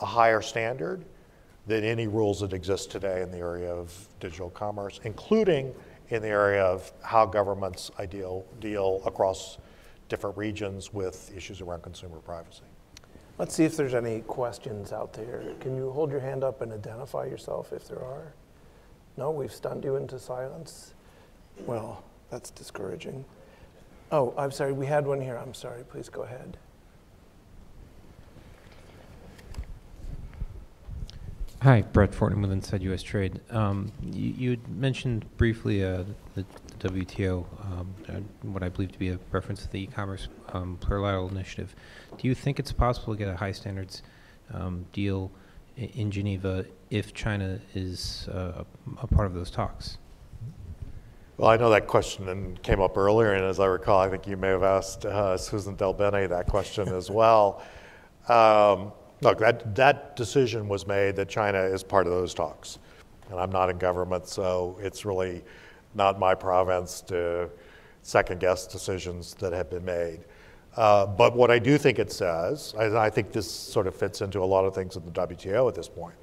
a 0.02 0.06
higher 0.06 0.42
standard 0.42 1.04
than 1.66 1.84
any 1.84 2.08
rules 2.08 2.40
that 2.40 2.54
exist 2.54 2.92
today 2.92 3.22
in 3.22 3.32
the 3.32 3.40
area 3.40 3.74
of 3.74 4.08
digital 4.22 4.50
commerce, 4.52 5.02
including 5.04 5.74
in 6.10 6.22
the 6.22 6.30
area 6.30 6.64
of 6.64 6.94
how 7.02 7.26
governments 7.26 7.92
ideal, 8.00 8.46
deal 8.62 9.02
across 9.06 9.58
different 10.08 10.38
regions 10.38 10.94
with 10.94 11.30
issues 11.36 11.60
around 11.60 11.82
consumer 11.82 12.20
privacy. 12.20 12.62
Let's 13.38 13.54
see 13.54 13.66
if 13.66 13.78
there's 13.78 13.94
any 13.94 14.22
questions 14.22 14.92
out 14.92 15.14
there. 15.14 15.44
Can 15.60 15.76
you 15.76 15.92
hold 15.92 16.12
your 16.12 16.20
hand 16.20 16.44
up 16.44 16.62
and 16.62 16.74
identify 16.74 17.26
yourself 17.26 17.72
if 17.72 17.88
there 17.88 18.04
are? 18.04 18.34
No, 19.16 19.30
we've 19.30 19.54
stunned 19.54 19.84
you 19.84 19.96
into 19.96 20.18
silence. 20.18 20.94
Well, 21.66 22.04
that's 22.32 22.50
discouraging. 22.50 23.26
Oh, 24.12 24.34
I'm 24.38 24.52
sorry, 24.52 24.74
we 24.74 24.86
had 24.86 25.06
one 25.06 25.22
here. 25.22 25.38
I'm 25.38 25.54
sorry, 25.54 25.84
please 25.84 26.10
go 26.10 26.24
ahead. 26.24 26.58
Hi, 31.62 31.82
Brett 31.82 32.12
Fortnam 32.12 32.42
with 32.42 32.52
Inside 32.52 32.84
U.S. 32.84 33.02
Trade. 33.02 33.42
Um, 33.50 33.92
you, 34.02 34.34
you, 34.38 34.50
had 34.52 34.68
mentioned 34.70 35.26
briefly 35.38 35.84
uh, 35.84 36.04
the, 36.36 36.46
WTO, 36.80 37.46
um, 37.66 37.94
what 38.42 38.64
I 38.64 38.70
believe 38.70 38.92
to 38.92 39.00
be 39.00 39.10
a 39.10 39.20
reference 39.32 39.64
to 39.64 39.72
the 39.72 39.82
e-commerce 39.82 40.28
um, 40.50 40.78
plurilateral 40.82 41.32
initiative. 41.32 41.76
Do 42.18 42.28
you 42.28 42.36
think 42.36 42.60
it's 42.60 42.72
possible 42.72 43.14
to 43.14 43.18
get 43.18 43.28
a 43.28 43.36
high 43.36 43.52
standards 43.52 44.04
um, 44.54 44.86
deal 44.94 45.32
in 45.76 46.12
Geneva 46.12 46.66
if 46.90 47.14
China 47.14 47.60
is 47.74 48.28
uh, 48.30 48.64
a 49.02 49.08
part 49.08 49.28
of 49.28 49.34
those 49.34 49.52
talks? 49.52 49.98
Well, 51.38 51.52
I 51.52 51.58
know 51.58 51.70
that 51.70 51.86
question 51.86 52.58
came 52.64 52.82
up 52.82 52.98
earlier, 52.98 53.34
and 53.34 53.46
as 53.46 53.60
I 53.60 53.68
recall, 53.68 54.00
I 54.00 54.10
think 54.10 54.26
you 54.26 54.38
may 54.38 54.48
have 54.48 54.64
asked 54.64 55.06
uh, 55.06 55.38
Suzan 55.38 55.78
DelBene 55.78 56.28
that 56.30 56.48
question 56.48 56.88
as 56.88 57.12
well. 57.12 57.62
Um, 58.28 58.92
look, 59.22 59.38
that, 59.40 59.76
that 59.76 60.16
decision 60.16 60.68
was 60.68 60.88
made 60.88 61.16
that 61.16 61.30
China 61.30 61.60
is 61.60 61.84
part 61.84 62.08
of 62.08 62.14
those 62.14 62.34
talks. 62.34 62.80
And 63.30 63.40
I'm 63.40 63.52
not 63.52 63.70
in 63.70 63.78
government, 63.78 64.28
so 64.28 64.80
it's 64.82 65.06
really 65.06 65.44
not 65.98 66.20
my 66.20 66.34
province 66.34 67.02
to 67.02 67.50
second 68.04 68.40
guess 68.40 68.66
decisions 68.68 69.34
that 69.36 69.52
have 69.52 69.70
been 69.70 69.84
made. 69.84 70.20
Uh, 70.78 71.08
but 71.08 71.36
what 71.36 71.50
I 71.50 71.58
do 71.58 71.78
think 71.78 71.98
it 71.98 72.12
says, 72.12 72.74
and 72.78 72.98
I 72.98 73.10
think 73.10 73.32
this 73.32 73.50
sort 73.50 73.88
of 73.88 73.96
fits 73.96 74.22
into 74.22 74.40
a 74.40 74.46
lot 74.46 74.64
of 74.64 74.76
things 74.76 74.96
in 74.96 75.04
the 75.04 75.12
WTO 75.12 75.68
at 75.68 75.76
this 75.76 75.90
point, 75.90 76.16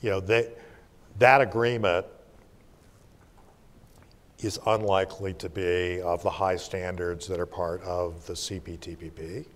you 0.00 0.10
know, 0.10 0.18
they, 0.18 0.50
that 1.18 1.42
agreement 1.42 2.06
is 4.38 4.58
unlikely 4.66 5.34
to 5.34 5.48
be 5.48 6.00
of 6.00 6.22
the 6.22 6.30
high 6.30 6.56
standards 6.56 7.28
that 7.28 7.38
are 7.38 7.46
part 7.46 7.82
of 7.82 8.26
the 8.26 8.32
CPTPP, 8.32 9.46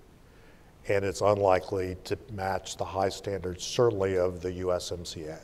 and 0.88 1.04
it's 1.04 1.22
unlikely 1.22 1.96
to 2.04 2.16
match 2.30 2.76
the 2.76 2.84
high 2.84 3.08
standards, 3.08 3.64
certainly 3.64 4.16
of 4.16 4.40
the 4.40 4.50
USMCA. 4.52 5.38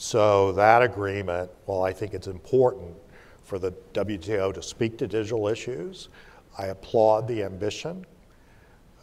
So 0.00 0.52
that 0.52 0.80
agreement, 0.80 1.50
while 1.64 1.82
I 1.82 1.92
think 1.92 2.14
it's 2.14 2.28
important 2.28 2.94
for 3.42 3.58
the 3.58 3.72
WTO 3.94 4.54
to 4.54 4.62
speak 4.62 4.96
to 4.98 5.08
digital 5.08 5.48
issues, 5.48 6.08
I 6.56 6.66
applaud 6.66 7.26
the 7.26 7.42
ambition. 7.42 8.06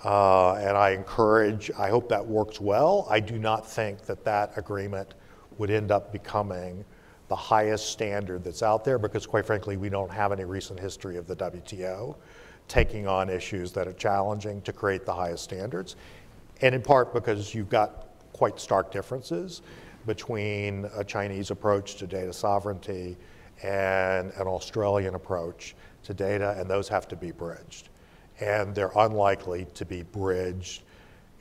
Uh, 0.05 0.53
and 0.53 0.77
I 0.77 0.91
encourage, 0.91 1.69
I 1.77 1.89
hope 1.89 2.07
that 2.07 2.25
works 2.25 2.61
well. 2.61 3.07
I 3.09 3.19
do 3.19 3.37
not 3.37 3.69
think 3.69 4.05
that 4.05 4.23
that 4.23 4.57
agreement 4.57 5.15
would 5.57 5.69
end 5.69 5.91
up 5.91 6.13
becoming 6.13 6.85
the 7.27 7.35
highest 7.35 7.89
standard 7.89 8.45
that's 8.45 8.63
out 8.63 8.85
there 8.85 8.97
because, 8.97 9.27
quite 9.27 9.45
frankly, 9.45 9.75
we 9.75 9.89
don't 9.89 10.11
have 10.11 10.31
any 10.31 10.45
recent 10.45 10.79
history 10.79 11.17
of 11.17 11.27
the 11.27 11.35
WTO 11.35 12.15
taking 12.69 13.05
on 13.05 13.29
issues 13.29 13.73
that 13.73 13.85
are 13.85 13.93
challenging 13.93 14.61
to 14.61 14.71
create 14.71 15.05
the 15.05 15.13
highest 15.13 15.43
standards. 15.43 15.97
And 16.61 16.73
in 16.73 16.81
part 16.81 17.13
because 17.13 17.53
you've 17.53 17.69
got 17.69 18.07
quite 18.31 18.61
stark 18.61 18.93
differences 18.93 19.61
between 20.05 20.89
a 20.95 21.03
Chinese 21.03 21.51
approach 21.51 21.95
to 21.95 22.07
data 22.07 22.33
sovereignty 22.33 23.17
and 23.63 24.31
an 24.33 24.47
Australian 24.47 25.15
approach 25.15 25.75
to 26.03 26.13
data, 26.13 26.55
and 26.57 26.69
those 26.69 26.87
have 26.87 27.07
to 27.07 27.15
be 27.15 27.31
bridged. 27.31 27.89
And 28.39 28.75
they're 28.75 28.91
unlikely 28.95 29.67
to 29.75 29.85
be 29.85 30.03
bridged 30.03 30.83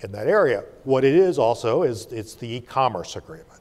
in 0.00 0.12
that 0.12 0.26
area. 0.26 0.64
What 0.84 1.04
it 1.04 1.14
is 1.14 1.38
also 1.38 1.82
is 1.82 2.06
it's 2.06 2.34
the 2.34 2.56
e-commerce 2.56 3.16
agreement. 3.16 3.60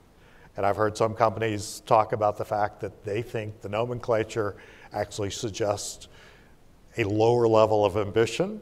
And 0.55 0.65
I've 0.65 0.77
heard 0.77 0.95
some 0.95 1.15
companies 1.15 1.81
talk 1.85 2.13
about 2.13 2.37
the 2.37 2.45
fact 2.45 2.79
that 2.81 3.03
they 3.03 3.21
think 3.21 3.61
the 3.61 3.69
nomenclature 3.69 4.55
actually 4.93 5.31
suggests 5.31 6.07
a 6.97 7.03
lower 7.03 7.47
level 7.47 7.85
of 7.85 7.97
ambition 7.97 8.61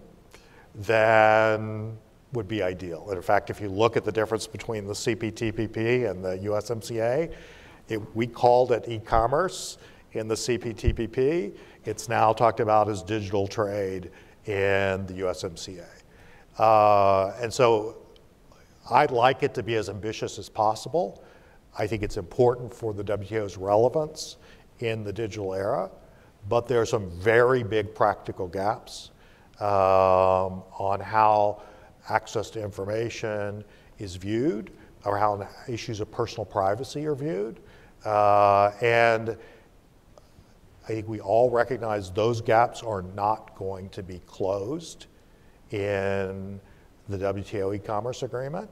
than 0.73 1.97
would 2.33 2.47
be 2.47 2.63
ideal. 2.63 3.05
And 3.09 3.17
in 3.17 3.23
fact, 3.23 3.49
if 3.49 3.59
you 3.59 3.69
look 3.69 3.97
at 3.97 4.05
the 4.05 4.11
difference 4.11 4.47
between 4.47 4.87
the 4.87 4.93
CPTPP 4.93 6.09
and 6.09 6.23
the 6.23 6.37
USMCA, 6.37 7.33
it, 7.89 8.15
we 8.15 8.27
called 8.27 8.71
it 8.71 8.85
e-commerce 8.87 9.77
in 10.13 10.27
the 10.27 10.35
CPTPP. 10.35 11.53
It's 11.85 12.07
now 12.07 12.31
talked 12.33 12.59
about 12.59 12.89
as 12.89 13.03
digital 13.03 13.47
trade 13.47 14.11
in 14.45 15.05
the 15.07 15.13
USMCA. 15.21 15.85
Uh, 16.57 17.33
and 17.41 17.53
so 17.53 17.97
I'd 18.89 19.11
like 19.11 19.43
it 19.43 19.53
to 19.55 19.63
be 19.63 19.75
as 19.75 19.89
ambitious 19.89 20.39
as 20.39 20.49
possible. 20.49 21.23
I 21.77 21.87
think 21.87 22.03
it's 22.03 22.17
important 22.17 22.73
for 22.73 22.93
the 22.93 23.03
WTO's 23.03 23.57
relevance 23.57 24.37
in 24.79 25.03
the 25.03 25.13
digital 25.13 25.53
era, 25.53 25.89
but 26.49 26.67
there 26.67 26.81
are 26.81 26.85
some 26.85 27.09
very 27.19 27.63
big 27.63 27.93
practical 27.93 28.47
gaps 28.47 29.11
um, 29.59 30.63
on 30.77 30.99
how 30.99 31.61
access 32.09 32.49
to 32.51 32.63
information 32.63 33.63
is 33.99 34.15
viewed, 34.15 34.71
or 35.05 35.17
how 35.17 35.47
issues 35.67 35.99
of 35.99 36.11
personal 36.11 36.45
privacy 36.45 37.05
are 37.05 37.15
viewed. 37.15 37.59
Uh, 38.05 38.71
and 38.81 39.37
I 40.85 40.87
think 40.87 41.07
we 41.07 41.19
all 41.19 41.49
recognize 41.49 42.11
those 42.11 42.41
gaps 42.41 42.81
are 42.81 43.01
not 43.01 43.55
going 43.55 43.89
to 43.89 44.03
be 44.03 44.19
closed 44.25 45.05
in 45.71 46.59
the 47.07 47.17
WTO 47.17 47.75
e-commerce 47.75 48.23
agreement. 48.23 48.69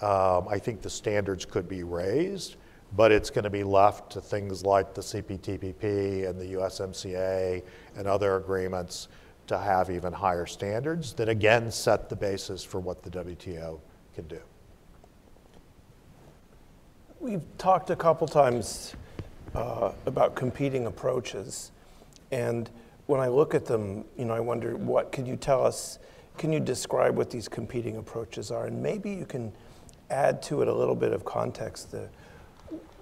Um, 0.00 0.48
I 0.48 0.58
think 0.58 0.80
the 0.80 0.90
standards 0.90 1.44
could 1.44 1.68
be 1.68 1.82
raised, 1.82 2.56
but 2.96 3.12
it's 3.12 3.30
going 3.30 3.44
to 3.44 3.50
be 3.50 3.64
left 3.64 4.10
to 4.12 4.20
things 4.20 4.64
like 4.64 4.94
the 4.94 5.02
CPTPP 5.02 6.28
and 6.28 6.40
the 6.40 6.54
USMCA 6.54 7.62
and 7.96 8.06
other 8.06 8.36
agreements 8.36 9.08
to 9.50 9.58
have 9.58 9.90
even 9.90 10.12
higher 10.12 10.46
standards 10.46 11.12
that 11.14 11.28
again 11.28 11.72
set 11.72 12.08
the 12.08 12.14
basis 12.14 12.62
for 12.62 12.78
what 12.78 13.02
the 13.02 13.10
WTO 13.10 13.80
can 14.14 14.28
do. 14.28 14.38
We've 17.18 17.42
talked 17.58 17.90
a 17.90 17.96
couple 17.96 18.28
times 18.28 18.94
uh, 19.56 19.90
about 20.06 20.36
competing 20.36 20.86
approaches, 20.86 21.72
and 22.30 22.70
when 23.06 23.20
I 23.20 23.26
look 23.26 23.52
at 23.56 23.66
them, 23.66 24.04
you 24.16 24.24
know, 24.24 24.34
I 24.34 24.40
wonder 24.40 24.76
what 24.76 25.10
can 25.10 25.26
you 25.26 25.34
tell 25.34 25.66
us? 25.66 25.98
Can 26.38 26.52
you 26.52 26.60
describe 26.60 27.16
what 27.16 27.28
these 27.28 27.48
competing 27.48 27.96
approaches 27.96 28.52
are, 28.52 28.66
and 28.66 28.80
maybe 28.80 29.10
you 29.10 29.26
can 29.26 29.52
add 30.10 30.42
to 30.42 30.62
it 30.62 30.68
a 30.68 30.72
little 30.72 30.94
bit 30.94 31.12
of 31.12 31.24
context. 31.24 31.90
The 31.90 32.08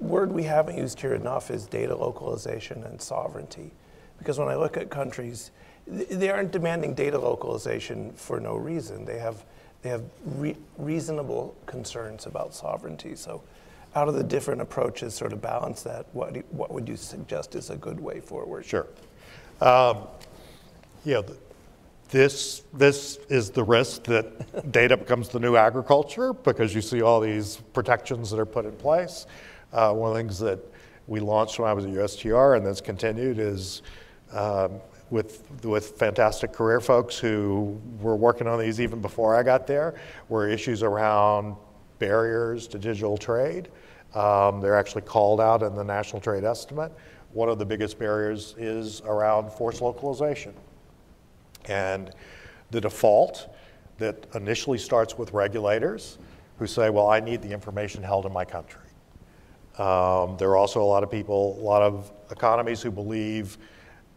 word 0.00 0.32
we 0.32 0.44
haven't 0.44 0.78
used 0.78 0.98
here 0.98 1.14
enough 1.14 1.50
is 1.50 1.66
data 1.66 1.94
localization 1.94 2.84
and 2.84 2.98
sovereignty, 2.98 3.70
because 4.16 4.38
when 4.38 4.48
I 4.48 4.56
look 4.56 4.78
at 4.78 4.88
countries 4.88 5.50
they 5.88 6.30
aren't 6.30 6.52
demanding 6.52 6.94
data 6.94 7.18
localization 7.18 8.12
for 8.12 8.40
no 8.40 8.56
reason. 8.56 9.04
They 9.04 9.18
have, 9.18 9.44
they 9.82 9.88
have 9.88 10.04
re 10.24 10.56
reasonable 10.76 11.56
concerns 11.66 12.26
about 12.26 12.54
sovereignty. 12.54 13.16
So 13.16 13.42
out 13.94 14.08
of 14.08 14.14
the 14.14 14.22
different 14.22 14.60
approaches, 14.60 15.14
sort 15.14 15.32
of 15.32 15.40
balance 15.40 15.82
that, 15.82 16.06
what, 16.12 16.36
what 16.52 16.70
would 16.72 16.88
you 16.88 16.96
suggest 16.96 17.54
is 17.54 17.70
a 17.70 17.76
good 17.76 17.98
way 17.98 18.20
forward? 18.20 18.64
Sure. 18.66 18.86
Um, 19.60 20.06
know, 21.04 21.24
this, 22.10 22.62
this 22.72 23.18
is 23.28 23.50
the 23.50 23.64
risk 23.64 24.04
that 24.04 24.72
data 24.72 24.96
becomes 24.96 25.28
the 25.28 25.40
new 25.40 25.56
agriculture 25.56 26.32
because 26.32 26.74
you 26.74 26.80
see 26.80 27.02
all 27.02 27.20
these 27.20 27.56
protections 27.72 28.30
that 28.30 28.38
are 28.38 28.46
put 28.46 28.64
in 28.64 28.72
place. 28.72 29.26
Uh, 29.72 29.92
one 29.92 30.10
of 30.10 30.16
the 30.16 30.20
things 30.20 30.38
that 30.38 30.58
we 31.06 31.20
launched 31.20 31.58
when 31.58 31.68
I 31.68 31.72
was 31.72 31.84
at 31.86 31.90
USTR 31.90 32.56
and 32.56 32.66
that's 32.66 32.80
continued 32.80 33.38
is 33.38 33.82
um, 34.32 34.80
with, 35.10 35.42
with 35.64 35.98
fantastic 35.98 36.52
career 36.52 36.80
folks 36.80 37.18
who 37.18 37.80
were 38.00 38.16
working 38.16 38.46
on 38.46 38.58
these 38.58 38.80
even 38.80 39.00
before 39.00 39.34
I 39.34 39.42
got 39.42 39.66
there, 39.66 39.94
were 40.28 40.48
issues 40.48 40.82
around 40.82 41.56
barriers 41.98 42.66
to 42.68 42.78
digital 42.78 43.16
trade. 43.16 43.68
Um, 44.14 44.60
they're 44.60 44.76
actually 44.76 45.02
called 45.02 45.40
out 45.40 45.62
in 45.62 45.74
the 45.74 45.84
National 45.84 46.20
Trade 46.20 46.44
Estimate. 46.44 46.92
One 47.32 47.48
of 47.48 47.58
the 47.58 47.66
biggest 47.66 47.98
barriers 47.98 48.54
is 48.58 49.02
around 49.02 49.50
forced 49.50 49.82
localization. 49.82 50.54
And 51.66 52.10
the 52.70 52.80
default 52.80 53.54
that 53.98 54.26
initially 54.34 54.78
starts 54.78 55.18
with 55.18 55.32
regulators 55.32 56.18
who 56.58 56.66
say, 56.66 56.90
well, 56.90 57.08
I 57.08 57.20
need 57.20 57.42
the 57.42 57.52
information 57.52 58.02
held 58.02 58.26
in 58.26 58.32
my 58.32 58.44
country. 58.44 58.80
Um, 59.78 60.36
there 60.38 60.50
are 60.50 60.56
also 60.56 60.82
a 60.82 60.84
lot 60.84 61.02
of 61.02 61.10
people, 61.10 61.56
a 61.60 61.62
lot 61.62 61.82
of 61.82 62.10
economies 62.30 62.82
who 62.82 62.90
believe 62.90 63.58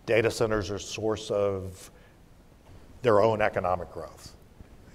data 0.05 0.31
centers 0.31 0.69
are 0.69 0.75
a 0.75 0.79
source 0.79 1.31
of 1.31 1.91
their 3.01 3.21
own 3.21 3.41
economic 3.41 3.91
growth. 3.91 4.35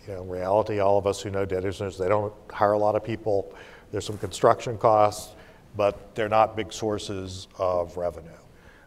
You 0.06 0.14
know, 0.14 0.22
in 0.22 0.28
reality, 0.28 0.78
all 0.78 0.98
of 0.98 1.06
us 1.06 1.20
who 1.20 1.30
know 1.30 1.44
data 1.44 1.72
centers, 1.72 1.98
they 1.98 2.08
don't 2.08 2.32
hire 2.50 2.72
a 2.72 2.78
lot 2.78 2.94
of 2.94 3.04
people. 3.04 3.52
There's 3.90 4.04
some 4.04 4.18
construction 4.18 4.78
costs, 4.78 5.34
but 5.76 6.14
they're 6.14 6.28
not 6.28 6.56
big 6.56 6.72
sources 6.72 7.48
of 7.58 7.96
revenue. 7.96 8.30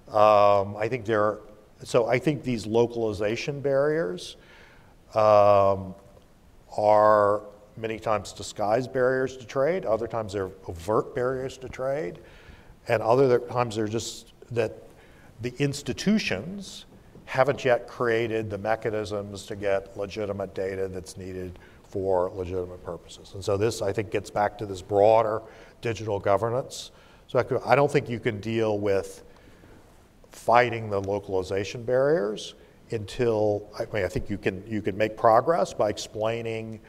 Um, 0.08 0.76
I 0.78 0.88
think 0.88 1.06
there, 1.06 1.22
are, 1.22 1.40
so 1.84 2.08
I 2.08 2.20
think 2.20 2.44
these 2.44 2.66
localization 2.66 3.62
barriers 3.62 4.38
um, 5.14 5.94
are 6.78 7.41
many 7.78 8.00
times 8.00 8.34
disguised 8.34 8.91
barriers 8.91 9.38
to 9.38 9.46
trade. 9.46 9.86
Other 9.86 10.08
times 10.08 10.34
they're 10.34 10.52
overt 10.68 11.16
barriers 11.16 11.58
to 11.60 11.70
trade, 11.70 12.20
and 12.88 13.02
other 13.02 13.40
times 13.40 13.76
they're 13.76 13.88
just 13.88 14.34
that 14.52 14.89
the 15.41 15.53
institutions 15.60 16.86
haven't 17.26 17.64
yet 17.64 17.88
created 17.88 18.49
the 18.49 18.57
mechanisms 18.57 19.45
to 19.45 19.56
get 19.56 19.95
legitimate 19.95 20.53
data 20.56 20.88
that's 20.88 21.16
needed 21.16 21.60
for 21.84 22.32
legitimate 22.36 22.84
purposes. 22.84 23.34
And 23.34 23.44
so 23.44 23.57
this, 23.57 23.82
I 23.82 23.91
think, 23.91 24.11
gets 24.11 24.30
back 24.30 24.57
to 24.60 24.66
this 24.66 24.82
broader 24.82 25.41
digital 25.82 26.20
governance. 26.20 26.91
So 27.28 27.61
I 27.66 27.76
don't 27.76 27.91
think 27.91 28.10
you 28.10 28.20
can 28.20 28.40
deal 28.40 28.80
with 28.80 29.24
fighting 30.31 30.89
the 30.89 30.99
localization 30.99 31.84
barriers 31.84 32.55
until, 32.91 33.70
I 33.78 33.86
mean, 33.94 34.04
I 34.04 34.07
think 34.07 34.30
you 34.30 34.38
can, 34.38 34.63
you 34.68 34.81
can 34.81 34.97
make 34.97 35.15
progress 35.15 35.73
by 35.73 35.89
explaining 35.89 36.80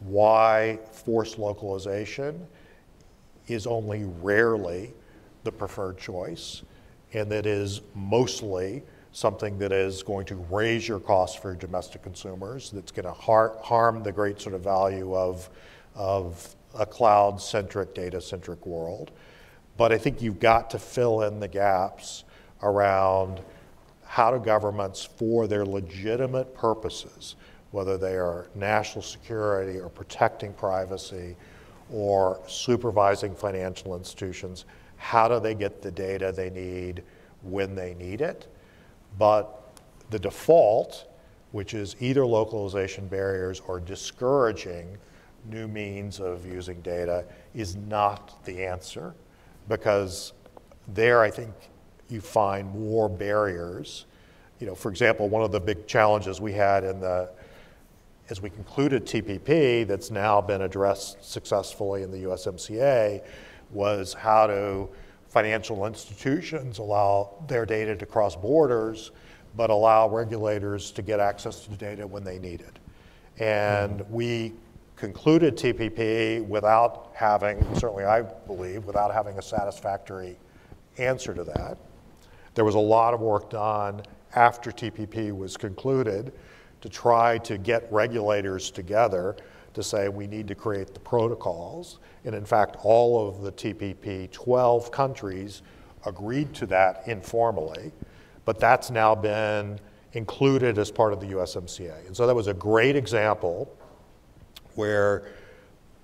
why 0.00 0.78
forced 0.92 1.38
localization 1.38 2.46
is 3.46 3.66
only 3.66 4.04
rarely 4.20 4.92
the 5.44 5.52
preferred 5.52 5.98
choice 5.98 6.62
and 7.12 7.30
that 7.30 7.46
is 7.46 7.80
mostly 7.94 8.82
something 9.12 9.58
that 9.58 9.72
is 9.72 10.02
going 10.02 10.24
to 10.26 10.36
raise 10.50 10.86
your 10.86 11.00
costs 11.00 11.36
for 11.36 11.54
domestic 11.54 12.02
consumers, 12.02 12.70
that's 12.70 12.92
going 12.92 13.06
to 13.06 13.12
har 13.12 13.56
harm 13.62 14.02
the 14.02 14.12
great 14.12 14.40
sort 14.40 14.54
of 14.54 14.62
value 14.62 15.14
of, 15.16 15.50
of 15.94 16.54
a 16.78 16.86
cloud 16.86 17.40
centric, 17.40 17.94
data 17.94 18.20
centric 18.20 18.64
world. 18.64 19.10
But 19.76 19.92
I 19.92 19.98
think 19.98 20.22
you've 20.22 20.40
got 20.40 20.70
to 20.70 20.78
fill 20.78 21.22
in 21.22 21.40
the 21.40 21.48
gaps 21.48 22.24
around 22.62 23.40
how 24.04 24.30
do 24.36 24.44
governments, 24.44 25.04
for 25.04 25.46
their 25.46 25.64
legitimate 25.64 26.54
purposes, 26.54 27.36
whether 27.70 27.96
they 27.96 28.16
are 28.16 28.48
national 28.54 29.02
security 29.02 29.78
or 29.78 29.88
protecting 29.88 30.52
privacy 30.52 31.36
or 31.92 32.40
supervising 32.48 33.34
financial 33.34 33.96
institutions, 33.96 34.64
how 35.00 35.26
do 35.26 35.40
they 35.40 35.54
get 35.54 35.80
the 35.80 35.90
data 35.90 36.30
they 36.30 36.50
need 36.50 37.02
when 37.42 37.74
they 37.74 37.94
need 37.94 38.20
it? 38.20 38.46
But 39.18 39.80
the 40.10 40.18
default, 40.18 41.10
which 41.52 41.72
is 41.72 41.96
either 42.00 42.24
localization 42.26 43.08
barriers 43.08 43.60
or 43.66 43.80
discouraging 43.80 44.98
new 45.48 45.66
means 45.66 46.20
of 46.20 46.46
using 46.46 46.80
data 46.82 47.24
is 47.54 47.76
not 47.76 48.44
the 48.44 48.62
answer 48.62 49.14
because 49.68 50.34
there 50.88 51.22
I 51.22 51.30
think 51.30 51.54
you 52.10 52.20
find 52.20 52.70
more 52.70 53.08
barriers. 53.08 54.04
You 54.58 54.66
know, 54.66 54.74
for 54.74 54.90
example, 54.90 55.30
one 55.30 55.42
of 55.42 55.50
the 55.50 55.60
big 55.60 55.86
challenges 55.86 56.42
we 56.42 56.52
had 56.52 56.84
in 56.84 57.00
the 57.00 57.30
as 58.28 58.40
we 58.40 58.48
concluded 58.48 59.04
TPP, 59.06 59.86
that's 59.88 60.10
now 60.10 60.40
been 60.40 60.62
addressed 60.62 61.24
successfully 61.24 62.04
in 62.04 62.12
the 62.12 62.18
USMCA, 62.18 63.24
was 63.72 64.12
how 64.12 64.46
do 64.46 64.88
financial 65.28 65.86
institutions 65.86 66.78
allow 66.78 67.34
their 67.46 67.64
data 67.64 67.94
to 67.96 68.06
cross 68.06 68.34
borders, 68.34 69.12
but 69.56 69.70
allow 69.70 70.08
regulators 70.08 70.90
to 70.90 71.02
get 71.02 71.20
access 71.20 71.60
to 71.64 71.70
the 71.70 71.76
data 71.76 72.06
when 72.06 72.24
they 72.24 72.38
need 72.38 72.60
it. 72.60 72.78
And 73.38 74.00
mm-hmm. 74.00 74.12
we 74.12 74.52
concluded 74.96 75.56
TPP 75.56 76.46
without 76.46 77.10
having, 77.14 77.62
certainly 77.76 78.04
I 78.04 78.22
believe, 78.22 78.84
without 78.84 79.14
having 79.14 79.38
a 79.38 79.42
satisfactory 79.42 80.36
answer 80.98 81.32
to 81.32 81.44
that. 81.44 81.78
There 82.54 82.64
was 82.64 82.74
a 82.74 82.80
lot 82.80 83.14
of 83.14 83.20
work 83.20 83.50
done 83.50 84.02
after 84.34 84.70
TPP 84.70 85.36
was 85.36 85.56
concluded 85.56 86.32
to 86.80 86.88
try 86.88 87.38
to 87.38 87.56
get 87.58 87.90
regulators 87.90 88.70
together 88.70 89.36
to 89.74 89.82
say 89.82 90.08
we 90.08 90.26
need 90.26 90.48
to 90.48 90.54
create 90.54 90.92
the 90.94 91.00
protocols. 91.00 91.98
And 92.24 92.34
in 92.34 92.44
fact, 92.44 92.76
all 92.82 93.28
of 93.28 93.42
the 93.42 93.52
TPP 93.52 94.30
12 94.30 94.90
countries 94.90 95.62
agreed 96.06 96.54
to 96.54 96.66
that 96.66 97.02
informally, 97.06 97.92
but 98.44 98.58
that's 98.58 98.90
now 98.90 99.14
been 99.14 99.78
included 100.12 100.78
as 100.78 100.90
part 100.90 101.12
of 101.12 101.20
the 101.20 101.26
USMCA. 101.28 102.06
And 102.06 102.16
so 102.16 102.26
that 102.26 102.34
was 102.34 102.46
a 102.46 102.54
great 102.54 102.96
example 102.96 103.74
where 104.74 105.28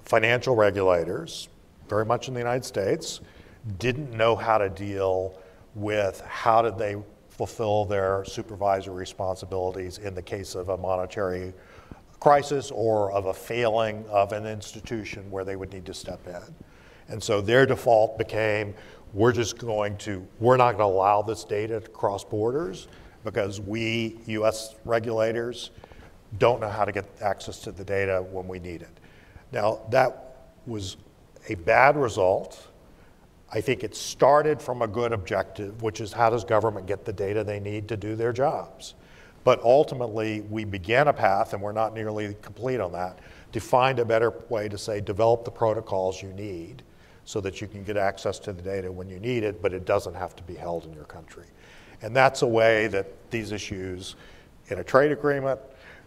financial 0.05 0.55
regulators, 0.55 1.49
very 1.89 2.05
much 2.05 2.29
in 2.29 2.35
the 2.35 2.41
United 2.41 2.65
States, 2.65 3.21
didn't 3.79 4.13
know 4.13 4.37
how 4.37 4.59
to 4.59 4.69
deal 4.69 5.39
with 5.75 6.21
how 6.23 6.63
did 6.63 6.79
they 6.79 6.97
fulfill 7.29 7.85
their 7.85 8.25
supervisory 8.25 8.95
responsibilities 8.95 9.99
in 9.99 10.15
the 10.15 10.23
case 10.23 10.55
of 10.55 10.71
a 10.71 10.77
monetary 10.77 11.53
crisis 12.21 12.71
or 12.71 13.13
of 13.13 13.27
a 13.27 13.35
failing 13.35 14.05
of 14.09 14.33
an 14.33 14.47
institution 14.47 15.31
where 15.31 15.45
they 15.45 15.57
would 15.57 15.73
need 15.73 15.87
to 15.87 15.95
step 15.95 16.27
in. 16.27 16.43
And 17.09 17.23
so 17.23 17.41
their 17.41 17.67
default 17.67 18.19
became 18.19 18.75
we're 19.13 19.33
just 19.33 19.59
going 19.59 19.97
to, 19.99 20.27
we're 20.41 20.57
not 20.57 20.77
going 20.77 20.91
to 20.91 20.95
allow 20.95 21.23
this 21.23 21.45
data 21.45 21.81
to 21.81 21.89
cross 21.89 22.25
borders 22.25 22.89
because 23.25 23.61
we, 23.61 24.19
US 24.27 24.75
regulators, 24.85 25.71
don't 26.39 26.61
know 26.61 26.69
how 26.69 26.85
to 26.85 26.93
get 26.93 27.07
access 27.23 27.61
to 27.61 27.73
the 27.73 27.85
data 27.85 28.25
when 28.31 28.49
we 28.49 28.59
need 28.59 28.83
it. 28.83 29.01
Now, 29.53 29.81
that 29.91 30.51
was 30.67 30.97
a 31.49 31.55
bad 31.55 31.97
result 31.97 32.69
I 33.51 33.61
think 33.61 33.85
it 33.85 33.95
started 33.95 34.61
from 34.61 34.83
a 34.83 34.89
good 34.89 35.13
objective, 35.13 35.83
which 35.83 36.01
is 36.01 36.13
how 36.13 36.31
does 36.31 36.45
government 36.45 36.87
get 36.87 37.05
the 37.05 37.13
data 37.13 37.45
they 37.45 37.61
need 37.61 37.89
to 37.89 37.97
do 37.97 38.17
their 38.17 38.33
jobs? 38.33 38.95
But 39.47 39.63
ultimately, 39.63 40.41
we 40.41 40.65
began 40.65 41.07
a 41.07 41.13
path, 41.13 41.53
and 41.53 41.63
we're 41.63 41.71
not 41.71 41.95
nearly 41.95 42.35
complete 42.43 42.81
on 42.81 42.91
that, 42.95 43.21
to 43.53 43.61
find 43.61 44.01
a 44.01 44.05
better 44.05 44.35
way 44.49 44.69
to 44.69 44.77
say 44.77 45.01
develop 45.01 45.45
the 45.45 45.53
protocols 45.53 46.21
you 46.21 46.33
need 46.33 46.83
so 47.25 47.41
that 47.43 47.61
you 47.61 47.69
can 47.69 47.85
get 47.85 47.97
access 47.97 48.41
to 48.41 48.53
the 48.53 48.61
data 48.61 48.91
when 48.91 49.09
you 49.09 49.21
need 49.21 49.45
it, 49.45 49.63
but 49.63 49.73
it 49.73 49.85
doesn't 49.85 50.15
have 50.15 50.35
to 50.35 50.43
be 50.43 50.57
held 50.57 50.85
in 50.87 50.93
your 50.93 51.05
country. 51.05 51.45
And 52.03 52.15
that's 52.15 52.43
a 52.43 52.47
way 52.47 52.89
that 52.89 53.07
these 53.31 53.53
issues 53.53 54.17
in 54.67 54.81
a 54.81 54.85
trade 54.85 55.13
agreement, 55.13 55.61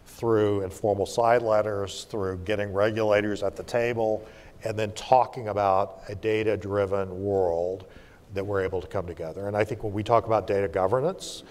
through 0.06 0.64
informal 0.64 1.06
side 1.06 1.42
letters, 1.42 2.04
through 2.10 2.40
getting 2.40 2.74
regulators 2.74 3.42
at 3.42 3.56
the 3.56 3.64
table, 3.64 4.22
and 4.66 4.78
then 4.78 4.92
talking 4.92 5.48
about 5.48 6.02
a 6.10 6.16
data 6.16 6.58
driven 6.58 7.24
world 7.24 7.86
that 8.34 8.46
we're 8.46 8.66
able 8.66 8.82
to 8.82 8.88
come 8.88 9.08
together. 9.08 9.48
And 9.48 9.56
I 9.56 9.64
think 9.64 9.82
when 9.82 9.94
we 9.94 10.04
talk 10.04 10.26
about 10.26 10.46
data 10.46 10.68
governance, 10.68 11.44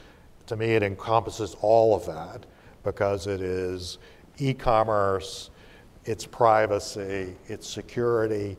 to 0.48 0.56
me 0.56 0.70
it 0.70 0.82
encompasses 0.82 1.56
all 1.60 1.94
of 1.94 2.04
that 2.06 2.46
because 2.82 3.26
it 3.26 3.40
is 3.40 3.98
e 4.38 4.54
commerce, 4.54 5.50
it's 6.04 6.26
privacy, 6.26 7.36
it's 7.48 7.68
security, 7.68 8.56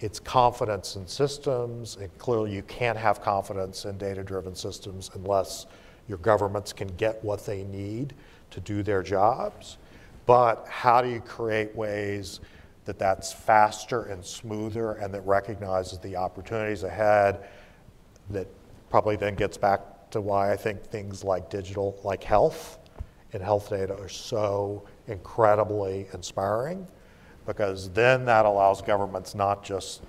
it's 0.00 0.20
confidence 0.20 0.96
in 0.96 1.06
systems. 1.06 1.96
And 1.96 2.16
clearly, 2.18 2.54
you 2.54 2.62
can't 2.62 2.98
have 2.98 3.22
confidence 3.22 3.84
in 3.84 3.96
data 3.98 4.22
driven 4.22 4.54
systems 4.54 5.10
unless 5.14 5.66
your 6.08 6.18
governments 6.18 6.72
can 6.72 6.88
get 6.96 7.22
what 7.24 7.46
they 7.46 7.64
need 7.64 8.14
to 8.50 8.60
do 8.60 8.82
their 8.82 9.02
jobs. 9.02 9.78
But 10.26 10.66
how 10.68 11.00
do 11.00 11.08
you 11.08 11.20
create 11.20 11.74
ways 11.74 12.40
that 12.84 12.98
that's 12.98 13.32
faster 13.32 14.04
and 14.04 14.24
smoother 14.24 14.92
and 14.94 15.14
that 15.14 15.22
recognizes 15.22 15.98
the 15.98 16.16
opportunities 16.16 16.82
ahead 16.82 17.48
that 18.30 18.48
probably 18.90 19.16
then 19.16 19.34
gets 19.34 19.56
back 19.56 19.80
to 20.12 20.20
why 20.20 20.52
I 20.52 20.56
think 20.56 20.82
things 20.82 21.24
like 21.24 21.50
digital, 21.50 21.98
like 22.04 22.22
health 22.22 22.78
and 23.32 23.42
health 23.42 23.70
data 23.70 23.94
are 23.94 24.08
so 24.08 24.84
incredibly 25.08 26.06
inspiring 26.12 26.86
because 27.46 27.90
then 27.90 28.24
that 28.26 28.46
allows 28.46 28.82
governments 28.82 29.34
not 29.34 29.64
just 29.64 30.02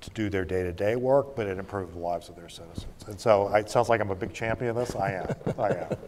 to 0.00 0.10
do 0.10 0.28
their 0.28 0.44
day-to-day 0.44 0.96
work, 0.96 1.36
but 1.36 1.46
it 1.46 1.58
improves 1.58 1.94
the 1.94 1.98
lives 1.98 2.28
of 2.28 2.36
their 2.36 2.48
citizens. 2.48 3.04
And 3.06 3.18
so 3.18 3.52
it 3.54 3.70
sounds 3.70 3.88
like 3.88 4.00
I'm 4.00 4.10
a 4.10 4.16
big 4.16 4.32
champion 4.32 4.70
of 4.70 4.76
this. 4.76 4.96
I 4.96 5.12
am. 5.12 5.34
I 5.58 5.68
am. 5.68 5.96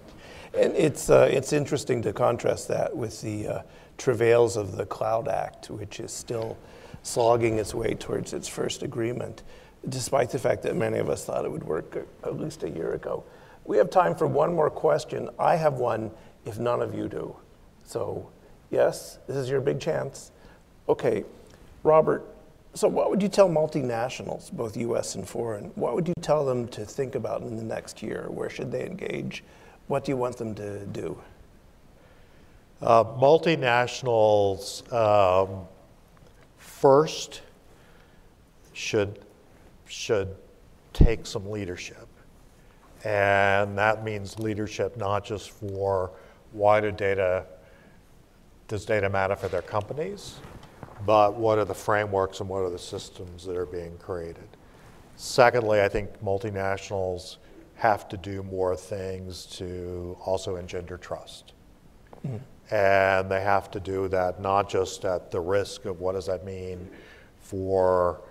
And 0.56 0.72
it's, 0.76 1.10
uh, 1.10 1.28
it's 1.28 1.52
interesting 1.52 2.00
to 2.02 2.12
contrast 2.12 2.68
that 2.68 2.96
with 2.96 3.20
the 3.22 3.48
uh, 3.48 3.62
travails 3.98 4.56
of 4.56 4.76
the 4.76 4.86
Cloud 4.86 5.26
Act, 5.26 5.68
which 5.68 5.98
is 5.98 6.12
still 6.12 6.56
slogging 7.02 7.58
its 7.58 7.74
way 7.74 7.94
towards 7.94 8.32
its 8.32 8.46
first 8.46 8.84
agreement, 8.84 9.42
despite 9.88 10.30
the 10.30 10.38
fact 10.38 10.62
that 10.62 10.76
many 10.76 10.98
of 10.98 11.08
us 11.08 11.24
thought 11.24 11.44
it 11.44 11.50
would 11.50 11.64
work 11.64 12.06
at 12.22 12.38
least 12.38 12.62
a 12.62 12.70
year 12.70 12.92
ago. 12.94 13.24
We 13.64 13.76
have 13.78 13.90
time 13.90 14.14
for 14.14 14.26
one 14.26 14.54
more 14.54 14.70
question. 14.70 15.28
I 15.38 15.56
have 15.56 15.74
one 15.74 16.10
if 16.44 16.58
none 16.58 16.82
of 16.82 16.94
you 16.94 17.08
do. 17.08 17.34
So, 17.84 18.30
yes, 18.70 19.18
this 19.26 19.36
is 19.36 19.48
your 19.48 19.60
big 19.60 19.80
chance. 19.80 20.32
Okay, 20.88 21.24
Robert, 21.82 22.24
so 22.74 22.88
what 22.88 23.08
would 23.08 23.22
you 23.22 23.28
tell 23.28 23.48
multinationals, 23.48 24.52
both 24.52 24.76
US 24.76 25.14
and 25.14 25.26
foreign? 25.26 25.66
What 25.76 25.94
would 25.94 26.08
you 26.08 26.14
tell 26.20 26.44
them 26.44 26.66
to 26.68 26.84
think 26.84 27.14
about 27.14 27.42
in 27.42 27.56
the 27.56 27.62
next 27.62 28.02
year? 28.02 28.26
Where 28.28 28.50
should 28.50 28.72
they 28.72 28.84
engage? 28.84 29.44
What 29.86 30.04
do 30.04 30.12
you 30.12 30.16
want 30.16 30.36
them 30.36 30.54
to 30.56 30.84
do? 30.86 31.18
Uh, 32.82 33.04
multinationals 33.04 34.92
um, 34.92 35.66
first 36.58 37.42
should, 38.72 39.23
should 39.94 40.34
take 40.92 41.24
some 41.24 41.50
leadership. 41.50 42.08
And 43.04 43.78
that 43.78 44.04
means 44.04 44.38
leadership 44.38 44.96
not 44.96 45.24
just 45.24 45.50
for 45.50 46.10
why 46.52 46.80
do 46.80 46.90
data, 46.90 47.44
does 48.68 48.84
data 48.84 49.08
matter 49.08 49.36
for 49.36 49.48
their 49.48 49.62
companies, 49.62 50.40
but 51.04 51.34
what 51.34 51.58
are 51.58 51.64
the 51.64 51.74
frameworks 51.74 52.40
and 52.40 52.48
what 52.48 52.62
are 52.62 52.70
the 52.70 52.78
systems 52.78 53.44
that 53.44 53.56
are 53.56 53.66
being 53.66 53.96
created. 53.98 54.48
Secondly, 55.16 55.82
I 55.82 55.88
think 55.88 56.22
multinationals 56.22 57.36
have 57.76 58.08
to 58.08 58.16
do 58.16 58.42
more 58.42 58.76
things 58.76 59.46
to 59.46 60.16
also 60.24 60.56
engender 60.56 60.96
trust. 60.96 61.52
Mm. 62.26 62.40
And 62.70 63.30
they 63.30 63.42
have 63.42 63.70
to 63.72 63.80
do 63.80 64.08
that 64.08 64.40
not 64.40 64.68
just 64.70 65.04
at 65.04 65.30
the 65.30 65.40
risk 65.40 65.84
of 65.84 66.00
what 66.00 66.12
does 66.12 66.26
that 66.26 66.44
mean 66.44 66.88
for 67.40 68.22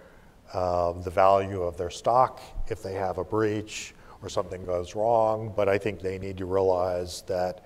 uh, 0.54 0.94
the 0.94 1.10
value 1.10 1.62
of 1.62 1.78
their 1.78 1.90
stock 1.90 2.42
if 2.68 2.84
they 2.84 2.94
have 2.94 3.18
a 3.18 3.24
breach 3.24 3.94
or 4.22 4.30
something 4.30 4.64
goes 4.66 4.96
wrong, 4.96 5.52
but 5.56 5.68
I 5.68 5.78
think 5.78 6.00
they 6.00 6.18
need 6.18 6.38
to 6.38 6.46
realize 6.46 7.24
that 7.24 7.66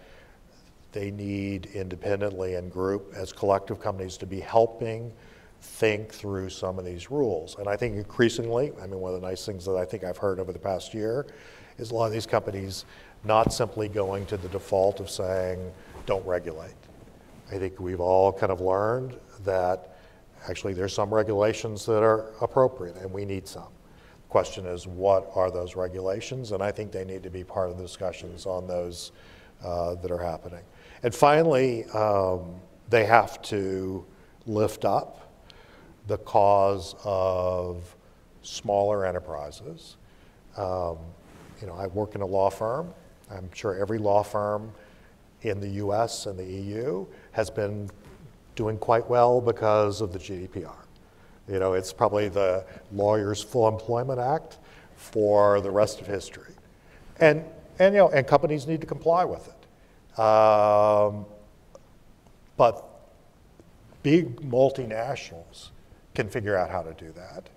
they 0.92 1.12
need 1.12 1.68
independently 1.74 2.56
and 2.56 2.72
group 2.72 3.14
as 3.16 3.32
collective 3.32 3.80
companies 3.80 4.18
to 4.18 4.26
be 4.26 4.40
helping 4.40 5.14
think 5.62 6.12
through 6.12 6.50
some 6.50 6.80
of 6.80 6.86
these 6.86 7.12
rules. 7.12 7.56
And 7.60 7.68
I 7.68 7.76
think 7.76 7.96
increasingly, 7.96 8.72
I 8.82 8.88
mean, 8.88 9.00
one 9.00 9.14
of 9.14 9.22
the 9.22 9.28
nice 9.28 9.46
things 9.46 9.66
that 9.66 9.76
I 9.76 9.86
think 9.86 10.04
I've 10.04 10.18
heard 10.18 10.40
over 10.40 10.52
the 10.52 10.60
past 10.60 10.94
year 10.94 11.28
is 11.78 11.92
a 11.92 11.96
lot 11.96 12.06
of 12.06 12.12
these 12.12 12.26
companies 12.26 12.86
not 13.24 13.54
simply 13.54 13.88
going 13.90 14.26
to 14.28 14.38
the 14.38 14.48
default 14.50 15.00
of 15.00 15.10
saying, 15.10 15.72
don't 16.06 16.26
regulate. 16.26 16.74
I 17.52 17.58
think 17.58 17.80
we've 17.80 18.00
all 18.00 18.32
kind 18.32 18.52
of 18.52 18.62
learned 18.62 19.18
that 19.44 19.97
actually 20.50 20.74
there's 20.74 20.94
some 20.94 21.14
regulations 21.14 21.86
that 21.86 22.04
are 22.04 22.34
appropriate 22.42 22.96
and 22.98 23.12
we 23.12 23.26
need 23.26 23.48
some. 23.48 23.70
The 24.24 24.30
question 24.30 24.66
is, 24.66 24.88
what 24.88 25.30
are 25.36 25.50
those 25.52 25.76
regulations? 25.76 26.52
And 26.52 26.62
I 26.62 26.72
think 26.72 26.92
they 26.92 27.06
need 27.06 27.24
to 27.24 27.30
be 27.30 27.44
part 27.44 27.70
of 27.70 27.78
the 27.78 27.84
discussions 27.84 28.46
on 28.46 28.68
those 28.68 29.12
uh, 29.64 29.96
that 29.96 30.12
are 30.12 30.18
happening. 30.18 30.64
And 31.04 31.14
finally, 31.14 31.86
um, 31.86 32.60
they 32.90 33.06
have 33.06 33.42
to 33.44 34.06
lift 34.46 34.86
up 34.86 35.32
the 36.08 36.18
cause 36.20 36.96
of 37.04 37.96
smaller 38.42 39.06
enterprises. 39.06 39.98
Um, 40.56 40.98
you 41.62 41.68
know, 41.68 41.74
I 41.74 41.88
work 41.88 42.16
in 42.16 42.22
a 42.22 42.26
law 42.26 42.50
firm. 42.50 42.94
I'm 43.30 43.50
sure 43.54 43.76
every 43.76 43.98
law 43.98 44.24
firm 44.24 44.72
in 45.42 45.60
the 45.60 45.70
US 45.86 46.26
and 46.26 46.38
the 46.38 46.46
EU 46.46 47.06
has 47.32 47.50
been 47.50 47.90
doing 48.58 48.78
quite 48.78 49.10
well 49.10 49.40
because 49.40 50.02
of 50.02 50.12
the 50.12 50.20
GDPR. 50.20 50.76
You 51.48 51.60
know, 51.60 51.74
it's 51.74 51.94
probably 51.94 52.28
the 52.28 52.66
lawyer's 52.92 53.42
Full 53.42 53.70
Employment 53.70 54.20
Act 54.20 54.58
for 54.98 55.62
the 55.62 55.72
rest 55.72 56.02
of 56.02 56.08
history. 56.08 56.54
And, 57.22 57.46
and, 57.80 57.94
you 57.94 58.00
know, 58.02 58.10
and 58.10 58.28
companies 58.28 58.68
need 58.68 58.82
to 58.82 58.88
comply 58.88 59.24
with 59.24 59.48
it. 59.48 60.20
Um, 60.20 61.26
but 62.58 62.84
big 64.04 64.42
multinationals 64.42 65.70
can 66.16 66.28
figure 66.28 66.58
out 66.58 66.70
how 66.70 66.82
to 66.82 66.94
do 66.94 67.14
that. 67.14 67.48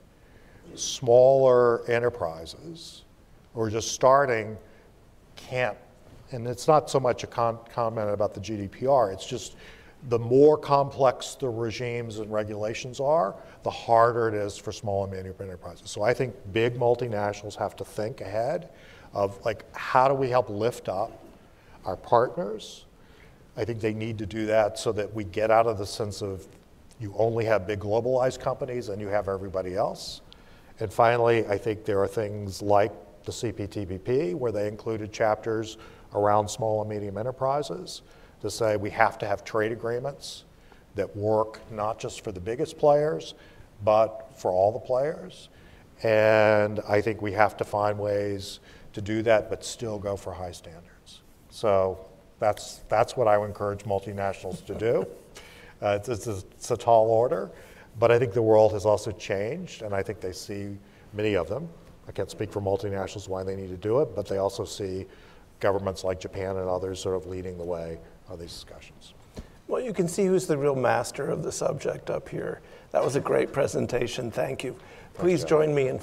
Smaller 0.76 1.84
enterprises 1.90 3.02
are 3.56 3.70
just 3.70 3.92
starting 3.92 4.56
can't. 5.34 5.76
And 6.32 6.46
it's 6.46 6.68
not 6.68 6.88
so 6.88 7.00
much 7.00 7.24
a 7.24 7.26
con- 7.26 7.58
comment 7.72 8.10
about 8.10 8.34
the 8.34 8.40
GDPR, 8.40 9.12
it's 9.12 9.26
just 9.26 9.56
the 10.08 10.18
more 10.18 10.56
complex 10.56 11.34
the 11.34 11.48
regimes 11.48 12.18
and 12.18 12.32
regulations 12.32 13.00
are, 13.00 13.34
the 13.62 13.70
harder 13.70 14.28
it 14.28 14.34
is 14.34 14.56
for 14.56 14.72
small 14.72 15.04
and 15.04 15.12
medium 15.12 15.34
enterprises. 15.40 15.90
So 15.90 16.02
I 16.02 16.14
think 16.14 16.34
big 16.52 16.74
multinationals 16.74 17.54
have 17.56 17.76
to 17.76 17.84
think 17.84 18.20
ahead 18.20 18.70
of 19.12 19.44
like 19.44 19.64
how 19.74 20.08
do 20.08 20.14
we 20.14 20.30
help 20.30 20.48
lift 20.48 20.88
up 20.88 21.22
our 21.84 21.96
partners? 21.96 22.86
I 23.56 23.64
think 23.64 23.80
they 23.80 23.92
need 23.92 24.16
to 24.18 24.26
do 24.26 24.46
that 24.46 24.78
so 24.78 24.92
that 24.92 25.12
we 25.12 25.24
get 25.24 25.50
out 25.50 25.66
of 25.66 25.76
the 25.76 25.86
sense 25.86 26.22
of 26.22 26.46
you 26.98 27.14
only 27.16 27.44
have 27.44 27.66
big 27.66 27.80
globalized 27.80 28.40
companies 28.40 28.88
and 28.88 29.00
you 29.00 29.08
have 29.08 29.28
everybody 29.28 29.74
else. 29.74 30.20
And 30.78 30.92
finally, 30.92 31.46
I 31.46 31.58
think 31.58 31.84
there 31.84 32.00
are 32.00 32.08
things 32.08 32.62
like 32.62 32.92
the 33.24 33.32
CPTPP 33.32 34.34
where 34.34 34.52
they 34.52 34.66
included 34.66 35.12
chapters 35.12 35.76
around 36.14 36.48
small 36.48 36.80
and 36.80 36.88
medium 36.88 37.18
enterprises 37.18 38.02
to 38.40 38.50
say 38.50 38.76
we 38.76 38.90
have 38.90 39.18
to 39.18 39.26
have 39.26 39.44
trade 39.44 39.72
agreements 39.72 40.44
that 40.94 41.14
work 41.16 41.60
not 41.70 41.98
just 41.98 42.24
for 42.24 42.32
the 42.32 42.40
biggest 42.40 42.78
players, 42.78 43.34
but 43.84 44.30
for 44.36 44.50
all 44.50 44.72
the 44.72 44.78
players. 44.78 45.48
And 46.02 46.80
I 46.88 47.00
think 47.00 47.22
we 47.22 47.32
have 47.32 47.56
to 47.58 47.64
find 47.64 47.98
ways 47.98 48.60
to 48.92 49.00
do 49.00 49.22
that, 49.22 49.50
but 49.50 49.64
still 49.64 49.98
go 49.98 50.16
for 50.16 50.32
high 50.32 50.52
standards. 50.52 51.20
So 51.50 52.06
that's, 52.38 52.80
that's 52.88 53.16
what 53.16 53.28
I 53.28 53.38
would 53.38 53.46
encourage 53.46 53.84
multinationals 53.84 54.64
to 54.66 54.74
do. 54.74 55.06
Uh, 55.82 55.96
it's, 55.98 56.10
it's, 56.10 56.26
a, 56.26 56.36
it's 56.52 56.70
a 56.70 56.76
tall 56.76 57.08
order, 57.08 57.50
but 57.98 58.10
I 58.10 58.18
think 58.18 58.34
the 58.34 58.42
world 58.42 58.72
has 58.72 58.84
also 58.84 59.10
changed, 59.12 59.80
and 59.80 59.94
I 59.94 60.02
think 60.02 60.20
they 60.20 60.32
see 60.32 60.76
many 61.14 61.36
of 61.36 61.48
them. 61.48 61.70
I 62.06 62.12
can't 62.12 62.30
speak 62.30 62.52
for 62.52 62.60
multinationals 62.60 63.30
why 63.30 63.44
they 63.44 63.56
need 63.56 63.70
to 63.70 63.78
do 63.78 64.00
it, 64.00 64.14
but 64.14 64.26
they 64.26 64.36
also 64.36 64.66
see 64.66 65.06
governments 65.58 66.04
like 66.04 66.20
Japan 66.20 66.58
and 66.58 66.68
others 66.68 67.00
sort 67.00 67.16
of 67.16 67.26
leading 67.26 67.56
the 67.56 67.64
way 67.64 67.98
of 68.30 68.38
these 68.38 68.52
discussions. 68.52 69.14
Well, 69.66 69.80
you 69.80 69.92
can 69.92 70.08
see 70.08 70.26
who's 70.26 70.46
the 70.46 70.56
real 70.56 70.74
master 70.74 71.30
of 71.30 71.42
the 71.42 71.52
subject 71.52 72.10
up 72.10 72.28
here. 72.28 72.60
That 72.90 73.04
was 73.04 73.16
a 73.16 73.20
great 73.20 73.52
presentation. 73.52 74.30
Thank 74.30 74.64
you. 74.64 74.76
Please 75.14 75.44
join 75.44 75.74
me 75.74 75.88
in 75.88 76.00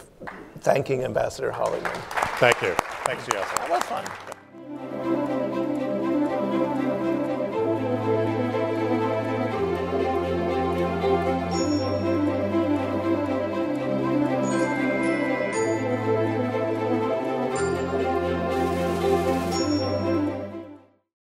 thanking 0.60 1.04
Ambassador 1.04 1.52
Holleyman. 1.52 2.00
Thank 2.40 2.62
you. 2.62 2.76
Thanks, 3.06 3.28
yes. 3.34 3.50
That 3.58 3.70
was 3.70 3.84
fun. 3.84 5.47